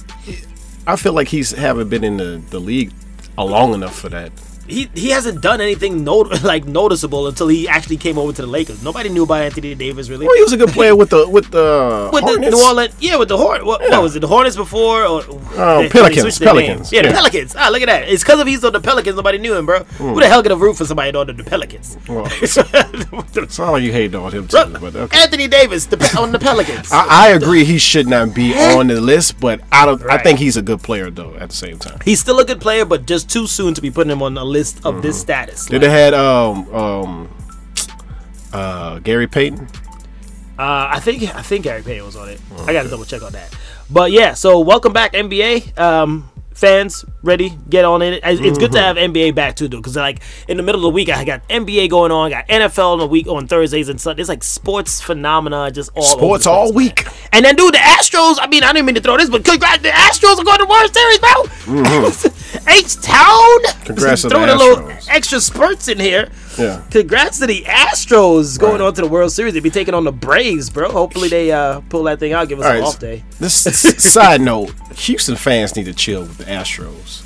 I 0.87 0.95
feel 0.95 1.13
like 1.13 1.27
he's 1.27 1.51
haven't 1.51 1.89
been 1.89 2.03
in 2.03 2.17
the, 2.17 2.41
the 2.49 2.59
league 2.59 2.91
a 3.37 3.45
long 3.45 3.73
enough 3.73 3.97
for 3.97 4.09
that. 4.09 4.31
He 4.72 4.89
he 4.95 5.09
hasn't 5.09 5.41
done 5.41 5.59
anything 5.61 6.03
not- 6.03 6.43
like 6.51 6.65
noticeable 6.65 7.28
until 7.28 7.47
he 7.47 7.67
actually 7.67 7.97
came 7.97 8.17
over 8.17 8.32
to 8.34 8.41
the 8.41 8.47
Lakers. 8.47 8.84
Nobody 8.84 9.09
knew 9.09 9.24
about 9.24 9.41
Anthony 9.41 9.76
Davis 9.76 10.09
really. 10.09 10.26
Well, 10.26 10.36
he 10.36 10.41
was 10.43 10.53
a 10.53 10.57
good 10.57 10.69
player 10.69 10.95
with 10.95 11.09
the 11.09 11.28
with 11.28 11.51
the 11.51 12.09
with 12.13 12.24
the 12.26 12.38
New 12.39 12.59
Orleans, 12.67 12.93
yeah, 12.99 13.17
with 13.17 13.28
the 13.30 13.38
Hornets. 13.38 13.65
What, 13.65 13.82
Yeah. 13.82 13.89
what 13.91 14.03
was 14.03 14.15
it? 14.15 14.22
The 14.22 14.28
Hornets 14.28 14.55
before? 14.55 15.03
Or 15.03 15.22
Oh, 15.55 15.84
they- 15.84 15.89
Pelicans, 15.89 16.15
they 16.15 16.22
switched 16.22 16.39
their 16.39 16.53
name. 16.53 16.65
Pelicans, 16.67 16.91
Yeah, 16.93 17.01
the. 17.03 17.11
Pelicans. 17.11 17.55
Ah, 17.57 17.69
look 17.72 17.82
at 17.82 17.88
that. 17.88 18.09
It's 18.09 18.24
because 18.24 18.39
of 18.39 18.47
he's 18.47 18.63
on 18.63 18.74
the 18.74 18.80
Pelicans. 18.80 19.15
Nobody 19.15 19.38
knew 19.38 19.53
him, 19.55 19.65
bro. 19.65 19.84
Who 19.99 20.19
the 20.19 20.28
hell 20.28 20.41
gonna 20.41 20.55
root 20.55 20.78
for 20.78 20.86
somebody 20.86 21.15
on 21.15 21.28
the 21.28 21.43
Pelicans? 21.43 21.97
Well, 22.07 22.28
it's 22.41 23.59
not 23.59 23.72
like 23.72 23.84
you 23.84 23.91
hate 23.91 24.15
on 24.15 24.32
him 24.32 24.47
too, 24.47 24.57
but 24.80 24.95
okay. 24.95 25.17
Anthony 25.17 25.47
Davis 25.47 25.86
the, 25.88 25.97
on 26.19 26.32
the 26.32 26.39
Pelicans. 26.39 26.91
I, 26.91 27.05
I 27.09 27.28
agree 27.30 27.63
he 27.65 27.78
should 27.78 28.07
not 28.07 28.34
be 28.34 28.53
on 28.55 28.88
the 28.88 28.99
list, 29.01 29.39
but 29.39 29.61
I 29.72 29.86
don't. 29.86 30.01
I 30.09 30.17
think 30.17 30.39
he's 30.39 30.57
a 30.57 30.61
good 30.61 30.82
player 30.82 31.09
though. 31.09 31.36
At 31.36 31.49
the 31.49 31.55
same 31.55 31.78
time, 31.80 31.99
He's 32.05 32.19
still 32.19 32.39
a 32.39 32.45
good 32.45 32.61
player, 32.61 32.86
but 32.86 33.05
just 33.05 33.30
too 33.30 33.47
soon 33.47 33.74
to 33.74 33.82
be 33.82 33.89
putting 33.91 34.11
him 34.11 34.22
on 34.22 34.38
a 34.38 34.43
list 34.43 34.61
of 34.84 35.01
this 35.01 35.20
status. 35.20 35.66
did 35.66 35.82
they 35.82 35.89
had 35.89 36.14
um 36.14 36.74
um 36.74 37.30
uh 38.53 38.99
Gary 38.99 39.28
Payton? 39.28 39.68
Uh, 40.59 40.89
I 40.91 40.99
think 40.99 41.24
I 41.36 41.41
think 41.41 41.64
Gary 41.64 41.82
Payton 41.82 42.05
was 42.05 42.16
on 42.16 42.30
it. 42.30 42.39
I 42.68 42.74
got 42.74 42.84
to 42.84 42.89
double 42.89 43.05
check 43.05 43.24
on 43.24 43.32
that. 43.32 43.55
But 43.89 44.12
yeah, 44.12 44.34
so 44.36 44.59
welcome 44.59 44.93
back 44.93 45.14
NBA 45.14 45.78
um, 45.78 46.30
fans. 46.62 47.03
Ready, 47.24 47.57
get 47.70 47.84
on 47.84 48.01
in 48.01 48.14
it. 48.14 48.22
It's 48.24 48.39
it's 48.39 48.57
good 48.57 48.72
to 48.72 48.78
mm-hmm. 48.78 48.97
have 48.97 49.12
NBA 49.12 49.36
back 49.36 49.55
too, 49.55 49.68
though, 49.68 49.78
because 49.78 49.97
like 49.97 50.22
in 50.47 50.57
the 50.57 50.64
middle 50.64 50.80
of 50.80 50.84
the 50.84 50.95
week, 50.95 51.09
I 51.09 51.26
got 51.26 51.47
NBA 51.49 51.89
going 51.89 52.12
on, 52.12 52.30
got 52.30 52.47
NFL 52.47 52.93
in 52.93 52.99
the 52.99 53.07
week 53.07 53.28
on 53.28 53.47
Thursdays 53.47 53.89
and 53.89 53.99
Sundays. 53.99 54.24
It's 54.24 54.30
like 54.30 54.43
sports 54.43 55.01
phenomena 55.01 55.72
just 55.72 55.91
all 55.95 56.03
Sports 56.03 56.45
all 56.47 56.72
place, 56.72 56.76
week. 56.76 57.05
man. 57.05 57.14
And 57.34 57.45
then 57.45 57.55
dude, 57.55 57.74
the 57.74 57.80
Astros. 57.80 58.38
I 58.39 58.47
mean, 58.47 58.64
I 58.64 58.72
didn't 58.72 58.86
mean 58.86 58.95
to 58.95 59.01
throw 59.01 59.18
this, 59.18 59.30
but 59.30 59.43
congrats, 59.43 59.82
the 59.82 59.89
Astros 59.89 60.39
are 60.39 60.45
going 60.45 60.59
to 60.59 60.66
World 60.66 60.93
Series, 60.93 61.20
bro. 61.20 61.30
Mm-hmm. 61.82 62.70
H 62.70 62.95
Town. 63.01 63.86
Congrats 63.86 64.22
to 64.22 64.30
the 64.30 64.36
Throwing 64.36 64.49
a 64.49 64.55
little 64.55 64.86
Astros. 64.86 65.07
extra 65.09 65.41
spurts 65.41 65.88
in 65.88 65.99
here. 65.99 66.30
Yeah. 66.62 66.82
Congrats 66.91 67.39
to 67.39 67.47
the 67.47 67.64
Astros 67.64 68.59
going 68.59 68.74
Right. 68.74 68.82
on 68.82 68.93
to 68.93 69.01
the 69.01 69.07
World 69.07 69.32
Series. 69.32 69.53
They'd 69.53 69.64
be 69.64 69.70
taking 69.70 69.93
on 69.93 70.03
the 70.03 70.12
Braves, 70.12 70.70
bro. 70.70 70.89
Hopefully 70.91 71.28
they 71.30 71.51
uh, 71.51 71.82
pull 71.89 72.03
that 72.03 72.20
thing 72.20 72.34
out, 72.34 72.47
give 72.49 72.59
us 72.59 72.66
All 72.66 72.72
an 72.72 72.78
right. 72.80 72.88
off 72.88 72.99
day. 72.99 73.24
This 73.39 73.53
side 73.55 74.41
note: 74.41 74.72
Houston 74.95 75.36
fans 75.36 75.76
need 75.76 75.86
to 75.86 75.93
chill 75.93 76.22
with 76.22 76.38
the 76.38 76.43
Astros 76.45 77.22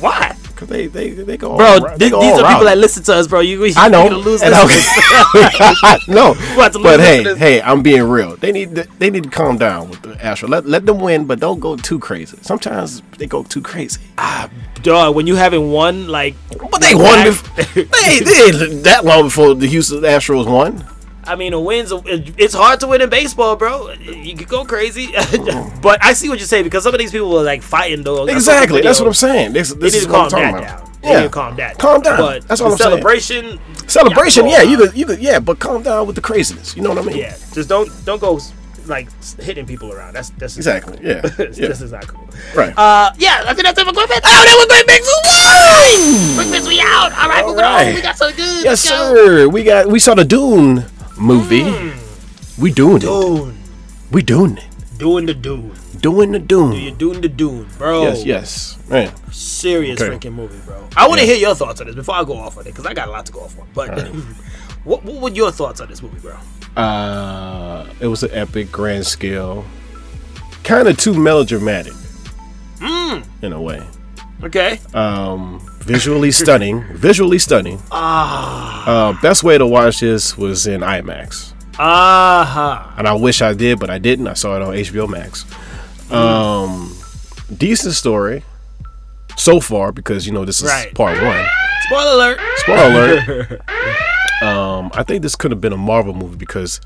Why? 0.00 0.36
Because 0.60 0.76
they 0.76 0.86
they 0.86 1.10
they 1.10 1.36
go 1.36 1.56
Bro, 1.56 1.66
all, 1.66 1.80
th- 1.80 1.98
they 1.98 2.04
these 2.06 2.10
go 2.10 2.18
are 2.20 2.44
all 2.44 2.48
people 2.48 2.64
that 2.66 2.76
listen 2.76 3.02
to 3.04 3.14
us, 3.14 3.26
bro. 3.26 3.40
You, 3.40 3.64
you 3.64 3.72
I 3.76 3.88
know. 3.88 4.02
You're 4.02 4.10
gonna 4.10 4.22
lose 4.22 4.42
and 4.42 4.54
okay. 4.54 5.98
no, 6.12 6.32
lose 6.32 6.76
but 6.82 7.00
hey, 7.00 7.18
listeners. 7.18 7.38
hey, 7.38 7.62
I'm 7.62 7.82
being 7.82 8.02
real. 8.02 8.36
They 8.36 8.52
need 8.52 8.74
to, 8.74 8.86
they 8.98 9.08
need 9.10 9.24
to 9.24 9.30
calm 9.30 9.56
down 9.56 9.88
with 9.88 10.02
the 10.02 10.10
Astros. 10.14 10.50
Let 10.50 10.66
let 10.66 10.84
them 10.84 10.98
win, 10.98 11.24
but 11.24 11.40
don't 11.40 11.60
go 11.60 11.76
too 11.76 11.98
crazy. 11.98 12.38
Sometimes 12.42 13.02
they 13.16 13.26
go 13.26 13.42
too 13.42 13.62
crazy. 13.62 14.00
Ah, 14.18 14.50
dog, 14.82 15.16
when 15.16 15.26
you 15.26 15.36
haven't 15.36 15.70
won, 15.70 16.08
like, 16.08 16.34
But 16.70 16.80
they 16.80 16.94
won. 16.94 17.24
Before, 17.24 17.64
they, 17.74 18.18
they 18.20 18.50
that 18.82 19.04
long 19.04 19.24
before 19.24 19.54
the 19.54 19.66
Houston 19.66 20.00
Astros 20.02 20.46
won. 20.46 20.84
I 21.30 21.36
mean, 21.36 21.52
a 21.52 21.60
win's. 21.60 21.92
A, 21.92 22.02
it's 22.06 22.54
hard 22.54 22.80
to 22.80 22.88
win 22.88 23.00
in 23.00 23.08
baseball, 23.08 23.54
bro. 23.54 23.92
You 23.92 24.36
could 24.36 24.48
go 24.48 24.64
crazy, 24.64 25.06
but 25.82 26.02
I 26.04 26.12
see 26.12 26.28
what 26.28 26.40
you 26.40 26.44
say 26.44 26.62
because 26.62 26.82
some 26.82 26.92
of 26.92 26.98
these 26.98 27.12
people 27.12 27.38
are 27.38 27.44
like 27.44 27.62
fighting 27.62 28.02
though. 28.02 28.26
Exactly. 28.26 28.80
That's 28.80 28.98
what 28.98 29.06
I'm 29.06 29.14
saying. 29.14 29.52
This, 29.52 29.72
this 29.74 29.94
is 29.94 30.08
what 30.08 30.14
I'm 30.16 30.30
calm 30.30 30.30
talking 30.30 30.58
about. 30.58 30.78
down. 30.80 30.90
Yeah. 31.02 31.28
calm 31.28 31.56
that. 31.56 31.78
Calm 31.78 32.02
down. 32.02 32.18
But 32.18 32.48
That's 32.48 32.60
all 32.60 32.72
I'm 32.72 32.76
saying. 32.78 32.90
celebration. 32.90 33.60
Celebration, 33.86 34.46
yeah, 34.46 34.62
you 34.62 34.76
could, 34.76 34.94
you 34.94 35.06
could, 35.06 35.20
yeah, 35.20 35.38
but 35.38 35.58
calm 35.60 35.82
down 35.82 36.06
with 36.06 36.16
the 36.16 36.22
craziness. 36.22 36.76
You 36.76 36.82
know 36.82 36.90
what 36.90 36.98
I 36.98 37.02
mean? 37.02 37.16
Yeah, 37.16 37.36
just 37.52 37.68
don't 37.68 37.88
don't 38.04 38.20
go 38.20 38.40
like 38.86 39.08
hitting 39.38 39.66
people 39.66 39.92
around. 39.92 40.14
That's 40.14 40.30
that's 40.30 40.56
Exactly. 40.56 40.98
Yeah. 41.02 41.20
this 41.20 41.58
yeah. 41.58 41.68
is 41.68 41.92
not 41.92 42.08
cool. 42.08 42.28
Right. 42.56 42.76
Uh, 42.76 43.12
yeah, 43.18 43.44
I 43.46 43.54
think 43.54 43.64
that's 43.66 43.78
it 43.78 43.86
for 43.86 43.92
Quick 43.92 44.08
Bits. 44.08 44.20
Oh, 44.24 44.42
that 44.44 44.56
was 44.58 44.66
Quick 44.66 44.86
Bits. 44.86 45.06
Woo! 45.06 46.34
Quick 46.42 46.50
Bits, 46.52 46.66
we 46.68 46.80
out. 46.80 47.12
All 47.12 47.28
right, 47.28 47.42
All 47.42 47.50
moving 47.50 47.62
right. 47.64 47.88
on. 47.88 47.94
We 47.94 48.02
got 48.02 48.16
something 48.16 48.36
good. 48.36 48.64
yes, 48.64 48.80
sir. 48.80 49.48
We 49.48 49.62
got 49.62 49.86
we 49.86 49.98
saw 50.00 50.14
the 50.14 50.24
Dune 50.24 50.84
movie. 51.20 51.92
We 52.58 52.70
doing 52.72 53.02
it. 53.02 53.54
We 54.10 54.22
doing 54.22 54.56
it. 54.58 54.64
Doing 54.98 55.26
the 55.26 55.34
Dune. 55.34 55.72
Doing 56.00 56.32
the 56.32 56.38
Dune. 56.38 56.72
You're 56.72 56.92
doing 56.94 57.20
the 57.20 57.28
Dune, 57.28 57.66
bro. 57.78 58.02
Yes, 58.02 58.24
yes. 58.24 58.78
Man. 58.88 59.10
Serious 59.32 60.00
Okay. 60.00 60.14
freaking 60.16 60.34
movie, 60.34 60.58
bro. 60.66 60.86
I 60.96 61.08
want 61.08 61.20
to 61.20 61.26
Yeah. 61.26 61.32
hear 61.34 61.40
your 61.40 61.54
thoughts 61.54 61.80
on 61.80 61.86
this 61.86 61.96
before 61.96 62.16
I 62.16 62.24
go 62.24 62.34
off 62.36 62.56
on 62.58 62.62
it 62.66 62.70
because 62.70 62.84
I 62.86 62.92
got 62.94 63.08
a 63.08 63.10
lot 63.10 63.24
to 63.26 63.32
go 63.32 63.40
off 63.40 63.58
on. 63.58 63.66
But 63.74 64.08
what 64.84 65.04
what 65.04 65.22
were 65.22 65.30
your 65.30 65.52
thoughts 65.52 65.80
on 65.80 65.88
this 65.88 66.02
movie, 66.02 66.18
bro? 66.20 66.36
Uh, 66.82 67.86
it 68.00 68.06
was 68.08 68.22
an 68.22 68.30
epic, 68.32 68.70
grand 68.70 69.06
scale, 69.06 69.64
kind 70.64 70.86
of 70.88 70.96
too 70.98 71.14
melodramatic, 71.14 71.92
in 73.42 73.52
a 73.52 73.60
way. 73.60 73.82
Okay. 74.44 74.80
Um, 74.94 75.60
visually 75.94 76.30
stunning, 76.30 76.84
visually 76.94 77.38
stunning. 77.38 77.80
Ah. 77.90 78.84
Uh, 78.86 79.12
best 79.20 79.42
way 79.42 79.58
to 79.58 79.66
watch 79.66 80.00
this 80.00 80.36
was 80.38 80.66
in 80.68 80.82
IMAX, 80.82 81.52
Uh-huh. 81.78 82.92
and 82.96 83.08
I 83.08 83.14
wish 83.14 83.42
I 83.42 83.54
did, 83.54 83.80
but 83.80 83.90
I 83.90 83.98
didn't. 83.98 84.28
I 84.28 84.34
saw 84.34 84.54
it 84.56 84.62
on 84.62 84.74
HBO 84.74 85.08
Max. 85.08 85.44
Um, 86.12 86.96
decent 87.56 87.94
story 87.94 88.44
so 89.36 89.58
far 89.60 89.90
because 89.92 90.26
you 90.26 90.32
know 90.32 90.44
this 90.44 90.62
is 90.62 90.68
Right. 90.68 90.94
part 90.94 91.20
one. 91.22 91.44
Spoiler 91.86 92.12
alert. 92.14 92.40
Spoiler 92.56 93.18
alert. 93.18 93.60
um, 94.42 94.90
I 94.94 95.02
think 95.02 95.22
this 95.22 95.34
could 95.34 95.50
have 95.50 95.60
been 95.60 95.72
a 95.72 95.76
Marvel 95.76 96.14
movie 96.14 96.36
because 96.36 96.80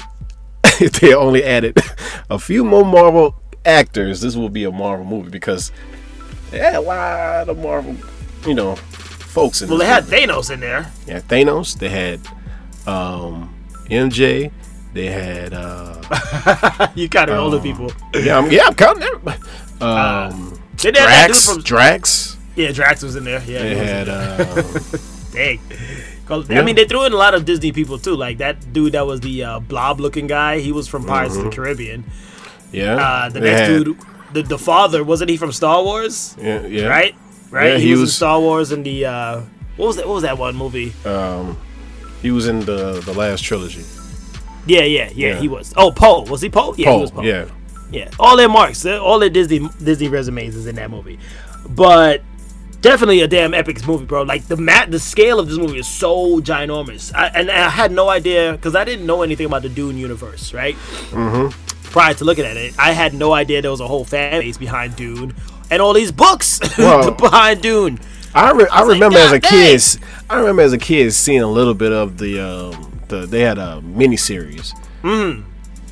if 0.81 0.93
they 1.01 1.15
only 1.15 1.45
added 1.45 1.79
a 2.31 2.39
few 2.39 2.65
more 2.65 2.85
Marvel 2.87 3.35
actors, 3.67 4.23
this 4.23 4.35
will 4.35 4.49
be 4.49 4.65
a 4.65 4.71
Marvel 4.73 5.05
movie 5.05 5.29
because 5.31 5.73
had 6.53 6.75
a 6.77 6.81
lot 6.81 7.49
of 7.49 7.59
Marvel, 7.59 7.97
you 8.47 8.55
know, 8.55 8.77
folks 8.77 9.63
in 9.63 9.69
Well, 9.69 9.79
they 9.79 9.87
had 9.87 10.05
movie. 10.05 10.27
Thanos 10.27 10.51
in 10.51 10.61
there. 10.61 10.91
Yeah, 11.07 11.21
Thanos. 11.21 11.79
They 11.79 11.89
had 11.89 12.21
um, 12.87 13.55
MJ. 13.91 14.51
They 14.93 15.07
had 15.07 15.53
uh, 15.55 16.89
You 16.95 17.09
of 17.31 17.37
Oh. 17.39 17.45
older 17.45 17.59
people. 17.61 17.91
yeah, 18.15 18.39
I'm, 18.39 18.51
yeah, 18.51 18.67
I'm 18.67 18.75
counting 18.75 19.03
everybody. 19.03 19.41
Um, 19.81 20.59
had 21.01 21.27
Drax. 21.27 21.47
from- 21.53 21.63
Drax. 21.63 22.37
Yeah, 22.55 22.71
Drax 22.71 23.03
was 23.03 23.17
in 23.17 23.25
there. 23.25 23.43
Yeah, 23.45 23.63
They 23.63 23.69
he 23.71 23.75
was 23.75 23.81
in 23.83 23.87
had 23.89 24.09
uh, 24.09 24.63
Yeah. 26.49 26.61
I 26.61 26.65
mean, 26.65 26.77
they 26.77 26.87
threw 26.87 27.05
in 27.05 27.13
a 27.13 27.17
lot 27.17 27.35
of 27.35 27.45
Disney 27.45 27.73
people 27.73 27.99
too. 27.99 28.15
Like 28.15 28.39
that 28.39 28.73
dude 28.73 28.93
that 28.93 29.05
was 29.05 29.21
the 29.21 29.43
uh, 29.45 29.59
blob-looking 29.61 30.29
guy. 30.29 30.61
He 30.61 30.71
was 30.73 30.87
from 30.89 31.05
Pirates 31.05 31.35
Mm-hmm. 31.37 31.47
of 31.47 31.51
the 31.51 31.57
Caribbean. 31.57 32.05
yeah. 32.73 32.95
Uh, 32.97 33.29
the 33.31 33.41
they 33.41 33.51
next 33.51 33.61
had- 33.69 33.85
dude, 33.85 33.99
the, 34.33 34.43
the 34.43 34.59
father, 34.59 35.03
wasn't 35.03 35.29
he 35.31 35.37
from 35.37 35.51
Star 35.53 35.83
Wars? 35.83 36.37
Yeah, 36.41 36.65
yeah. 36.67 36.87
Right, 36.87 37.15
right. 37.55 37.73
Yeah, 37.73 37.79
he, 37.79 37.87
he 37.87 37.93
was, 37.93 38.01
in 38.01 38.07
Star 38.09 38.41
Wars 38.41 38.73
and 38.73 38.85
the 38.85 39.07
uh, 39.07 39.41
what 39.77 39.87
was 39.87 39.97
that? 39.97 40.07
What 40.07 40.15
was 40.15 40.23
that 40.23 40.39
one 40.39 40.57
movie? 40.57 40.93
Um, 41.05 41.59
he 42.21 42.31
was 42.31 42.49
in 42.49 42.61
the 42.61 43.01
the 43.01 43.13
last 43.13 43.43
trilogy. 43.43 43.85
Yeah, 44.67 44.81
yeah, 44.81 45.11
yeah. 45.15 45.29
Yeah. 45.29 45.41
He 45.41 45.49
was. 45.49 45.75
Oh, 45.77 45.91
Poe. 45.91 46.23
Was 46.23 46.41
he 46.41 46.49
Poe? 46.49 46.75
Yeah, 46.77 46.93
he 46.95 47.01
was 47.01 47.11
Poe. 47.11 47.21
Poe. 47.21 47.27
Yeah. 47.27 47.49
Yeah, 47.91 48.11
all 48.19 48.37
their 48.37 48.49
marks, 48.49 48.85
all 48.87 49.21
their 49.21 49.31
Disney 49.31 49.69
Disney 49.83 50.09
resumes 50.09 50.57
is 50.57 50.67
in 50.67 50.75
that 50.77 50.91
movie. 50.91 51.19
But 51.69 52.23
definitely 52.81 53.21
a 53.21 53.29
damn 53.29 53.55
epic 53.55 53.87
movie, 53.87 54.05
bro. 54.05 54.23
Like 54.23 54.47
the 54.47 54.57
mat, 54.57 54.91
the 54.91 54.99
scale 54.99 55.39
of 55.39 55.49
this 55.49 55.59
movie 55.59 55.79
is 55.79 55.87
so 55.87 56.41
ginormous. 56.41 57.15
I, 57.15 57.29
and 57.29 57.51
I 57.51 57.69
had 57.69 57.93
no 57.93 58.09
idea 58.09 58.53
because 58.53 58.75
I 58.75 58.85
didn't 58.85 59.07
know 59.07 59.23
anything 59.23 59.47
about 59.47 59.63
the 59.63 59.69
Dune 59.69 59.97
universe, 59.97 60.53
right? 60.53 60.75
Mm-hmm. 61.11 61.49
Prior 61.91 62.15
to 62.15 62.25
looking 62.25 62.45
at 62.45 62.57
it, 62.57 62.75
I 62.79 62.93
had 62.93 63.15
no 63.15 63.33
idea 63.33 63.63
there 63.63 63.71
was 63.71 63.81
a 63.81 63.87
whole 63.87 64.05
fan 64.05 64.41
base 64.41 64.59
behind 64.59 64.97
Dune 64.97 65.35
and 65.71 65.81
all 65.81 65.93
these 65.93 66.13
books 66.13 66.59
behind 66.77 67.63
Dune. 67.63 67.99
I 68.35 68.51
re- 68.53 68.67
I 68.71 68.83
like, 68.83 68.95
remember 68.95 69.19
as 69.19 69.33
a 69.33 69.39
"God 69.39 69.49
kid, 69.49 69.83
I 70.29 70.39
remember 70.39 70.63
as 70.63 70.73
a 70.73 70.79
kid 70.79 71.13
seeing 71.13 71.43
a 71.43 71.51
little 71.51 71.75
bit 71.75 71.93
of 71.93 72.19
the 72.19 72.41
um 72.41 73.01
the 73.09 73.27
they 73.27 73.41
had 73.41 73.59
a 73.59 73.81
mini 73.83 74.17
series. 74.17 74.75
Mm. 75.03 75.45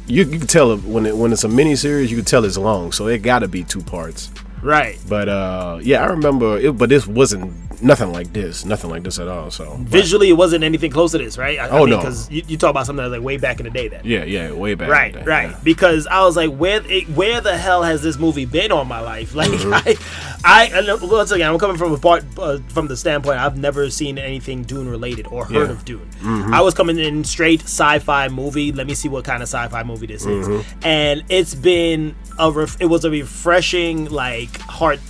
You 0.07 0.25
you 0.25 0.39
can 0.39 0.49
tell 0.49 0.77
when 0.77 1.07
it 1.07 1.17
when 1.17 1.33
it's 1.33 1.45
a 1.45 1.49
mini 1.49 1.77
series, 1.77 2.11
you 2.11 2.17
can 2.17 2.25
tell 2.25 2.45
it's 2.45 2.59
long, 2.59 2.93
so 2.93 3.07
it 3.07 3.19
got 3.19 3.41
to 3.41 3.49
be 3.49 3.63
two 3.63 3.83
parts. 3.83 4.31
Right. 4.63 4.99
But 5.09 5.29
uh, 5.29 5.81
yeah, 5.83 6.03
I 6.03 6.07
remember 6.07 6.59
it. 6.59 6.77
But 6.77 6.89
this 6.89 7.07
wasn't 7.07 7.53
nothing 7.83 8.13
like 8.13 8.33
this, 8.33 8.65
nothing 8.65 8.91
like 8.91 9.03
this 9.03 9.19
at 9.19 9.29
all. 9.29 9.51
So 9.51 9.77
Visually, 9.81 10.29
it 10.29 10.35
wasn't 10.35 10.65
anything 10.65 10.91
close 10.91 11.13
to 11.13 11.19
this, 11.19 11.37
right? 11.39 11.59
I, 11.59 11.67
I 11.67 11.69
Oh, 11.71 11.81
mean, 11.81 11.91
no. 11.91 11.97
Because 11.99 12.31
you, 12.31 12.43
you 12.47 12.57
talk 12.57 12.71
about 12.71 12.87
something 12.87 13.03
that 13.03 13.11
was 13.11 13.19
like 13.19 13.25
way 13.25 13.37
back 13.37 13.59
in 13.61 13.65
the 13.65 13.71
day 13.71 13.89
then. 13.89 14.01
yeah, 14.05 14.25
yeah, 14.25 14.53
way 14.53 14.75
back. 14.75 14.89
Right, 14.89 15.13
in 15.13 15.21
the 15.21 15.25
day, 15.25 15.31
right. 15.31 15.51
yeah. 15.51 15.61
Because 15.63 16.07
I 16.07 16.25
was 16.25 16.37
like, 16.37 16.51
where, 16.55 16.81
it, 16.91 17.09
where 17.11 17.41
the 17.41 17.57
hell 17.57 17.83
has 17.83 18.03
this 18.03 18.19
movie 18.19 18.45
been 18.45 18.73
all 18.73 18.85
my 18.85 19.01
life? 19.01 19.35
Like, 19.43 19.51
Mm-hmm. 19.51 20.43
I, 20.45 20.71
I, 20.75 20.95
once 21.07 21.31
again, 21.31 21.51
I'm 21.53 21.59
coming 21.59 21.77
from 21.77 21.93
a 21.93 21.99
part, 21.99 22.25
uh, 22.39 22.59
from 22.69 22.89
the 22.89 22.97
standpoint 22.97 23.39
I've 23.39 23.57
never 23.57 23.91
seen 23.91 24.19
anything 24.19 24.63
Dune 24.65 24.89
related 24.89 25.27
or 25.29 25.45
heard 25.45 25.53
Yeah. 25.55 25.61
Mm-hmm. 25.63 25.71
of 25.73 25.85
Dune. 25.85 26.53
I 26.55 26.61
was 26.63 26.75
coming 26.75 26.99
in 26.99 27.25
straight 27.25 27.63
sci-fi 27.63 28.29
movie. 28.29 28.73
Let 28.73 28.87
me 28.87 28.95
see 28.95 29.09
what 29.09 29.25
kind 29.25 29.43
of 29.43 29.49
sci-fi 29.49 29.83
movie 29.85 30.07
this 30.07 30.25
Mm-hmm. 30.27 30.53
is, 30.53 30.67
and 30.83 31.23
it's 31.29 31.55
been 31.55 32.15
a, 32.39 32.51
ref- 32.51 32.81
it 32.81 32.87
was 32.87 33.05
a 33.05 33.11
refreshing, 33.11 34.07
like 34.11 34.57
heart 34.61 35.01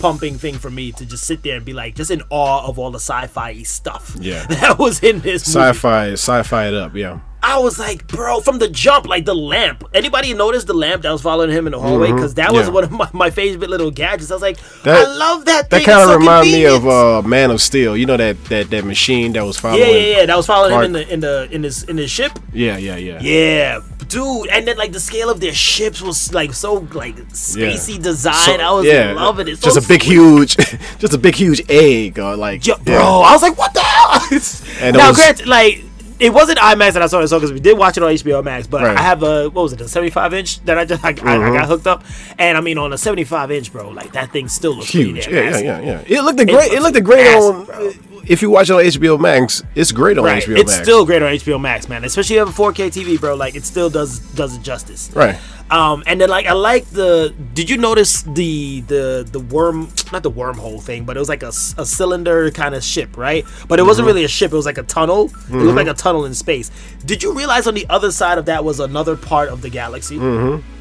pumping 0.00 0.38
thing 0.38 0.56
for 0.58 0.70
me 0.70 0.92
to 0.92 1.06
just 1.06 1.24
sit 1.24 1.42
there 1.42 1.56
and 1.56 1.64
be 1.64 1.72
like 1.72 1.94
just 1.94 2.10
in 2.10 2.22
awe 2.30 2.66
of 2.66 2.78
all 2.78 2.90
the 2.90 2.98
sci-fi 2.98 3.62
stuff 3.62 4.16
Yeah. 4.18 4.44
that 4.48 4.78
was 4.78 5.02
in 5.02 5.20
this. 5.20 5.42
Sci-fi, 5.42 6.12
sci-fi 6.12 6.66
it 6.68 6.74
up. 6.74 6.94
Yeah. 6.96 7.20
I 7.42 7.58
was 7.58 7.78
like, 7.78 8.06
bro, 8.06 8.40
from 8.40 8.58
the 8.58 8.68
jump, 8.68 9.06
like 9.06 9.24
the 9.24 9.34
lamp. 9.34 9.84
Anybody 9.94 10.34
notice 10.34 10.64
the 10.64 10.74
lamp 10.74 11.02
that 11.02 11.10
was 11.12 11.22
following 11.22 11.50
him 11.50 11.66
in 11.66 11.72
the 11.72 11.80
hallway? 11.80 12.12
Because 12.12 12.34
that 12.34 12.52
was 12.52 12.66
Mm-hmm. 12.66 12.68
Yeah. 12.68 12.74
one 12.74 12.84
of 12.84 12.92
my, 12.92 13.08
my 13.12 13.30
favorite 13.30 13.70
little 13.70 13.90
gadgets. 13.90 14.30
I 14.30 14.34
was 14.34 14.42
like, 14.42 14.58
That- 14.84 15.06
I 15.06 15.16
love 15.16 15.44
that 15.46 15.70
That 15.70 15.84
kind 15.84 16.00
of 16.00 16.08
so 16.08 16.18
remind 16.18 16.46
me 16.52 16.64
of 16.66 16.86
uh, 16.86 17.22
Man 17.22 17.50
of 17.50 17.60
Steel. 17.62 17.96
You 17.96 18.06
know 18.06 18.16
that 18.18 18.42
that 18.46 18.70
that 18.70 18.84
machine 18.84 19.32
that 19.32 19.44
was 19.44 19.56
following. 19.58 19.80
yeah, 19.82 19.88
yeah, 19.96 20.16
yeah. 20.18 20.26
That 20.26 20.36
was 20.36 20.46
following 20.46 20.70
Clark. 20.72 20.84
him 20.86 20.96
in 20.96 21.00
the 21.02 21.12
in 21.14 21.20
the 21.20 21.48
in 21.50 21.62
his 21.62 21.82
in 21.84 21.96
his 21.96 22.10
ship. 22.10 22.32
yeah, 22.52 22.76
yeah, 22.76 22.96
yeah. 22.96 23.18
Yeah, 23.20 23.80
dude. 24.08 24.48
And 24.48 24.66
then 24.68 24.76
like 24.76 24.92
the 24.92 25.00
scale 25.00 25.30
of 25.30 25.40
their 25.40 25.54
ships 25.54 26.02
was 26.02 26.34
like 26.34 26.52
so 26.52 26.74
like 26.92 27.16
spacey 27.32 28.00
design. 28.02 28.34
So- 28.34 28.60
I 28.60 28.70
was 28.72 28.84
yeah, 28.86 29.12
loving 29.12 29.48
it. 29.48 29.60
Just 29.60 29.76
a 29.78 29.88
big, 29.88 30.02
sweet. 30.02 30.12
huge, 30.12 30.56
just 30.98 31.14
a 31.14 31.18
big, 31.18 31.34
huge 31.34 31.62
egg, 31.70 32.18
or 32.18 32.36
like, 32.36 32.66
Yo, 32.66 32.76
bro. 32.76 32.94
yeah. 32.94 33.00
I 33.02 33.32
was 33.32 33.42
like, 33.42 33.56
what 33.56 33.72
the 33.72 33.80
hell? 33.80 34.20
And 34.82 34.96
now, 34.96 35.08
was- 35.08 35.16
granted, 35.16 35.46
like. 35.46 35.84
It 36.20 36.30
wasn't 36.32 36.58
IMAX 36.58 36.92
that 36.92 37.02
I 37.02 37.06
saw 37.06 37.20
this 37.20 37.30
because 37.32 37.52
we 37.52 37.60
did 37.60 37.78
watch 37.78 37.96
it 37.96 38.02
on 38.02 38.10
HBO 38.12 38.44
Max, 38.44 38.66
but 38.66 38.82
Right. 38.82 38.96
I 38.96 39.00
have 39.02 39.22
a 39.22 39.48
what 39.48 39.62
was 39.62 39.72
it, 39.72 39.80
a 39.80 39.88
75 39.88 40.34
inch 40.34 40.60
that 40.64 40.76
I 40.78 40.84
just 40.84 41.04
I, 41.04 41.08
I- 41.08 41.10
I 41.10 41.14
Mm-hmm. 41.14 41.54
got 41.56 41.66
hooked 41.68 41.86
up, 41.86 42.04
and 42.38 42.56
I 42.58 42.60
mean 42.60 42.76
on 42.78 42.92
a 42.92 42.98
75 42.98 43.50
inch, 43.50 43.72
bro, 43.72 43.88
like 43.90 44.12
that 44.12 44.30
thing 44.32 44.48
still 44.48 44.74
looks 44.74 44.90
huge. 44.90 45.26
Yeah, 45.26 45.40
yeah, 45.40 45.58
yeah, 45.58 45.80
yeah. 46.06 46.18
It 46.18 46.22
looked 46.22 46.38
great. 46.38 46.72
It 46.72 46.82
looked 46.82 47.02
great 47.02 47.24
massive, 47.24 47.70
on. 47.70 48.09
If 48.26 48.42
you 48.42 48.50
watch 48.50 48.70
it 48.70 48.74
on 48.74 48.80
HBO 48.82 49.18
Max, 49.18 49.62
it's 49.74 49.92
great 49.92 50.18
on 50.18 50.24
Right, 50.24 50.42
HBO 50.42 50.58
it's 50.58 50.70
Max. 50.70 50.78
It's 50.78 50.82
still 50.82 51.04
great 51.06 51.22
on 51.22 51.32
HBO 51.32 51.60
Max, 51.60 51.88
man. 51.88 52.04
Especially 52.04 52.36
if 52.36 52.40
you 52.40 52.46
have 52.46 52.48
a 52.48 52.62
4K 52.62 52.88
TV, 52.88 53.20
bro. 53.20 53.34
Like 53.34 53.54
it 53.54 53.64
still 53.64 53.90
does 53.90 54.18
does 54.34 54.56
it 54.56 54.62
justice. 54.62 55.10
right. 55.14 55.38
Um, 55.70 56.02
and 56.08 56.20
then 56.20 56.28
like 56.28 56.46
I 56.46 56.52
like 56.52 56.84
the. 56.86 57.32
Did 57.54 57.70
you 57.70 57.76
notice 57.78 58.22
the 58.22 58.80
the 58.82 59.28
the 59.30 59.38
worm? 59.38 59.88
Not 60.12 60.24
the 60.24 60.30
wormhole 60.30 60.82
thing, 60.82 61.04
but 61.04 61.16
it 61.16 61.20
was 61.20 61.28
like 61.28 61.44
a, 61.44 61.48
a 61.78 61.86
cylinder 61.86 62.50
kind 62.50 62.74
of 62.74 62.82
ship, 62.82 63.16
right? 63.16 63.44
But 63.68 63.78
it 63.78 63.82
Mm-hmm. 63.82 63.88
wasn't 63.88 64.06
really 64.06 64.24
a 64.24 64.28
ship. 64.28 64.52
It 64.52 64.56
was 64.56 64.66
like 64.66 64.78
a 64.78 64.82
tunnel. 64.82 65.30
It 65.48 65.52
looked 65.54 65.76
like 65.76 65.86
a 65.86 65.94
tunnel 65.94 66.24
in 66.24 66.34
space. 66.34 66.72
Did 67.04 67.22
you 67.22 67.32
realize 67.32 67.68
on 67.68 67.74
the 67.74 67.86
other 67.88 68.10
side 68.10 68.36
of 68.38 68.46
that 68.46 68.64
was 68.64 68.80
another 68.80 69.16
part 69.16 69.48
of 69.48 69.62
the 69.62 69.70
galaxy? 69.70 70.16
Mm-hmm. 70.18 70.79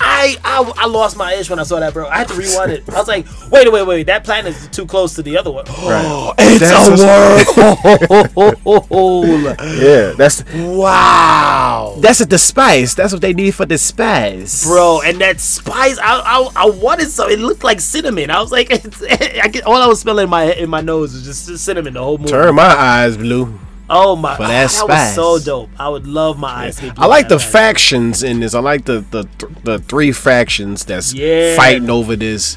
I, 0.00 0.36
I 0.44 0.72
I 0.76 0.86
lost 0.86 1.16
my 1.16 1.34
edge 1.34 1.48
when 1.50 1.58
I 1.58 1.62
saw 1.64 1.80
that, 1.80 1.92
bro. 1.92 2.06
I 2.08 2.18
had 2.18 2.28
to 2.28 2.34
rewind 2.34 2.72
it. 2.72 2.88
I 2.88 2.98
was 2.98 3.08
like, 3.08 3.26
wait, 3.50 3.70
wait, 3.70 3.86
wait. 3.86 4.04
That 4.04 4.24
planet 4.24 4.54
is 4.54 4.68
too 4.68 4.86
close 4.86 5.14
to 5.14 5.22
the 5.22 5.36
other 5.38 5.50
one. 5.50 5.64
Right. 5.66 6.34
It's 6.38 6.60
That's 6.60 6.88
a 6.88 6.92
wormhole. 6.92 8.52
Yeah, 9.82 10.12
that's 10.16 10.44
wow. 10.54 11.96
that's 12.00 12.24
the 12.24 12.38
spice. 12.38 12.94
That's 12.94 13.12
what 13.12 13.22
they 13.22 13.32
need 13.32 13.54
for 13.54 13.66
the 13.66 13.78
spice, 13.78 14.64
bro. 14.64 15.00
And 15.04 15.20
that 15.20 15.40
spice, 15.40 15.98
I, 15.98 16.20
I, 16.20 16.50
I 16.56 16.70
wanted 16.70 17.08
some. 17.10 17.30
It 17.30 17.38
looked 17.38 17.64
like 17.64 17.80
cinnamon. 17.80 18.30
I 18.30 18.40
was 18.40 18.52
like, 18.52 18.70
it's, 18.70 19.02
I 19.42 19.48
get, 19.48 19.64
all 19.64 19.76
I 19.76 19.86
was 19.86 20.00
smelling 20.00 20.24
in 20.24 20.30
my 20.30 20.52
in 20.52 20.70
my 20.70 20.80
nose 20.80 21.12
was 21.12 21.24
just 21.24 21.58
cinnamon 21.64 21.94
the 21.94 22.02
whole 22.02 22.18
movie. 22.18 22.30
Turn 22.30 22.54
my 22.54 22.64
eyes 22.64 23.16
blue. 23.16 23.58
Oh 23.92 24.16
my, 24.16 24.36
for 24.36 24.44
oh, 24.44 24.48
that 24.48 24.70
that 24.70 24.88
was 24.88 25.14
so 25.14 25.38
dope. 25.38 25.70
I 25.78 25.88
would 25.88 26.06
love 26.06 26.38
my 26.38 26.48
eyes. 26.48 26.76
to 26.76 26.82
be 26.82 26.92
I 26.96 27.06
like 27.06 27.28
the 27.28 27.38
factions 27.38 28.22
in 28.22 28.40
this. 28.40 28.54
I 28.54 28.60
like 28.60 28.84
the 28.84 29.00
the 29.10 29.28
the 29.64 29.78
three 29.78 30.12
factions 30.12 30.84
that's 30.84 31.12
Yeah. 31.14 31.56
fighting 31.56 31.90
over 31.90 32.16
this 32.16 32.56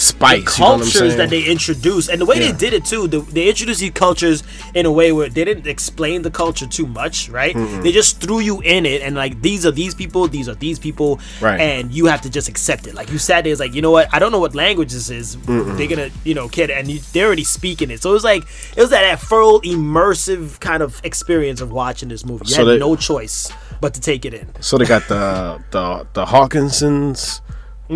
spice. 0.00 0.58
you 0.58 0.64
know 0.64 0.70
what 0.70 0.74
I'm 0.74 0.80
cultures 0.80 1.16
that 1.16 1.28
they 1.30 1.42
introduced 1.44 2.08
and 2.08 2.20
the 2.20 2.24
way 2.26 2.36
Yeah. 2.40 2.52
they 2.52 2.58
did 2.58 2.72
it 2.72 2.84
too 2.84 3.06
the, 3.06 3.20
they 3.20 3.48
introduced 3.48 3.80
these 3.80 3.90
cultures 3.92 4.42
in 4.74 4.86
a 4.86 4.90
way 4.92 5.12
where 5.12 5.28
they 5.28 5.44
didn't 5.44 5.66
explain 5.66 6.22
the 6.22 6.30
culture 6.30 6.66
too 6.66 6.86
much 6.86 7.28
right? 7.28 7.54
They 7.82 7.92
just 7.92 8.20
threw 8.20 8.40
you 8.40 8.60
in 8.62 8.86
it 8.86 9.02
and 9.02 9.14
like 9.14 9.42
these 9.42 9.66
are 9.66 9.70
these 9.70 9.94
people 9.94 10.26
these 10.28 10.48
are 10.48 10.54
these 10.54 10.78
people 10.78 11.20
Right. 11.40 11.60
and 11.60 11.92
you 11.92 12.06
have 12.06 12.20
to 12.22 12.30
just 12.30 12.48
accept 12.48 12.86
it. 12.86 12.94
Like 12.94 13.10
you 13.12 13.18
sat 13.18 13.44
there 13.44 13.52
it's 13.52 13.60
like 13.60 13.74
you 13.74 13.82
know 13.82 13.90
what? 13.90 14.08
I 14.14 14.18
don't 14.18 14.32
know 14.32 14.40
what 14.40 14.54
language 14.54 14.92
this 14.92 15.10
is. 15.10 15.36
They're 15.42 15.86
gonna 15.88 16.10
you 16.24 16.34
know 16.34 16.48
kid 16.48 16.70
and 16.70 16.88
you, 16.90 17.00
they're 17.12 17.26
already 17.26 17.44
speaking 17.44 17.90
it. 17.90 18.00
So 18.02 18.10
it 18.10 18.14
was 18.14 18.24
like 18.24 18.42
it 18.76 18.80
was 18.80 18.90
that, 18.90 19.02
that 19.02 19.20
full 19.20 19.60
immersive 19.62 20.60
kind 20.60 20.82
of 20.82 21.00
experience 21.04 21.60
of 21.60 21.70
watching 21.72 22.08
this 22.08 22.24
movie. 22.24 22.44
You 22.46 22.54
So 22.54 22.64
had 22.64 22.74
they- 22.74 22.78
no 22.78 22.96
choice 22.96 23.52
but 23.80 23.94
to 23.94 24.00
take 24.00 24.24
it 24.24 24.34
in. 24.34 24.46
So 24.60 24.78
they 24.78 24.84
got 24.86 25.06
the 25.08 25.62
the 25.70 26.06
the 26.14 26.24
Hawkinsons, 26.26 27.40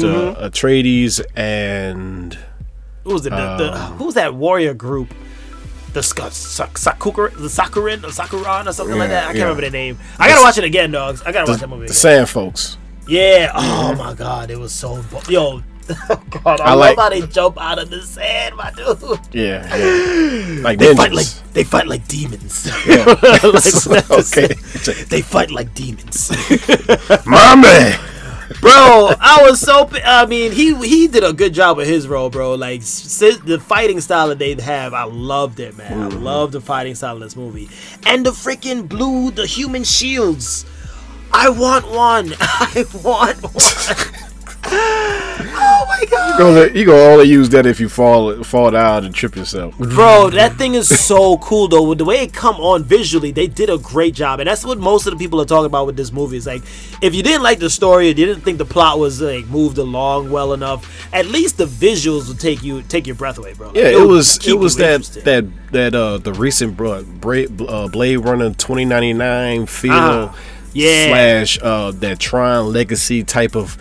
the 0.00 0.06
Mm-hmm. 0.06 0.44
Atreides, 0.44 1.20
and 1.36 2.36
who 3.04 3.12
was 3.14 3.24
it 3.26 3.30
the, 3.30 3.36
the, 3.56 3.72
Um, 3.74 3.92
who 3.94 4.04
was 4.06 4.14
that 4.14 4.34
warrior 4.34 4.74
group 4.74 5.14
the 5.92 6.02
Sk- 6.02 6.32
Sak- 6.32 6.72
the 6.74 6.80
Sakurin 6.80 8.02
or 8.02 8.08
Sakuran 8.08 8.66
or 8.66 8.72
something 8.72 8.98
like 8.98 9.10
that. 9.10 9.24
I 9.24 9.26
can't 9.26 9.36
yeah. 9.36 9.42
remember 9.44 9.62
the 9.62 9.70
name. 9.70 9.96
I 10.18 10.28
gotta 10.28 10.42
watch 10.42 10.58
it 10.58 10.64
again, 10.64 10.90
dogs. 10.90 11.22
I 11.22 11.30
gotta 11.30 11.50
watch 11.50 11.60
that 11.60 11.68
movie. 11.68 11.82
the 11.86 11.92
Again. 11.92 11.94
Sand 11.94 12.28
Folks. 12.28 12.76
Yeah. 13.06 13.52
Oh 13.54 13.94
my 13.94 14.12
god, 14.14 14.50
it 14.50 14.58
was 14.58 14.72
so 14.72 15.00
bo- 15.10 15.20
yo. 15.28 15.62
God, 16.08 16.60
I, 16.62 16.64
I 16.64 16.72
love 16.72 16.78
like- 16.78 16.96
how 16.98 17.10
they 17.10 17.26
jump 17.26 17.60
out 17.60 17.78
of 17.78 17.90
the 17.90 18.00
sand, 18.02 18.56
my 18.56 18.70
dude. 18.72 19.20
Yeah, 19.32 19.62
yeah. 19.76 20.60
like 20.62 20.78
They 20.78 20.86
ninjas. 20.92 20.96
fight 20.96 21.12
like 21.12 21.26
they 21.52 21.62
fight 21.62 21.86
like 21.86 22.08
demons. 22.08 22.66
Yeah. 22.86 23.04
Like, 23.04 24.10
okay, 24.10 24.48
They 25.10 25.20
fight 25.20 25.50
like 25.52 25.74
demons. 25.74 26.32
mommy. 27.26 27.94
Bro. 28.60 29.12
I 29.20 29.40
was 29.42 29.60
so. 29.60 29.88
I 30.04 30.26
mean, 30.26 30.52
he 30.52 30.74
he 30.86 31.08
did 31.08 31.24
a 31.24 31.32
good 31.32 31.54
job 31.54 31.76
with 31.76 31.88
his 31.88 32.08
role, 32.08 32.30
bro. 32.30 32.54
Like 32.54 32.80
the 32.80 33.62
fighting 33.64 34.00
style 34.00 34.28
that 34.28 34.38
they 34.38 34.54
have, 34.54 34.94
I 34.94 35.04
loved 35.04 35.60
it, 35.60 35.76
man. 35.76 36.02
I 36.02 36.08
mm. 36.08 36.22
love 36.22 36.52
the 36.52 36.60
fighting 36.60 36.94
style 36.94 37.16
in 37.16 37.22
this 37.22 37.36
movie, 37.36 37.68
and 38.06 38.24
the 38.24 38.30
freaking 38.30 38.88
blue, 38.88 39.30
the 39.30 39.46
human 39.46 39.84
shields. 39.84 40.64
I 41.32 41.48
want 41.48 41.88
one. 41.90 42.32
I 42.40 42.84
want 43.02 43.42
one. 43.42 44.23
Oh 44.66 45.84
my 45.88 46.04
god. 46.10 46.38
Gonna- 46.38 46.68
You 46.74 46.84
gonna 46.84 46.98
only 47.02 47.26
use 47.28 47.48
that 47.50 47.66
if 47.66 47.78
you 47.80 47.88
fall 47.88 48.42
fall 48.42 48.70
down 48.70 49.04
and 49.04 49.14
trip 49.14 49.36
yourself. 49.36 49.76
Bro, 49.78 50.30
that 50.30 50.56
thing 50.56 50.74
is 50.74 50.88
so 50.88 51.38
cool 51.38 51.68
though. 51.68 51.82
With 51.82 51.98
the 51.98 52.04
way 52.04 52.22
it 52.22 52.32
come 52.32 52.56
on 52.56 52.84
visually, 52.84 53.30
they 53.30 53.46
did 53.46 53.70
a 53.70 53.78
great 53.78 54.14
job, 54.14 54.40
and 54.40 54.48
that's 54.48 54.64
what 54.64 54.78
most 54.78 55.06
of 55.06 55.12
the 55.12 55.18
people 55.18 55.40
are 55.40 55.44
talking 55.44 55.66
about 55.66 55.86
with 55.86 55.96
this 55.96 56.12
movie. 56.12 56.36
Is 56.36 56.46
like, 56.46 56.62
if 57.02 57.14
you 57.14 57.22
didn't 57.22 57.42
like 57.42 57.58
the 57.58 57.70
story, 57.70 58.06
or 58.06 58.08
you 58.08 58.14
didn't 58.14 58.40
think 58.42 58.58
the 58.58 58.64
plot 58.64 58.98
was 58.98 59.20
like 59.20 59.46
moved 59.46 59.78
along 59.78 60.30
well 60.30 60.52
enough, 60.52 61.08
at 61.12 61.26
least 61.26 61.58
the 61.58 61.66
visuals 61.66 62.28
will 62.28 62.34
take 62.36 62.62
you 62.62 62.82
take 62.82 63.06
your 63.06 63.16
breath 63.16 63.38
away, 63.38 63.54
bro. 63.54 63.68
Like, 63.68 63.76
Yeah, 63.76 63.88
it 64.02 64.06
was 64.08 64.46
it 64.46 64.54
was 64.58 64.76
that 64.76 65.02
that 65.24 65.44
that 65.72 65.94
uh 65.94 66.18
the 66.18 66.32
recent 66.32 66.76
Bra- 66.76 67.02
uh, 67.68 67.88
Blade 67.88 68.16
Runner 68.18 68.50
twenty 68.54 68.84
ninety 68.84 69.12
nine 69.12 69.66
feel 69.66 69.92
Uh-huh. 69.92 70.32
Yeah. 70.76 71.06
slash 71.06 71.58
uh 71.62 71.92
that 71.92 72.18
Tron 72.18 72.72
Legacy 72.72 73.22
type 73.22 73.54
of 73.54 73.78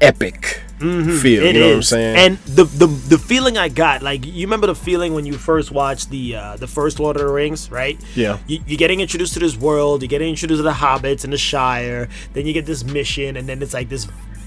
epic 0.00 0.62
feel. 0.78 0.88
Mm-hmm. 0.88 1.26
It 1.26 1.54
you 1.54 1.60
know 1.60 1.68
what 1.68 1.76
I'm 1.76 1.82
saying? 1.82 2.16
And 2.16 2.38
the, 2.38 2.64
the 2.64 2.86
the 2.86 3.18
feeling 3.18 3.56
I 3.56 3.68
got, 3.68 4.02
like 4.02 4.26
you 4.26 4.46
remember 4.46 4.66
the 4.66 4.74
feeling 4.74 5.14
when 5.14 5.24
you 5.24 5.34
first 5.34 5.70
watched 5.70 6.10
the 6.10 6.36
uh, 6.36 6.56
the 6.56 6.66
first 6.66 7.00
Lord 7.00 7.16
of 7.16 7.22
the 7.22 7.28
Rings, 7.28 7.70
right? 7.70 7.98
Yeah. 8.14 8.38
You, 8.46 8.60
you're 8.66 8.78
getting 8.78 9.00
introduced 9.00 9.34
to 9.34 9.40
this 9.40 9.56
world, 9.56 10.02
you're 10.02 10.08
getting 10.08 10.28
introduced 10.28 10.58
to 10.58 10.62
the 10.62 10.72
hobbits 10.72 11.24
and 11.24 11.32
the 11.32 11.38
Shire, 11.38 12.08
then 12.34 12.46
you 12.46 12.52
get 12.52 12.66
this 12.66 12.84
mission, 12.84 13.36
and 13.36 13.48
then 13.48 13.62
it's 13.62 13.74
like 13.74 13.88
this 13.88 14.06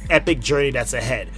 epic 0.10 0.40
journey 0.40 0.72
that's 0.72 0.94
ahead. 0.94 1.30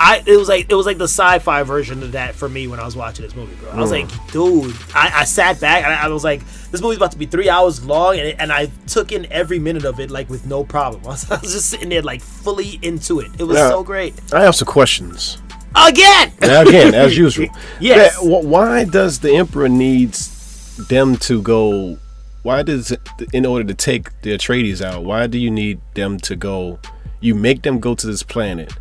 I 0.00 0.22
it 0.26 0.36
was 0.36 0.48
like 0.48 0.66
it 0.70 0.74
was 0.74 0.86
like 0.86 0.98
the 0.98 1.04
sci-fi 1.08 1.62
version 1.64 2.02
of 2.02 2.12
that 2.12 2.34
for 2.34 2.48
me 2.48 2.66
when 2.68 2.78
I 2.78 2.84
was 2.84 2.94
watching 2.96 3.24
this 3.24 3.34
movie, 3.34 3.54
bro. 3.56 3.70
I 3.70 3.76
was 3.80 3.90
Mm. 3.90 4.02
like, 4.10 4.32
dude, 4.32 4.76
I, 4.94 5.20
I 5.20 5.24
sat 5.24 5.60
back 5.60 5.84
and 5.84 5.92
I, 5.92 6.04
I 6.04 6.08
was 6.08 6.22
like, 6.22 6.42
this 6.70 6.80
movie's 6.80 6.98
about 6.98 7.12
to 7.12 7.18
be 7.18 7.26
three 7.26 7.48
hours 7.48 7.84
long, 7.84 8.16
and, 8.16 8.28
it, 8.28 8.36
and 8.38 8.52
I 8.52 8.68
took 8.86 9.10
in 9.10 9.26
every 9.32 9.58
minute 9.58 9.84
of 9.84 9.98
it 9.98 10.10
like 10.10 10.28
with 10.30 10.46
no 10.46 10.62
problem. 10.62 11.02
I 11.04 11.08
was, 11.08 11.30
I 11.30 11.40
was 11.40 11.52
just 11.52 11.68
sitting 11.70 11.88
there 11.88 12.02
like 12.02 12.20
fully 12.20 12.78
into 12.82 13.18
it. 13.20 13.30
It 13.38 13.44
was 13.44 13.56
Yeah. 13.56 13.70
so 13.70 13.82
great. 13.82 14.14
I 14.32 14.42
have 14.42 14.54
some 14.54 14.66
questions. 14.66 15.38
Again. 15.74 16.32
Now, 16.40 16.62
again, 16.62 16.94
as 16.94 17.16
usual. 17.26 17.48
Yes. 17.80 18.16
Yeah, 18.22 18.28
why 18.40 18.84
does 18.84 19.18
the 19.18 19.34
Emperor 19.34 19.68
needs 19.68 20.76
them 20.88 21.16
to 21.18 21.42
go? 21.42 21.98
Why 22.42 22.62
does 22.62 22.92
it, 22.92 23.00
in 23.32 23.44
order 23.44 23.64
to 23.64 23.74
take 23.74 24.08
the 24.22 24.30
Atreides 24.32 24.80
out? 24.80 25.04
Why 25.04 25.26
do 25.26 25.38
you 25.38 25.50
need 25.50 25.80
them 25.94 26.18
to 26.20 26.36
go? 26.36 26.78
You 27.20 27.34
make 27.34 27.62
them 27.62 27.80
go 27.80 27.94
to 27.96 28.06
this 28.06 28.22
planet 28.22 28.72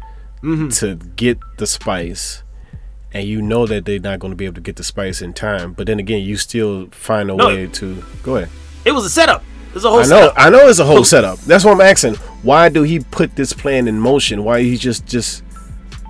Mm-hmm. 0.43 0.67
to 0.69 0.95
get 1.15 1.39
the 1.57 1.65
spice, 1.65 2.43
and 3.11 3.27
you 3.27 3.41
know 3.41 3.65
that 3.65 3.85
they're 3.85 3.99
not 3.99 4.19
going 4.19 4.31
to 4.31 4.35
be 4.37 4.45
able 4.45 4.55
to 4.55 4.61
get 4.61 4.75
the 4.75 4.83
spice 4.83 5.21
in 5.21 5.33
time. 5.33 5.73
But 5.73 5.87
then 5.87 5.99
again, 5.99 6.21
you 6.21 6.37
still 6.37 6.87
find 6.91 7.31
a 7.31 7.35
No. 7.35 7.47
way 7.47 7.67
to 7.67 8.03
go 8.23 8.35
ahead. 8.37 8.49
It 8.85 8.91
was 8.91 9.03
a 9.05 9.09
setup. 9.09 9.43
There's 9.73 9.83
a 9.83 9.89
whole 9.89 9.99
I 9.99 10.03
know, 10.03 10.07
setup. 10.07 10.33
I 10.37 10.49
know, 10.49 10.67
it's 10.67 10.79
a 10.79 10.85
whole 10.85 11.03
setup. 11.03 11.39
That's 11.39 11.63
what 11.65 11.73
I'm 11.73 11.81
asking. 11.81 12.15
Why 12.43 12.69
do 12.69 12.83
he 12.83 12.99
put 12.99 13.35
this 13.35 13.51
plan 13.53 13.87
in 13.87 13.99
motion? 13.99 14.43
Why 14.43 14.61
he 14.61 14.77
just 14.77 15.05
just 15.07 15.43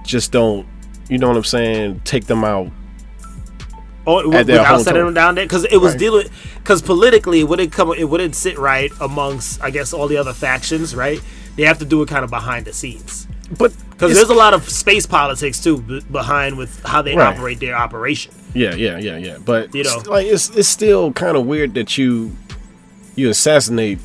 just 0.04 0.32
don't? 0.32 0.68
You 1.10 1.18
know 1.18 1.28
what 1.30 1.38
I'm 1.38 1.44
saying? 1.46 2.02
Take 2.04 2.26
them 2.26 2.44
out. 2.44 2.70
Oh, 4.06 4.20
at 4.34 4.46
without 4.46 4.82
setting 4.82 5.04
them 5.04 5.14
down 5.14 5.36
there 5.36 5.44
because 5.46 5.66
it 5.66 5.78
was 5.78 5.92
Right. 5.94 6.00
dealing 6.00 6.28
because 6.60 6.82
politically 6.82 7.42
it 7.42 7.44
wouldn't 7.50 7.74
come 7.74 7.92
it 7.94 8.06
wouldn't 8.10 8.36
sit 8.36 8.58
right 8.58 8.90
amongst 9.02 9.62
I 9.62 9.70
guess 9.70 9.92
all 9.92 10.08
the 10.08 10.16
other 10.16 10.32
factions 10.34 10.96
right 10.96 11.22
they 11.58 11.64
have 11.64 11.80
to 11.80 11.86
do 11.86 12.02
it 12.04 12.08
kind 12.08 12.24
of 12.24 12.30
behind 12.30 12.66
the 12.68 12.72
scenes 12.74 13.28
But 13.58 13.72
because 13.92 14.14
there's 14.14 14.30
a 14.30 14.34
lot 14.36 14.54
of 14.54 14.68
space 14.70 15.06
politics 15.06 15.62
too 15.64 15.78
b- 15.82 16.02
behind 16.12 16.58
with 16.58 16.84
how 16.84 17.02
they 17.02 17.16
Right. 17.16 17.34
operate 17.36 17.60
their 17.60 17.76
operation 17.76 18.34
Yeah, 18.54 18.76
yeah, 18.76 18.98
yeah, 18.98 19.18
yeah. 19.18 19.38
But 19.44 19.74
You 19.74 19.84
know. 19.84 19.98
it's 19.98 20.08
like 20.08 20.26
it's 20.28 20.50
it's 20.50 20.68
still 20.68 21.12
kind 21.14 21.38
of 21.38 21.46
weird 21.46 21.74
that 21.76 21.98
you 21.98 22.36
you 23.16 23.30
assassinate 23.30 24.00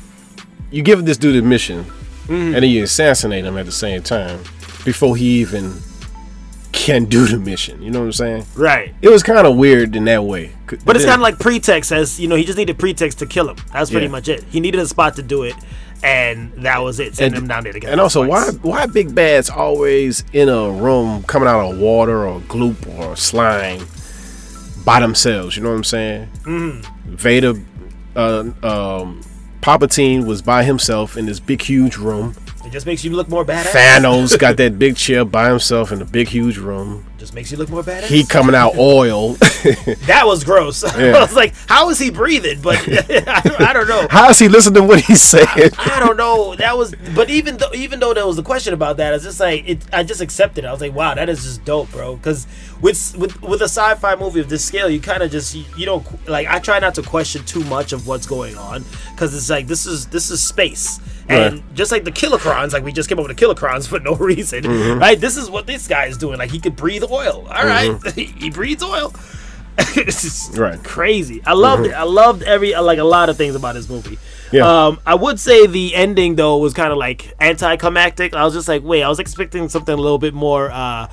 you 0.71 0.81
give 0.81 1.05
this 1.05 1.17
dude 1.17 1.35
a 1.35 1.41
mission 1.45 1.85
Mm-hmm. 2.23 2.33
and 2.33 2.55
then 2.55 2.69
you 2.69 2.83
assassinate 2.83 3.43
him 3.43 3.57
at 3.57 3.65
the 3.65 3.71
same 3.73 4.01
time 4.01 4.39
before 4.85 5.17
he 5.17 5.41
even 5.41 5.73
can 6.71 7.05
do 7.05 7.27
the 7.27 7.37
mission. 7.37 7.81
You 7.81 7.91
know 7.91 7.99
what 7.99 8.05
I'm 8.05 8.11
saying? 8.13 8.45
right 8.55 8.95
It 9.01 9.09
was 9.09 9.21
kind 9.23 9.45
of 9.45 9.57
weird 9.57 9.95
in 9.95 10.05
that 10.05 10.23
way. 10.23 10.51
C- 10.69 10.77
but 10.85 10.95
it's 10.95 11.05
kind 11.05 11.15
of 11.15 11.21
like 11.21 11.37
pretext 11.37 11.91
as 11.91 12.19
you 12.19 12.27
know 12.29 12.35
he 12.35 12.43
just 12.45 12.57
needed 12.57 12.79
pretext 12.79 13.19
to 13.19 13.25
kill 13.25 13.49
him 13.49 13.57
that's 13.73 13.91
pretty 13.91 14.05
Yeah. 14.07 14.11
much 14.11 14.27
it 14.29 14.43
he 14.49 14.59
needed 14.59 14.79
a 14.79 14.87
spot 14.87 15.15
to 15.17 15.21
do 15.21 15.43
it 15.43 15.53
and 16.01 16.51
that 16.63 16.79
was 16.79 16.99
it 16.99 17.15
send 17.15 17.35
him 17.35 17.47
down 17.47 17.63
there 17.63 17.73
to 17.73 17.79
get 17.79 17.91
And 17.91 18.01
also, 18.01 18.25
why 18.25 18.49
why 18.61 18.85
big 18.85 19.13
bad's 19.13 19.49
always 19.49 20.23
in 20.33 20.49
a 20.49 20.71
room 20.71 21.23
coming 21.23 21.47
out 21.47 21.71
of 21.71 21.77
water 21.79 22.25
or 22.27 22.39
gloop 22.41 22.87
or 22.99 23.15
slime 23.15 23.85
by 24.85 24.99
themselves? 24.99 25.55
You 25.55 25.63
know 25.63 25.69
what 25.69 25.75
I'm 25.75 25.83
saying? 25.83 26.29
Mm-hmm. 26.43 27.15
Vader, 27.15 27.53
uh, 28.15 28.39
um, 28.63 29.21
Palpatine 29.61 30.25
was 30.25 30.41
by 30.41 30.63
himself 30.63 31.15
in 31.17 31.25
this 31.25 31.39
big 31.39 31.61
huge 31.61 31.97
room. 31.97 32.35
It 32.65 32.71
just 32.71 32.85
makes 32.85 33.03
you 33.03 33.11
look 33.11 33.27
more 33.29 33.43
badass 33.45 33.71
Thanos 33.73 34.37
got 34.39 34.57
that 34.57 34.79
big 34.79 34.95
chair 34.95 35.25
by 35.25 35.49
himself 35.49 35.91
in 35.91 35.99
the 35.99 36.05
big 36.05 36.27
huge 36.27 36.57
room. 36.57 37.05
just 37.17 37.33
makes 37.33 37.51
you 37.51 37.57
look 37.57 37.69
more 37.69 37.83
badass 37.83 38.05
He 38.05 38.25
coming 38.25 38.55
out 38.55 38.75
oil. 38.77 39.33
that 40.07 40.23
was 40.25 40.43
gross 40.43 40.83
Yeah. 40.97 41.17
I 41.17 41.19
was 41.21 41.35
like 41.35 41.53
how 41.67 41.89
is 41.89 41.99
he 41.99 42.09
breathing 42.09 42.61
but 42.61 42.75
I, 42.87 43.41
don't, 43.41 43.61
I 43.61 43.73
don't 43.73 43.87
know 43.87 44.07
How 44.09 44.29
is 44.29 44.39
he 44.39 44.47
listening 44.47 44.81
to 44.83 44.87
what 44.87 44.99
he's 45.01 45.21
saying? 45.21 45.47
I 45.77 45.99
don't 45.99 46.17
know. 46.17 46.55
That 46.55 46.77
was, 46.77 46.93
but 47.15 47.29
even 47.29 47.57
though 47.57 47.71
even 47.73 47.99
though 47.99 48.13
there 48.13 48.25
was 48.25 48.37
a 48.37 48.43
question 48.43 48.73
about 48.73 48.97
that, 48.97 49.13
it's 49.13 49.23
just 49.23 49.39
like 49.39 49.67
it. 49.67 49.79
I 49.93 50.03
just 50.03 50.21
accepted. 50.21 50.63
it. 50.63 50.67
I 50.67 50.71
was 50.71 50.81
like, 50.81 50.93
wow, 50.93 51.13
that 51.15 51.29
is 51.29 51.43
just 51.43 51.63
dope, 51.65 51.91
bro. 51.91 52.15
Because 52.15 52.47
with 52.81 53.15
with 53.17 53.41
with 53.41 53.61
a 53.61 53.65
sci-fi 53.69 54.15
movie 54.15 54.39
of 54.39 54.49
this 54.49 54.63
scale, 54.63 54.89
you 54.89 54.99
kind 54.99 55.23
of 55.23 55.31
just 55.31 55.55
you, 55.55 55.63
you 55.77 55.85
don't 55.85 56.05
like. 56.27 56.47
I 56.47 56.59
try 56.59 56.79
not 56.79 56.95
to 56.95 57.01
question 57.03 57.43
too 57.45 57.63
much 57.65 57.91
of 57.93 58.07
what's 58.07 58.25
going 58.27 58.55
on 58.57 58.83
because 59.11 59.35
it's 59.35 59.49
like 59.49 59.67
this 59.67 59.85
is 59.85 60.07
this 60.07 60.29
is 60.31 60.41
space. 60.41 60.99
And 61.29 61.53
Right. 61.55 61.73
just 61.75 61.91
like 61.91 62.03
the 62.03 62.11
kilocrons, 62.11 62.73
like 62.73 62.83
we 62.83 62.91
just 62.91 63.07
came 63.09 63.17
up 63.19 63.27
with 63.27 63.37
the 63.37 63.45
kilocrons 63.45 63.87
for 63.87 63.99
no 63.99 64.13
reason, 64.31 64.63
Mm-hmm. 64.63 64.99
right? 64.99 65.19
This 65.19 65.37
is 65.37 65.49
what 65.49 65.67
this 65.67 65.87
guy 65.87 66.05
is 66.05 66.17
doing. 66.17 66.37
Like 66.37 66.51
he 66.51 66.59
could 66.59 66.75
breathe 66.75 67.03
oil. 67.09 67.47
All 67.49 67.65
right, 67.65 67.97
he 68.15 68.49
breathes 68.49 68.83
oil. 68.83 69.13
it's 69.77 70.21
just 70.21 70.57
Right. 70.57 70.73
Mm-hmm. 70.75 70.83
crazy. 70.83 71.41
I 71.45 71.53
loved 71.53 71.85
it. 71.87 71.93
I 71.93 72.03
loved 72.03 72.43
every 72.43 72.75
like 72.75 72.99
a 72.99 73.03
lot 73.03 73.29
of 73.29 73.37
things 73.37 73.55
about 73.55 73.73
this 73.75 73.89
movie. 73.89 74.19
Yeah. 74.51 74.67
Um, 74.87 74.99
I 75.05 75.15
would 75.15 75.39
say 75.39 75.65
the 75.65 75.95
ending 75.95 76.35
though 76.35 76.57
was 76.59 76.73
kind 76.73 76.91
of 76.91 76.97
like 76.99 77.33
anticlimactic. 77.39 78.35
I 78.35 78.43
was 78.45 78.53
just 78.53 78.67
like, 78.67 78.83
wait, 78.83 79.01
I 79.01 79.09
was 79.09 79.19
expecting 79.19 79.67
something 79.69 79.93
a 79.93 79.97
little 80.01 80.19
bit 80.19 80.33
more, 80.35 80.69
uh, 80.71 81.07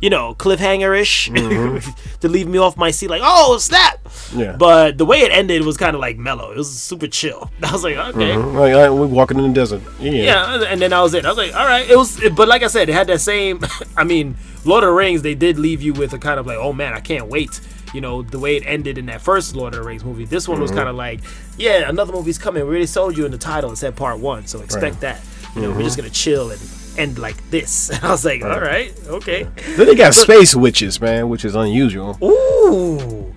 you 0.00 0.10
know, 0.10 0.34
cliffhanger-ish 0.34 1.30
mm-hmm. 1.30 2.18
to 2.20 2.28
leave 2.28 2.48
me 2.48 2.58
off 2.58 2.76
my 2.76 2.90
seat. 2.90 3.08
Like, 3.08 3.22
oh 3.24 3.58
snap! 3.58 4.02
Mm-hmm. 4.04 4.40
Yeah. 4.40 4.56
But 4.56 4.98
the 4.98 5.04
way 5.04 5.20
it 5.20 5.32
ended 5.32 5.62
was 5.64 5.76
kind 5.76 5.94
of 5.94 6.00
like 6.00 6.18
mellow. 6.18 6.50
It 6.50 6.56
was 6.56 6.70
super 6.70 7.06
chill. 7.06 7.50
I 7.62 7.72
was 7.72 7.84
like, 7.84 7.96
okay. 7.96 8.34
Mm-hmm. 8.34 8.56
like, 8.56 8.74
like, 8.74 8.90
we're 8.90 9.06
walking 9.06 9.38
in 9.38 9.48
the 9.48 9.54
desert. 9.54 9.82
Yeah. 9.98 10.10
Yeah, 10.10 10.64
and 10.64 10.80
then 10.80 10.90
that 10.90 11.00
was 11.00 11.14
it. 11.14 11.24
I 11.24 11.28
was 11.28 11.38
like, 11.38 11.54
all 11.54 11.66
right. 11.66 11.88
It 11.88 11.96
was, 11.96 12.20
but 12.30 12.48
like 12.48 12.62
I 12.62 12.68
said, 12.68 12.88
it 12.88 12.92
had 12.92 13.06
that 13.08 13.20
same. 13.20 13.60
I 13.96 14.04
mean, 14.04 14.36
Lord 14.64 14.84
of 14.84 14.88
the 14.88 14.94
Rings, 14.94 15.22
they 15.22 15.34
did 15.34 15.58
leave 15.58 15.82
you 15.82 15.92
with 15.92 16.12
a 16.12 16.18
kind 16.18 16.38
of 16.40 16.46
like, 16.46 16.58
oh 16.58 16.72
man, 16.72 16.92
I 16.92 17.00
can't 17.00 17.28
wait. 17.28 17.60
You 17.92 18.00
know, 18.00 18.22
the 18.22 18.40
way 18.40 18.56
it 18.56 18.64
ended 18.66 18.98
in 18.98 19.06
that 19.06 19.22
first 19.22 19.54
Lord 19.54 19.72
of 19.72 19.80
the 19.80 19.86
Rings 19.86 20.04
movie. 20.04 20.24
This 20.24 20.48
one 20.48 20.60
was 20.60 20.70
mm-hmm. 20.70 20.78
kind 20.78 20.88
of 20.88 20.96
like, 20.96 21.20
yeah, 21.56 21.88
another 21.88 22.12
movie's 22.12 22.38
coming. 22.38 22.62
We 22.64 22.68
already 22.68 22.86
sold 22.86 23.16
you 23.16 23.24
in 23.24 23.30
the 23.30 23.38
title. 23.38 23.70
It 23.70 23.76
said 23.76 23.94
part 23.94 24.18
one, 24.18 24.46
so 24.46 24.60
expect 24.60 25.00
that. 25.02 25.20
You 25.54 25.62
know, 25.62 25.70
we're 25.70 25.82
just 25.82 25.96
gonna 25.96 26.10
chill 26.10 26.50
and 26.50 26.60
end 26.98 27.18
like 27.18 27.36
this. 27.50 27.90
And 27.90 28.04
I 28.04 28.10
was 28.10 28.24
like, 28.24 28.42
all 28.42 28.60
right, 28.60 28.92
okay. 29.06 29.46
Then 29.76 29.86
they 29.86 29.94
got 29.94 30.14
space 30.14 30.54
witches, 30.54 31.00
man, 31.00 31.28
which 31.28 31.44
is 31.44 31.54
unusual. 31.54 32.16
Ooh. 32.22 33.32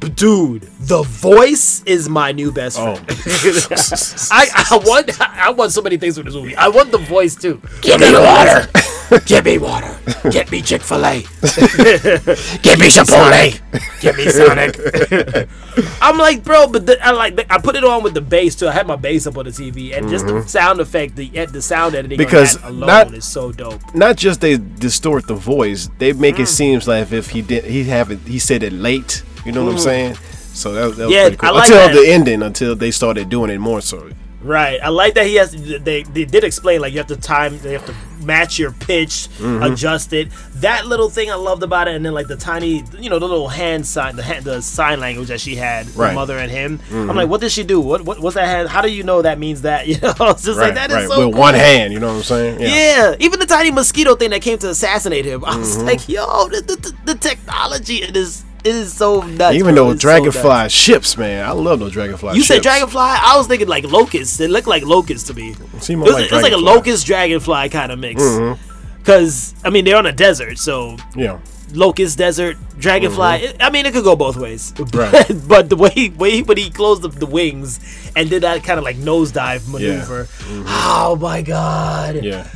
But 0.00 0.16
dude, 0.16 0.62
the 0.80 1.02
voice 1.04 1.82
is 1.84 2.08
my 2.08 2.32
new 2.32 2.50
best 2.50 2.76
Oh. 2.80 2.96
friend. 2.96 3.08
I, 4.32 4.66
I 4.72 4.76
want 4.84 5.20
I 5.20 5.50
want 5.50 5.70
so 5.70 5.80
many 5.80 5.96
things 5.96 6.16
with 6.16 6.26
this 6.26 6.34
movie. 6.34 6.56
I 6.56 6.66
want 6.68 6.90
the 6.90 6.98
voice 6.98 7.36
too. 7.36 7.62
Give 7.82 8.00
me 8.00 8.12
water. 8.12 8.68
Give 9.26 9.44
me 9.44 9.58
water. 9.58 9.98
Get 10.30 10.50
me 10.50 10.62
Chick 10.62 10.82
Fil 10.82 11.04
A. 11.04 11.20
Give 11.20 12.78
me 12.78 12.88
Chipotle. 12.88 13.60
Give 14.00 14.16
me 14.16 14.28
Sonic. 14.28 15.48
I'm 16.02 16.18
like, 16.18 16.42
bro, 16.44 16.68
but 16.68 16.86
the, 16.86 17.04
I 17.04 17.10
like 17.10 17.36
the, 17.36 17.52
I 17.52 17.58
put 17.58 17.76
it 17.76 17.84
on 17.84 18.02
with 18.02 18.14
the 18.14 18.20
bass 18.20 18.54
too. 18.56 18.68
I 18.68 18.72
had 18.72 18.86
my 18.86 18.96
bass 18.96 19.26
up 19.26 19.36
on 19.38 19.44
the 19.44 19.50
TV, 19.50 19.96
and 19.96 20.08
just 20.08 20.26
the 20.26 20.42
sound 20.46 20.80
effect, 20.80 21.16
the 21.16 21.28
the 21.46 21.62
sound 21.62 21.94
editing 21.94 22.18
Mm-hmm. 22.18 22.24
Because 22.26 22.56
on 22.62 22.70
alone 22.72 22.86
not- 22.86 23.14
is 23.14 23.24
so 23.24 23.52
dope. 23.52 23.94
Not 23.94 24.16
just 24.16 24.40
they 24.40 24.56
distort 24.58 25.26
the 25.26 25.34
voice, 25.34 25.88
they 25.98 26.12
make 26.12 26.36
Mm. 26.36 26.40
it 26.40 26.46
seem 26.46 26.80
like 26.86 27.12
if 27.12 27.30
he 27.30 27.42
did, 27.42 27.64
he 27.64 27.84
have 27.84 28.10
it, 28.10 28.18
he 28.20 28.38
said 28.38 28.62
it 28.62 28.72
late. 28.72 29.22
You 29.44 29.52
know 29.52 29.64
what 29.64 29.72
I'm 29.72 29.78
saying? 29.78 30.14
So 30.54 30.72
that, 30.72 30.96
that 30.96 31.06
was 31.06 31.08
Mm. 31.08 31.10
Yeah, 31.12 31.22
pretty 31.24 31.36
cool. 31.36 31.48
I 31.48 31.52
like 31.52 31.64
until 31.70 31.88
that. 31.88 31.94
the 31.94 32.08
ending, 32.12 32.42
until 32.42 32.76
they 32.76 32.90
started 32.90 33.28
doing 33.28 33.50
it 33.50 33.58
more 33.58 33.80
so. 33.80 34.10
Right. 34.42 34.80
I 34.82 34.88
like 34.88 35.14
that 35.14 35.26
he 35.26 35.36
has. 35.36 35.52
They 35.52 36.02
they 36.02 36.24
did 36.24 36.44
explain 36.44 36.80
like 36.80 36.92
you 36.92 36.98
have 36.98 37.06
to 37.08 37.16
time. 37.16 37.58
They 37.58 37.72
have 37.72 37.86
to 37.86 37.94
match 38.24 38.56
your 38.58 38.70
pitch, 38.72 39.28
Mm-hmm. 39.38 39.62
adjust 39.64 40.12
it. 40.12 40.28
That 40.56 40.86
little 40.86 41.08
thing 41.10 41.30
I 41.30 41.34
loved 41.34 41.62
about 41.64 41.88
it, 41.88 41.94
and 41.96 42.04
then 42.06 42.12
like 42.14 42.28
the 42.28 42.36
tiny, 42.36 42.84
you 42.98 43.10
know, 43.10 43.18
the 43.18 43.26
little 43.26 43.48
hand 43.48 43.84
sign, 43.86 44.14
the 44.16 44.22
hand, 44.22 44.44
the 44.44 44.60
sign 44.60 45.00
language 45.00 45.28
that 45.28 45.40
she 45.40 45.56
had, 45.56 45.86
Right. 45.96 46.06
Mm-hmm. 46.08 46.14
mother 46.14 46.38
and 46.38 46.50
him. 46.50 46.80
I'm 46.92 47.16
like, 47.16 47.28
what 47.28 47.40
did 47.40 47.50
she 47.52 47.62
do? 47.64 47.80
What, 47.80 48.02
what 48.02 48.20
what's 48.20 48.34
that 48.36 48.46
hand? 48.46 48.68
How 48.68 48.80
do 48.80 48.90
you 48.92 49.02
know 49.02 49.22
that 49.22 49.38
means 49.38 49.62
that? 49.62 49.86
You 49.92 49.98
know, 50.00 50.14
it's 50.30 50.44
just 50.44 50.58
like 50.58 50.74
that 50.74 50.90
is 50.90 50.96
right. 50.96 51.08
so 51.08 51.26
With 51.26 51.34
cool. 51.34 51.40
one 51.40 51.54
hand, 51.54 51.92
you 51.92 51.98
know 52.00 52.08
what 52.08 52.16
I'm 52.16 52.22
saying? 52.22 52.60
Yeah, 52.60 53.14
even 53.18 53.38
the 53.40 53.46
tiny 53.46 53.70
mosquito 53.70 54.14
thing 54.16 54.30
that 54.30 54.42
came 54.42 54.58
to 54.58 54.70
assassinate 54.70 55.24
him. 55.24 55.44
I 55.44 55.56
was 55.56 55.76
Mm-hmm. 55.76 55.86
like, 55.86 56.08
yo, 56.08 56.48
the, 56.48 56.60
the, 56.62 56.96
the, 57.12 57.14
technology 57.18 58.02
it 58.02 58.16
is 58.16 58.44
it 58.64 58.74
is 58.74 58.92
so 58.94 59.20
nuts. 59.22 59.54
Even 59.56 59.74
bro. 59.74 59.84
though 59.86 59.90
It's 59.92 60.02
so 60.02 60.08
dragonfly 60.08 60.68
ships, 60.68 61.16
man, 61.16 61.44
I 61.44 61.52
love 61.52 61.80
those 61.80 61.92
dragonfly. 61.92 62.34
You 62.36 62.42
said 62.42 62.54
ships. 62.56 62.64
dragonfly? 62.64 63.00
I 63.00 63.34
was 63.36 63.46
thinking 63.46 63.68
like 63.68 63.84
locusts. 63.84 64.38
It 64.40 64.50
looked 64.50 64.68
like 64.68 64.84
locusts 64.84 65.26
to 65.28 65.34
me. 65.34 65.50
It 65.52 65.58
was, 65.58 65.88
like 65.90 66.26
it 66.26 66.32
was 66.32 66.42
like 66.42 66.52
a 66.52 66.56
locust 66.56 67.06
dragonfly 67.06 67.68
kind 67.70 67.92
of 67.92 67.98
mix. 67.98 68.22
Mm-hmm. 68.22 68.60
Because 68.98 69.54
I 69.64 69.70
mean 69.70 69.84
they're 69.84 69.96
on 69.96 70.06
a 70.06 70.12
desert, 70.12 70.58
so 70.58 70.96
Yeah. 71.16 71.40
locust 71.74 72.18
desert, 72.18 72.56
dragonfly. 72.78 73.18
Mm-hmm. 73.38 73.44
it- 73.46 73.56
I 73.62 73.70
mean, 73.70 73.84
it 73.86 73.92
could 73.92 74.04
go 74.04 74.14
both 74.14 74.36
ways. 74.36 74.72
Right. 74.94 75.26
but 75.48 75.68
the 75.68 75.76
way 75.76 76.12
way 76.16 76.42
when 76.42 76.56
he 76.56 76.70
closed 76.70 77.02
the, 77.02 77.08
the 77.08 77.26
wings 77.26 77.80
and 78.14 78.30
did 78.30 78.42
that 78.44 78.62
kind 78.62 78.78
of 78.78 78.84
like 78.84 78.96
nosedive 78.96 79.68
maneuver. 79.68 80.24
Mm-hmm. 80.24 80.64
Oh 80.68 81.16
my 81.16 81.42
god. 81.42 82.22
Yeah. 82.22 82.46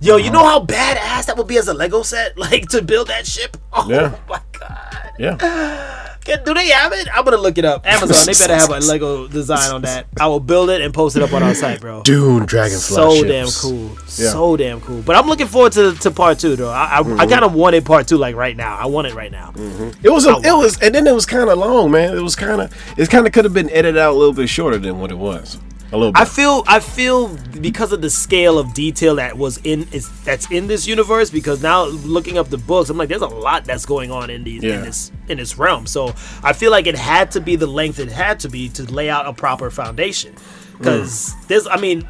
Yo, 0.00 0.16
you 0.16 0.26
uh-huh. 0.26 0.32
know 0.32 0.44
how 0.44 0.60
badass 0.64 1.26
that 1.26 1.36
would 1.36 1.48
be 1.48 1.58
as 1.58 1.66
a 1.66 1.74
Lego 1.74 2.02
set, 2.02 2.38
like 2.46 2.68
to 2.68 2.80
build 2.82 3.08
that 3.08 3.26
ship. 3.26 3.56
Oh 3.72 3.86
Yeah. 3.90 4.16
my 4.28 4.40
god. 4.58 4.87
Yeah. 5.18 5.94
Do 6.44 6.52
they 6.52 6.68
have 6.68 6.92
it? 6.92 7.08
I'm 7.14 7.24
gonna 7.24 7.38
look 7.38 7.56
it 7.56 7.64
up. 7.64 7.86
Amazon, 7.86 8.26
they 8.26 8.32
better 8.32 8.54
have 8.54 8.68
a 8.68 8.80
Lego 8.86 9.28
design 9.28 9.72
on 9.72 9.82
that. 9.82 10.06
I 10.20 10.26
will 10.26 10.40
build 10.40 10.68
it 10.68 10.82
and 10.82 10.92
post 10.92 11.16
it 11.16 11.22
up 11.22 11.32
on 11.32 11.42
our 11.42 11.54
site, 11.54 11.80
bro. 11.80 12.02
Dune 12.02 12.44
Dragonfly 12.44 12.94
so 12.94 13.14
ships. 13.14 13.28
damn 13.28 13.46
cool. 13.48 13.88
Yeah. 13.88 14.30
So 14.30 14.56
damn 14.58 14.80
cool. 14.82 15.00
But 15.00 15.16
I'm 15.16 15.26
looking 15.26 15.46
forward 15.46 15.72
to, 15.72 15.94
to 15.94 16.10
part 16.10 16.38
two 16.38 16.54
though. 16.54 16.68
I 16.68 16.84
I, 16.84 16.98
I 16.98 17.02
mm-hmm. 17.02 17.30
kind 17.30 17.44
of 17.44 17.54
want 17.54 17.76
it 17.76 17.84
part 17.86 18.08
two 18.08 18.18
like 18.18 18.36
right 18.36 18.56
now. 18.56 18.76
I 18.76 18.86
want 18.86 19.06
it 19.06 19.14
right 19.14 19.32
now. 19.32 19.52
Mm-hmm. 19.52 20.04
It 20.04 20.10
was 20.10 20.26
a, 20.26 20.32
it 20.44 20.54
was 20.54 20.78
and 20.82 20.94
then 20.94 21.06
it 21.06 21.14
was 21.14 21.24
kind 21.24 21.48
of 21.48 21.56
long, 21.56 21.90
man. 21.90 22.14
It 22.14 22.20
was 22.20 22.36
kind 22.36 22.60
of 22.60 22.98
it 22.98 23.08
kind 23.08 23.26
of 23.26 23.32
could 23.32 23.44
have 23.44 23.54
been 23.54 23.70
edited 23.70 23.96
out 23.96 24.12
a 24.12 24.18
little 24.18 24.34
bit 24.34 24.48
shorter 24.48 24.76
than 24.76 25.00
what 25.00 25.10
it 25.10 25.18
was. 25.18 25.58
A 25.90 25.96
little 25.96 26.12
bit. 26.12 26.20
I 26.20 26.24
feel 26.26 26.64
I 26.66 26.80
feel 26.80 27.28
because 27.60 27.92
of 27.92 28.02
the 28.02 28.10
scale 28.10 28.58
of 28.58 28.74
detail 28.74 29.14
that 29.16 29.38
was 29.38 29.58
in 29.64 29.88
is 29.92 30.08
that's 30.22 30.50
in 30.50 30.66
this 30.66 30.86
universe. 30.86 31.30
Because 31.30 31.62
now 31.62 31.84
looking 31.84 32.36
up 32.36 32.50
the 32.50 32.58
books, 32.58 32.90
I'm 32.90 32.98
like, 32.98 33.08
there's 33.08 33.22
a 33.22 33.26
lot 33.26 33.64
that's 33.64 33.86
going 33.86 34.10
on 34.10 34.28
in 34.28 34.44
these 34.44 34.62
Yeah. 34.62 34.74
in 34.76 34.82
this 34.82 35.10
in 35.28 35.38
this 35.38 35.56
realm. 35.58 35.86
So 35.86 36.14
I 36.42 36.52
feel 36.52 36.70
like 36.70 36.86
it 36.86 36.96
had 36.96 37.30
to 37.32 37.40
be 37.40 37.56
the 37.56 37.66
length 37.66 37.98
it 38.00 38.10
had 38.12 38.40
to 38.40 38.48
be 38.50 38.68
to 38.70 38.82
lay 38.92 39.08
out 39.08 39.26
a 39.26 39.32
proper 39.32 39.70
foundation. 39.70 40.34
Because 40.76 41.34
there's, 41.48 41.66
I 41.66 41.76
mean, 41.76 42.06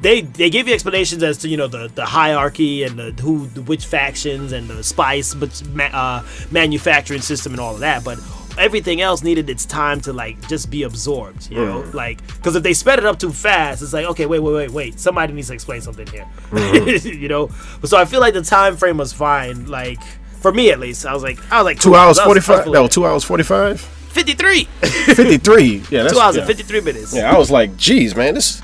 they 0.00 0.22
they 0.22 0.50
give 0.50 0.66
you 0.66 0.74
explanations 0.74 1.22
as 1.22 1.38
to 1.38 1.48
you 1.48 1.56
know 1.56 1.68
the 1.68 1.88
the 1.94 2.04
hierarchy 2.06 2.82
and 2.82 2.98
the 2.98 3.12
who 3.22 3.46
the 3.48 3.62
which 3.62 3.84
factions 3.86 4.50
and 4.50 4.66
the 4.66 4.82
spice 4.82 5.32
but 5.34 5.62
ma- 5.68 5.84
uh, 5.92 6.24
manufacturing 6.50 7.20
system 7.20 7.52
and 7.52 7.60
all 7.60 7.74
of 7.74 7.80
that, 7.80 8.02
but 8.02 8.18
everything 8.58 9.00
else 9.00 9.22
needed 9.22 9.48
its 9.50 9.64
time 9.64 10.00
to 10.02 10.12
like 10.12 10.46
just 10.48 10.70
be 10.70 10.82
absorbed. 10.84 11.50
You 11.50 11.64
know, 11.64 11.90
like 11.92 12.24
because 12.36 12.56
if 12.56 12.62
they 12.62 12.72
sped 12.74 12.98
it 12.98 13.04
up 13.04 13.18
too 13.18 13.32
fast, 13.32 13.82
it's 13.82 13.92
like 13.92 14.06
okay, 14.06 14.26
wait, 14.26 14.40
wait, 14.40 14.52
wait, 14.54 14.70
wait, 14.70 15.00
somebody 15.00 15.32
needs 15.32 15.48
to 15.48 15.54
explain 15.54 15.80
something 15.80 16.06
here. 16.08 16.26
you 16.98 17.28
know, 17.28 17.48
so 17.84 17.96
I 17.96 18.04
feel 18.04 18.20
like 18.20 18.34
the 18.34 18.42
time 18.42 18.76
frame 18.76 18.96
was 18.96 19.12
fine. 19.12 19.66
Like 19.66 20.02
for 20.40 20.52
me 20.52 20.70
at 20.70 20.80
least, 20.80 21.06
I 21.06 21.12
was 21.14 21.22
like, 21.22 21.38
I 21.52 21.58
was 21.58 21.64
like 21.64 21.80
two 21.80 21.94
hours 21.94 22.18
I 22.18 22.22
was- 22.22 22.22
I 22.22 22.24
forty 22.24 22.38
was 22.38 22.46
five. 22.46 22.64
cool 22.64 22.72
No, 22.72 22.86
two 22.88 23.06
hours 23.06 23.24
forty 23.24 23.44
five. 23.44 23.80
53. 23.80 24.64
Fifty 25.14 25.36
three. 25.38 25.82
Yeah, 25.88 26.02
that's 26.02 26.12
two 26.14 26.18
hours 26.18 26.34
yeah. 26.34 26.42
and 26.42 26.48
53 26.48 26.80
minutes. 26.80 27.14
Yeah, 27.14 27.32
I 27.32 27.38
was 27.38 27.48
like, 27.50 27.76
geez, 27.76 28.16
man, 28.16 28.34
this. 28.34 28.60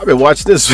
I've 0.00 0.06
been 0.06 0.18
watching 0.18 0.50
this 0.50 0.70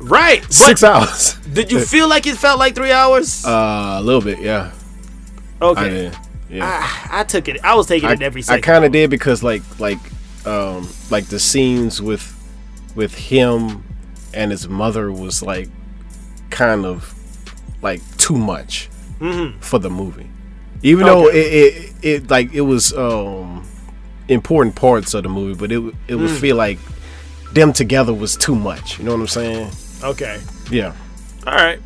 Right. 0.00 0.42
But 0.42 0.52
six 0.52 0.84
hours. 0.84 1.34
Did 1.52 1.72
you 1.72 1.80
feel 1.80 2.08
like 2.08 2.26
it 2.26 2.36
felt 2.36 2.58
like 2.58 2.74
three 2.74 2.92
hours? 2.92 3.44
Uh, 3.44 3.96
a 3.98 4.02
little 4.02 4.20
bit, 4.20 4.38
yeah. 4.40 4.70
Okay. 5.62 6.12
Yeah. 6.48 6.64
I, 7.10 7.20
I 7.20 7.24
took 7.24 7.48
it. 7.48 7.64
I 7.64 7.74
was 7.74 7.86
taking 7.86 8.08
I, 8.08 8.12
it 8.12 8.22
every 8.22 8.42
second. 8.42 8.62
I 8.62 8.66
kind 8.66 8.84
of 8.84 8.92
did 8.92 9.10
because 9.10 9.42
like 9.42 9.62
like 9.80 9.98
um 10.46 10.88
like 11.10 11.26
the 11.26 11.38
scenes 11.38 12.02
with 12.02 12.30
with 12.94 13.14
him 13.14 13.82
and 14.32 14.50
his 14.50 14.68
mother 14.68 15.10
was 15.10 15.42
like 15.42 15.68
kind 16.50 16.84
of 16.84 17.14
like 17.82 18.00
too 18.18 18.36
much 18.36 18.88
for 19.60 19.78
the 19.78 19.90
movie. 19.90 20.28
Even 20.82 21.06
though 21.06 21.28
it, 21.28 21.34
it 21.36 21.94
it 22.02 22.30
like 22.30 22.52
it 22.52 22.60
was 22.60 22.92
um 22.92 23.66
important 24.28 24.76
parts 24.76 25.14
of 25.14 25.22
the 25.22 25.28
movie, 25.28 25.58
but 25.58 25.72
it 25.72 25.94
it 26.08 26.14
would 26.16 26.30
feel 26.30 26.56
like 26.56 26.78
them 27.52 27.72
together 27.72 28.12
was 28.12 28.36
too 28.36 28.54
much. 28.54 28.98
You 28.98 29.04
know 29.04 29.12
what 29.12 29.20
I'm 29.20 29.26
saying? 29.28 29.70
Okay. 30.02 30.40
Yeah. 30.70 30.94
All 31.46 31.54
right. 31.54 31.80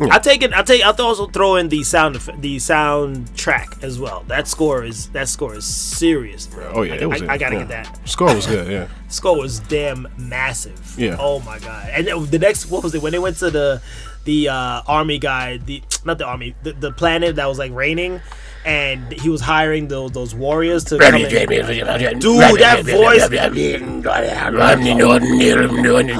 I 0.00 0.18
take 0.18 0.42
it. 0.42 0.52
I'll 0.52 0.64
take. 0.64 0.82
I'll 0.82 0.94
also 1.00 1.26
throw 1.26 1.56
in 1.56 1.68
the 1.68 1.82
sound 1.84 2.16
effect, 2.16 2.40
the 2.40 2.56
soundtrack 2.56 3.82
as 3.82 3.98
well. 3.98 4.24
That 4.26 4.48
score 4.48 4.84
is 4.84 5.08
that 5.10 5.28
score 5.28 5.54
is 5.54 5.64
serious, 5.64 6.46
bro. 6.46 6.72
Oh 6.74 6.82
yeah, 6.82 6.94
I, 6.94 6.96
it 6.96 7.06
was. 7.06 7.22
I, 7.22 7.34
I 7.34 7.38
gotta 7.38 7.56
yeah. 7.56 7.60
get 7.60 7.68
that. 7.68 8.08
Score 8.08 8.34
was 8.34 8.46
good. 8.46 8.70
Yeah. 8.70 8.88
Score 9.08 9.38
was 9.38 9.60
damn 9.60 10.08
massive. 10.18 10.98
Yeah. 10.98 11.16
Oh 11.20 11.38
my 11.40 11.60
god. 11.60 11.88
And 11.90 12.08
the 12.26 12.38
next, 12.38 12.68
what 12.68 12.82
was 12.82 12.96
it? 12.96 13.02
When 13.02 13.12
they 13.12 13.20
went 13.20 13.36
to 13.38 13.50
the 13.50 13.80
the 14.24 14.48
uh, 14.48 14.82
army 14.88 15.18
guy, 15.20 15.58
the 15.58 15.82
not 16.04 16.18
the 16.18 16.26
army, 16.26 16.56
the, 16.64 16.72
the 16.72 16.90
planet 16.90 17.36
that 17.36 17.46
was 17.46 17.58
like 17.58 17.72
raining, 17.72 18.20
and 18.64 19.12
he 19.12 19.28
was 19.28 19.40
hiring 19.40 19.86
those 19.88 20.10
those 20.12 20.34
warriors 20.34 20.84
to 20.84 20.98
come 21.12 21.20
in. 21.26 21.30
Dude, 22.18 22.40
that 22.58 22.84
voice. 22.84 23.20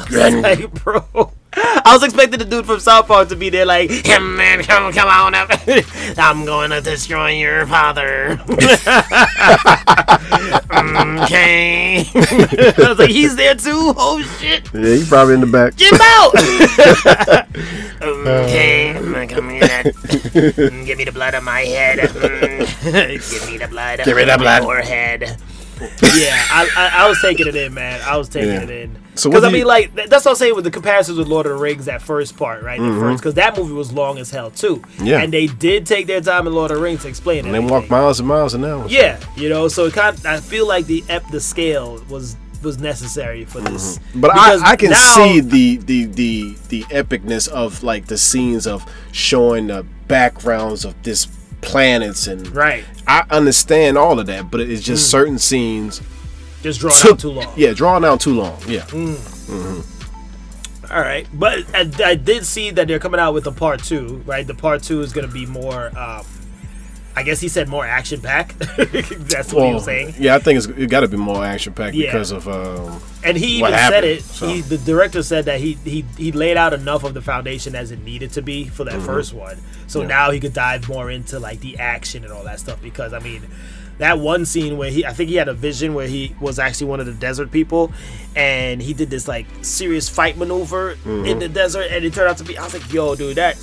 like, 0.42 0.72
bro. 0.84 1.32
I 1.86 1.90
was 1.92 2.02
expecting 2.02 2.38
the 2.38 2.44
dude 2.44 2.66
from 2.66 2.80
South 2.80 3.06
Park 3.06 3.28
to 3.28 3.36
be 3.36 3.48
there, 3.50 3.64
like, 3.66 3.90
"Hey, 3.90 4.18
man, 4.18 4.62
come, 4.64 4.92
come 4.92 5.08
on 5.08 5.34
up. 5.34 5.50
I'm 6.18 6.44
going 6.44 6.70
to 6.70 6.80
destroy 6.80 7.30
your 7.30 7.66
father. 7.66 8.40
okay. 11.24 12.04
I 12.14 12.74
was 12.88 12.98
like, 12.98 13.10
he's 13.10 13.36
there 13.36 13.54
too? 13.54 13.92
Oh, 13.96 14.22
shit. 14.40 14.68
Yeah, 14.74 14.94
he 14.96 15.04
probably 15.04 15.34
in 15.34 15.40
the 15.40 15.46
back. 15.46 15.76
Get 15.76 15.92
out. 16.00 16.34
okay, 18.02 18.96
I'm 18.96 19.28
come 19.28 19.50
here. 19.50 19.60
Mm, 19.62 20.86
Give 20.86 20.98
me 20.98 21.04
the 21.04 21.12
blood 21.12 21.34
on 21.34 21.44
my 21.44 21.60
head. 21.60 21.98
Mm, 22.00 23.30
Give 23.30 23.46
me 23.50 23.58
the 23.58 23.68
blood 23.68 24.00
Give 24.04 24.16
me 24.16 24.22
on 24.22 24.28
the 24.28 24.36
my 24.36 24.42
blood. 24.42 24.62
forehead. 24.62 25.20
yeah, 25.80 26.44
I, 26.50 26.68
I, 26.76 26.90
I 27.04 27.08
was 27.08 27.20
taking 27.20 27.46
it 27.46 27.56
in, 27.56 27.74
man. 27.74 28.00
I 28.04 28.16
was 28.16 28.28
taking 28.28 28.50
Yeah. 28.50 28.62
it 28.62 28.70
in. 28.70 28.98
So 29.16 29.30
because 29.30 29.44
I 29.44 29.48
mean, 29.48 29.60
you- 29.60 29.66
like 29.66 29.94
that's 29.94 30.24
what 30.24 30.32
I'm 30.32 30.36
saying 30.36 30.54
with 30.56 30.64
the 30.64 30.70
comparisons 30.70 31.16
with 31.18 31.28
Lord 31.28 31.46
of 31.46 31.52
the 31.52 31.58
Rings. 31.58 31.84
That 31.86 32.02
first 32.02 32.36
part, 32.36 32.62
right? 32.62 32.80
The 32.80 32.98
first 32.98 33.22
because 33.22 33.34
that 33.34 33.56
movie 33.56 33.72
was 33.72 33.92
long 33.92 34.18
as 34.18 34.30
hell 34.30 34.50
too. 34.50 34.76
Mm-hmm. 34.76 35.06
Yeah. 35.06 35.22
and 35.22 35.32
they 35.32 35.46
did 35.46 35.86
take 35.86 36.06
their 36.06 36.20
time 36.20 36.46
in 36.46 36.52
Lord 36.52 36.70
of 36.70 36.78
the 36.78 36.82
Rings 36.82 37.02
to 37.02 37.08
explain 37.08 37.38
it. 37.40 37.44
And 37.46 37.54
they 37.54 37.60
walk 37.60 37.88
miles 37.90 38.18
and 38.20 38.28
miles 38.28 38.54
an 38.54 38.64
hour. 38.64 38.86
Yeah, 38.88 39.20
you 39.36 39.48
know, 39.48 39.68
so 39.68 39.84
it 39.86 39.92
kind. 39.94 40.18
I 40.26 40.40
feel 40.40 40.66
like 40.66 40.86
the 40.86 41.04
ep- 41.08 41.28
the 41.30 41.40
scale 41.40 42.02
was 42.08 42.36
was 42.62 42.78
necessary 42.78 43.44
for 43.44 43.60
this. 43.60 43.98
Mm-hmm. 43.98 44.20
But 44.22 44.32
Because 44.32 44.62
I, 44.62 44.70
I 44.70 44.76
can 44.76 44.90
now- 44.90 44.96
see 45.14 45.40
the, 45.40 45.76
the 45.76 46.04
the 46.06 46.56
the 46.68 46.82
epicness 46.84 47.46
of 47.48 47.82
like 47.82 48.06
the 48.06 48.16
scenes 48.18 48.66
of 48.66 48.84
showing 49.12 49.66
the 49.68 49.84
backgrounds 50.08 50.84
of 50.84 51.00
this 51.02 51.26
planets 51.60 52.26
and 52.26 52.46
right, 52.54 52.84
I 53.06 53.24
understand 53.30 53.96
all 53.96 54.18
of 54.18 54.26
that, 54.26 54.50
but 54.50 54.60
it's 54.60 54.82
just 54.82 55.10
certain 55.10 55.38
scenes 55.38 56.00
just 56.64 56.80
drawn 56.80 56.92
took 56.92 57.12
out 57.12 57.18
too 57.20 57.30
long. 57.30 57.52
Yeah, 57.56 57.72
drawn 57.72 58.04
out 58.04 58.20
too 58.20 58.34
long. 58.34 58.58
Yeah. 58.66 58.84
All 60.90 61.00
right, 61.00 61.26
but 61.32 61.64
I, 61.74 61.90
I 62.04 62.14
did 62.14 62.44
see 62.44 62.70
that 62.70 62.86
they're 62.88 62.98
coming 62.98 63.18
out 63.18 63.32
with 63.32 63.46
a 63.46 63.52
part 63.52 63.82
two. 63.82 64.22
Right, 64.26 64.46
the 64.46 64.54
part 64.54 64.82
two 64.82 65.00
is 65.00 65.12
going 65.12 65.26
to 65.26 65.32
be 65.32 65.46
more. 65.46 65.86
Um, 65.98 66.26
I 67.16 67.22
guess 67.22 67.40
he 67.40 67.48
said 67.48 67.68
more 67.68 67.86
action 67.86 68.20
packed. 68.20 68.58
That's 68.76 69.52
what 69.52 69.66
he 69.68 69.74
was 69.74 69.84
saying. 69.84 70.14
yeah, 70.18 70.34
I 70.34 70.40
think 70.40 70.58
it's 70.58 70.66
it 70.66 70.90
got 70.90 71.00
to 71.00 71.08
be 71.08 71.16
more 71.16 71.44
action 71.44 71.72
packed 71.72 71.94
Yeah. 71.94 72.06
because 72.12 72.32
of 72.32 72.46
um, 72.48 73.00
And 73.24 73.36
he 73.36 73.58
even 73.60 73.70
said 73.72 74.04
it. 74.04 74.22
so. 74.22 74.48
He, 74.48 74.60
the 74.62 74.78
director 74.78 75.22
said 75.22 75.44
that 75.46 75.58
he 75.60 75.74
he 75.84 76.04
he 76.18 76.32
laid 76.32 76.56
out 76.56 76.72
enough 76.74 77.02
of 77.04 77.14
the 77.14 77.22
foundation 77.22 77.74
as 77.76 77.90
it 77.92 78.00
needed 78.04 78.32
to 78.32 78.42
be 78.42 78.64
for 78.68 78.84
that 78.84 79.00
first 79.00 79.32
one. 79.32 79.58
So 79.86 80.02
Yeah. 80.02 80.08
now 80.08 80.30
he 80.32 80.40
could 80.40 80.52
dive 80.54 80.88
more 80.88 81.08
into 81.10 81.38
like 81.38 81.60
the 81.60 81.78
action 81.78 82.24
and 82.24 82.32
all 82.32 82.44
that 82.44 82.58
stuff. 82.60 82.82
Because 82.82 83.12
I 83.12 83.20
mean, 83.20 83.42
that 83.98 84.18
one 84.18 84.44
scene 84.44 84.76
where 84.76 84.90
he, 84.90 85.04
I 85.04 85.12
think 85.12 85.30
he 85.30 85.36
had 85.36 85.48
a 85.48 85.54
vision 85.54 85.94
where 85.94 86.06
he 86.06 86.34
was 86.40 86.58
actually 86.58 86.88
one 86.88 87.00
of 87.00 87.06
the 87.06 87.12
desert 87.12 87.50
people, 87.50 87.92
and 88.34 88.82
he 88.82 88.94
did 88.94 89.10
this 89.10 89.28
like 89.28 89.46
serious 89.62 90.08
fight 90.08 90.36
maneuver 90.36 90.92
in 90.92 90.98
mm-hmm. 90.98 91.38
the 91.38 91.48
desert, 91.48 91.86
and 91.90 92.04
it 92.04 92.12
turned 92.12 92.30
out 92.30 92.38
to 92.38 92.44
be. 92.44 92.58
I 92.58 92.64
was 92.64 92.74
like, 92.74 92.92
yo, 92.92 93.14
dude, 93.14 93.36
that 93.36 93.56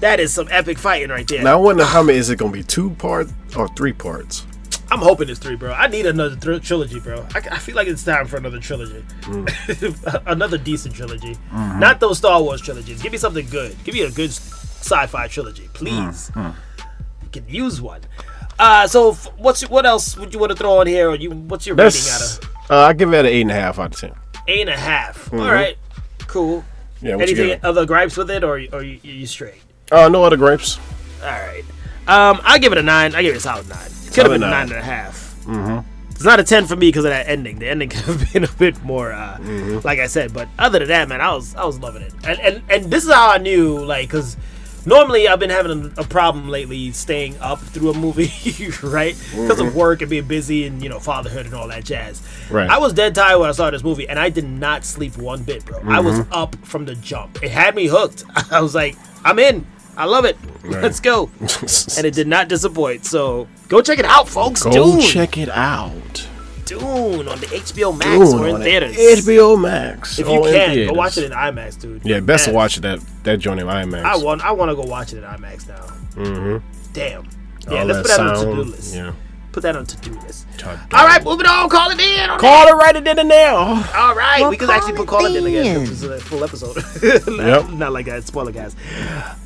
that 0.00 0.20
is 0.20 0.32
some 0.32 0.48
epic 0.50 0.78
fighting 0.78 1.08
right 1.08 1.26
there. 1.26 1.42
now 1.42 1.58
I 1.58 1.60
wonder 1.60 1.84
how 1.84 2.02
many 2.02 2.18
is 2.18 2.30
it 2.30 2.36
gonna 2.36 2.52
be 2.52 2.62
two 2.62 2.90
parts 2.90 3.32
or 3.56 3.68
three 3.68 3.92
parts? 3.92 4.46
I'm 4.88 5.00
hoping 5.00 5.28
it's 5.28 5.40
three, 5.40 5.56
bro. 5.56 5.72
I 5.72 5.88
need 5.88 6.06
another 6.06 6.36
thr 6.36 6.58
trilogy, 6.58 7.00
bro. 7.00 7.26
I, 7.34 7.38
I 7.38 7.58
feel 7.58 7.74
like 7.74 7.88
it's 7.88 8.04
time 8.04 8.26
for 8.26 8.36
another 8.36 8.60
trilogy, 8.60 9.04
mm. 9.22 10.22
another 10.26 10.58
decent 10.58 10.94
trilogy. 10.94 11.34
Mm-hmm. 11.34 11.80
Not 11.80 11.98
those 11.98 12.18
Star 12.18 12.40
Wars 12.40 12.60
trilogies. 12.60 13.02
Give 13.02 13.10
me 13.10 13.18
something 13.18 13.46
good. 13.48 13.76
Give 13.82 13.94
me 13.94 14.02
a 14.02 14.10
good 14.10 14.30
sci-fi 14.30 15.26
trilogy, 15.26 15.68
please. 15.72 16.30
Mm-hmm. 16.30 17.30
Can 17.32 17.48
use 17.48 17.82
one. 17.82 18.02
Uh, 18.58 18.86
so 18.86 19.10
f- 19.10 19.28
what's 19.36 19.68
what 19.68 19.84
else 19.86 20.16
would 20.16 20.32
you 20.32 20.40
want 20.40 20.50
to 20.52 20.56
throw 20.56 20.78
on 20.78 20.86
here? 20.86 21.10
Or 21.10 21.14
you 21.14 21.30
what's 21.30 21.66
your 21.66 21.76
rating 21.76 22.00
out 22.00 22.20
That's 22.20 22.38
of 22.38 22.50
uh, 22.70 22.76
I 22.78 22.92
give 22.94 23.12
it 23.12 23.18
an 23.20 23.26
eight 23.26 23.42
and 23.42 23.50
a 23.50 23.54
half 23.54 23.78
out 23.78 23.94
of 23.94 24.00
ten. 24.00 24.12
eight 24.48 24.62
and 24.62 24.70
a 24.70 24.76
half? 24.76 25.32
All 25.32 25.38
right, 25.40 25.76
cool. 26.26 26.64
Yeah, 27.02 27.18
Anything 27.18 27.60
other 27.62 27.84
gripes 27.84 28.16
with 28.16 28.30
it, 28.30 28.42
or 28.42 28.62
or 28.72 28.82
you, 28.82 28.98
you 29.02 29.26
straight? 29.26 29.60
Uh, 29.92 30.08
no 30.08 30.24
other 30.24 30.36
gripes. 30.38 30.78
All 31.22 31.28
right. 31.28 31.64
Um, 32.08 32.40
I 32.44 32.58
give 32.58 32.72
it 32.72 32.78
a 32.78 32.82
nine. 32.82 33.14
I 33.14 33.22
give 33.22 33.34
it 33.34 33.38
a 33.38 33.40
solid 33.40 33.68
nine. 33.68 33.86
It 34.06 34.14
could 34.14 34.24
have 34.24 34.32
been 34.32 34.40
nine 34.40 34.50
nine. 34.50 34.62
and 34.70 34.72
a 34.78 34.82
half. 34.82 35.34
Mm-hmm. 35.44 35.80
It's 36.12 36.24
not 36.24 36.40
a 36.40 36.44
ten 36.44 36.64
for 36.66 36.74
me 36.76 36.88
because 36.88 37.04
of 37.04 37.10
that 37.10 37.28
ending. 37.28 37.58
The 37.58 37.68
ending 37.68 37.88
could 37.90 38.00
have 38.04 38.32
been 38.32 38.44
a 38.44 38.48
bit 38.52 38.82
more, 38.82 39.12
uh, 39.12 39.36
Mm-hmm. 39.38 39.86
like 39.86 39.98
I 39.98 40.06
said. 40.06 40.32
But 40.32 40.48
other 40.58 40.78
than 40.78 40.88
that, 40.88 41.08
man, 41.10 41.20
I 41.20 41.34
was 41.34 41.54
I 41.54 41.64
was 41.66 41.78
loving 41.78 42.02
it. 42.02 42.14
And 42.24 42.40
and, 42.40 42.62
and 42.70 42.90
this 42.90 43.04
is 43.04 43.12
how 43.12 43.30
I 43.32 43.38
knew, 43.38 43.84
like, 43.84 44.08
because 44.08 44.36
normally 44.86 45.28
I've 45.28 45.38
been 45.38 45.50
having 45.50 45.92
a, 45.98 46.00
a 46.00 46.04
problem 46.04 46.48
lately 46.48 46.90
staying 46.92 47.36
up 47.40 47.60
through 47.60 47.90
a 47.90 47.94
movie, 47.94 48.30
right? 48.82 49.14
Because 49.32 49.60
of 49.60 49.74
work 49.76 50.00
and 50.00 50.08
being 50.08 50.26
busy 50.26 50.64
and 50.66 50.82
you 50.82 50.88
know 50.88 50.98
fatherhood 51.00 51.44
and 51.46 51.54
all 51.54 51.68
that 51.68 51.84
jazz. 51.84 52.20
Mm-hmm. 52.20 52.54
Right. 52.54 52.70
I 52.70 52.78
was 52.78 52.92
dead 52.94 53.14
tired 53.14 53.38
when 53.40 53.48
I 53.48 53.52
saw 53.52 53.70
this 53.70 53.82
movie, 53.84 54.08
and 54.08 54.18
I 54.18 54.30
did 54.30 54.44
not 54.48 54.84
sleep 54.84 55.18
one 55.18 55.42
bit, 55.42 55.64
bro. 55.66 55.80
I 55.84 56.00
was 56.00 56.16
Mm-hmm. 56.20 56.32
up 56.32 56.56
from 56.64 56.86
the 56.86 56.94
jump. 56.94 57.42
It 57.42 57.50
had 57.50 57.74
me 57.74 57.86
hooked. 57.88 58.24
I 58.50 58.60
was 58.62 58.74
like, 58.74 58.96
I'm 59.24 59.38
in. 59.38 59.66
I 59.98 60.04
love 60.06 60.24
it. 60.24 60.36
Right. 60.62 60.82
Let's 60.82 61.00
go. 61.00 61.30
And 61.96 62.06
it 62.06 62.14
did 62.14 62.26
not 62.26 62.48
disappoint. 62.48 63.04
So 63.06 63.48
go 63.68 63.80
check 63.82 63.98
it 63.98 64.04
out, 64.04 64.28
folks. 64.28 64.62
Go 64.62 64.70
Dune. 64.70 65.00
check 65.00 65.36
it 65.38 65.48
out. 65.48 66.28
Dune 66.66 67.28
on 67.28 67.40
the 67.40 67.46
HBO 67.46 67.96
Max 67.96 68.30
Dune 68.32 68.40
or 68.40 68.48
in 68.48 68.54
on 68.56 68.60
theaters. 68.62 68.96
HBO 68.96 69.60
Max. 69.60 70.18
If 70.18 70.28
you 70.28 70.42
can, 70.42 70.86
go 70.88 70.92
watch 70.92 71.16
it 71.16 71.24
in 71.24 71.30
IMAX, 71.32 71.80
dude. 71.80 72.02
Yeah, 72.04 72.20
best 72.20 72.44
to 72.46 72.52
watch 72.52 72.76
that 72.76 73.00
that 73.22 73.38
joint 73.38 73.60
in 73.60 73.66
IMAX. 73.66 74.02
I 74.04 74.16
want. 74.16 74.44
I 74.44 74.52
want 74.52 74.70
to 74.70 74.74
go 74.76 74.82
watch 74.82 75.12
it 75.12 75.18
in 75.18 75.24
IMAX 75.24 75.68
now. 75.68 75.86
Mm-hmm. 76.14 76.66
Damn. 76.92 77.28
Yeah, 77.68 77.80
All 77.80 77.84
let's 77.86 77.98
that 77.98 78.02
put 78.02 78.08
that 78.08 78.20
on 78.20 78.36
sound, 78.36 78.48
the 78.48 78.54
to-do 78.56 78.70
list. 78.70 78.94
Yeah. 78.94 79.12
Put 79.52 79.62
that 79.62 79.74
on 79.76 79.86
to-do 79.86 80.12
list. 80.20 80.46
All 80.66 80.72
right, 80.72 81.18
All 81.24 81.32
moving 81.32 81.46
on. 81.46 81.68
Call 81.70 81.90
it 81.90 81.98
in. 81.98 82.28
on 82.30 82.38
Call 82.38 82.68
it 82.68 82.72
right 82.74 82.94
in 82.94 83.28
now. 83.28 83.56
All 83.96 84.14
right, 84.14 84.40
Well, 84.42 84.50
we 84.50 84.56
could 84.58 84.66
call 84.68 84.76
actually 84.76 84.92
put 84.96 85.08
call 85.08 85.24
it 85.24 85.34
in 85.34 85.46
again. 85.46 85.76
in. 85.76 85.80
This 85.84 85.90
is 85.90 86.04
a 86.04 86.20
full 86.20 86.44
episode. 86.44 86.76
Yep. 87.02 87.70
Not 87.70 87.92
like 87.92 88.04
that. 88.06 88.24
Spoiler 88.24 88.52
guys. 88.52 88.76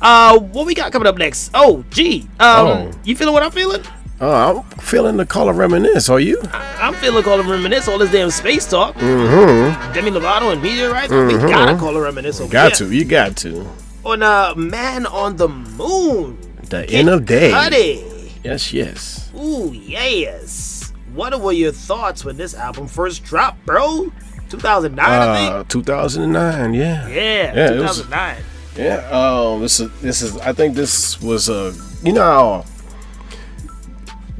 Uh, 0.01 0.37
what 0.37 0.65
we 0.65 0.73
got 0.73 0.91
coming 0.91 1.07
up 1.07 1.17
next? 1.17 1.49
Oh, 1.53 1.85
gee. 1.91 2.23
Um, 2.39 2.67
Oh. 2.67 2.91
you 3.05 3.15
feeling 3.15 3.33
what 3.33 3.41
I'm 3.43 3.51
feeling? 3.51 3.83
Uh, 4.21 4.61
I'm 4.61 4.79
feeling 4.79 5.17
the 5.17 5.25
call 5.25 5.49
of 5.49 5.57
reminisce. 5.57 6.07
Are 6.07 6.19
you? 6.19 6.39
I'm 6.53 6.93
feeling 6.95 7.23
call 7.23 7.39
it 7.39 7.45
reminisce. 7.47 7.87
All 7.87 7.97
this 7.97 8.11
damn 8.11 8.29
space 8.29 8.67
talk. 8.69 8.93
Mm-hmm. 8.95 9.93
Demi 9.93 10.11
Lovato 10.11 10.51
and 10.53 10.61
meteorites. 10.61 11.11
We 11.11 11.37
gotta 11.49 11.75
call 11.77 11.97
it 11.97 12.01
reminisce. 12.01 12.39
Over 12.39 12.51
Got 12.51 12.77
here. 12.77 12.87
to. 12.87 12.93
You 12.95 13.05
got 13.05 13.35
to. 13.37 13.67
On 14.05 14.21
uh, 14.21 14.53
Man 14.55 15.07
on 15.07 15.37
the 15.37 15.47
Moon. 15.47 16.37
The 16.69 16.87
end 16.89 17.09
of 17.09 17.25
day. 17.25 17.51
Cudi. 17.51 18.29
Yes, 18.43 18.71
yes. 18.71 19.31
Ooh, 19.35 19.71
yes. 19.73 20.93
What 21.13 21.39
were 21.41 21.51
your 21.51 21.71
thoughts 21.71 22.23
when 22.23 22.37
this 22.37 22.53
album 22.53 22.87
first 22.87 23.23
dropped, 23.23 23.65
bro? 23.65 24.11
2009, 24.49 25.03
I 25.05 25.17
Uh, 25.47 25.57
think. 25.57 25.69
2009. 25.69 26.73
Yeah. 26.75 27.07
Yeah, 27.07 27.13
yeah, 27.13 27.71
it 27.71 27.79
was- 27.79 27.97
2009. 27.97 28.37
Yeah. 28.77 28.97
Um. 29.09 29.61
This 29.61 29.79
is. 29.79 29.89
This 30.01 30.21
is. 30.21 30.37
I 30.37 30.53
think 30.53 30.75
this 30.75 31.19
was 31.21 31.49
a. 31.49 31.73
You 32.03 32.13
know 32.13 32.21
how 32.21 32.65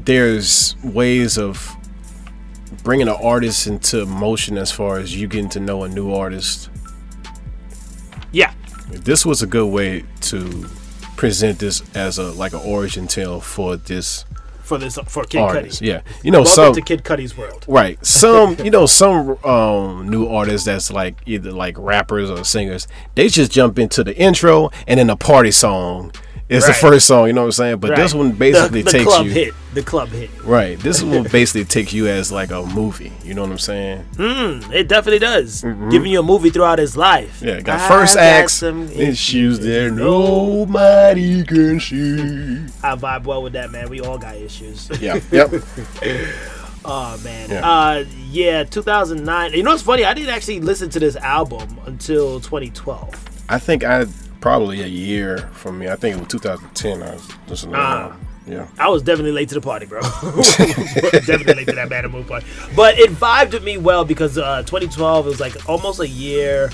there's 0.04 0.76
ways 0.82 1.38
of 1.38 1.76
bringing 2.82 3.08
an 3.08 3.16
artist 3.22 3.66
into 3.66 4.04
motion 4.06 4.58
as 4.58 4.72
far 4.72 4.98
as 4.98 5.14
you 5.14 5.26
getting 5.26 5.48
to 5.50 5.60
know 5.60 5.84
a 5.84 5.88
new 5.88 6.12
artist. 6.12 6.70
Yeah. 8.32 8.52
This 8.88 9.24
was 9.24 9.42
a 9.42 9.46
good 9.46 9.68
way 9.68 10.04
to 10.22 10.68
present 11.16 11.58
this 11.58 11.82
as 11.94 12.18
a 12.18 12.32
like 12.32 12.52
an 12.52 12.60
origin 12.64 13.06
tale 13.06 13.40
for 13.40 13.76
this 13.76 14.24
For 14.62 14.78
this, 14.78 14.98
for 15.06 15.24
Kid 15.24 15.38
artist. 15.38 15.82
Cudi. 15.82 15.86
Yeah. 15.86 16.00
You 16.22 16.30
know 16.30 16.40
Welcome 16.40 16.54
some 16.54 16.74
to 16.74 16.82
Kid 16.82 17.04
Cudi's 17.04 17.36
world. 17.36 17.64
Right. 17.68 18.04
Some, 18.04 18.56
you 18.64 18.70
know, 18.70 18.86
some 18.86 19.42
um, 19.44 20.08
new 20.08 20.26
artists 20.26 20.66
that's 20.66 20.90
like 20.90 21.16
either 21.26 21.52
like 21.52 21.76
rappers 21.78 22.30
or 22.30 22.44
singers, 22.44 22.88
they 23.14 23.28
just 23.28 23.52
jump 23.52 23.78
into 23.78 24.02
the 24.02 24.16
intro 24.16 24.70
and 24.86 24.98
then 24.98 25.10
a 25.10 25.16
party 25.16 25.50
song 25.50 26.12
is 26.48 26.66
the 26.66 26.74
first 26.74 27.06
song, 27.06 27.28
you 27.28 27.32
know 27.32 27.42
what 27.42 27.46
I'm 27.46 27.52
saying? 27.52 27.78
But 27.78 27.96
this 27.96 28.12
one 28.12 28.32
basically 28.32 28.82
the, 28.82 28.90
the 28.90 28.98
takes 28.98 29.18
you 29.20 29.30
hit. 29.30 29.54
The 29.74 29.82
club 29.82 30.08
hit. 30.10 30.30
Right. 30.44 30.78
This 30.78 31.02
will 31.02 31.24
basically 31.24 31.64
take 31.64 31.94
you 31.94 32.06
as 32.06 32.30
like 32.30 32.50
a 32.50 32.62
movie, 32.62 33.10
you 33.24 33.32
know 33.32 33.40
what 33.42 33.50
I'm 33.52 33.58
saying? 33.58 34.04
Mm, 34.16 34.70
it 34.70 34.86
definitely 34.86 35.18
does. 35.20 35.62
Giving 35.62 36.12
you 36.12 36.20
a 36.20 36.22
movie 36.22 36.50
throughout 36.50 36.78
his 36.78 36.94
life. 36.94 37.36
Mm-hmm. 37.40 37.48
Yeah, 37.48 37.60
got 37.62 37.80
I 37.80 37.88
first 37.88 38.16
acts, 38.18 38.52
some 38.52 38.88
issues 38.90 39.60
there 39.60 39.90
nobody 39.90 41.42
can 41.44 41.80
see. 41.80 42.66
I 42.82 42.96
vibe 42.96 43.24
well 43.24 43.42
with 43.42 43.54
that, 43.54 43.70
man. 43.70 43.88
We 43.88 44.00
all 44.02 44.18
got 44.18 44.36
issues. 44.36 44.90
Yeah. 45.00 45.20
Yep. 45.32 45.52
Oh 46.84 47.18
man. 47.22 47.48
Yeah. 47.50 47.66
Uh 47.70 48.04
yeah, 48.30 48.64
2009. 48.64 49.52
You 49.52 49.62
know 49.62 49.70
what's 49.70 49.82
funny? 49.82 50.04
I 50.04 50.14
didn't 50.14 50.30
actually 50.34 50.60
listen 50.60 50.90
to 50.90 51.00
this 51.00 51.16
album 51.16 51.78
until 51.86 52.40
2012. 52.40 53.44
I 53.48 53.58
think 53.58 53.84
I 53.84 54.06
probably 54.40 54.82
a 54.82 54.86
year 54.86 55.38
from 55.52 55.78
me. 55.78 55.88
I 55.88 55.96
think 55.96 56.16
it 56.16 56.18
was 56.20 56.28
2010. 56.28 57.02
I 57.02 57.12
was 57.14 57.28
listening. 57.48 57.74
to 57.74 57.80
Ah. 57.80 58.16
Yeah. 58.46 58.66
I 58.78 58.88
was 58.88 59.02
definitely 59.02 59.32
late 59.32 59.48
to 59.50 59.54
the 59.54 59.60
party, 59.60 59.86
bro. 59.86 60.00
definitely 61.12 61.54
late 61.54 61.68
to 61.68 61.74
that 61.74 61.88
Bad 61.88 62.10
Move 62.10 62.26
party. 62.26 62.46
But 62.74 62.98
it 62.98 63.10
vibed 63.10 63.52
with 63.52 63.62
me 63.62 63.78
well 63.78 64.04
because 64.04 64.36
uh, 64.36 64.62
2012 64.62 65.26
it 65.26 65.28
was 65.28 65.40
like 65.40 65.68
almost 65.68 66.00
a 66.00 66.08
year 66.08 66.70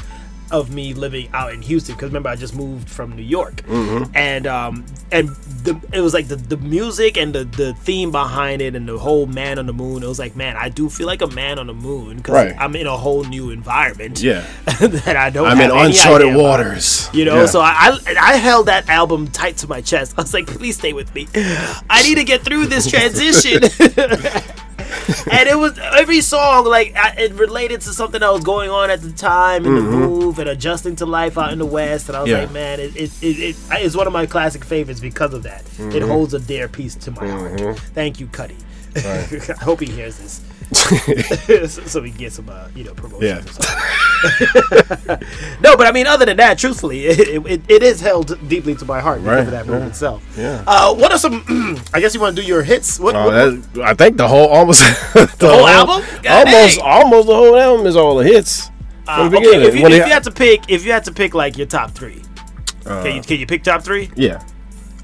of 0.51 0.73
me 0.73 0.95
living 0.95 1.29
out 1.33 1.53
in 1.53 1.63
Houston. 1.63 1.95
Because 1.95 2.09
remember, 2.11 2.29
I 2.29 2.37
just 2.37 2.55
moved 2.55 2.89
from 2.89 3.15
New 3.17 3.23
York, 3.23 3.57
Mm-hmm. 3.67 4.11
and 4.15 4.47
um, 4.47 4.85
and 5.13 5.29
the, 5.65 5.81
it 5.93 6.01
was 6.01 6.15
like 6.15 6.29
the, 6.29 6.37
the 6.37 6.57
music 6.59 7.17
and 7.17 7.35
the, 7.35 7.45
the 7.45 7.75
theme 7.75 8.11
behind 8.13 8.63
it 8.63 8.75
and 8.75 8.89
the 8.89 8.99
whole 8.99 9.27
man 9.27 9.59
on 9.59 9.67
the 9.67 9.73
moon. 9.73 10.03
It 10.03 10.07
was 10.07 10.19
like, 10.19 10.37
man, 10.37 10.57
I 10.57 10.69
do 10.69 10.89
feel 10.89 11.07
like 11.07 11.23
a 11.23 11.27
man 11.29 11.59
on 11.59 11.67
the 11.67 11.75
moon 11.75 12.19
because 12.19 12.35
Right. 12.35 12.55
I'm 12.59 12.77
in 12.77 12.87
a 12.87 12.97
whole 12.97 13.25
new 13.25 13.51
environment. 13.51 14.23
Yeah. 14.23 14.47
that 14.81 15.17
I 15.17 15.31
don't. 15.31 15.47
I'm 15.47 15.61
in 15.61 15.71
uncharted 15.71 16.29
idea 16.29 16.35
about. 16.39 16.43
waters. 16.43 17.09
You 17.13 17.25
know, 17.25 17.41
Yeah. 17.41 17.47
so 17.47 17.61
I, 17.61 17.99
I 18.07 18.15
I 18.21 18.37
held 18.37 18.67
that 18.67 18.89
album 18.89 19.29
tight 19.29 19.57
to 19.59 19.69
my 19.69 19.81
chest. 19.81 20.15
I 20.19 20.23
was 20.23 20.35
like, 20.35 20.47
please 20.47 20.77
stay 20.79 20.93
with 20.93 21.15
me. 21.15 21.27
I 21.35 22.03
need 22.07 22.17
to 22.17 22.25
get 22.25 22.43
through 22.43 22.67
this 22.67 22.89
transition. 22.91 23.63
and 25.31 25.49
it 25.49 25.57
was 25.59 25.79
every 25.79 26.21
song 26.21 26.65
like 26.65 26.95
I, 26.97 27.15
it 27.19 27.33
related 27.35 27.81
to 27.83 27.91
something 27.93 28.21
that 28.21 28.33
was 28.33 28.43
going 28.45 28.71
on 28.71 28.91
at 28.91 29.01
the 29.03 29.13
time 29.13 29.65
in 29.67 29.75
the 29.75 29.81
move 29.83 30.39
and 30.39 30.49
adjusting 30.49 30.97
to 30.97 31.07
life 31.07 31.37
out 31.39 31.53
in 31.53 31.59
the 31.59 31.67
west. 31.67 32.09
And 32.09 32.17
I 32.17 32.23
was 32.23 32.31
Mm-hmm. 32.31 32.37
Yeah. 32.37 32.45
like, 32.45 32.53
man, 32.53 32.81
it, 32.81 32.97
it, 32.97 33.11
it, 33.23 33.39
it 33.41 33.57
it's 33.73 33.97
one 33.97 34.07
of 34.07 34.13
my 34.13 34.27
classic 34.27 34.65
favorites 34.65 35.01
because 35.01 35.35
of 35.35 35.43
that. 35.45 35.61
It 35.63 35.67
Mm-hmm. 35.79 36.09
holds 36.09 36.35
a 36.35 36.39
dear 36.39 36.69
piece 36.69 36.95
to 36.97 37.11
my 37.11 37.27
heart. 37.29 37.79
Thank 37.95 38.21
you, 38.21 38.27
Cudi. 38.27 38.57
I 38.97 39.65
hope 39.65 39.81
he 39.81 39.87
hears 39.87 40.19
this. 40.19 40.41
so, 41.69 42.01
we 42.03 42.11
get 42.11 42.33
some, 42.33 42.49
uh, 42.49 42.69
you 42.75 42.85
know, 42.85 42.93
promotion. 42.95 43.27
Yeah. 43.27 43.39
or 43.39 43.43
something. 43.49 45.19
no, 45.63 45.77
but 45.77 45.87
I 45.87 45.93
mean, 45.93 46.07
other 46.07 46.27
than 46.27 46.37
that, 46.39 46.59
truthfully, 46.59 47.07
it, 47.07 47.47
it, 47.47 47.63
it 47.69 47.83
is 47.83 48.01
held 48.01 48.37
deeply 48.49 48.75
to 48.77 48.85
my 48.85 49.01
heart 49.01 49.21
because 49.23 49.37
Right, 49.37 49.45
of 49.47 49.51
that 49.53 49.67
movie 49.67 49.81
yeah. 49.81 49.87
itself. 49.87 50.23
Yeah. 50.37 50.65
Uh, 50.67 50.95
what 50.95 51.11
are 51.13 51.19
some? 51.19 51.45
I 51.95 52.01
guess 52.01 52.15
you 52.15 52.21
want 52.21 52.37
to 52.37 52.43
do 52.43 52.47
your 52.47 52.63
hits. 52.63 52.99
What? 53.01 53.15
Oh, 53.17 53.27
what- 53.27 53.73
that, 53.75 53.83
I 53.85 53.95
think 53.95 54.17
the 54.17 54.29
whole 54.29 54.49
almost 54.49 54.83
the, 55.15 55.27
whole 55.41 55.67
album? 55.67 56.05
God 56.23 56.47
almost 56.49 56.77
dang. 56.79 56.85
almost 56.87 57.27
the 57.29 57.35
whole 57.35 57.57
album 57.57 57.87
is 57.87 57.97
all 57.97 58.17
the 58.17 58.25
hits. 58.25 58.71
uh, 59.07 59.29
the 59.29 59.37
okay, 59.39 59.67
if 59.67 59.75
you, 59.75 59.87
if 59.87 59.93
you 60.07 60.13
had 60.13 60.25
to 60.25 60.31
pick, 60.31 60.71
if 60.71 60.85
you 60.85 60.93
had 60.93 61.05
to 61.05 61.13
pick 61.13 61.35
like 61.35 61.57
your 61.57 61.67
top 61.67 61.93
three, 61.93 62.23
Uh, 62.87 63.03
can 63.03 63.17
you 63.17 63.23
can 63.23 63.39
you 63.41 63.47
pick 63.47 63.63
top 63.63 63.83
three? 63.83 64.11
yeah, 64.17 64.43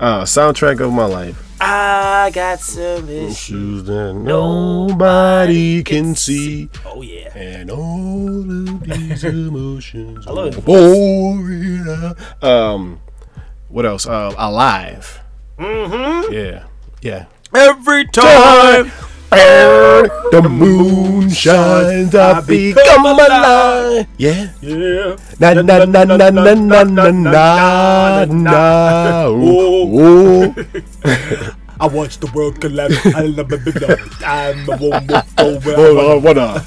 uh, 0.01 0.23
soundtrack 0.25 0.81
of 0.81 0.93
my 0.93 1.07
life. 1.07 1.41
I 1.67 2.31
got 2.31 2.61
some 2.61 3.09
issues. 3.09 3.85
That 3.85 4.13
nobody 4.15 5.83
can 5.83 6.15
see, 6.15 6.69
Oh 6.85 7.01
yeah. 7.03 7.37
and 7.37 7.71
all 7.71 8.39
of 8.41 8.81
these 8.83 9.25
emotions. 9.25 10.27
I 10.27 10.31
love 10.33 10.59
are 10.59 10.61
pouring. 10.61 12.15
Um, 12.43 13.01
what 13.69 13.87
else? 13.87 14.07
Uh, 14.07 14.35
alive. 14.37 15.21
Mm-hmm. 15.59 16.33
Yeah, 16.35 16.65
yeah. 17.01 17.27
Every 17.55 18.05
time. 18.09 18.91
Time 18.91 18.93
the 20.31 20.49
moon 20.49 21.31
shines, 21.31 22.15
I 22.15 22.41
become 22.41 23.07
alive. 23.07 24.07
Yeah. 24.19 24.51
Yeah. 24.61 25.17
Na 25.39 25.55
na 25.55 25.63
na 25.63 25.85
na 25.85 26.05
na 26.05 26.31
na 26.31 26.83
na 26.83 27.11
na 27.11 28.25
na. 28.25 29.27
Ooh. 29.29 30.55
I 31.81 31.87
watch 31.87 32.19
the 32.19 32.31
world 32.33 32.61
collapse. 32.61 32.95
I 33.07 33.27
love 33.27 33.53
it. 33.53 34.23
I'm 34.25 34.69
a 34.69 34.77
woman. 34.77 35.23
Oh, 35.39 36.19
what 36.21 36.39
up? 36.39 36.65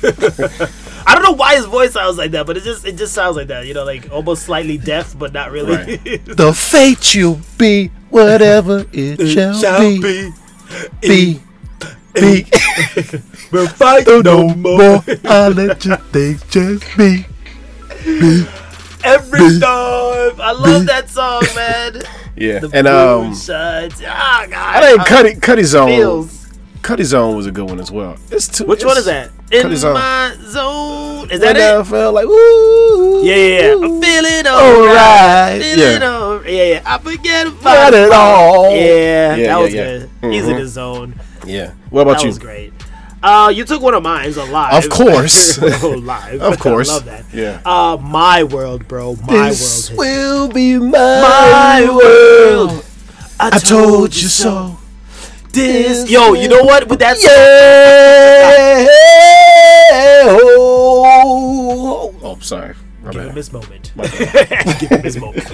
I 1.07 1.15
don't 1.15 1.23
know 1.23 1.31
why 1.31 1.55
his 1.55 1.65
voice 1.65 1.93
sounds 1.93 2.17
like 2.17 2.31
that, 2.31 2.45
but 2.45 2.57
it 2.57 2.63
just 2.63 2.85
it 2.85 2.97
just 2.97 3.13
sounds 3.13 3.37
like 3.37 3.47
that. 3.47 3.65
You 3.65 3.73
know, 3.73 3.85
like 3.85 4.11
almost 4.11 4.43
slightly 4.43 4.77
deaf, 4.77 5.17
but 5.17 5.31
not 5.31 5.51
really. 5.51 5.75
Right. 5.75 6.25
The 6.25 6.53
fate 6.53 7.15
you'll 7.15 7.39
be, 7.57 7.87
whatever 8.09 8.85
it 8.91 9.25
shall, 9.27 9.79
be, 9.79 10.01
be, 10.01 10.31
be. 11.01 11.39
We'll 13.51 13.67
fight 13.67 14.07
No 14.23 14.49
more, 14.49 15.03
I'll 15.25 15.51
let 15.51 15.85
you 15.85 15.95
think 16.11 16.49
just 16.49 16.97
be. 16.97 17.25
every 19.03 19.59
time. 19.59 20.41
I 20.41 20.51
love 20.57 20.85
that 20.87 21.09
song, 21.09 21.43
man. 21.55 22.01
Yeah, 22.39 22.59
The 22.59 22.69
and 22.71 22.85
moon 22.85 23.27
um, 23.29 23.35
shines. 23.35 23.99
Ah, 24.05 24.45
God. 24.47 24.83
I 24.83 25.23
think 25.23 25.41
Cudi 25.43 25.57
Cudi 25.57 25.63
Zone, 25.63 25.87
feels. 25.89 26.47
Cudi 26.83 27.03
Zone 27.03 27.35
was 27.35 27.47
a 27.47 27.51
good 27.51 27.67
one 27.67 27.79
as 27.79 27.89
well. 27.91 28.15
It's 28.29 28.47
too. 28.47 28.65
Which 28.65 28.81
it's, 28.81 28.85
one 28.85 28.95
is 28.99 29.05
that? 29.05 29.31
In 29.51 29.65
Cudi 29.65 29.75
Zone. 29.75 29.95
my 29.95 30.35
zone. 30.45 31.31
Is 31.31 31.39
When 31.39 31.55
that 31.55 31.57
I 31.57 31.79
it? 31.79 31.83
felt 31.85 32.13
like 32.13 32.25
ooh, 32.27 33.23
Yeah, 33.25 33.35
yeah, 33.35 33.59
yeah. 33.59 33.73
I'm 33.73 33.99
feeling 34.03 34.45
Alright, 34.45 34.85
alright. 34.85 35.61
Feeling 35.63 36.01
yeah. 36.01 36.13
alright. 36.13 36.47
Yeah, 36.53 36.63
yeah. 36.63 36.81
I 36.85 36.97
forget 36.99 37.47
Not 37.47 37.59
about 37.61 37.93
at 37.95 38.11
all. 38.11 38.69
Yeah, 38.75 38.81
Yeah, 38.85 39.29
that 39.35 39.39
yeah, 39.39 39.57
was 39.57 39.73
yeah. 39.73 39.83
good. 40.21 40.31
He's 40.31 40.47
in 40.47 40.53
Mhm. 40.55 40.59
his 40.59 40.71
zone. 40.73 41.19
Yeah. 41.47 41.73
What 41.89 42.01
about 42.03 42.13
that 42.17 42.23
you? 42.23 42.27
was 42.29 42.39
great. 42.39 42.73
Uh, 43.23 43.51
you 43.53 43.65
took 43.65 43.81
one 43.81 43.93
of 43.95 44.03
mine 44.03 44.31
so 44.31 44.45
live. 44.45 44.83
Of 44.85 44.89
course. 44.91 45.57
live. 45.83 46.41
Of 46.49 46.59
course. 46.65 46.89
I 46.89 46.93
love 46.93 47.05
that. 47.05 47.25
Yeah. 47.33 47.61
Uh, 47.65 47.97
my 47.97 48.43
world, 48.43 48.87
bro. 48.87 49.15
My 49.27 49.49
this 49.49 49.89
world. 49.89 49.99
will 49.99 50.47
be 50.49 50.77
my, 50.77 50.91
My 50.91 51.85
world. 51.89 52.71
world. 52.71 52.85
I 53.39 53.57
told 53.59 54.15
you 54.15 54.27
so. 54.27 54.77
This. 55.51 56.09
Yo, 56.09 56.33
you 56.33 56.47
know 56.47 56.63
what? 56.63 56.87
With 56.87 56.99
that 56.99 57.17
song. 57.17 57.31
Yeah. 57.31 58.87
Oh, 60.29 62.13
oh, 62.21 62.37
sorry. 62.39 62.75
Give 63.03 63.13
bad. 63.13 63.27
him 63.29 63.35
his 63.35 63.53
moment. 63.53 63.91
Give 64.79 64.89
him 64.89 65.03
his 65.03 65.17
moment. 65.17 65.47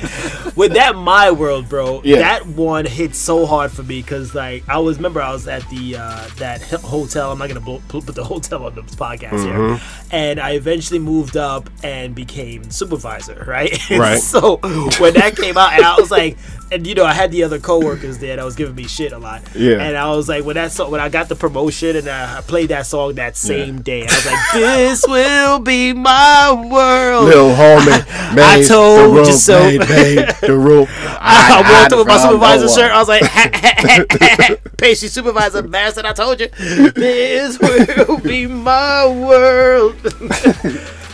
With 0.55 0.73
that 0.73 0.95
My 0.95 1.29
World, 1.29 1.67
bro, 1.69 2.01
Yeah. 2.03 2.19
that 2.19 2.47
one 2.47 2.85
hit 2.85 3.15
so 3.15 3.45
hard 3.45 3.71
for 3.71 3.83
me 3.83 4.01
because, 4.01 4.33
like, 4.33 4.67
I 4.69 4.77
was 4.79 4.97
remember 4.97 5.21
I 5.21 5.31
was 5.31 5.47
at 5.47 5.67
the 5.69 5.97
uh, 5.97 6.27
that 6.37 6.61
hotel. 6.63 7.31
I'm 7.31 7.37
not 7.39 7.49
gonna 7.49 7.59
blo- 7.59 7.81
put 7.89 8.05
the 8.05 8.23
hotel 8.33 8.65
on 8.65 8.75
the 8.75 8.81
podcast 8.83 9.31
Mm-hmm. 9.31 9.73
here, 9.75 9.81
and 10.11 10.39
I 10.39 10.51
eventually 10.51 10.99
moved 10.99 11.35
up 11.37 11.69
and 11.83 12.15
became 12.15 12.69
supervisor, 12.71 13.43
right? 13.47 13.77
Right. 13.91 14.19
so 14.19 14.57
when 14.99 15.13
that 15.15 15.35
came 15.35 15.57
out, 15.57 15.73
and 15.73 15.83
I 15.85 15.99
was 15.99 16.09
like, 16.11 16.37
and 16.71 16.87
you 16.87 16.95
know, 16.95 17.05
I 17.05 17.13
had 17.13 17.31
the 17.31 17.43
other 17.43 17.59
coworkers 17.59 18.17
there 18.17 18.35
that 18.35 18.45
was 18.45 18.55
giving 18.55 18.75
me 18.75 18.87
shit 18.87 19.11
a 19.11 19.17
lot, 19.17 19.41
Yeah. 19.55 19.81
And 19.81 19.95
I 19.97 20.15
was 20.15 20.27
like, 20.27 20.43
when 20.43 20.55
that 20.55 20.71
song, 20.71 20.91
when 20.91 21.01
I 21.01 21.09
got 21.09 21.29
the 21.29 21.35
promotion 21.35 21.95
and 21.95 22.07
I 22.07 22.37
I 22.37 22.41
played 22.41 22.69
that 22.69 22.85
song 22.85 23.15
that 23.15 23.35
same 23.37 23.81
day, 23.81 24.01
I 24.01 24.05
was 24.05 24.25
like, 24.25 24.39
this 24.53 25.07
will 25.07 25.59
be 25.59 25.93
my 25.93 26.51
world. 26.51 27.25
Little 27.25 27.51
homie, 27.51 28.05
I 28.09 28.63
told 28.63 29.17
the 29.17 29.23
you 29.31 29.33
so. 29.33 29.59
Made, 29.59 29.79
made 29.79 30.29
the 30.41 30.57
rope. 30.57 30.89
I, 31.25 31.61
walked 31.61 31.93
up 31.93 31.99
with 31.99 32.07
my 32.07 32.17
supervisor 32.17 32.69
shirt. 32.69 32.91
I 32.91 32.99
was 32.99 33.07
like, 33.07 34.77
"Pacey 34.77 35.07
supervisor, 35.15 35.61
bastard! 35.61 36.05
I 36.05 36.13
told 36.13 36.39
you, 36.39 36.47
this 36.47 37.59
will 37.59 38.19
be 38.19 38.47
my 38.47 39.07
world." 39.07 39.95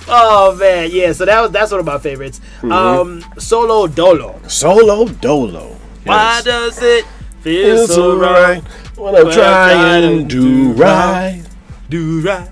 Oh 0.10 0.56
man, 0.60 0.90
yeah. 0.92 1.12
So 1.14 1.26
that 1.26 1.42
was 1.42 1.52
that's 1.52 1.72
one 1.72 1.80
of 1.80 1.86
my 1.86 1.98
favorites. 2.00 2.42
Mm-hmm. 2.62 2.72
Um, 2.72 3.26
Solo 3.38 3.88
Dolo. 3.88 4.40
Solo 4.48 5.06
Dolo. 5.08 5.76
Why 6.04 6.42
does 6.44 6.82
it 6.82 7.06
feel 7.42 7.84
It's 7.84 7.94
so 7.94 8.18
right? 8.18 8.64
when 8.98 9.16
I'm 9.16 9.32
trying 9.32 10.28
to 10.28 10.36
do 10.36 10.72
right. 10.74 11.44
Do 11.90 12.22
right. 12.22 12.50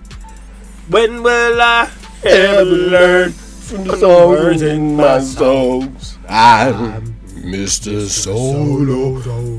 When 0.90 1.22
will 1.24 1.62
I 1.62 1.90
ever 2.24 2.64
learn 2.66 3.32
from 3.32 3.84
the 3.86 3.98
songs 3.98 4.62
in 4.62 4.96
my 4.96 5.20
songs? 5.20 6.18
I'm 6.30 7.14
Mr. 7.36 8.06
Solo. 8.08 9.22
Solo. 9.22 9.58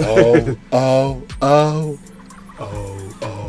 Oh, 0.00 0.56
oh, 0.72 1.22
oh, 1.42 1.98
oh, 2.58 3.14
oh. 3.22 3.41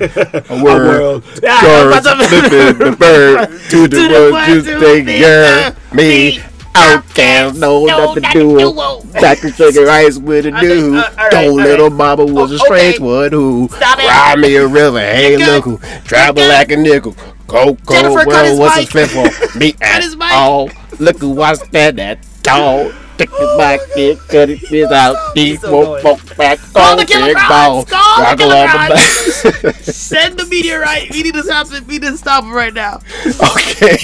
A 0.00 0.62
word. 0.62 1.22
What's 1.22 2.08
flipping 2.08 2.78
the 2.78 2.96
bird 2.98 3.48
to 3.70 3.88
the 3.88 3.96
To 3.96 4.08
the 4.08 4.30
one 4.32 4.32
one 4.32 4.50
the 4.64 5.02
the 5.04 5.18
girl. 5.18 5.70
girl. 5.70 5.76
Me, 5.94 6.40
outcast, 6.74 7.58
no 7.58 7.84
nothing 7.86 8.22
to 8.22 8.32
do. 8.32 9.02
Back 9.20 9.38
to 9.40 9.50
chicken 9.50 9.84
rice 9.84 10.18
with 10.18 10.46
a 10.46 10.52
I 10.52 10.60
dude. 10.60 10.94
think- 10.94 10.96
uh, 10.96 11.14
right, 11.16 11.30
Don't 11.30 11.56
little 11.56 11.88
right. 11.88 11.96
mama 11.96 12.24
was 12.24 12.52
a 12.52 12.54
Oh, 12.54 12.58
strange 12.58 12.96
okay. 12.96 13.04
one 13.04 13.32
who 13.32 13.68
ride 13.80 14.38
me 14.38 14.56
a 14.56 14.66
river. 14.66 15.00
Hey, 15.00 15.36
look 15.36 15.64
who 15.64 15.78
travel 16.04 16.46
like 16.48 16.70
a 16.70 16.76
nickel. 16.76 17.16
Go, 17.46 17.72
go, 17.86 17.94
Jennifer, 17.94 18.26
well, 18.26 18.58
what's 18.58 18.76
the 18.76 18.86
fifth 19.06 19.12
for? 19.52 19.58
Me 19.58 19.74
at 19.80 20.04
all. 20.32 20.70
Look 20.98 21.18
who 21.18 21.30
was 21.30 21.60
that, 21.70 21.96
that 21.96 22.18
dog. 22.42 22.92
Take 23.18 23.30
the 23.30 23.54
back, 23.58 23.80
it, 23.96 24.18
cut 24.28 24.48
it, 24.48 24.60
this 24.70 24.90
out, 24.92 25.34
deep, 25.34 25.60
so 25.60 25.82
annoying. 25.82 26.00
smoke, 26.02 26.36
back, 26.36 26.58
Call 26.72 26.96
the 26.96 27.04
killer 27.04 27.34
ball. 27.34 27.84
Call 27.84 28.30
the 28.30 28.36
killer 28.36 28.54
along 28.54 28.68
crowds. 28.68 29.42
the 29.42 29.60
back. 29.72 29.74
Send 29.82 30.38
the 30.38 30.46
meteorite. 30.46 31.10
We 31.10 31.22
need 31.24 31.34
to 31.34 31.42
stop 31.42 31.66
it. 31.72 31.84
We 31.86 31.94
need 31.98 32.02
to 32.06 32.16
stop 32.16 32.44
him 32.44 32.52
right 32.52 32.72
now. 32.72 33.00
Okay. 33.26 33.98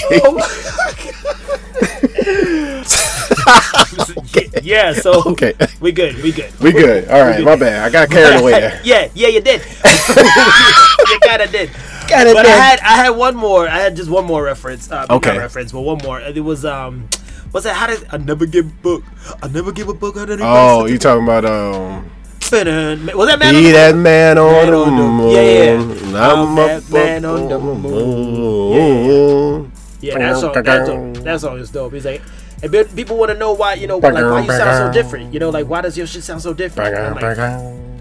yeah. 4.62 4.92
So 4.92 5.22
Okay. 5.32 5.54
we 5.80 5.92
good. 5.92 6.16
We 6.22 6.32
good. 6.32 6.52
We 6.60 6.72
good. 6.72 7.08
All 7.08 7.20
right, 7.22 7.42
my 7.42 7.56
bad. 7.56 7.84
I 7.84 7.90
got 7.90 8.10
carried 8.10 8.40
away 8.40 8.52
there. 8.52 8.80
yeah, 8.84 9.08
yeah, 9.14 9.28
you 9.28 9.40
did. 9.40 9.60
you 9.62 11.18
kind 11.24 11.42
of 11.42 11.50
did. 11.52 11.70
It 12.06 12.34
But 12.34 12.44
I 12.46 12.50
had 12.50 12.80
I 12.80 12.96
had 13.04 13.10
one 13.10 13.34
more. 13.36 13.66
I 13.68 13.78
had 13.78 13.96
just 13.96 14.10
one 14.10 14.24
more 14.26 14.42
reference. 14.44 14.90
Uh, 14.90 15.06
Okay. 15.10 15.38
Reference, 15.38 15.72
but 15.72 15.80
one 15.82 15.98
more. 16.04 16.20
It 16.20 16.42
was 16.42 16.64
um, 16.64 17.08
what's 17.54 17.64
that? 17.64 17.76
How 17.76 17.86
did 17.86 18.04
I 18.10 18.16
never 18.18 18.46
give 18.46 18.66
a 18.66 18.74
book? 18.82 19.04
I 19.40 19.46
never 19.46 19.70
give 19.70 19.88
a 19.88 19.94
book. 19.94 20.16
I 20.16 20.24
didn't 20.26 20.42
Oh, 20.42 20.86
you 20.86 20.98
talking 20.98 21.22
about 21.22 21.44
um? 21.44 22.10
was 22.50 22.50
that 22.50 23.38
man? 23.38 23.54
on 23.54 23.62
Be 23.62 23.66
the 23.68 23.72
that 23.72 23.94
man 23.96 24.38
on 24.38 24.52
Man 24.52 24.66
the 24.70 24.76
on 24.76 24.96
the- 24.96 25.02
moon. 25.02 25.30
yeah, 25.30 25.42
yeah. 25.42 26.32
I'm 26.32 26.38
I'm 26.48 26.58
up 26.58 26.82
that 26.82 26.90
man 26.92 27.24
on 27.24 27.48
the 27.48 27.58
moon. 27.58 27.80
moon. 27.82 29.72
Yeah, 30.00 30.18
that 30.18 30.36
song, 30.36 30.52
that, 30.52 30.86
song, 30.86 31.12
that 31.14 31.40
song 31.40 31.58
is 31.58 31.70
dope. 31.70 31.92
He's 31.94 32.04
like, 32.04 32.20
and 32.62 32.70
pe- 32.70 32.84
people 32.94 33.16
want 33.16 33.30
to 33.32 33.38
know 33.38 33.52
why, 33.54 33.74
you 33.74 33.86
know, 33.86 33.96
like 33.98 34.12
why 34.14 34.40
you 34.42 34.48
sound 34.50 34.92
so 34.94 35.02
different. 35.02 35.32
You 35.32 35.40
know, 35.40 35.50
like 35.50 35.66
why 35.66 35.80
does 35.80 35.96
your 35.96 36.06
shit 36.06 36.22
sound 36.24 36.42
so 36.42 36.52
different? 36.52 36.94
I'm 36.94 37.14
like, 37.14 37.38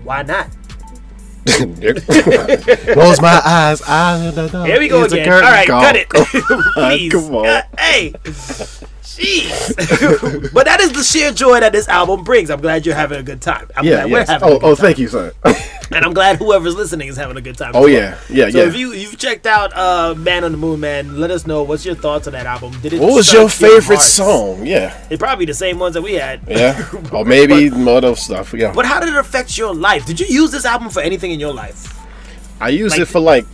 why 0.03 0.23
not? 0.23 0.47
Close 1.47 3.21
my 3.21 3.41
eyes. 3.45 3.79
Here 4.65 4.79
we 4.79 4.87
go 4.87 5.03
It's 5.03 5.13
again. 5.13 5.31
All 5.31 5.41
right, 5.41 5.67
cut 5.67 5.95
it, 5.95 6.09
please. 6.73 7.11
Come 7.11 7.35
on. 7.35 7.45
Uh, 7.47 7.61
hey, 7.77 8.13
jeez. 9.03 10.53
but 10.53 10.65
that 10.65 10.79
is 10.81 10.91
the 10.93 11.03
sheer 11.03 11.31
joy 11.31 11.59
that 11.59 11.71
this 11.73 11.87
album 11.87 12.23
brings. 12.23 12.49
I'm 12.49 12.61
glad 12.61 12.85
you're 12.85 12.95
having 12.95 13.19
a 13.19 13.23
good 13.23 13.41
time. 13.41 13.69
I'm 13.75 13.85
Yeah, 13.85 14.07
glad 14.07 14.09
yes. 14.09 14.27
we're 14.27 14.33
having. 14.33 14.49
Oh, 14.49 14.55
a 14.55 14.59
good 14.59 14.65
oh, 14.71 14.75
thank 14.75 14.97
you, 14.99 15.07
son. 15.07 15.31
And 15.91 16.03
I'm 16.03 16.13
glad 16.15 16.37
whoever's 16.37 16.75
listening 16.75 17.07
is 17.09 17.17
having 17.17 17.37
a 17.37 17.41
good 17.41 17.55
time. 17.55 17.73
Oh 17.75 17.81
well. 17.81 17.89
yeah, 17.89 18.17
yeah, 18.27 18.49
So 18.49 18.57
yeah. 18.61 18.67
if 18.67 18.75
you 18.75 18.93
you've 18.93 19.15
checked 19.19 19.45
out 19.45 19.71
uh, 19.77 20.15
Man 20.15 20.43
on 20.43 20.51
the 20.51 20.57
Moon, 20.57 20.79
man, 20.79 21.19
let 21.19 21.29
us 21.29 21.45
know 21.45 21.61
what's 21.61 21.85
your 21.85 21.93
thoughts 21.93 22.25
on 22.25 22.33
that 22.33 22.47
album. 22.47 22.71
Did 22.81 22.93
it? 22.93 22.99
What 22.99 23.13
was 23.13 23.31
your 23.31 23.47
favorite 23.47 23.97
hearts? 23.97 24.05
song? 24.05 24.65
Yeah, 24.65 24.97
It 25.11 25.19
probably 25.19 25.45
the 25.45 25.53
same 25.53 25.77
ones 25.77 25.93
that 25.93 26.01
we 26.01 26.13
had. 26.13 26.41
yeah, 26.47 26.89
or 27.11 27.25
maybe 27.25 27.69
other 27.87 28.15
stuff. 28.15 28.55
Yeah, 28.55 28.71
But 28.73 28.85
how 28.87 28.99
did 29.01 29.09
it 29.09 29.15
affect 29.17 29.55
your 29.55 29.75
life? 29.75 30.07
Did 30.07 30.19
you 30.19 30.25
use 30.25 30.49
this 30.51 30.65
album 30.65 30.89
for 30.89 31.01
anything 31.01 31.29
in 31.29 31.39
your 31.39 31.53
life? 31.53 31.95
I 32.59 32.69
use 32.69 32.93
like- 32.93 33.01
it 33.01 33.05
for 33.05 33.19
like 33.19 33.45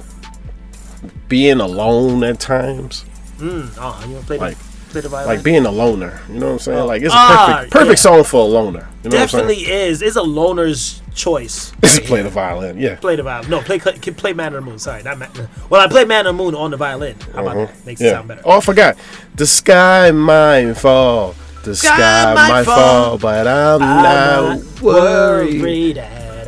being 1.28 1.60
alone 1.60 2.24
at 2.24 2.40
times, 2.40 3.04
Mm, 3.38 3.70
oh, 3.78 4.04
you 4.06 4.14
want 4.14 4.22
to 4.22 4.28
play 4.28 4.38
Like- 4.38 4.58
the 4.58 4.69
play 4.90 5.02
the 5.02 5.10
violin? 5.10 5.36
like 5.36 5.44
being 5.44 5.66
a 5.66 5.72
loner. 5.72 6.22
You 6.30 6.40
know 6.40 6.46
what 6.48 6.52
I'm 6.54 6.60
saying? 6.60 6.80
Oh. 6.80 6.86
Like 6.86 7.02
it's 7.02 7.14
a 7.14 7.18
Ah, 7.18 7.54
perfect, 7.56 7.72
perfect 7.74 7.90
yeah. 8.00 8.12
song 8.12 8.24
for 8.24 8.42
a 8.42 8.46
loner. 8.46 8.88
You 9.04 9.10
know 9.10 9.18
Definitely 9.18 9.58
is. 9.72 10.02
It's 10.02 10.16
a 10.16 10.22
loner's 10.22 11.02
choice. 11.16 11.72
what 11.82 11.98
I'm 11.98 12.06
play 12.06 12.22
the 12.22 12.30
violin. 12.30 12.78
Yeah. 12.78 12.96
Play 12.96 13.16
the 13.16 13.24
violin. 13.24 13.50
No, 13.50 13.62
play 13.62 13.80
play 13.80 14.34
Man 14.34 14.54
on 14.56 14.66
the 14.66 14.70
Moon. 14.70 14.80
Sorry, 14.80 15.04
not 15.04 15.18
Man. 15.18 15.30
Well, 15.70 15.82
I 15.82 15.88
play 15.88 16.06
Man 16.06 16.28
on 16.28 16.36
the 16.38 16.44
Moon 16.44 16.56
on 16.56 16.72
the 16.72 16.78
violin. 16.78 17.16
How 17.34 17.42
about 17.42 17.56
that? 17.68 17.86
Makes 17.86 18.02
it. 18.02 18.06
Yeah. 18.06 18.12
sound 18.12 18.28
better. 18.28 18.42
Oh, 18.46 18.58
I 18.58 18.62
forgot. 18.62 18.98
The 19.36 19.46
sky 19.46 20.12
might 20.12 20.74
fall. 20.74 21.36
The 21.64 21.76
sky, 21.76 22.34
might 22.36 22.64
fall, 22.64 23.18
but 23.18 23.46
I'm, 23.46 23.82
I'm 23.84 24.60
not 24.60 24.82
worried. 24.82 25.62
worried 25.62 25.98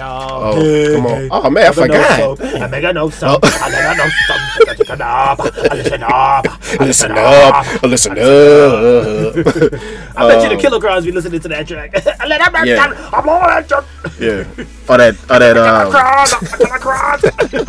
at 0.02 0.07
all. 0.07 0.44
Oh, 0.44 0.94
come 0.95 1.06
on. 1.06 1.28
Oh, 1.32 1.49
man, 1.49 1.64
I 1.64 1.68
Never 1.68 1.82
forgot. 1.82 2.38
so. 2.38 2.60
I 2.60 2.68
make 2.68 2.84
a 2.84 2.94
note 2.94 3.14
some. 3.14 3.40
I 3.44 3.69
never 3.69 3.98
know 3.98 4.10
some. 4.28 4.41
Listen 4.78 5.02
up. 5.02 5.40
Listen 5.72 6.02
up. 6.03 6.76
Listen 6.80 7.11
up. 7.11 7.84
Listen 7.84 8.11
up. 8.14 9.82
I 10.18 10.28
bet 10.28 10.44
you 10.44 10.49
the 10.56 10.61
kilograms 10.61 11.06
be 11.06 11.11
listening 11.11 11.40
to 11.41 11.48
that 11.49 11.68
track. 11.68 11.91
I 11.95 12.28
let 12.28 12.40
that 12.40 12.68
yeah. 12.68 13.10
I'm 13.14 13.30
on 13.30 13.48
that 13.48 13.68
track. 13.68 13.86
Yeah. 14.19 14.44
Or 14.90 14.98
that, 14.98 15.15
or 15.30 15.40
that, 15.40 15.57
um, 15.57 15.91
Cross. 15.91 16.34
I 16.53 16.57
get 16.57 16.69
my 16.69 16.78
cross. 16.78 17.23
I 17.23 17.48
get 17.48 17.68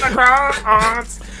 my 0.00 0.10
cross. 0.10 1.20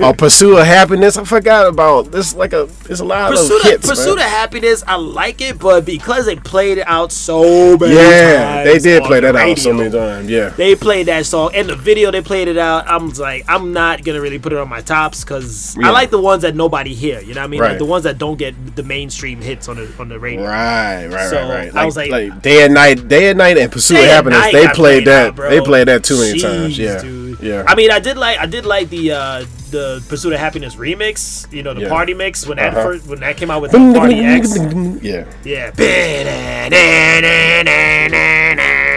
or 0.00 0.14
Pursuit 0.14 0.56
of 0.58 0.66
Happiness. 0.66 1.16
I 1.16 1.24
forgot 1.24 1.66
about 1.68 2.10
this. 2.12 2.34
Like 2.34 2.52
a, 2.52 2.68
it's 2.88 3.00
a 3.00 3.04
lot 3.04 3.30
Pursuit, 3.32 3.56
of 3.56 3.62
hits, 3.62 3.88
Pursuit 3.88 4.16
man. 4.16 4.24
of 4.26 4.30
Happiness, 4.32 4.82
I 4.86 4.96
like 4.96 5.40
it, 5.40 5.58
but 5.58 5.84
because 5.84 6.26
they 6.26 6.36
played 6.36 6.78
it 6.78 6.86
out 6.86 7.12
so 7.12 7.76
many 7.76 7.94
Yeah, 7.94 8.64
they 8.64 8.78
did 8.78 9.02
play 9.04 9.20
that 9.20 9.36
out 9.36 9.58
so 9.58 9.72
many 9.72 9.90
times. 9.90 10.28
Yeah. 10.28 10.50
They 10.50 10.74
played 10.74 11.06
that 11.06 11.26
song 11.26 11.50
and 11.54 11.68
the 11.68 11.76
video 11.76 12.10
they 12.10 12.20
played 12.22 12.48
it 12.48 12.58
out. 12.58 12.88
I'm 12.88 13.10
like, 13.10 13.44
I'm 13.48 13.72
not 13.72 14.04
gonna 14.04 14.20
really 14.20 14.38
put 14.38 14.52
it 14.52 14.58
on 14.58 14.68
my 14.68 14.80
tops 14.80 15.24
because 15.24 15.76
Yeah. 15.78 15.88
I 15.88 15.90
like 15.90 16.10
the 16.10 16.20
ones 16.20 16.42
that 16.42 16.54
nobody 16.54 16.94
hear. 16.94 17.20
You 17.20 17.34
know 17.34 17.40
what 17.40 17.46
I 17.46 17.48
mean? 17.48 17.60
Like 17.60 17.78
the 17.78 17.84
ones 17.84 18.04
that 18.04 18.18
don't 18.18 18.36
get 18.36 18.54
the 18.76 18.82
mainstream 18.82 19.40
hits 19.40 19.68
on 19.68 19.76
the 19.76 19.92
on 19.98 20.08
the 20.08 20.18
radio. 20.18 20.44
Right, 20.44 21.06
right, 21.06 21.28
So, 21.30 21.36
right, 21.36 21.48
right. 21.48 21.70
I 21.74 21.84
Like, 21.84 21.86
was 21.86 21.96
like- 21.96 22.42
day 22.42 22.64
and 22.64 22.74
night, 22.74 23.08
day 23.08 23.28
and 23.30 23.38
night, 23.38 23.56
and 23.58 23.70
Pursuit 23.70 23.98
of 23.98 24.04
Happiness. 24.04 24.44
They 24.52 24.64
got 24.64 24.74
played 24.76 25.06
that. 25.06 25.38
out, 25.38 25.50
they 25.50 25.60
played 25.60 25.88
that 25.88 26.04
too 26.04 26.18
many 26.18 26.38
times. 26.40 26.78
Yeah, 26.78 27.00
dude. 27.00 27.40
yeah. 27.40 27.64
I 27.66 27.74
mean, 27.74 27.90
I 27.90 27.98
did 28.00 28.16
like 28.16 28.38
I 28.38 28.46
did 28.46 28.64
like 28.66 28.88
the 28.90 29.12
uh 29.12 29.33
the 29.74 30.02
Pursuit 30.08 30.32
of 30.32 30.40
Happiness 30.40 30.76
remix. 30.76 31.46
You 31.52 31.62
know, 31.62 31.74
the 31.74 31.82
Yeah. 31.82 31.88
party 31.90 32.14
mix 32.14 32.46
when 32.46 32.56
that 32.56 32.72
Uh-huh. 32.72 32.82
first 32.84 33.06
when 33.06 33.20
that 33.20 33.36
came 33.36 33.50
out 33.50 33.60
with 33.62 33.72
the 33.72 33.92
Party 33.94 34.20
X. 34.20 34.56
Yeah, 35.02 35.24
Yeah. 35.44 35.70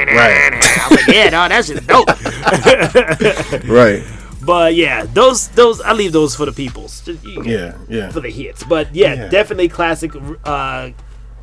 right, 0.07 0.53
I 0.53 0.87
was 0.89 1.07
like, 1.07 1.15
yeah, 1.15 1.29
no, 1.29 1.47
that's 1.49 1.67
just 1.67 1.85
dope. 1.87 2.07
right. 3.67 4.03
but 4.45 4.75
yeah, 4.75 5.05
those 5.13 5.49
those 5.49 5.81
I 5.81 5.91
leave 5.93 6.11
those 6.13 6.35
for 6.35 6.45
the 6.45 6.51
peoples. 6.53 7.01
Just, 7.01 7.23
you- 7.23 7.43
Yeah, 7.43 7.73
yeah. 7.89 8.09
For 8.11 8.19
the 8.21 8.29
hits. 8.31 8.63
But 8.63 8.93
yeah, 8.95 9.13
Yeah. 9.13 9.27
definitely 9.29 9.67
classic 9.69 10.11
uh 10.45 10.89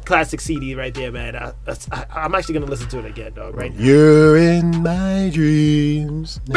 classic 0.04 0.40
CD 0.40 0.74
right 0.74 0.92
there, 0.94 1.10
man. 1.12 1.34
I, 1.36 1.52
I, 1.92 2.04
I'm 2.24 2.34
actually 2.34 2.54
gonna 2.54 2.66
listen 2.70 2.88
to 2.88 2.98
it 3.00 3.06
again, 3.06 3.32
dog. 3.34 3.54
Right. 3.56 3.72
You're 3.76 4.36
in 4.36 4.82
my 4.82 5.30
dreams. 5.32 6.40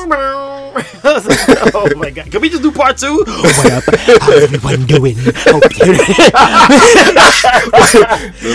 oh 0.02 1.92
my 1.96 2.08
god! 2.10 2.30
Can 2.30 2.40
we 2.40 2.48
just 2.48 2.62
do 2.62 2.70
part 2.72 2.96
two? 2.96 3.22
Oh 3.26 3.42
what 3.42 3.72
up? 3.72 3.84
How's 4.22 4.42
everyone 4.44 4.86
doing? 4.86 5.16
Hope 5.18 5.76
you're 5.76 5.94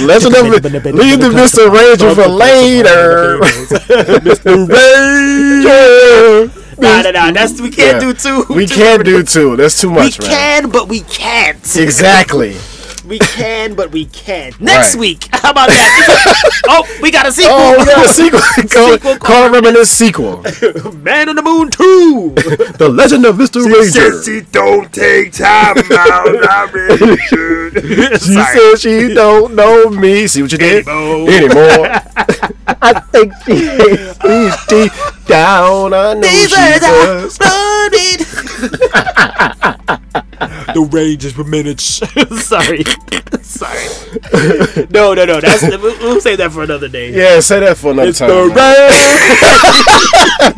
Let's 0.08 0.26
leave 0.26 0.62
the 0.62 0.70
Mr. 1.30 1.70
Rager 1.70 2.16
for 2.16 2.28
later. 2.28 3.38
Mr. 4.22 4.66
Rager. 4.68 6.50
Nah, 6.80 7.02
nah, 7.04 7.12
nah. 7.12 7.32
That's 7.32 7.62
we 7.62 7.70
can't 7.70 8.02
Yeah. 8.02 8.12
do 8.12 8.14
two. 8.14 8.46
We 8.54 8.68
can't 8.68 9.04
do 9.06 9.12
primitive- 9.24 9.30
two. 9.34 9.56
That's 9.56 9.80
too 9.80 9.90
We 9.90 9.96
much, 9.96 10.20
man. 10.20 10.30
We 10.30 10.36
can, 10.36 10.70
but 10.72 10.88
we 10.90 11.02
can't. 11.02 11.76
Exactly. 11.76 12.58
We 13.08 13.20
can, 13.20 13.76
but 13.76 13.92
we 13.92 14.06
can't. 14.06 14.60
Next 14.60 14.96
Right. 14.96 15.00
week. 15.00 15.28
How 15.34 15.52
about 15.52 15.68
that? 15.70 16.62
Oh, 16.68 16.84
oh, 16.88 17.00
we 17.02 17.12
got 17.12 17.28
a 17.28 17.32
sequel. 17.32 17.54
Oh, 17.56 17.78
we 17.78 17.86
got 17.86 18.06
a 18.06 18.10
sequel. 18.10 18.40
call, 18.70 18.94
Sequel 18.94 19.18
call 19.18 19.50
Reminisce 19.52 19.92
sequel. 19.92 20.42
Man 21.04 21.30
on 21.30 21.36
the 21.36 21.42
Moon 21.44 21.70
Two. 21.72 22.34
The 22.76 22.90
Legend 22.90 23.26
of 23.26 23.36
Mr. 23.38 23.64
Rager. 23.66 23.90
Says 23.92 24.26
she 24.26 24.42
don't 24.52 24.92
take 24.92 25.32
time 25.34 25.78
out. 25.78 26.50
I 26.50 26.70
really 26.74 27.18
should. 27.18 27.74
She 28.22 28.34
Sorry. 28.34 28.58
said 28.60 28.76
she 28.80 29.14
don't 29.14 29.56
know 29.56 29.90
me. 29.90 30.28
See 30.28 30.42
what 30.42 30.52
you 30.52 30.58
did? 30.58 30.88
Anymore. 30.88 31.30
Anymore. 31.32 32.02
I 32.68 33.00
think 33.12 33.34
she 33.46 33.56
hates 33.68 34.20
me 34.24 34.90
down. 35.28 35.94
I 35.94 36.14
know 36.14 36.22
These 36.22 36.50
she 36.50 36.56
words 36.56 36.84
are 36.84 37.06
does. 37.06 37.40
loaded. 37.40 38.20
the 40.76 40.88
Rangers 40.92 41.36
were 41.38 41.44
minutes. 41.58 41.84
Sorry. 42.46 42.84
Sorry. 43.42 43.88
No, 44.92 45.14
no, 45.14 45.26
no. 45.26 45.40
That's 45.42 45.62
the, 45.62 45.78
we'll, 45.82 45.98
we'll 46.00 46.22
save 46.22 46.38
that 46.40 46.52
for 46.52 46.64
another 46.64 46.88
day. 46.88 47.12
Yeah, 47.14 47.40
say 47.40 47.60
that 47.62 47.78
for 47.78 47.92
another 47.92 48.10
It's 48.10 48.20
time. 48.20 48.30
the 48.30 48.48
man. 48.54 48.92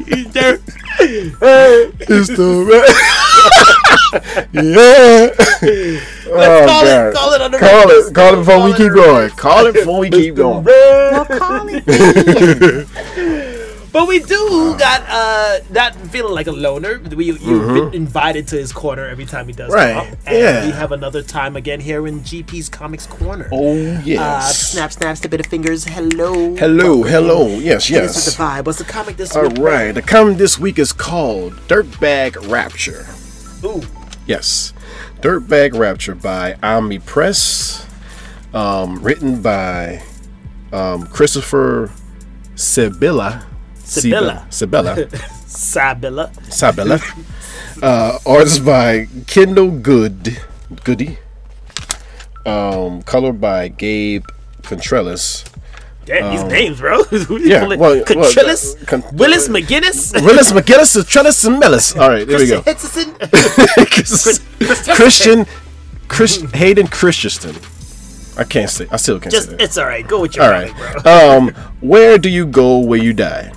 Ranger. 0.07 0.61
It's 0.99 2.27
the 2.30 2.65
ra- 2.68 2.88
yeah. 4.53 5.30
oh, 6.31 6.65
call 6.65 6.85
it- 6.88 7.14
call 7.15 7.34
it 7.34 7.41
on 7.41 7.52
the 7.52 7.57
Call 7.60 7.88
Rangers. 7.88 8.07
it. 8.07 8.14
Call 8.14 8.34
it 8.34 8.38
before 8.38 8.56
Call 8.56 8.64
we 8.64 8.69
it 8.72 8.77
keep 8.77 8.88
the 8.89 8.94
going. 8.95 9.30
Call 9.31 9.65
it 9.68 9.73
before 9.73 9.99
we 9.99 10.10
keep 10.10 10.35
going. 10.35 10.64
But 13.98 14.07
we 14.07 14.19
do 14.19 14.76
got 14.78 15.02
uh 15.10 15.60
not 15.72 15.95
feeling 16.14 16.36
like 16.36 16.45
a 16.45 16.52
loner. 16.52 16.99
We 16.99 17.26
you 17.32 17.34
been 17.74 17.94
invited 17.95 18.48
to 18.49 18.56
his 18.56 18.72
corner 18.72 19.07
every 19.07 19.26
time 19.26 19.48
he 19.48 19.53
does 19.53 19.72
Mm-hmm. 19.74 19.98
Right, 19.98 20.11
up. 20.14 20.18
And 20.28 20.38
yeah. 20.38 20.65
we 20.68 20.72
have 20.72 20.91
another 20.91 21.24
time 21.24 21.56
again 21.56 21.80
here 21.80 22.06
in 22.06 22.19
GP's 22.22 22.69
Comics 22.69 23.07
Corner. 23.07 23.49
Oh 23.52 23.72
Uh, 23.72 24.02
yes. 24.06 24.72
snap, 24.72 24.91
snap, 24.91 25.18
snip 25.18 25.34
of 25.34 25.45
fingers. 25.48 25.84
Hello. 25.86 26.56
Hello, 26.56 27.02
hello. 27.02 27.48
Yes, 27.48 27.88
Hit 27.88 28.03
us 28.03 28.15
with 28.15 28.26
yes. 28.26 28.38
the 28.38 28.44
vibe. 28.44 28.65
What's 28.65 28.78
the 28.78 28.84
comic 28.84 29.18
this 29.18 29.36
All 29.36 29.49
week? 29.49 29.57
right. 29.57 29.91
The 29.94 30.03
comic 30.03 30.38
this 30.38 30.60
week 30.60 30.78
is 30.78 30.94
called 30.94 31.53
Dirtbag 31.68 32.48
Rapture. 32.52 33.07
Ooh. 33.65 33.82
Yes. 34.28 34.74
Dirtbag 35.22 35.74
Rapture 35.74 36.14
by 36.14 36.56
Omni 36.61 36.99
Press. 36.99 37.88
Um, 38.53 39.02
written 39.02 39.41
by 39.41 40.03
um, 40.72 41.07
Christopher 41.07 41.91
Sibilla. 43.88 44.45
Sibilla. 44.49 44.95
Sibilla. 45.47 46.31
Sabella. 46.51 46.99
Uh, 47.81 48.18
artist 48.26 48.65
by 48.65 49.07
Kendall 49.27 49.72
Goode. 49.72 50.38
Goody. 50.84 51.18
Um, 52.45 53.01
colored 53.03 53.39
by 53.41 53.68
Gabe 53.69 54.26
Contreras. 54.64 55.43
Damn, 56.05 56.31
these 56.31 56.43
names, 56.45 56.80
bro. 56.80 57.03
Yeah, 57.39 57.68
well- 57.68 57.77
well, 57.77 58.01
uh, 58.01 58.05
con- 58.05 58.18
Willis 59.14 59.47
McGinnis, 59.49 60.14
Willis 60.26 60.51
McGinnis, 60.53 60.93
Contreras, 60.95 61.43
and 61.45 61.59
Mellis. 61.59 61.95
All 61.97 62.09
right, 62.09 62.26
there 62.26 62.39
we 62.39 62.47
go. 62.47 62.61
Christian, 64.95 65.45
Chris, 66.07 66.41
Hayden 66.53 66.88
Christensen. 66.88 67.55
I 68.38 68.43
can't 68.45 68.69
say. 68.69 68.88
I 68.91 68.97
still 68.97 69.19
can't 69.19 69.34
Just 69.34 69.49
say 69.49 69.55
that. 69.57 69.61
it's 69.64 69.77
all 69.77 69.85
right. 69.88 70.07
Go 70.07 70.22
with 70.22 70.35
your 70.35 70.45
All 70.45 70.51
right. 70.51 70.72
bro. 71.03 71.11
Um, 71.38 71.49
where 71.81 72.18
do 72.18 72.30
you 72.30 72.45
go 72.45 72.77
where 72.80 72.99
you 72.99 73.11
die? 73.14 73.51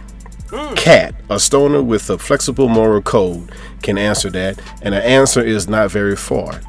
Cat, 0.74 1.14
a 1.28 1.38
stoner 1.38 1.82
with 1.82 2.10
a 2.10 2.18
flexible 2.18 2.68
moral 2.68 3.02
code, 3.02 3.52
can 3.82 3.96
answer 3.96 4.30
that, 4.30 4.60
and 4.82 4.94
the 4.94 5.04
answer 5.04 5.40
is 5.40 5.68
not 5.68 5.90
very 5.90 6.16
far. 6.16 6.60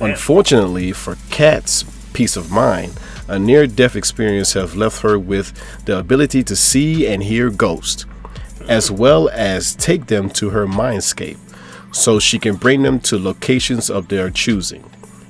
Unfortunately 0.00 0.92
for 0.92 1.16
Cat's 1.30 1.84
peace 2.12 2.36
of 2.36 2.50
mind, 2.50 2.98
a 3.28 3.38
near-death 3.38 3.96
experience 3.96 4.54
have 4.54 4.76
left 4.76 5.02
her 5.02 5.18
with 5.18 5.52
the 5.84 5.98
ability 5.98 6.42
to 6.44 6.56
see 6.56 7.06
and 7.06 7.22
hear 7.22 7.50
ghosts, 7.50 8.06
as 8.68 8.90
well 8.90 9.28
as 9.30 9.74
take 9.74 10.06
them 10.06 10.30
to 10.30 10.50
her 10.50 10.66
mindscape, 10.66 11.38
so 11.92 12.18
she 12.18 12.38
can 12.38 12.56
bring 12.56 12.82
them 12.82 13.00
to 13.00 13.18
locations 13.18 13.90
of 13.90 14.08
their 14.08 14.30
choosing. 14.30 14.84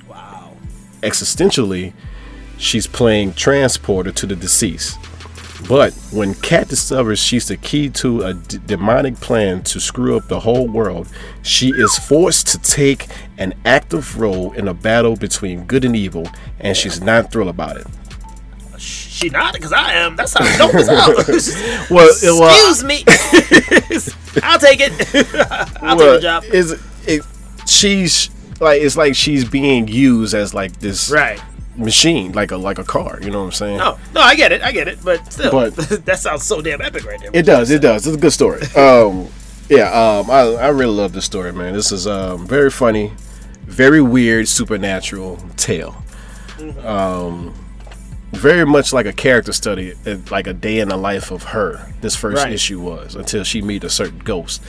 Wow. 0.07 0.55
Existentially, 1.01 1.93
she's 2.57 2.87
playing 2.87 3.33
transporter 3.33 4.11
to 4.11 4.25
the 4.25 4.35
deceased. 4.35 4.97
But 5.67 5.93
when 6.11 6.33
Kat 6.35 6.69
discovers 6.69 7.19
she's 7.19 7.47
the 7.49 7.57
key 7.57 7.89
to 7.89 8.21
a 8.23 8.33
d- 8.33 8.59
demonic 8.65 9.15
plan 9.15 9.63
to 9.63 9.79
screw 9.79 10.15
up 10.15 10.27
the 10.29 10.39
whole 10.39 10.67
world, 10.67 11.09
she 11.41 11.69
is 11.71 11.97
forced 11.97 12.47
to 12.49 12.57
take 12.59 13.07
an 13.37 13.53
active 13.65 14.17
role 14.19 14.53
in 14.53 14.67
a 14.67 14.73
battle 14.73 15.15
between 15.17 15.65
good 15.65 15.83
and 15.83 15.95
evil, 15.95 16.27
and 16.59 16.77
she's 16.77 17.01
not 17.01 17.31
thrilled 17.31 17.49
about 17.49 17.77
it. 17.77 17.87
She 18.77 19.29
not 19.29 19.53
because 19.53 19.73
I 19.73 19.93
am. 19.93 20.15
That's 20.15 20.33
how 20.33 20.57
dope 20.57 20.75
as 20.75 20.87
hell. 20.87 21.87
Well, 21.89 22.07
it- 22.11 22.39
well, 22.39 22.69
Excuse 22.69 22.83
me. 22.83 23.03
I'll 24.43 24.59
take 24.59 24.79
it. 24.79 24.91
I'll 25.81 25.97
well, 25.97 26.13
take 26.13 26.17
the 26.17 26.19
job. 26.21 26.43
Is 26.45 26.71
it? 27.05 27.23
She's 27.67 28.29
like 28.61 28.81
it's 28.81 28.95
like 28.95 29.15
she's 29.15 29.43
being 29.43 29.87
used 29.87 30.33
as 30.33 30.53
like 30.53 30.79
this 30.79 31.09
Right. 31.11 31.41
Machine, 31.77 32.31
like 32.33 32.51
a 32.51 32.57
like 32.57 32.79
a 32.79 32.83
car. 32.83 33.19
You 33.21 33.29
know 33.31 33.39
what 33.39 33.45
I'm 33.45 33.51
saying? 33.53 33.77
No, 33.77 33.97
no, 34.13 34.21
I 34.21 34.35
get 34.35 34.51
it. 34.51 34.61
I 34.61 34.71
get 34.71 34.87
it. 34.87 34.99
But 35.03 35.31
still, 35.31 35.51
But- 35.51 35.75
that 36.05 36.19
sounds 36.19 36.43
so 36.43 36.61
damn 36.61 36.81
epic 36.81 37.05
right 37.05 37.19
there. 37.19 37.31
It 37.33 37.45
does. 37.45 37.69
It 37.71 37.81
does. 37.81 38.05
It's 38.07 38.15
a 38.17 38.19
good 38.19 38.33
story. 38.33 38.61
Um, 38.75 39.27
yeah. 39.69 39.91
Um, 39.91 40.29
I 40.31 40.39
I 40.55 40.67
really 40.69 40.93
love 40.95 41.13
this 41.13 41.25
story, 41.25 41.51
man. 41.53 41.73
This 41.73 41.91
is 41.91 42.07
um 42.07 42.47
very 42.47 42.69
funny, 42.71 43.11
very 43.65 44.01
weird, 44.01 44.47
supernatural 44.47 45.37
tale. 45.57 45.95
Um, 46.85 47.53
very 48.33 48.65
much 48.65 48.91
like 48.93 49.05
a 49.05 49.13
character 49.13 49.53
study, 49.53 49.93
uh, 50.05 50.17
like 50.31 50.47
a 50.47 50.53
day 50.53 50.79
in 50.79 50.89
the 50.89 50.97
life 50.97 51.31
of 51.31 51.43
her. 51.43 51.93
This 52.01 52.15
first 52.15 52.43
Right. 52.43 52.53
issue 52.53 52.79
was 52.79 53.15
until 53.15 53.43
she 53.43 53.61
meet 53.61 53.83
a 53.83 53.89
certain 53.89 54.19
ghost. 54.19 54.61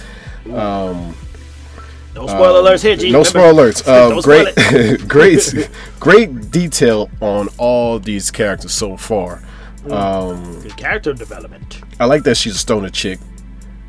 No 2.19 2.25
um, 2.25 2.29
spoiler 2.29 2.63
alerts 2.63 2.83
here, 2.83 2.97
G. 2.97 3.11
No 3.11 3.23
Remember, 3.23 3.25
spoiler 3.25 3.71
alerts. 3.71 3.89
Um, 3.89 4.21
spoil 4.21 5.07
great, 5.09 5.09
great, 5.09 5.71
great 6.01 6.51
detail 6.51 7.11
on 7.21 7.49
all 7.59 7.99
these 7.99 8.31
characters 8.31 8.73
so 8.73 8.97
far. 8.97 9.43
Mm. 9.85 9.93
Um, 9.93 10.61
Good 10.61 10.77
character 10.77 11.13
development. 11.13 11.81
I 12.01 12.07
like 12.07 12.25
that 12.25 12.37
she's 12.37 12.57
a 12.57 12.59
stoner 12.59 12.91
chick. 12.91 13.21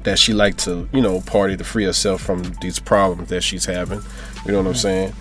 That 0.03 0.17
she 0.17 0.33
like 0.33 0.55
to, 0.59 0.87
you 0.93 1.01
know, 1.01 1.19
party 1.21 1.57
to 1.57 1.63
free 1.63 1.83
herself 1.83 2.21
from 2.21 2.43
these 2.61 2.79
problems 2.79 3.29
that 3.29 3.43
she's 3.43 3.65
having. 3.65 4.01
You 4.45 4.53
know 4.53 4.59
what 4.59 4.67
I'm 4.67 4.73
mm. 4.73 4.77
saying? 4.77 5.13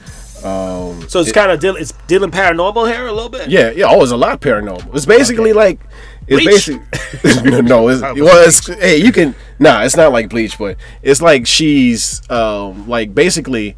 Um, 0.45 1.09
so 1.09 1.19
it's 1.21 1.33
kind 1.33 1.51
of 1.51 1.59
deal, 1.59 1.75
it's 1.75 1.93
dealing 2.07 2.31
paranormal 2.31 2.91
here 2.93 3.09
a 3.09 3.13
little 3.13 3.29
bit. 3.29 3.51
Yeah, 3.51 3.71
yeah. 3.71 3.87
Oh, 3.89 4.03
it's 4.03 4.13
a 4.13 4.17
lot 4.17 4.41
paranormal. 4.41 4.95
It's 4.95 5.07
basically 5.07 5.53
like 5.53 5.81
it's 6.29 6.67
Bleach? 6.67 6.79
basically 7.23 7.63
no. 7.63 7.89
It's, 7.89 8.01
well, 8.03 8.47
it's 8.47 8.67
hey, 8.67 8.97
you 8.99 9.13
can 9.13 9.35
nah. 9.59 9.83
It's 9.83 9.97
not 9.97 10.13
like 10.13 10.29
Bleach, 10.29 10.59
but 10.59 10.77
it's 11.03 11.23
like 11.23 11.47
she's 11.47 12.29
um 12.31 12.89
like 12.89 13.15
basically 13.15 13.77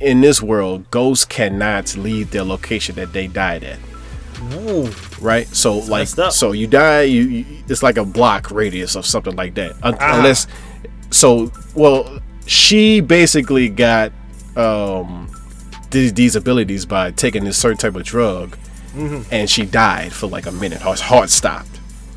in 0.00 0.20
this 0.20 0.42
world, 0.42 0.90
ghosts 0.90 1.24
cannot 1.26 1.94
leave 1.96 2.30
their 2.30 2.42
location 2.44 2.94
that 2.96 3.12
they 3.12 3.26
died 3.26 3.62
at. 3.64 3.78
Ooh. 4.54 4.90
right? 5.20 5.46
So 5.48 5.78
like, 5.80 6.08
so 6.08 6.52
you 6.52 6.66
die, 6.66 7.02
you, 7.02 7.22
you 7.22 7.44
it's 7.68 7.82
like 7.82 7.98
a 7.98 8.04
block 8.06 8.50
radius 8.50 8.96
of 8.96 9.04
something 9.04 9.36
like 9.36 9.54
that. 9.54 9.72
Un- 9.82 9.96
Ah. 10.00 10.16
Unless, 10.18 10.46
so 11.10 11.52
well, 11.74 12.20
she 12.46 13.00
basically 13.00 13.68
got 13.68 14.12
um 14.56 15.28
these, 15.90 16.14
these 16.14 16.36
abilities 16.36 16.86
by 16.86 17.10
taking 17.10 17.44
this 17.44 17.58
certain 17.58 17.76
type 17.76 17.94
of 17.96 18.04
drug, 18.04 18.56
Mm-hmm. 18.94 19.22
and 19.32 19.48
she 19.48 19.64
died 19.64 20.12
for 20.12 20.26
like 20.26 20.46
a 20.46 20.52
minute. 20.52 20.82
Her 20.82 20.94
heart 20.94 21.30
stopped. 21.30 21.68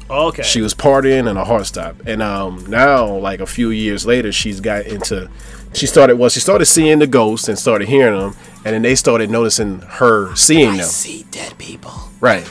Okay. 0.10 0.44
She 0.44 0.62
was 0.62 0.74
partying 0.74 1.28
and 1.30 1.38
her 1.38 1.46
heart 1.46 1.66
stopped. 1.66 2.02
And 2.08 2.22
um 2.22 2.66
now, 2.68 3.06
like 3.08 3.40
a 3.40 3.46
few 3.46 3.70
years 3.70 4.06
later, 4.06 4.32
she's 4.32 4.60
got 4.60 4.86
into. 4.86 5.30
She 5.74 5.88
started 5.88 6.18
well. 6.18 6.30
She 6.30 6.40
started 6.40 6.66
seeing 6.66 7.00
the 7.00 7.08
ghosts 7.08 7.48
and 7.48 7.58
started 7.58 7.88
hearing 7.88 8.20
them, 8.20 8.36
and 8.64 8.76
then 8.76 8.82
they 8.84 8.94
started 8.96 9.30
noticing 9.32 9.80
her 9.82 10.36
seeing 10.36 10.70
I 10.74 10.78
them. 10.78 10.86
see 10.86 11.26
dead 11.32 11.58
people. 11.58 11.94
Right. 12.20 12.48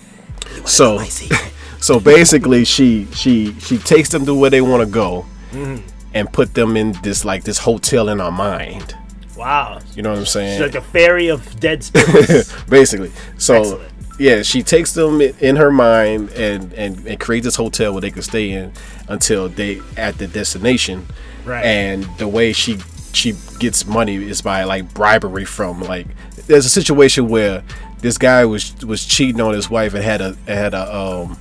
so 0.64 0.98
so 1.80 2.00
basically 2.00 2.64
she 2.64 3.06
she 3.14 3.52
she 3.60 3.78
takes 3.78 4.08
them 4.08 4.26
to 4.26 4.34
where 4.34 4.50
they 4.50 4.60
want 4.60 4.82
to 4.84 4.90
go 4.90 5.26
Mm-hmm. 5.52 5.86
and 6.12 6.30
put 6.32 6.54
them 6.54 6.76
in 6.76 6.92
this 7.02 7.24
like 7.24 7.44
this 7.44 7.58
hotel 7.58 8.08
in 8.08 8.20
our 8.20 8.32
mind 8.32 8.94
wow. 9.36 9.78
you 9.94 10.02
know 10.02 10.10
what 10.10 10.18
i'm 10.18 10.26
saying? 10.26 10.58
She's 10.60 10.66
like 10.74 10.74
a 10.74 10.86
fairy 10.86 11.28
of 11.28 11.58
dead 11.60 11.82
spirits. 11.88 12.52
basically 12.64 13.12
so 13.38 13.54
Excellent. 13.60 13.92
yeah 14.18 14.42
she 14.42 14.62
takes 14.62 14.92
them 14.92 15.20
in 15.20 15.56
her 15.56 15.70
mind 15.70 16.30
and, 16.30 16.72
and 16.74 17.06
and 17.06 17.20
creates 17.20 17.44
this 17.44 17.56
hotel 17.56 17.92
where 17.92 18.00
they 18.00 18.10
can 18.10 18.22
stay 18.22 18.50
in 18.50 18.72
until 19.08 19.48
they 19.48 19.80
at 19.96 20.18
the 20.18 20.26
destination 20.26 21.06
Right. 21.44 21.64
and 21.64 22.04
the 22.18 22.26
way 22.26 22.52
she 22.52 22.78
she 23.12 23.34
gets 23.60 23.86
money 23.86 24.16
is 24.16 24.42
by 24.42 24.64
like 24.64 24.92
bribery 24.94 25.44
from 25.44 25.80
like 25.82 26.06
there's 26.48 26.66
a 26.66 26.70
situation 26.70 27.28
where 27.28 27.62
this 28.00 28.18
guy 28.18 28.44
was 28.44 28.74
was 28.84 29.04
cheating 29.04 29.40
on 29.40 29.54
his 29.54 29.70
wife 29.70 29.94
and 29.94 30.02
had 30.02 30.20
a 30.20 30.36
had 30.46 30.74
a 30.74 30.94
um 30.94 31.38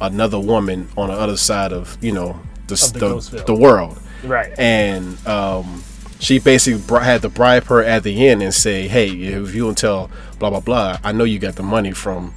another 0.00 0.38
woman 0.38 0.88
on 0.96 1.08
the 1.08 1.14
other 1.14 1.36
side 1.36 1.72
of 1.72 1.98
you 2.02 2.12
know 2.12 2.38
the 2.68 2.74
Of 2.74 2.92
the 3.30 3.36
the, 3.38 3.44
the 3.46 3.54
world 3.54 3.98
Right. 4.24 4.56
and 4.58 5.16
um, 5.26 5.82
she 6.20 6.38
basically 6.38 6.80
had 7.00 7.22
to 7.22 7.28
bribe 7.28 7.64
her 7.64 7.82
at 7.82 8.02
the 8.02 8.26
end 8.28 8.42
and 8.42 8.52
say, 8.52 8.88
"Hey, 8.88 9.08
if 9.08 9.54
you 9.54 9.64
don't 9.64 9.78
tell 9.78 10.10
blah 10.38 10.50
blah 10.50 10.60
blah, 10.60 10.98
I 11.04 11.12
know 11.12 11.24
you 11.24 11.38
got 11.38 11.56
the 11.56 11.62
money 11.62 11.92
from 11.92 12.34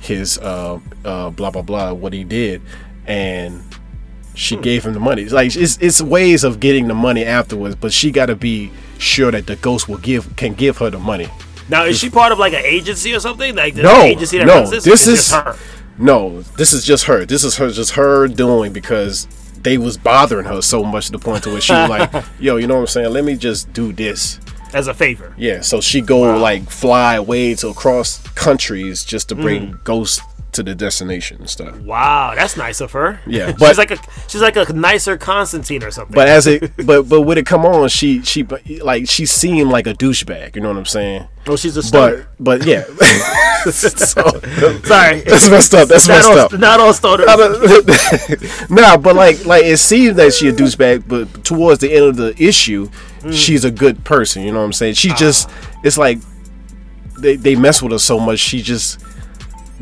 his 0.00 0.38
uh, 0.38 0.78
uh, 1.04 1.30
blah 1.30 1.50
blah 1.50 1.62
blah 1.62 1.92
what 1.92 2.12
he 2.12 2.24
did," 2.24 2.62
and 3.06 3.62
she 4.34 4.56
gave 4.56 4.84
him 4.84 4.92
the 4.92 5.00
money. 5.00 5.22
It's 5.22 5.32
like 5.32 5.54
it's 5.56 5.76
it's 5.78 6.00
ways 6.02 6.44
of 6.44 6.60
getting 6.60 6.88
the 6.88 6.94
money 6.94 7.24
afterwards, 7.24 7.74
but 7.74 7.92
she 7.92 8.10
got 8.10 8.26
to 8.26 8.36
be 8.36 8.70
sure 8.98 9.30
that 9.30 9.46
the 9.46 9.56
ghost 9.56 9.88
will 9.88 9.98
give 9.98 10.36
can 10.36 10.54
give 10.54 10.78
her 10.78 10.90
the 10.90 10.98
money. 10.98 11.28
Now, 11.68 11.84
is 11.84 11.98
she 11.98 12.10
part 12.10 12.30
of 12.30 12.38
like 12.38 12.52
an 12.52 12.64
agency 12.64 13.12
or 13.12 13.18
something? 13.18 13.56
Like 13.56 13.74
No, 13.74 14.02
agency 14.02 14.38
that 14.38 14.46
no, 14.46 14.54
runs 14.58 14.70
this? 14.70 14.84
this 14.84 15.06
is- 15.08 15.32
her. 15.32 15.56
No, 15.98 16.42
this 16.58 16.72
is 16.74 16.84
just 16.84 17.04
her. 17.06 17.24
This 17.24 17.42
is 17.42 17.56
her 17.56 17.70
just 17.70 17.92
her 17.94 18.28
doing 18.28 18.72
because 18.72 19.26
they 19.66 19.76
was 19.78 19.96
bothering 19.98 20.46
her 20.46 20.62
so 20.62 20.82
much 20.84 21.06
to 21.06 21.12
the 21.12 21.18
point 21.18 21.42
to 21.44 21.50
where 21.50 21.60
she 21.60 21.72
was 21.72 21.90
like, 21.90 22.12
"Yo, 22.38 22.56
you 22.56 22.66
know 22.68 22.76
what 22.76 22.80
I'm 22.82 22.86
saying? 22.86 23.12
Let 23.12 23.24
me 23.24 23.36
just 23.36 23.72
do 23.72 23.92
this." 23.92 24.38
as 24.74 24.88
a 24.88 24.94
favor. 24.94 25.32
Yeah, 25.38 25.60
so 25.62 25.80
she 25.80 26.00
go 26.02 26.20
like 26.38 26.68
fly 26.70 27.14
away 27.14 27.54
to 27.54 27.68
across 27.68 28.18
countries 28.34 29.04
just 29.04 29.28
to 29.30 29.34
bring 29.34 29.62
Mm. 29.72 29.84
ghosts 29.84 30.20
to 30.52 30.62
the 30.62 30.74
destination 30.74 31.38
and 31.38 31.50
stuff. 31.50 31.76
Wow, 31.80 32.32
that's 32.34 32.56
nice 32.56 32.80
of 32.80 32.92
her. 32.92 33.20
Yeah, 33.26 33.48
she's 33.48 33.56
but- 33.56 33.76
like 33.78 33.90
a 33.90 33.98
she's 34.28 34.40
like 34.40 34.56
a 34.56 34.72
nicer 34.72 35.16
Constantine 35.18 35.82
or 35.82 35.90
something. 35.90 36.14
But 36.14 36.28
as 36.28 36.46
it, 36.46 36.72
but 36.86 37.08
but 37.08 37.22
when 37.22 37.36
it 37.38 37.44
come 37.46 37.66
on, 37.66 37.88
she 37.88 38.22
she 38.22 38.42
like 38.80 39.08
she 39.08 39.26
seemed 39.26 39.70
like 39.70 39.86
a 39.86 39.94
douchebag. 39.94 40.56
You 40.56 40.62
know 40.62 40.68
what 40.68 40.78
I'm 40.78 40.84
saying? 40.86 41.28
oh, 41.48 41.56
she's 41.56 41.76
a 41.76 41.82
stoner. 41.82 42.28
But 42.40 42.60
but 42.60 42.66
yeah, 42.66 42.82
so, 43.70 44.22
Sorry, 44.82 45.20
that's 45.20 45.48
messed 45.50 45.74
up. 45.74 45.88
That's 45.88 46.08
not 46.08 46.14
messed 46.14 46.28
all, 46.28 46.38
up. 46.38 46.52
not 46.58 46.80
all 46.80 46.92
stoners. 46.92 48.70
nah, 48.70 48.96
but 48.96 49.14
like 49.14 49.44
like 49.44 49.64
it 49.64 49.76
seems 49.78 50.16
that 50.16 50.32
she 50.32 50.48
a 50.48 50.52
douchebag, 50.52 51.06
but 51.06 51.44
towards 51.44 51.80
the 51.80 51.92
end 51.92 52.04
of 52.06 52.16
the 52.16 52.34
issue, 52.42 52.88
Mm. 53.22 53.32
she's 53.32 53.64
a 53.64 53.70
good 53.70 54.04
person. 54.04 54.42
You 54.44 54.52
know 54.52 54.58
what 54.60 54.66
I'm 54.66 54.72
saying? 54.72 54.92
Ah. 54.92 55.00
She 55.00 55.08
just 55.14 55.50
it's 55.82 55.98
like 55.98 56.18
they 57.18 57.34
they 57.36 57.56
mess 57.56 57.82
with 57.82 57.92
her 57.92 57.98
so 57.98 58.20
much. 58.20 58.38
She 58.38 58.62
just 58.62 59.00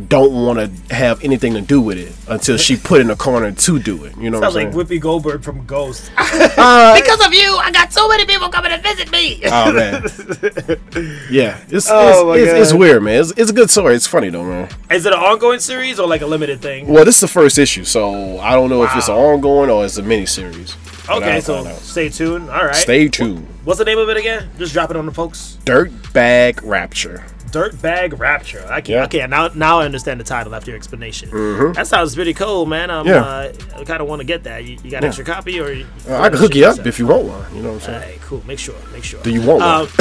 don't 0.08 0.32
want 0.32 0.58
to 0.58 0.94
have 0.94 1.22
anything 1.22 1.54
to 1.54 1.60
do 1.60 1.80
with 1.80 1.98
it 1.98 2.12
until 2.28 2.56
she 2.56 2.76
put 2.76 3.00
in 3.00 3.10
a 3.10 3.16
corner 3.16 3.52
to 3.52 3.78
do 3.78 4.04
it. 4.04 4.16
You 4.16 4.30
know 4.30 4.40
Sounds 4.40 4.54
what 4.54 4.64
like 4.64 4.66
I'm 4.68 4.72
saying? 4.72 4.86
Whoopi 4.86 5.00
Goldberg 5.00 5.42
from 5.42 5.64
Ghost. 5.66 6.10
Uh, 6.56 6.98
because 6.98 7.24
of 7.24 7.32
you, 7.34 7.56
I 7.56 7.70
got 7.70 7.92
so 7.92 8.08
many 8.08 8.24
people 8.26 8.48
coming 8.48 8.70
to 8.70 8.78
visit 8.78 9.10
me. 9.12 9.40
Oh 9.44 9.72
man, 9.72 10.02
yeah, 11.30 11.60
it's 11.68 11.88
Oh, 11.90 12.32
it's, 12.32 12.50
it's, 12.50 12.60
it's 12.60 12.72
weird, 12.72 13.02
man. 13.02 13.20
It's, 13.20 13.32
it's 13.36 13.50
a 13.50 13.52
good 13.52 13.70
story. 13.70 13.94
It's 13.94 14.06
funny 14.06 14.30
though, 14.30 14.44
man. 14.44 14.68
Is 14.90 15.04
it 15.06 15.12
an 15.12 15.18
ongoing 15.18 15.60
series 15.60 16.00
or 16.00 16.08
like 16.08 16.22
a 16.22 16.26
limited 16.26 16.60
thing? 16.60 16.86
Well, 16.88 17.04
this 17.04 17.16
is 17.16 17.20
the 17.22 17.28
first 17.28 17.58
issue, 17.58 17.84
so 17.84 18.38
I 18.38 18.52
don't 18.52 18.70
know 18.70 18.82
if 18.82 18.96
it's 18.96 19.08
an 19.08 19.14
ongoing 19.14 19.70
or 19.70 19.84
it's 19.84 19.96
a 19.98 20.02
mini 20.02 20.26
series. 20.26 20.76
Okay, 21.08 21.40
so 21.40 21.64
stay 21.76 22.08
tuned. 22.08 22.48
All 22.50 22.64
right. 22.64 22.74
stay 22.74 23.08
tuned. 23.08 23.46
What's 23.64 23.78
the 23.78 23.84
name 23.84 23.98
of 23.98 24.08
it 24.08 24.16
again? 24.16 24.48
Just 24.58 24.72
drop 24.72 24.90
it 24.90 24.96
on 24.96 25.06
the 25.06 25.12
folks. 25.12 25.58
Dirtbag 25.64 26.60
Rapture. 26.62 27.24
Dirtbag 27.54 28.18
Rapture. 28.18 28.64
I 28.68 28.80
can't. 28.80 28.88
Yeah. 28.88 29.04
Okay, 29.04 29.26
now 29.26 29.48
now 29.54 29.80
I 29.80 29.84
understand 29.84 30.18
the 30.20 30.24
title 30.24 30.54
after 30.54 30.70
your 30.70 30.76
explanation. 30.76 31.30
That 31.74 31.86
sounds 31.86 32.14
pretty 32.14 32.34
cool, 32.34 32.66
man. 32.66 32.90
Um, 32.90 33.06
Yeah. 33.06 33.22
uh, 33.22 33.52
I 33.76 33.84
kind 33.84 34.00
of 34.00 34.08
want 34.08 34.20
to 34.20 34.24
get 34.26 34.42
that. 34.44 34.64
You, 34.64 34.76
you 34.82 34.90
got 34.90 35.02
an 35.04 35.08
extra 35.08 35.24
copy 35.24 35.60
or? 35.60 35.70
You, 35.72 35.86
Uh, 36.08 36.16
I 36.20 36.28
can 36.30 36.38
hook 36.38 36.54
you 36.54 36.66
up 36.66 36.84
if 36.86 36.98
you 36.98 37.06
want 37.06 37.24
one. 37.24 37.54
You 37.54 37.62
know 37.62 37.68
what 37.72 37.74
I'm 37.76 37.80
saying? 37.80 38.02
Hey, 38.02 38.18
cool. 38.22 38.42
Make 38.46 38.58
sure. 38.58 38.74
Make 38.92 39.04
sure. 39.04 39.22
Do 39.22 39.30
you 39.30 39.40
want 39.42 39.60
one? 39.60 39.80
Um, 39.82 39.88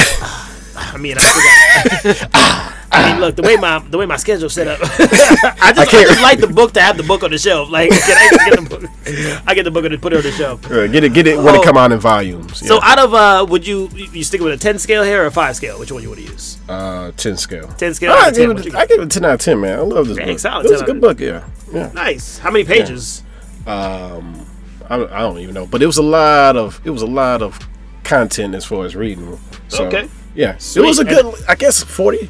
I 0.75 0.97
mean, 0.97 1.15
I 1.17 1.21
still 1.21 2.13
got. 2.13 2.69
I 2.93 3.11
mean, 3.11 3.19
look 3.21 3.35
the 3.35 3.41
way 3.41 3.55
my 3.57 3.79
the 3.79 3.97
way 3.97 4.05
my 4.05 4.17
schedule's 4.17 4.53
set 4.53 4.67
up. 4.67 4.79
I 4.83 4.87
just 4.87 5.79
I, 5.79 5.85
can't- 5.85 6.07
just 6.07 6.21
like 6.21 6.39
the 6.39 6.47
book 6.47 6.73
to 6.73 6.81
have 6.81 6.95
the 6.97 7.03
book 7.03 7.23
on 7.23 7.31
the 7.31 7.37
shelf. 7.37 7.69
Like, 7.69 7.89
can 7.89 8.17
I 8.17 8.49
get 8.49 8.59
the 8.59 8.69
book? 8.69 9.43
I 9.47 9.53
get 9.55 9.63
the 9.63 9.71
book 9.71 9.85
and 9.85 10.01
put 10.01 10.13
it 10.13 10.17
on 10.17 10.21
the 10.23 10.31
shelf. 10.31 10.65
Uh, 10.71 10.87
get 10.87 11.03
it, 11.03 11.13
get 11.13 11.25
it 11.27 11.37
when 11.37 11.55
Oh. 11.55 11.61
it 11.61 11.63
come 11.65 11.75
out 11.77 11.91
in 11.91 11.99
volumes. 11.99 12.65
So, 12.65 12.79
out 12.81 12.99
of 12.99 13.13
uh, 13.13 13.45
would 13.49 13.65
you 13.65 13.89
you 13.93 14.23
stick 14.23 14.41
with 14.41 14.53
a 14.53 14.57
ten 14.57 14.77
scale 14.79 15.03
here 15.03 15.23
or 15.23 15.25
a 15.25 15.31
five 15.31 15.55
scale? 15.55 15.79
Which 15.79 15.91
one 15.91 16.03
you 16.03 16.09
want 16.09 16.21
to 16.21 16.27
use? 16.31 16.57
uh, 16.69 17.11
ten 17.17 17.35
scale. 17.37 17.67
10 17.77 17.93
scale 17.95 18.11
I 18.13 18.31
10, 18.31 18.55
give, 18.55 18.65
it. 18.67 18.75
I 18.75 18.85
give 18.85 19.01
it 19.01 19.09
ten 19.11 19.25
out 19.25 19.33
of 19.35 19.39
ten, 19.41 19.59
man. 19.59 19.79
I 19.79 19.81
love 19.81 20.07
this 20.07 20.17
Dang, 20.17 20.27
book. 20.27 20.39
solid 20.39 20.65
It's 20.69 20.81
a 20.81 20.85
good 20.85 21.01
book, 21.01 21.19
yeah, 21.19 21.43
yeah. 21.73 21.91
Nice. 21.93 22.37
How 22.37 22.51
many 22.51 22.63
pages? 22.65 23.23
Um, 23.65 24.45
I, 24.89 24.97
don't- 24.97 25.11
I 25.11 25.19
don't 25.19 25.39
even 25.39 25.53
know, 25.55 25.65
but 25.65 25.81
it 25.81 25.87
was 25.87 25.97
a 25.97 26.03
lot 26.03 26.57
of 26.57 26.79
it 26.85 26.89
was 26.91 27.01
a 27.01 27.07
lot 27.07 27.41
of 27.41 27.57
content 28.03 28.53
as 28.55 28.65
far 28.65 28.85
as 28.85 28.95
reading. 28.95 29.39
So, 29.69 29.85
Okay. 29.87 30.09
Yeah, 30.35 30.55
it 30.57 30.79
was 30.79 30.99
a 30.99 31.05
good. 31.05 31.25
I 31.47 31.55
guess 31.55 31.83
forty, 31.83 32.29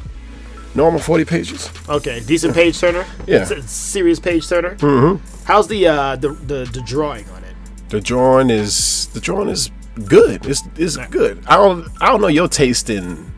normal 0.74 1.00
forty 1.00 1.24
pages. 1.24 1.70
Okay, 1.88 2.20
decent 2.20 2.54
page 2.54 2.78
turner. 2.78 3.04
Yeah. 3.26 3.38
S- 3.40 3.70
serious 3.70 4.20
page 4.20 4.48
turner. 4.48 4.74
Mm-hmm. 4.76 5.24
How's 5.44 5.68
the 5.68 5.86
uh 5.86 6.16
the, 6.16 6.28
the 6.30 6.64
the 6.72 6.82
drawing 6.82 7.28
on 7.30 7.42
it? 7.44 7.54
The 7.88 8.00
drawing 8.00 8.50
is 8.50 9.06
the 9.14 9.20
drawing 9.20 9.48
is 9.48 9.70
good. 10.06 10.44
It's 10.46 10.62
it's 10.76 10.96
good. 11.08 11.42
I 11.46 11.56
don't 11.56 11.86
I 12.00 12.06
don't 12.06 12.20
know 12.20 12.28
your 12.28 12.48
taste 12.48 12.90
in 12.90 13.32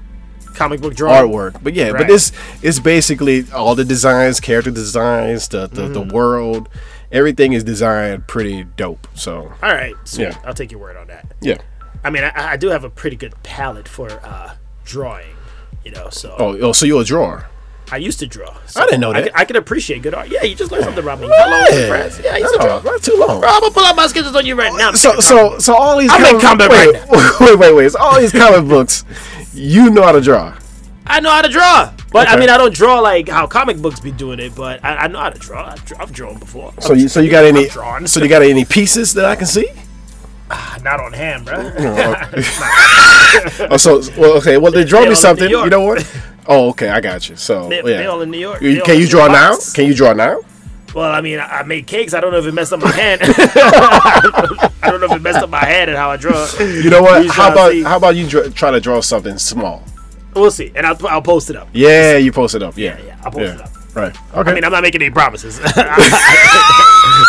Comic 0.54 0.80
book 0.80 0.94
drawing. 0.94 1.30
artwork, 1.30 1.62
but 1.62 1.74
yeah, 1.74 1.88
Right. 1.90 1.98
but 2.06 2.10
it's 2.10 2.32
it's 2.62 2.78
basically 2.80 3.44
all 3.52 3.74
the 3.74 3.84
designs, 3.84 4.40
character 4.40 4.70
designs, 4.70 5.48
the 5.48 5.66
the, 5.66 5.82
Mm-hmm. 5.82 5.92
the 6.08 6.14
world, 6.14 6.68
everything 7.12 7.52
is 7.52 7.62
designed 7.62 8.26
pretty 8.26 8.64
dope. 8.64 9.06
So 9.14 9.52
All 9.62 9.70
right, 9.74 9.94
sweet. 10.04 10.24
Yeah. 10.28 10.38
I'll 10.46 10.54
take 10.54 10.70
your 10.72 10.80
word 10.80 10.96
on 10.96 11.08
that. 11.08 11.26
yeah. 11.42 11.58
I 12.04 12.10
mean, 12.10 12.24
I, 12.24 12.52
I 12.52 12.56
do 12.56 12.68
have 12.68 12.84
a 12.84 12.90
pretty 12.90 13.16
good 13.16 13.34
palette 13.42 13.86
for 13.88 14.08
uh 14.24 14.54
drawing. 14.84 15.35
You 15.86 15.92
know, 15.92 16.08
so 16.10 16.34
Oh, 16.36 16.58
oh, 16.60 16.72
so 16.72 16.84
you're 16.84 17.02
a 17.02 17.04
drawer. 17.04 17.46
I 17.92 17.98
used 17.98 18.18
to 18.18 18.26
draw. 18.26 18.52
So 18.66 18.80
I 18.82 18.86
didn't 18.86 19.00
know 19.02 19.12
that. 19.12 19.26
can- 19.26 19.32
I 19.36 19.44
can 19.44 19.54
appreciate 19.54 20.02
good 20.02 20.14
art. 20.14 20.28
Yeah, 20.28 20.42
you 20.42 20.56
just 20.56 20.72
learned 20.72 20.82
something 20.82 21.04
about 21.04 21.20
me. 21.20 21.28
Was 21.28 21.74
it, 21.76 21.86
friends? 21.88 22.18
Yeah, 22.24 22.34
I 22.34 22.38
used 22.38 22.52
to 22.54 22.58
No, 22.58 22.80
draw. 22.80 22.90
not 22.90 23.00
too 23.04 23.14
long. 23.16 23.38
Bro, 23.40 23.48
I'm 23.48 23.60
gonna 23.60 23.72
pull 23.72 23.84
out 23.84 23.94
my 23.94 24.08
schedules 24.08 24.34
on 24.34 24.44
you 24.44 24.56
right 24.56 24.72
now. 24.76 24.90
So 24.90 25.20
so 25.20 25.60
so 25.60 25.76
all 25.76 25.96
these 25.96 26.10
I'm 26.12 26.40
combat 26.40 26.68
wait, 26.72 26.94
right 27.08 27.40
wait 27.40 27.58
wait 27.60 27.72
wait. 27.76 27.92
So 27.92 28.00
all 28.00 28.18
these 28.18 28.32
comic 28.32 28.68
books, 28.68 29.04
you 29.54 29.90
know 29.90 30.02
how 30.02 30.10
to 30.10 30.20
draw. 30.20 30.58
I 31.06 31.20
know 31.20 31.30
how 31.30 31.42
to 31.42 31.48
draw, 31.48 31.92
but 32.10 32.28
I 32.28 32.36
mean, 32.36 32.50
I 32.50 32.58
don't 32.58 32.74
draw 32.74 32.98
like 32.98 33.28
how 33.28 33.46
comic 33.46 33.76
books 33.76 34.00
be 34.00 34.10
doing 34.10 34.40
it. 34.40 34.56
But 34.56 34.84
I, 34.84 34.96
I 34.96 35.06
know 35.06 35.20
how 35.20 35.30
to 35.30 35.38
draw. 35.38 35.66
I've, 35.70 35.92
I've 36.00 36.12
drawn 36.12 36.40
before. 36.40 36.74
So 36.80 36.92
you 36.94 37.06
so 37.06 37.20
you 37.20 37.30
got 37.30 37.44
any 37.44 37.70
I've 37.70 38.10
so 38.10 38.20
you 38.20 38.28
got 38.28 38.42
any 38.42 38.64
pieces 38.64 39.14
that 39.14 39.24
I 39.26 39.36
can 39.36 39.46
see? 39.46 39.68
Ah, 40.50 40.78
not 40.82 41.00
on 41.00 41.12
hand, 41.12 41.44
bro. 41.44 41.56
Oh, 43.70 43.76
so 43.76 44.00
well, 44.18 44.36
okay. 44.38 44.56
Well, 44.58 44.72
they 44.72 44.84
draw 44.84 45.00
They 45.02 45.08
me 45.10 45.14
something. 45.14 45.48
You 45.50 45.68
know 45.68 45.80
what? 45.84 46.06
Oh, 46.48 46.68
okay. 46.70 46.88
I 46.90 47.00
got 47.00 47.28
you. 47.28 47.34
So 47.34 47.68
They, 47.68 47.82
oh, 47.82 47.86
yeah. 47.88 47.96
they 47.96 48.06
all 48.06 48.20
in 48.22 48.30
New 48.30 48.38
York. 48.38 48.60
They 48.60 48.78
can 48.80 49.00
you 49.00 49.08
draw 49.08 49.26
now? 49.26 49.54
box. 49.54 49.72
Can 49.72 49.86
you 49.86 49.94
draw 49.94 50.12
now? 50.12 50.38
Well, 50.94 51.10
I 51.10 51.20
mean, 51.20 51.40
I, 51.40 51.46
I 51.58 51.62
made 51.64 51.88
cakes. 51.88 52.14
I 52.14 52.20
don't 52.20 52.30
know 52.30 52.38
if 52.38 52.46
it 52.46 52.54
messed 52.54 52.72
up 52.72 52.78
my 52.80 52.92
hand. 52.92 53.20
I 53.24 54.70
don't 54.84 55.00
know 55.00 55.06
if 55.06 55.12
it 55.12 55.22
messed 55.22 55.40
up 55.42 55.50
my 55.50 55.64
hand 55.64 55.90
and 55.90 55.98
how 55.98 56.08
I 56.10 56.16
draw. 56.16 56.48
You 56.60 56.88
know 56.88 57.02
what? 57.02 57.26
How 57.26 57.50
about 57.50 57.74
how 57.82 57.96
about 57.96 58.14
you 58.14 58.28
dra- 58.28 58.48
try 58.48 58.70
to 58.70 58.78
draw 58.80 59.00
something 59.00 59.38
small? 59.38 59.82
We'll 60.36 60.52
see, 60.52 60.70
and 60.76 60.86
I'll, 60.86 60.96
I'll 61.08 61.20
post 61.20 61.50
it 61.50 61.56
up. 61.56 61.68
Yeah, 61.72 62.16
you 62.16 62.30
post 62.30 62.54
it 62.54 62.62
up. 62.62 62.78
Yeah, 62.78 62.96
yeah, 63.04 63.16
I'll 63.24 63.32
post 63.32 63.54
it 63.54 63.60
up. 63.60 63.70
Right. 63.96 64.16
Okay. 64.34 64.50
I 64.50 64.54
mean, 64.54 64.64
I'm 64.64 64.70
not 64.72 64.82
making 64.84 65.02
any 65.02 65.10
promises. 65.10 65.58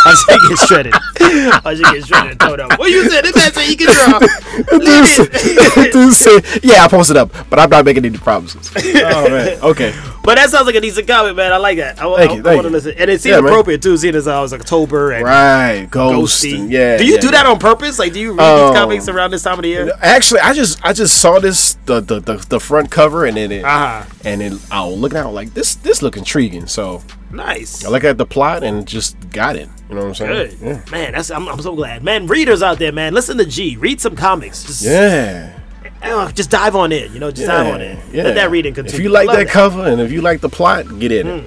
I 0.08 0.14
should 0.16 0.50
get 0.50 0.68
shredded. 0.68 0.94
I 1.66 1.76
should 1.76 1.86
get 1.86 2.06
shredded 2.06 2.32
and 2.32 2.40
thrown 2.40 2.60
up. 2.62 2.80
What 2.80 2.90
you 2.90 3.10
said? 3.10 3.24
This 3.26 3.36
man 3.36 3.52
said 3.54 3.68
you 3.70 3.78
can 3.78 3.88
draw. 3.88 4.20
Dude 4.80 5.06
said- 5.08 5.92
dude 5.92 6.14
said, 6.14 6.64
yeah, 6.64 6.84
I 6.84 6.88
posted 6.88 7.18
up, 7.18 7.32
but 7.50 7.60
I'm 7.60 7.70
not 7.70 7.86
making 7.86 8.06
any 8.06 8.18
promises. 8.18 8.72
Oh 8.76 9.30
man. 9.30 9.60
Okay. 9.62 9.94
But 10.24 10.36
that 10.36 10.50
sounds 10.50 10.66
like 10.66 10.76
a 10.76 10.82
decent 10.82 11.08
comment, 11.08 11.38
man. 11.38 11.54
I 11.54 11.58
like 11.58 11.78
that. 11.78 12.02
I, 12.02 12.16
Thank 12.18 12.32
I, 12.32 12.34
you, 12.34 12.40
I 12.40 12.44
thank 12.44 12.46
want 12.46 12.62
to 12.64 12.64
you. 12.64 12.70
listen, 12.70 12.94
and 12.98 13.10
it 13.10 13.22
seemed 13.22 13.36
Yeah, 13.36 13.42
man. 13.42 13.50
appropriate 13.52 13.82
too, 13.82 13.96
seeing 13.98 14.16
as 14.16 14.28
I 14.28 14.42
was 14.42 14.52
October 14.54 15.12
and 15.12 15.24
Right. 15.24 15.88
Ghost. 15.90 16.44
ghosty. 16.44 16.70
yeah. 16.70 16.98
do 16.98 17.06
you 17.06 17.14
yeah, 17.16 17.20
do 17.22 17.28
yeah. 17.28 17.32
that 17.32 17.46
on 17.46 17.60
purpose? 17.60 17.98
Like, 18.00 18.12
do 18.14 18.20
you 18.20 18.34
read 18.34 18.42
Um, 18.42 18.68
these 18.74 18.80
comics 18.80 19.08
around 19.08 19.32
this 19.32 19.44
time 19.44 19.54
of 19.60 19.64
the 19.64 19.70
year? 19.70 19.92
Actually, 20.02 20.42
I 20.42 20.54
just 20.54 20.84
I 20.84 20.92
just 20.94 21.22
saw 21.22 21.40
this 21.40 21.78
the 21.86 22.02
the, 22.02 22.20
the, 22.20 22.46
the 22.50 22.60
front 22.60 22.92
cover 22.92 23.26
and 23.26 23.38
then 23.38 23.52
it 23.54 23.64
Uh-huh. 23.64 24.04
and 24.26 24.42
it 24.42 24.54
I 24.72 24.86
was 24.86 24.98
looking 24.98 25.18
out 25.18 25.34
like 25.34 25.54
this 25.54 25.76
this 25.76 26.02
look 26.02 26.18
intriguing. 26.18 26.68
So 26.68 27.04
Nice. 27.32 27.86
I 27.86 27.90
look 27.90 28.04
at 28.04 28.18
the 28.18 28.26
plot 28.26 28.64
and 28.64 28.86
just 28.88 29.16
got 29.32 29.56
it. 29.56 29.70
You 29.90 29.96
know 29.96 30.02
what 30.02 30.08
I'm 30.10 30.16
saying? 30.16 30.32
Good. 30.32 30.58
Yeah. 30.62 30.82
Man, 30.92 31.12
that's 31.14 31.32
I'm, 31.32 31.48
I'm 31.48 31.62
so 31.62 31.76
glad. 31.76 32.04
Man, 32.04 32.28
readers 32.28 32.62
out 32.62 32.78
there, 32.80 32.92
man, 32.92 33.14
listen 33.14 33.38
to 33.38 33.46
G. 33.46 33.78
Read 33.78 34.02
some 34.02 34.16
comics. 34.16 34.64
Just, 34.66 34.82
Yeah. 34.84 35.58
uh, 36.02 36.30
just 36.32 36.50
dive 36.50 36.76
on 36.76 36.92
in. 36.92 37.14
You 37.14 37.20
know, 37.20 37.32
just 37.32 37.48
dive 37.48 37.68
on 37.74 37.82
in. 37.82 37.98
Yeah. 38.12 38.24
Let 38.24 38.36
that 38.36 38.52
reading 38.52 38.74
continue. 38.74 38.98
If 38.98 39.04
you 39.04 39.10
like 39.10 39.28
Love 39.28 39.38
that, 39.38 39.48
cover 39.48 39.86
and 39.88 40.02
if 40.02 40.12
you 40.12 40.22
like 40.22 40.42
the 40.42 40.50
plot, 40.50 41.00
get 41.00 41.12
in 41.12 41.28
it. 41.28 41.44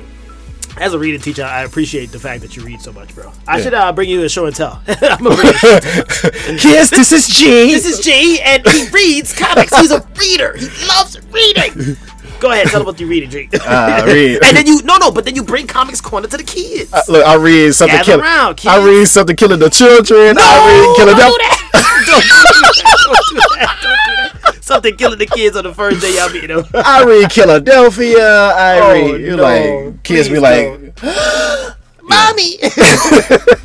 As 0.79 0.95
a 0.95 0.99
reading 0.99 1.21
teacher, 1.21 1.43
I 1.45 1.65
appreciate 1.65 2.13
the 2.13 2.19
fact 2.19 2.41
that 2.43 2.57
you 2.57 2.63
read 2.65 2.81
so 2.81 2.93
much, 2.93 3.15
bro. 3.15 3.31
I 3.47 3.59
Yeah. 3.59 3.65
should 3.65 3.75
uh, 3.75 3.93
bring 3.93 4.09
you 4.09 4.23
a 4.23 4.29
show 4.31 4.47
and 4.47 4.57
tell. 4.57 4.81
I'm 4.89 5.27
a 5.27 5.31
reader. 5.31 5.43
yes, 6.63 6.89
this 6.91 7.13
is 7.13 7.27
G. 7.29 7.73
this 7.73 7.85
is 7.85 8.01
G, 8.03 8.41
and 8.41 8.67
he 8.67 8.89
reads 8.89 9.37
comics. 9.37 9.77
He's 9.79 9.91
a 9.91 10.01
reader. 10.19 10.57
He 10.57 10.67
loves 10.87 11.19
reading. 11.31 11.97
Go 12.41 12.51
ahead, 12.51 12.69
tell 12.69 12.81
them 12.81 12.87
what 12.87 12.99
you 12.99 13.07
reading, 13.07 13.31
G. 13.31 13.49
Uh, 13.53 13.59
I 13.67 14.05
read. 14.05 14.43
and 14.45 14.57
then 14.57 14.67
you 14.67 14.83
no 14.83 14.97
no, 14.97 15.11
but 15.11 15.25
then 15.25 15.35
you 15.37 15.43
bring 15.45 15.67
Comics 15.67 16.01
Corner 16.01 16.27
to 16.29 16.37
the 16.37 16.43
kids. 16.43 16.93
Uh, 16.93 17.03
look, 17.09 17.25
I 17.27 17.35
read 17.37 17.73
something 17.75 17.97
Gather 17.97 18.05
killing. 18.05 18.21
around, 18.25 18.61
I 18.67 18.85
read 18.85 19.05
something 19.07 19.37
killing 19.37 19.59
the 19.61 19.69
children. 19.71 20.37
I 20.39 20.57
read 20.67 20.97
killing 20.97 21.17
don't 21.17 21.21
them. 21.21 21.31
do 21.31 21.39
that. 21.39 21.57
don't 22.07 22.23
do 22.23 22.29
that. 22.29 22.97
Don't 23.05 23.27
do 23.29 23.41
that. 23.59 23.79
Don't 23.83 24.43
do 24.43 24.53
that. 24.53 24.65
Something 24.65 24.97
killing 24.97 25.19
the 25.19 25.27
kids 25.27 25.57
on 25.57 25.65
the 25.65 25.75
first 25.75 26.01
day 26.01 26.15
y'all 26.17 26.31
meet 26.33 26.47
them. 26.47 26.65
I 26.75 27.05
read 27.05 27.33
Philadelphia. 27.33 28.27
I 28.53 28.81
Oh, 28.81 28.93
read 29.13 29.21
you 29.21 29.37
no. 29.37 29.43
like 29.43 30.03
kids 30.05 30.29
be 30.29 30.39
like, 30.39 30.67
Mommy! 32.03 32.59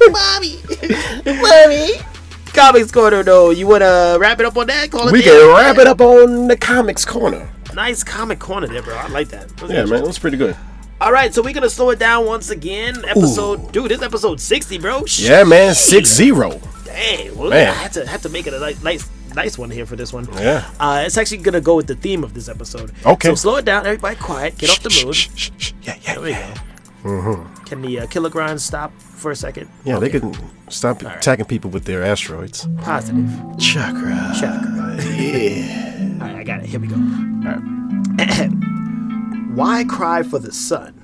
Mommy! 0.09 0.59
Mommy! 1.25 1.91
Comics 2.53 2.91
corner 2.91 3.23
though. 3.23 3.49
You 3.51 3.67
wanna 3.67 4.17
wrap 4.19 4.39
it 4.39 4.45
up 4.45 4.57
on 4.57 4.67
that? 4.67 4.89
Call 4.91 5.11
We 5.11 5.21
can 5.21 5.55
wrap 5.55 5.77
it 5.77 5.87
up 5.87 6.01
on 6.01 6.47
the 6.47 6.57
comics 6.57 7.05
corner. 7.05 7.49
Nice 7.75 8.03
comic 8.03 8.39
corner 8.39 8.67
there, 8.67 8.81
bro. 8.81 8.95
I 8.95 9.07
like 9.07 9.27
that. 9.29 9.49
That 9.57 9.69
Yeah, 9.69 9.85
man, 9.85 10.01
it 10.01 10.07
was 10.07 10.17
pretty 10.17 10.37
good. 10.37 10.55
All 11.01 11.11
right, 11.11 11.33
so 11.33 11.41
we're 11.41 11.53
gonna 11.53 11.69
slow 11.69 11.89
it 11.89 11.99
down 11.99 12.25
once 12.25 12.49
again. 12.49 13.03
Episode, 13.05 13.73
dude, 13.73 13.91
this 13.91 14.01
episode 14.01 14.39
sixty, 14.39 14.77
bro. 14.77 15.03
Yeah, 15.17 15.43
man, 15.43 15.75
six 15.75 16.09
zero. 16.09 16.61
Dang, 16.85 17.35
well, 17.37 17.49
Man. 17.49 17.67
I 17.67 17.73
had 17.73 17.91
to 17.93 18.07
had 18.07 18.21
to 18.21 18.29
make 18.29 18.47
it 18.47 18.53
a 18.53 18.59
nice, 18.59 18.81
nice, 18.81 19.09
nice 19.35 19.57
one 19.57 19.69
here 19.69 19.85
for 19.85 19.97
this 19.97 20.13
one. 20.13 20.25
Yeah. 20.35 20.71
Uh, 20.79 21.03
it's 21.05 21.17
actually 21.17 21.39
gonna 21.39 21.59
go 21.59 21.75
with 21.75 21.87
the 21.87 21.95
theme 21.95 22.23
of 22.23 22.33
this 22.33 22.47
episode. 22.47 22.93
Okay. 23.05 23.27
So 23.27 23.35
slow 23.35 23.57
it 23.57 23.65
down, 23.65 23.85
everybody, 23.85 24.15
quiet, 24.15 24.57
get 24.57 24.69
off 24.69 24.81
the 24.81 25.03
mood. 25.05 25.13
Shh, 25.13 25.27
shh, 25.35 25.51
shh. 25.57 25.73
Yeah, 25.83 25.97
yeah, 26.01 26.13
There 26.13 26.23
we 26.23 26.29
yeah. 26.29 26.53
go. 26.53 26.61
Mm-hmm. 27.05 27.63
Can 27.65 27.81
the 27.83 27.99
uh, 27.99 28.57
stop 28.57 28.91
for 28.99 29.29
a 29.29 29.35
second? 29.35 29.69
Yeah, 29.83 29.99
they 29.99 30.09
can 30.09 30.35
stop 30.69 31.03
attacking 31.03 31.45
people 31.45 31.69
with 31.69 31.85
their 31.85 32.03
asteroids. 32.03 32.67
Positive. 32.81 33.29
Chakra. 33.59 34.33
Chakra. 34.39 34.97
Yeah. 35.13 36.17
All 36.19 36.27
right, 36.27 36.37
I 36.37 36.43
got 36.43 36.61
it. 36.61 36.65
Here 36.65 36.79
we 36.79 36.87
go. 36.87 36.95
Why 39.53 39.83
cry 39.83 40.23
for 40.23 40.39
the 40.39 40.51
sun 40.51 40.99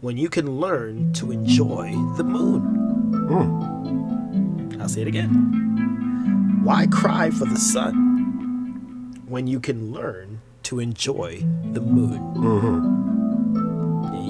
when 0.00 0.16
you 0.16 0.28
can 0.28 0.58
learn 0.58 1.12
to 1.12 1.30
enjoy 1.30 1.92
the 2.16 2.24
moon? 2.24 2.62
Hmm. 3.28 4.82
I'll 4.82 4.88
say 4.88 5.02
it 5.02 5.08
again. 5.08 6.60
Why 6.64 6.88
cry 6.88 7.30
for 7.30 7.44
the 7.44 7.56
sun 7.56 9.22
when 9.28 9.46
you 9.46 9.60
can 9.60 9.92
learn 9.92 10.40
to 10.64 10.80
enjoy 10.80 11.44
the 11.72 11.80
moon? 11.80 12.34
There 12.34 13.17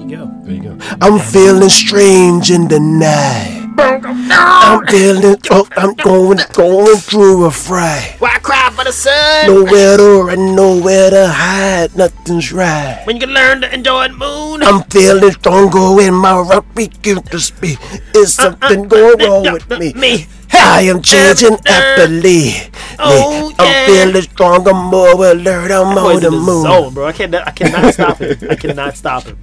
you 0.09 0.17
go. 0.17 0.31
There 0.43 0.53
you 0.53 0.63
go. 0.63 0.77
I'm 1.01 1.19
feeling 1.19 1.69
strange 1.69 2.51
in 2.51 2.67
the 2.67 2.79
night. 2.79 3.65
I'm 3.81 4.85
feeling, 4.87 5.37
oh, 5.51 5.67
I'm 5.77 5.93
going, 5.95 6.39
going 6.51 6.97
through 6.97 7.45
a 7.45 7.51
fray. 7.51 8.15
Why 8.19 8.37
cry 8.39 8.69
for 8.75 8.83
the 8.83 8.91
sun 8.91 9.47
Nowhere 9.47 9.95
to 9.97 10.21
run, 10.23 10.55
nowhere 10.55 11.09
to 11.09 11.27
hide, 11.29 11.95
nothing's 11.95 12.51
right. 12.51 13.01
when 13.05 13.15
you 13.15 13.21
can 13.21 13.33
learn 13.33 13.61
to 13.61 13.73
enjoy 13.73 14.09
the 14.09 14.15
moon? 14.15 14.63
I'm 14.63 14.83
feeling 14.89 15.31
stronger 15.31 15.95
when 15.95 16.13
my 16.13 16.39
rock 16.39 16.65
begins 16.75 17.29
to 17.29 17.39
speak. 17.39 17.79
Is 18.13 18.37
uh, 18.37 18.47
uh, 18.47 18.51
something 18.51 18.87
going 18.89 19.21
uh, 19.21 19.27
wrong 19.27 19.53
with 19.53 19.69
me? 19.79 19.93
Me. 19.93 20.25
I 20.51 20.81
am 20.81 21.01
changing 21.01 21.57
happily. 21.65 22.51
Oh, 22.97 23.53
I'm 23.59 23.65
yeah. 23.65 23.85
feeling 23.85 24.21
stronger, 24.23 24.73
more 24.73 25.31
alert. 25.31 25.71
I'm 25.71 25.95
Boy's 25.95 26.15
on 26.15 26.21
the 26.21 26.27
in 26.27 26.33
the 26.33 26.39
moon. 26.39 26.63
zone, 26.63 26.93
bro. 26.93 27.05
I 27.05 27.11
cannot, 27.13 27.47
I 27.47 27.51
cannot 27.51 27.93
stop 27.93 28.19
it. 28.21 28.43
I 28.49 28.55
cannot 28.55 28.97
stop 28.97 29.23
him. 29.23 29.37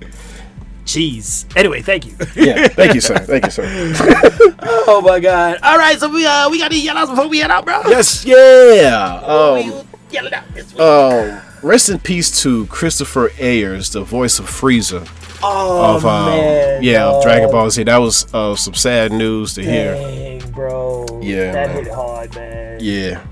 Jeez. 0.86 1.44
Anyway, 1.56 1.82
thank 1.82 2.06
you. 2.06 2.14
Yeah, 2.36 2.68
thank 2.68 2.94
you, 2.94 3.00
sir. 3.00 3.18
Thank 3.18 3.44
you, 3.44 3.50
sir. 3.50 3.64
oh 4.86 5.02
my 5.04 5.18
god. 5.20 5.58
All 5.62 5.76
right, 5.78 5.98
so 5.98 6.08
we 6.08 6.24
uh 6.24 6.48
we 6.48 6.58
got 6.58 6.70
any 6.72 6.80
yellows 6.80 7.10
before 7.10 7.28
we 7.28 7.38
head 7.40 7.50
out, 7.50 7.64
bro. 7.64 7.82
yes, 7.86 8.24
yeah. 8.24 9.20
Um, 9.24 9.86
yell 10.10 10.26
it 10.26 10.32
out. 10.32 10.44
Um, 10.80 11.40
rest 11.62 11.88
in 11.88 11.98
peace 11.98 12.40
to 12.42 12.66
Christopher 12.66 13.30
Ayres, 13.38 13.90
the 13.90 14.02
voice 14.02 14.38
of 14.38 14.46
Frieza 14.46 15.06
oh 15.42 15.96
of 15.96 16.06
um, 16.06 16.26
man. 16.30 16.82
yeah 16.82 17.18
Dragon 17.22 17.50
Ball 17.50 17.68
Z. 17.70 17.82
That 17.84 17.96
was 17.98 18.32
uh, 18.32 18.54
some 18.54 18.74
sad 18.74 19.12
news 19.12 19.54
to 19.54 19.62
hear. 19.64 20.40
Bro. 20.52 21.20
Yeah, 21.22 21.52
That 21.52 21.68
man. 21.74 21.84
hit 21.84 21.92
hard, 21.92 22.34
man. 22.36 22.78
Yeah, 22.80 23.22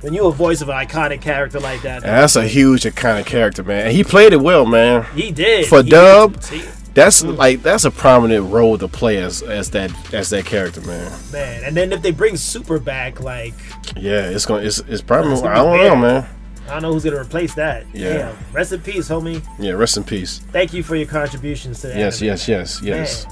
When 0.00 0.14
you 0.14 0.26
a 0.26 0.32
voice 0.32 0.62
of 0.62 0.68
an 0.70 0.76
iconic 0.76 1.20
character 1.20 1.60
like 1.60 1.82
that, 1.82 2.02
that's 2.02 2.36
a 2.36 2.44
huge 2.48 2.82
iconic 2.84 3.26
character, 3.26 3.62
man. 3.62 3.86
And 3.88 3.96
he 3.96 4.02
played 4.02 4.32
it 4.32 4.40
well, 4.40 4.64
man. 4.64 5.04
he 5.14 5.30
did. 5.30 5.66
For 5.66 5.82
He- 5.82 5.90
Dub, 5.90 6.42
see, 6.42 6.62
That's 6.94 7.22
Mm. 7.22 7.36
like 7.38 7.62
that's 7.62 7.84
a 7.84 7.90
prominent 7.90 8.50
role 8.52 8.76
to 8.78 8.86
play 8.88 9.16
as 9.18 9.42
as 9.42 9.70
that 9.70 9.90
as 10.12 10.28
that 10.30 10.44
character, 10.44 10.80
man. 10.82 11.10
man. 11.32 11.64
And 11.64 11.76
then 11.76 11.92
if 11.92 12.02
they 12.02 12.10
bring 12.10 12.36
Super 12.36 12.78
back, 12.78 13.20
like 13.20 13.54
Yeah, 13.96 14.28
it's 14.28 14.44
gonna 14.46 14.62
it's 14.62 14.80
it's 14.88 15.00
probably 15.02 15.32
It's 15.32 15.42
I 15.42 15.54
don't 15.54 15.70
weird. 15.72 15.86
know, 15.92 15.96
man. 15.96 16.26
I 16.68 16.74
don't 16.74 16.82
know 16.82 16.92
who's 16.92 17.04
gonna 17.04 17.16
replace 17.20 17.54
that. 17.54 17.84
Yeah. 17.94 18.12
Damn. 18.18 18.36
Rest 18.52 18.72
in 18.72 18.80
peace, 18.80 19.08
homie. 19.08 19.42
Yeah, 19.58 19.72
rest 19.72 19.96
in 19.96 20.04
peace. 20.04 20.40
Thank 20.52 20.72
you 20.74 20.82
for 20.82 20.94
your 20.96 21.06
contributions 21.08 21.80
to 21.80 21.88
the 21.88 21.96
Yes, 21.98 22.18
anime, 22.20 22.26
yes, 22.28 22.48
yes, 22.48 22.80
yes. 22.82 23.26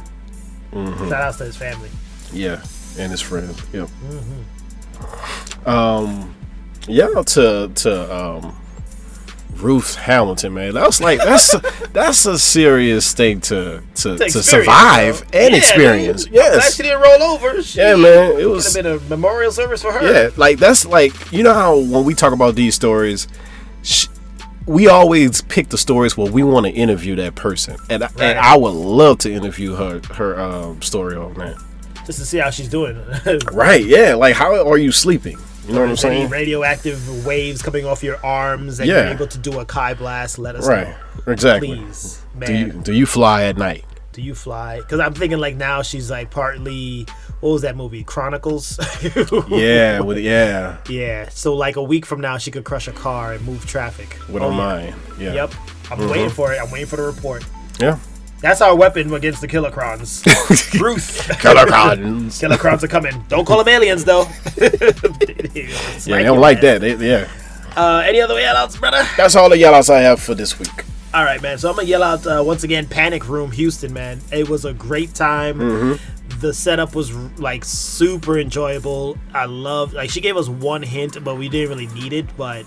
Man. 0.73 0.97
Shout 1.09 1.13
out 1.13 1.39
to 1.39 1.45
his 1.45 1.57
family. 1.57 1.91
Yeah, 2.33 2.63
and 2.99 3.11
his 3.11 3.21
friends. 3.21 3.61
Yep. 3.73 3.89
Mm-hmm. 4.09 5.69
Um, 5.69 6.35
yeah, 6.89 7.09
to 7.27 7.71
to 7.75 8.17
um, 8.17 8.57
Ruth 9.61 9.95
Hamilton, 9.97 10.55
man. 10.55 10.75
That 10.75 10.87
was 10.87 11.01
like 11.01 11.19
that's 11.19 11.55
a, 11.55 11.63
that's 11.93 12.27
a 12.27 12.39
serious 12.39 13.13
thing 13.13 13.41
to 13.43 13.83
to, 13.97 14.19
to, 14.19 14.31
survive 14.43 15.27
bro. 15.31 15.41
and 15.41 15.53
Yeah, 15.53 15.59
experience. 15.59 16.25
glad 16.27 16.35
Yes. 16.35 16.77
she 16.77 16.83
didn't 16.83 17.01
roll 17.03 17.23
over. 17.23 17.63
She 17.63 17.79
Yeah, 17.79 17.97
man. 17.97 18.33
It 18.33 18.37
Could 18.37 18.47
was 18.49 18.75
have 18.75 18.85
been 18.85 18.93
a 18.97 18.99
memorial 19.09 19.53
service 19.53 19.83
for 19.83 19.93
her. 19.93 20.03
yeah, 20.25 20.31
like 20.37 20.59
that's 20.59 20.85
like 20.87 21.13
you 21.33 21.43
know 21.43 21.55
how 21.55 21.79
when 21.79 22.05
we 22.05 22.15
talk 22.15 22.33
about 22.33 22.55
these 22.55 22.75
stories, 22.75 23.29
sh- 23.83 24.07
we 24.67 24.89
always 24.89 25.43
pick 25.43 25.69
the 25.71 25.79
stories 25.79 26.17
where 26.17 26.31
we 26.31 26.43
want 26.43 26.67
to 26.67 26.73
interview 26.73 27.17
that 27.17 27.35
person, 27.35 27.77
and 27.89 28.05
I, 28.05 28.07
Right. 28.07 28.21
and 28.21 28.39
I 28.39 28.57
would 28.57 28.75
love 28.75 29.19
to 29.19 29.33
interview 29.33 29.75
her 29.75 30.01
her 30.15 30.39
um, 30.41 30.81
story 30.83 31.17
on 31.17 31.35
that. 31.35 31.57
Just 32.07 32.19
to 32.21 32.25
see 32.27 32.39
how 32.39 32.51
she's 32.51 32.69
doing. 32.69 32.97
Right? 33.53 33.85
Yeah. 33.85 34.15
Like 34.15 34.35
how 34.37 34.69
are 34.69 34.79
you 34.79 34.91
sleeping? 34.93 35.39
You 35.67 35.75
know 35.75 35.81
what 35.81 35.87
I'm 35.89 35.93
Is 35.93 36.05
any 36.05 36.17
saying? 36.21 36.31
radioactive 36.31 37.27
waves 37.27 37.63
coming 37.63 37.85
off 37.87 38.03
your 38.03 38.25
arms 38.25 38.81
and 38.81 38.89
Yeah. 38.89 39.05
you're 39.05 39.13
able 39.15 39.27
to 39.29 39.39
do 39.39 39.61
a 39.61 39.65
Kai 39.65 39.95
blast, 39.95 40.39
let 40.39 40.57
us 40.57 40.67
Right. 40.67 40.89
know. 40.89 41.33
Exactly. 41.33 41.77
Please. 41.77 42.21
Do 42.39 42.53
you 42.55 42.67
Man, 42.69 42.81
do 42.81 42.93
you 42.93 43.07
fly 43.07 43.45
at 43.45 43.57
night? 43.59 43.85
do 44.13 44.23
you 44.23 44.35
fly? 44.35 44.79
Because 44.79 44.99
I'm 44.99 45.15
thinking 45.15 45.39
like 45.39 45.55
now 45.57 45.83
she's 45.83 46.11
like 46.11 46.31
partly, 46.31 47.07
what 47.41 47.51
was 47.53 47.63
that 47.63 47.77
movie? 47.77 48.03
Chronicles? 48.03 48.79
Yeah. 49.49 50.01
With 50.01 50.19
yeah. 50.19 50.79
yeah. 50.89 51.29
So 51.31 51.55
like 51.55 51.77
a 51.77 51.83
week 51.83 52.05
from 52.07 52.21
now 52.21 52.37
she 52.39 52.51
could 52.51 52.65
crush 52.65 52.89
a 52.89 52.93
car 52.93 53.35
and 53.35 53.45
move 53.47 53.67
traffic. 53.67 54.17
With 54.29 54.43
Oh, 54.43 54.51
yeah. 54.51 54.57
mind. 54.57 54.95
Yeah. 55.19 55.33
Yep. 55.35 55.55
I'm 55.91 55.99
mm-hmm. 55.99 56.11
waiting 56.11 56.31
for 56.31 56.53
it. 56.53 56.61
I'm 56.61 56.71
waiting 56.71 56.89
for 56.89 56.97
the 56.97 57.03
report. 57.03 57.45
Yeah. 57.79 57.99
That's 58.41 58.63
our 58.63 58.75
weapon 58.75 59.13
against 59.13 59.43
the 59.43 59.49
Killercrons. 59.49 60.25
Ruth. 60.81 61.29
Colorcons. 61.29 62.41
Killercrons 62.41 62.83
are 62.83 62.89
coming. 62.89 63.23
Don't 63.29 63.45
call 63.45 63.63
them 63.63 63.69
aliens 63.69 64.05
though. 64.05 64.27
Yeah, 66.07 66.17
they 66.17 66.23
don't 66.23 66.41
like 66.41 66.61
that. 66.63 66.81
They, 66.81 66.95
yeah. 66.95 67.29
Uh, 67.77 68.03
any 68.07 68.21
other 68.21 68.35
yellouts, 68.35 68.79
brother? 68.79 69.07
That's 69.17 69.37
all 69.37 69.49
the 69.49 69.57
yellouts 69.57 69.91
I 69.91 70.01
have 70.01 70.21
for 70.21 70.35
this 70.35 70.59
week. 70.59 70.85
All 71.13 71.25
right, 71.25 71.43
man. 71.43 71.59
So 71.59 71.69
I'm 71.69 71.77
gonna 71.77 71.89
yell 71.89 72.03
out 72.03 72.27
uh, 72.27 72.43
once 72.45 72.63
again. 72.63 72.87
Panic 72.87 73.29
Room, 73.29 73.51
Houston, 73.51 73.93
man. 73.93 74.21
It 74.33 74.49
was 74.49 74.65
a 74.65 74.73
great 74.73 75.15
time. 75.15 75.59
Mm-hmm. 75.59 76.39
The 76.41 76.55
setup 76.55 76.95
was 76.95 77.15
like 77.39 77.65
super 77.65 78.39
enjoyable. 78.39 79.19
I 79.35 79.47
love 79.47 79.93
like 79.93 80.11
she 80.11 80.21
gave 80.21 80.37
us 80.37 80.49
one 80.49 80.83
hint, 80.83 81.23
but 81.23 81.37
we 81.37 81.49
didn't 81.49 81.69
really 81.69 81.89
need 81.89 82.13
it. 82.13 82.27
But 82.37 82.65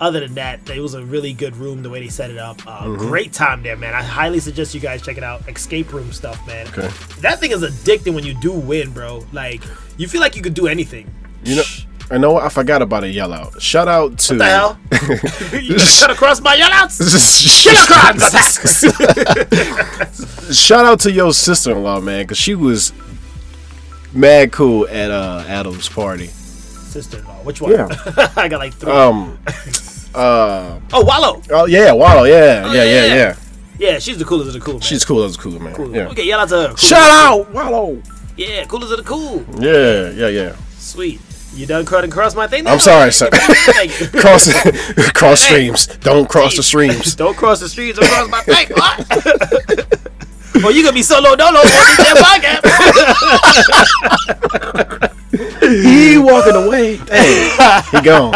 other 0.00 0.20
than 0.20 0.34
that, 0.34 0.68
it 0.70 0.80
was 0.80 0.94
a 0.94 1.04
really 1.04 1.32
good 1.32 1.54
room 1.56 1.82
the 1.82 1.90
way 1.90 2.00
they 2.00 2.08
set 2.08 2.30
it 2.30 2.38
up. 2.38 2.60
Uh, 2.66 2.80
Mm-hmm. 2.84 2.96
Great 3.08 3.32
time 3.32 3.62
there, 3.62 3.76
man. 3.76 3.94
I 3.94 4.02
highly 4.02 4.40
suggest 4.40 4.74
you 4.74 4.80
guys 4.80 5.02
check 5.02 5.16
it 5.18 5.22
out. 5.22 5.46
Escape 5.48 5.92
room 5.92 6.10
stuff, 6.12 6.44
man. 6.46 6.66
Okay. 6.68 6.88
That 7.20 7.38
thing 7.38 7.50
is 7.50 7.62
addicting 7.62 8.14
when 8.14 8.24
you 8.24 8.34
do 8.40 8.52
win, 8.52 8.90
bro. 8.92 9.24
Like 9.32 9.62
you 9.98 10.08
feel 10.08 10.20
like 10.20 10.34
you 10.36 10.42
could 10.42 10.54
do 10.54 10.66
anything. 10.66 11.12
You 11.44 11.56
know. 11.56 11.62
I 12.12 12.18
know. 12.18 12.32
what? 12.32 12.42
I 12.44 12.48
forgot 12.48 12.82
about 12.82 13.04
a 13.04 13.08
yell 13.08 13.32
out. 13.32 13.60
Shout 13.62 13.86
out 13.86 14.18
to. 14.20 14.34
What 14.34 14.38
the 14.38 14.44
hell? 14.46 14.78
you 15.62 15.76
cut 16.00 16.10
across 16.10 16.40
my 16.40 16.56
yellouts. 16.56 16.98
Shout 20.54 20.84
out 20.84 21.00
to 21.00 21.12
your 21.12 21.32
sister 21.32 21.70
in 21.72 21.82
law, 21.82 22.00
man, 22.00 22.24
because 22.24 22.38
she 22.38 22.54
was 22.56 22.92
mad 24.12 24.50
cool 24.52 24.88
at 24.88 25.10
uh 25.10 25.44
Adam's 25.46 25.88
party. 25.88 26.26
Sister-in-law. 26.26 27.44
Which 27.44 27.60
one? 27.60 27.70
Yeah. 27.70 27.88
I 28.36 28.48
got 28.48 28.58
like 28.58 28.74
three. 28.74 28.90
Um. 28.90 29.38
Uh. 30.14 30.78
oh, 30.92 31.04
Wallow. 31.04 31.42
Oh 31.50 31.66
yeah, 31.66 31.92
Wallow. 31.92 32.24
Yeah. 32.24 32.64
Oh, 32.66 32.72
yeah. 32.72 32.84
Yeah. 32.84 33.06
yeah. 33.06 33.14
Yeah. 33.14 33.36
Yeah, 33.78 33.98
she's 33.98 34.18
the 34.18 34.24
coolest 34.26 34.48
of 34.48 34.54
the 34.54 34.60
cool, 34.60 34.74
man. 34.74 34.82
She's 34.82 35.04
cool 35.04 35.22
as 35.22 35.36
a 35.36 35.38
cool, 35.38 35.58
man. 35.58 35.74
cool. 35.74 35.94
Yeah. 35.94 36.08
Okay, 36.08 36.26
yell 36.26 36.40
out 36.40 36.48
to 36.50 36.56
her. 36.56 36.68
Cool. 36.68 36.76
Shout 36.76 37.10
out, 37.10 37.50
Wallow. 37.50 38.02
Yeah, 38.36 38.64
coolest 38.66 38.92
of 38.92 38.98
the 38.98 39.04
cool. 39.04 39.42
Yeah. 39.58 40.10
Yeah. 40.10 40.28
Yeah. 40.28 40.56
Sweet. 40.78 41.20
You 41.54 41.66
done 41.66 41.84
cutting 41.84 42.10
across 42.10 42.34
my 42.34 42.46
thing? 42.46 42.64
now? 42.64 42.72
I'm 42.72 42.78
sorry, 42.78 43.10
sir. 43.10 43.28
Cross 44.12 44.52
cross 45.14 45.40
streams. 45.40 45.86
Don't 45.98 46.28
cross 46.28 46.56
the 46.56 46.62
streams. 46.62 47.14
Don't 47.14 47.36
cross 47.36 47.60
the 47.60 47.68
streets 47.68 47.98
across 47.98 48.28
my 48.30 48.40
thing. 48.42 48.68
What? 48.70 49.06
well, 50.62 50.70
you 50.70 50.82
gonna 50.82 50.94
be 50.94 51.02
solo 51.02 51.34
dolo 51.36 51.58
on 51.58 51.64
this 51.64 52.22
podcast. 52.22 52.60
He 55.30 56.18
walking 56.18 56.56
away. 56.56 56.96
Dang. 56.96 57.82
He 57.92 58.00
gone. 58.02 58.32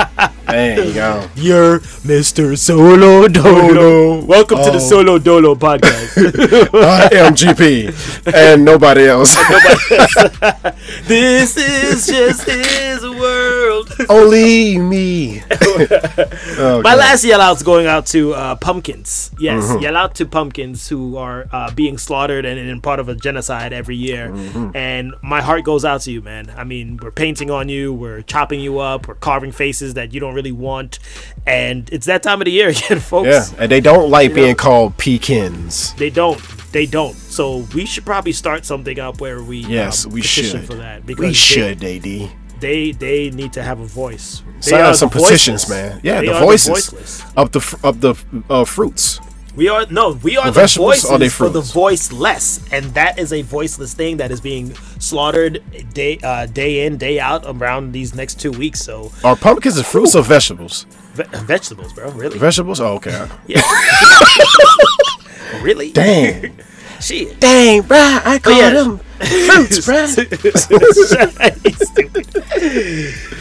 Dang, 0.46 0.82
he 0.86 0.92
gone. 0.94 1.28
You're 1.34 1.80
Mr. 2.06 2.56
Solo 2.56 3.26
Dolo. 3.26 4.24
Welcome 4.24 4.58
to 4.58 4.70
the 4.70 4.76
Oh. 4.76 4.78
Solo 4.78 5.18
Dolo 5.18 5.56
podcast. 5.56 6.14
I 6.74 7.08
am 7.16 7.34
GP 7.34 7.90
and 8.32 8.64
nobody 8.64 9.06
else. 9.08 9.34
this 11.08 11.56
is 11.56 12.06
just 12.06 12.48
his 12.48 13.02
world. 13.02 13.53
Only 14.08 14.78
me. 14.78 15.42
My 16.58 16.94
last 16.94 17.24
yell 17.24 17.40
out's 17.40 17.62
going 17.62 17.86
out 17.86 18.06
to 18.06 18.34
uh, 18.34 18.54
pumpkins. 18.56 19.30
Yes, 19.38 19.64
Mm-hmm. 19.64 19.82
yell 19.82 19.96
out 19.96 20.14
to 20.16 20.26
pumpkins 20.26 20.88
who 20.88 21.16
are 21.16 21.46
uh, 21.52 21.70
being 21.74 21.98
slaughtered 21.98 22.44
and, 22.44 22.58
and 22.58 22.82
part 22.82 22.98
of 23.00 23.08
a 23.08 23.14
genocide 23.14 23.72
every 23.72 23.96
year. 23.96 24.30
Mm-hmm. 24.30 24.76
And 24.76 25.14
my 25.22 25.40
heart 25.40 25.64
goes 25.64 25.84
out 25.84 26.02
to 26.02 26.12
you, 26.12 26.20
man. 26.22 26.52
I 26.56 26.64
mean, 26.64 26.98
we're 27.02 27.10
painting 27.10 27.50
on 27.50 27.68
you, 27.68 27.92
we're 27.92 28.22
chopping 28.22 28.60
you 28.60 28.78
up, 28.78 29.08
we're 29.08 29.14
carving 29.16 29.52
faces 29.52 29.94
that 29.94 30.12
you 30.12 30.20
don't 30.20 30.34
really 30.34 30.52
want, 30.52 30.98
and 31.46 31.88
it's 31.92 32.06
that 32.06 32.22
time 32.22 32.40
of 32.40 32.44
the 32.46 32.52
year 32.52 32.68
again, 32.74 33.00
folks. 33.00 33.28
Yeah, 33.28 33.44
and 33.58 33.70
they 33.70 33.80
don't 33.80 34.10
like 34.10 34.30
know- 34.30 34.34
being 34.36 34.54
called 34.56 34.96
pekins. 34.98 35.94
They 35.94 36.10
don't. 36.10 36.40
They 36.72 36.86
don't. 36.86 37.14
So 37.14 37.58
we 37.74 37.86
should 37.86 38.04
probably 38.04 38.32
start 38.32 38.64
something 38.64 38.98
up 38.98 39.20
where 39.20 39.42
we 39.42 39.58
Yes, 39.58 40.06
um, 40.06 40.12
we 40.12 40.20
petition 40.22 40.60
should. 40.60 40.66
for 40.66 40.74
that 40.74 41.06
because 41.06 41.20
We 41.20 41.26
they- 41.28 41.32
should, 41.32 41.84
AD. 41.84 42.30
They 42.60 42.92
they 42.92 43.30
need 43.30 43.52
to 43.54 43.62
have 43.62 43.80
a 43.80 43.84
voice. 43.86 44.42
They 44.62 44.70
Sign 44.70 44.80
are 44.84 44.94
some 44.94 45.10
petitions, 45.10 45.68
man. 45.68 46.00
Yeah, 46.02 46.20
They 46.20 46.28
the 46.28 46.34
are 46.34 46.40
voices 46.40 46.68
voiceless. 46.68 47.22
of 47.36 47.50
the 47.52 47.78
of 47.82 48.00
the 48.00 48.14
uh, 48.48 48.64
fruits. 48.64 49.20
We 49.56 49.68
are 49.68 49.86
no, 49.90 50.18
we 50.22 50.36
are 50.36 50.50
The 50.50 50.62
the, 50.62 50.66
voices 50.76 51.18
they 51.18 51.28
for 51.28 51.48
the 51.48 51.60
voiceless, 51.60 52.58
and 52.72 52.86
that 52.94 53.18
is 53.20 53.32
a 53.32 53.42
voiceless 53.42 53.94
thing 53.94 54.16
that 54.16 54.32
is 54.32 54.40
being 54.40 54.74
slaughtered 54.98 55.62
day 55.94 56.18
uh, 56.24 56.46
day 56.46 56.86
in 56.86 56.96
day 56.96 57.20
out 57.20 57.44
around 57.46 57.92
these 57.92 58.14
next 58.16 58.40
two 58.40 58.50
weeks. 58.50 58.80
So 58.80 59.12
Are 59.22 59.36
pumpkins 59.36 59.76
and 59.76 59.86
fruits 59.86 60.16
or 60.16 60.22
vegetables? 60.24 60.86
ve- 61.14 61.22
vegetables, 61.46 61.92
bro, 61.92 62.10
really, 62.10 62.36
Vegetables? 62.38 62.80
Oh, 62.80 62.94
okay. 62.94 63.28
yeah, 63.46 63.62
really, 65.62 65.92
Dang. 65.92 66.56
shit. 67.04 67.40
Dang, 67.40 67.82
bruh. 67.82 68.20
I 68.24 68.36
oh, 68.36 68.38
call 68.40 68.52
yeah. 68.58 68.70
them 68.70 68.98
fruits, 69.18 69.78
bruh. 69.86 70.08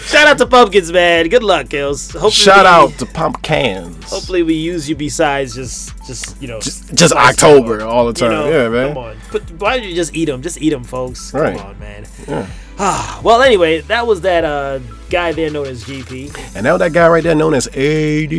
Shout 0.08 0.28
out 0.28 0.38
to 0.38 0.46
pumpkins, 0.46 0.92
man. 0.92 1.30
Good 1.30 1.44
luck, 1.44 1.70
Kills. 1.70 2.12
Hopefully 2.12 2.32
Shout 2.32 2.64
we- 2.66 2.68
out 2.68 3.00
to 3.00 3.06
pumpkins. 3.06 4.10
Hopefully 4.10 4.44
we 4.44 4.54
use 4.54 4.88
you 4.90 4.96
besides 4.96 5.56
just 5.56 5.92
just 6.06 6.42
you 6.42 6.48
know 6.48 6.60
Just 6.60 6.90
besides 6.90 7.14
October 7.14 7.84
all 7.84 8.12
the 8.12 8.20
You 8.26 8.30
time. 8.30 8.32
know, 8.32 8.50
yeah, 8.50 8.70
man. 8.70 8.94
Come 8.94 8.98
on. 9.04 9.18
Put, 9.30 9.52
why 9.60 9.78
don't 9.78 9.88
you 9.88 9.96
just 9.96 10.16
eat 10.16 10.26
them? 10.26 10.42
Just 10.42 10.62
eat 10.62 10.70
them, 10.70 10.84
folks. 10.84 11.32
Come 11.32 11.58
on, 11.58 11.80
man. 11.80 12.06
Ah, 12.80 13.22
well, 13.24 13.42
anyway, 13.42 13.82
that 13.82 14.06
was 14.08 14.22
that 14.22 14.44
uh, 14.44 14.80
guy 15.10 15.32
there 15.32 15.50
known 15.50 15.68
as 15.68 15.84
GP. 15.84 16.56
And 16.56 16.64
now 16.64 16.78
that 16.78 16.92
guy 16.94 17.08
right 17.08 17.24
there 17.24 17.36
known 17.36 17.54
as 17.54 17.68
AD. 17.68 18.34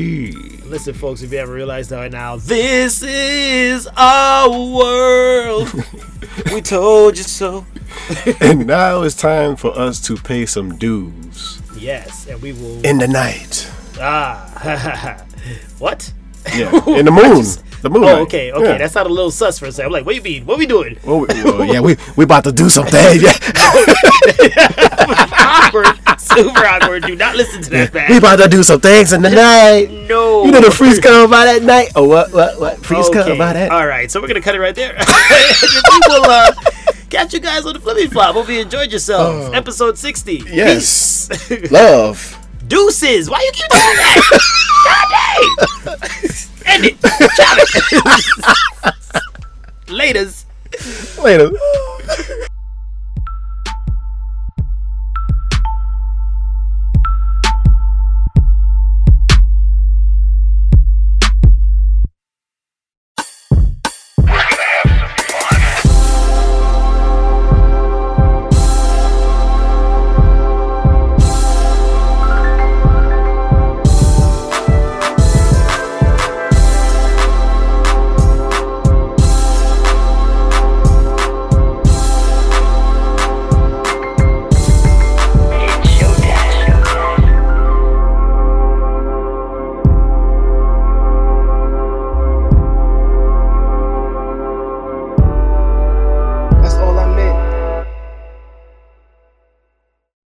Listen, 0.66 0.94
folks, 0.94 1.22
if 1.22 1.30
you 1.32 1.38
haven't 1.38 1.54
realized 1.54 1.90
that 1.90 1.98
right 1.98 2.10
now, 2.12 2.36
this 2.36 3.02
is 3.02 3.86
our 3.96 4.48
world. 4.50 5.72
we 6.52 6.60
told 6.60 7.16
you 7.16 7.22
so. 7.24 7.64
and 8.40 8.66
now 8.66 9.02
it's 9.02 9.14
time 9.14 9.54
for 9.56 9.76
us 9.78 10.00
to 10.00 10.16
pay 10.16 10.46
some 10.46 10.76
dues 10.78 11.60
Yes, 11.78 12.26
and 12.26 12.42
we 12.42 12.52
will. 12.54 12.84
in 12.84 12.98
the 12.98 13.06
night. 13.06 13.70
ah, 14.00 15.24
what? 15.78 16.12
Yeah, 16.54 16.70
in 16.98 17.04
the 17.06 17.10
moon. 17.10 17.44
The 17.82 17.90
moon. 17.90 18.04
Oh, 18.04 18.22
okay, 18.22 18.50
okay. 18.52 18.64
Yeah. 18.64 18.78
That 18.78 18.90
sounded 18.92 19.10
a 19.10 19.14
little 19.14 19.30
sus 19.30 19.58
for 19.58 19.66
a 19.66 19.72
second. 19.72 19.86
I'm 19.86 19.92
like, 19.92 20.06
what 20.06 20.14
you 20.14 20.22
mean? 20.22 20.46
What 20.46 20.56
we 20.58 20.64
doing? 20.66 20.98
Well, 21.04 21.20
we, 21.20 21.26
well, 21.44 21.64
yeah, 21.64 21.80
we 21.80 21.96
we 22.16 22.24
about 22.24 22.44
to 22.44 22.52
do 22.52 22.68
something. 22.68 22.94
Yeah, 24.56 24.68
awkward, 25.38 25.86
super 26.18 26.64
awkward. 26.64 27.02
Do 27.04 27.14
not 27.16 27.36
listen 27.36 27.62
to 27.62 27.70
that, 27.70 27.92
man. 27.94 28.10
we 28.10 28.16
about 28.18 28.36
to 28.36 28.48
do 28.48 28.62
some 28.62 28.80
things 28.80 29.12
in 29.12 29.22
the 29.22 29.30
night. 29.30 29.90
No. 30.08 30.44
You 30.44 30.52
know 30.52 30.60
the 30.60 30.70
freaks 30.70 31.00
come 31.00 31.30
by 31.30 31.44
that 31.44 31.62
night. 31.62 31.92
Oh, 31.94 32.06
what, 32.08 32.32
what, 32.32 32.58
what? 32.60 32.78
Freaks 32.84 33.08
Okay. 33.08 33.22
come 33.24 33.38
by 33.38 33.52
that. 33.52 33.70
All 33.70 33.86
right, 33.86 34.10
so 34.10 34.20
we're 34.20 34.28
gonna 34.28 34.40
cut 34.40 34.54
it 34.54 34.60
right 34.60 34.74
there. 34.74 34.94
we 34.94 36.00
will 36.08 36.24
uh, 36.24 36.52
catch 37.10 37.32
you 37.34 37.40
guys 37.40 37.66
on 37.66 37.74
the 37.74 37.80
flippy 37.80 38.06
flop. 38.06 38.34
Hope 38.34 38.48
you 38.48 38.60
enjoyed 38.60 38.92
yourself. 38.92 39.54
Episode 39.54 39.98
sixty. 39.98 40.42
Yes. 40.46 41.28
Peace. 41.48 41.70
Love. 41.70 42.38
Deuces. 42.74 43.30
Why 43.30 43.40
you 43.40 43.52
keep 43.52 43.70
doing 43.70 43.82
that? 43.82 44.18
God 44.84 45.06
dang. 45.14 45.94
End 46.66 46.84
it. 46.86 47.00
Chop 47.36 47.58
it. 47.60 47.68
Laters. 49.86 50.44
Later. 51.22 51.52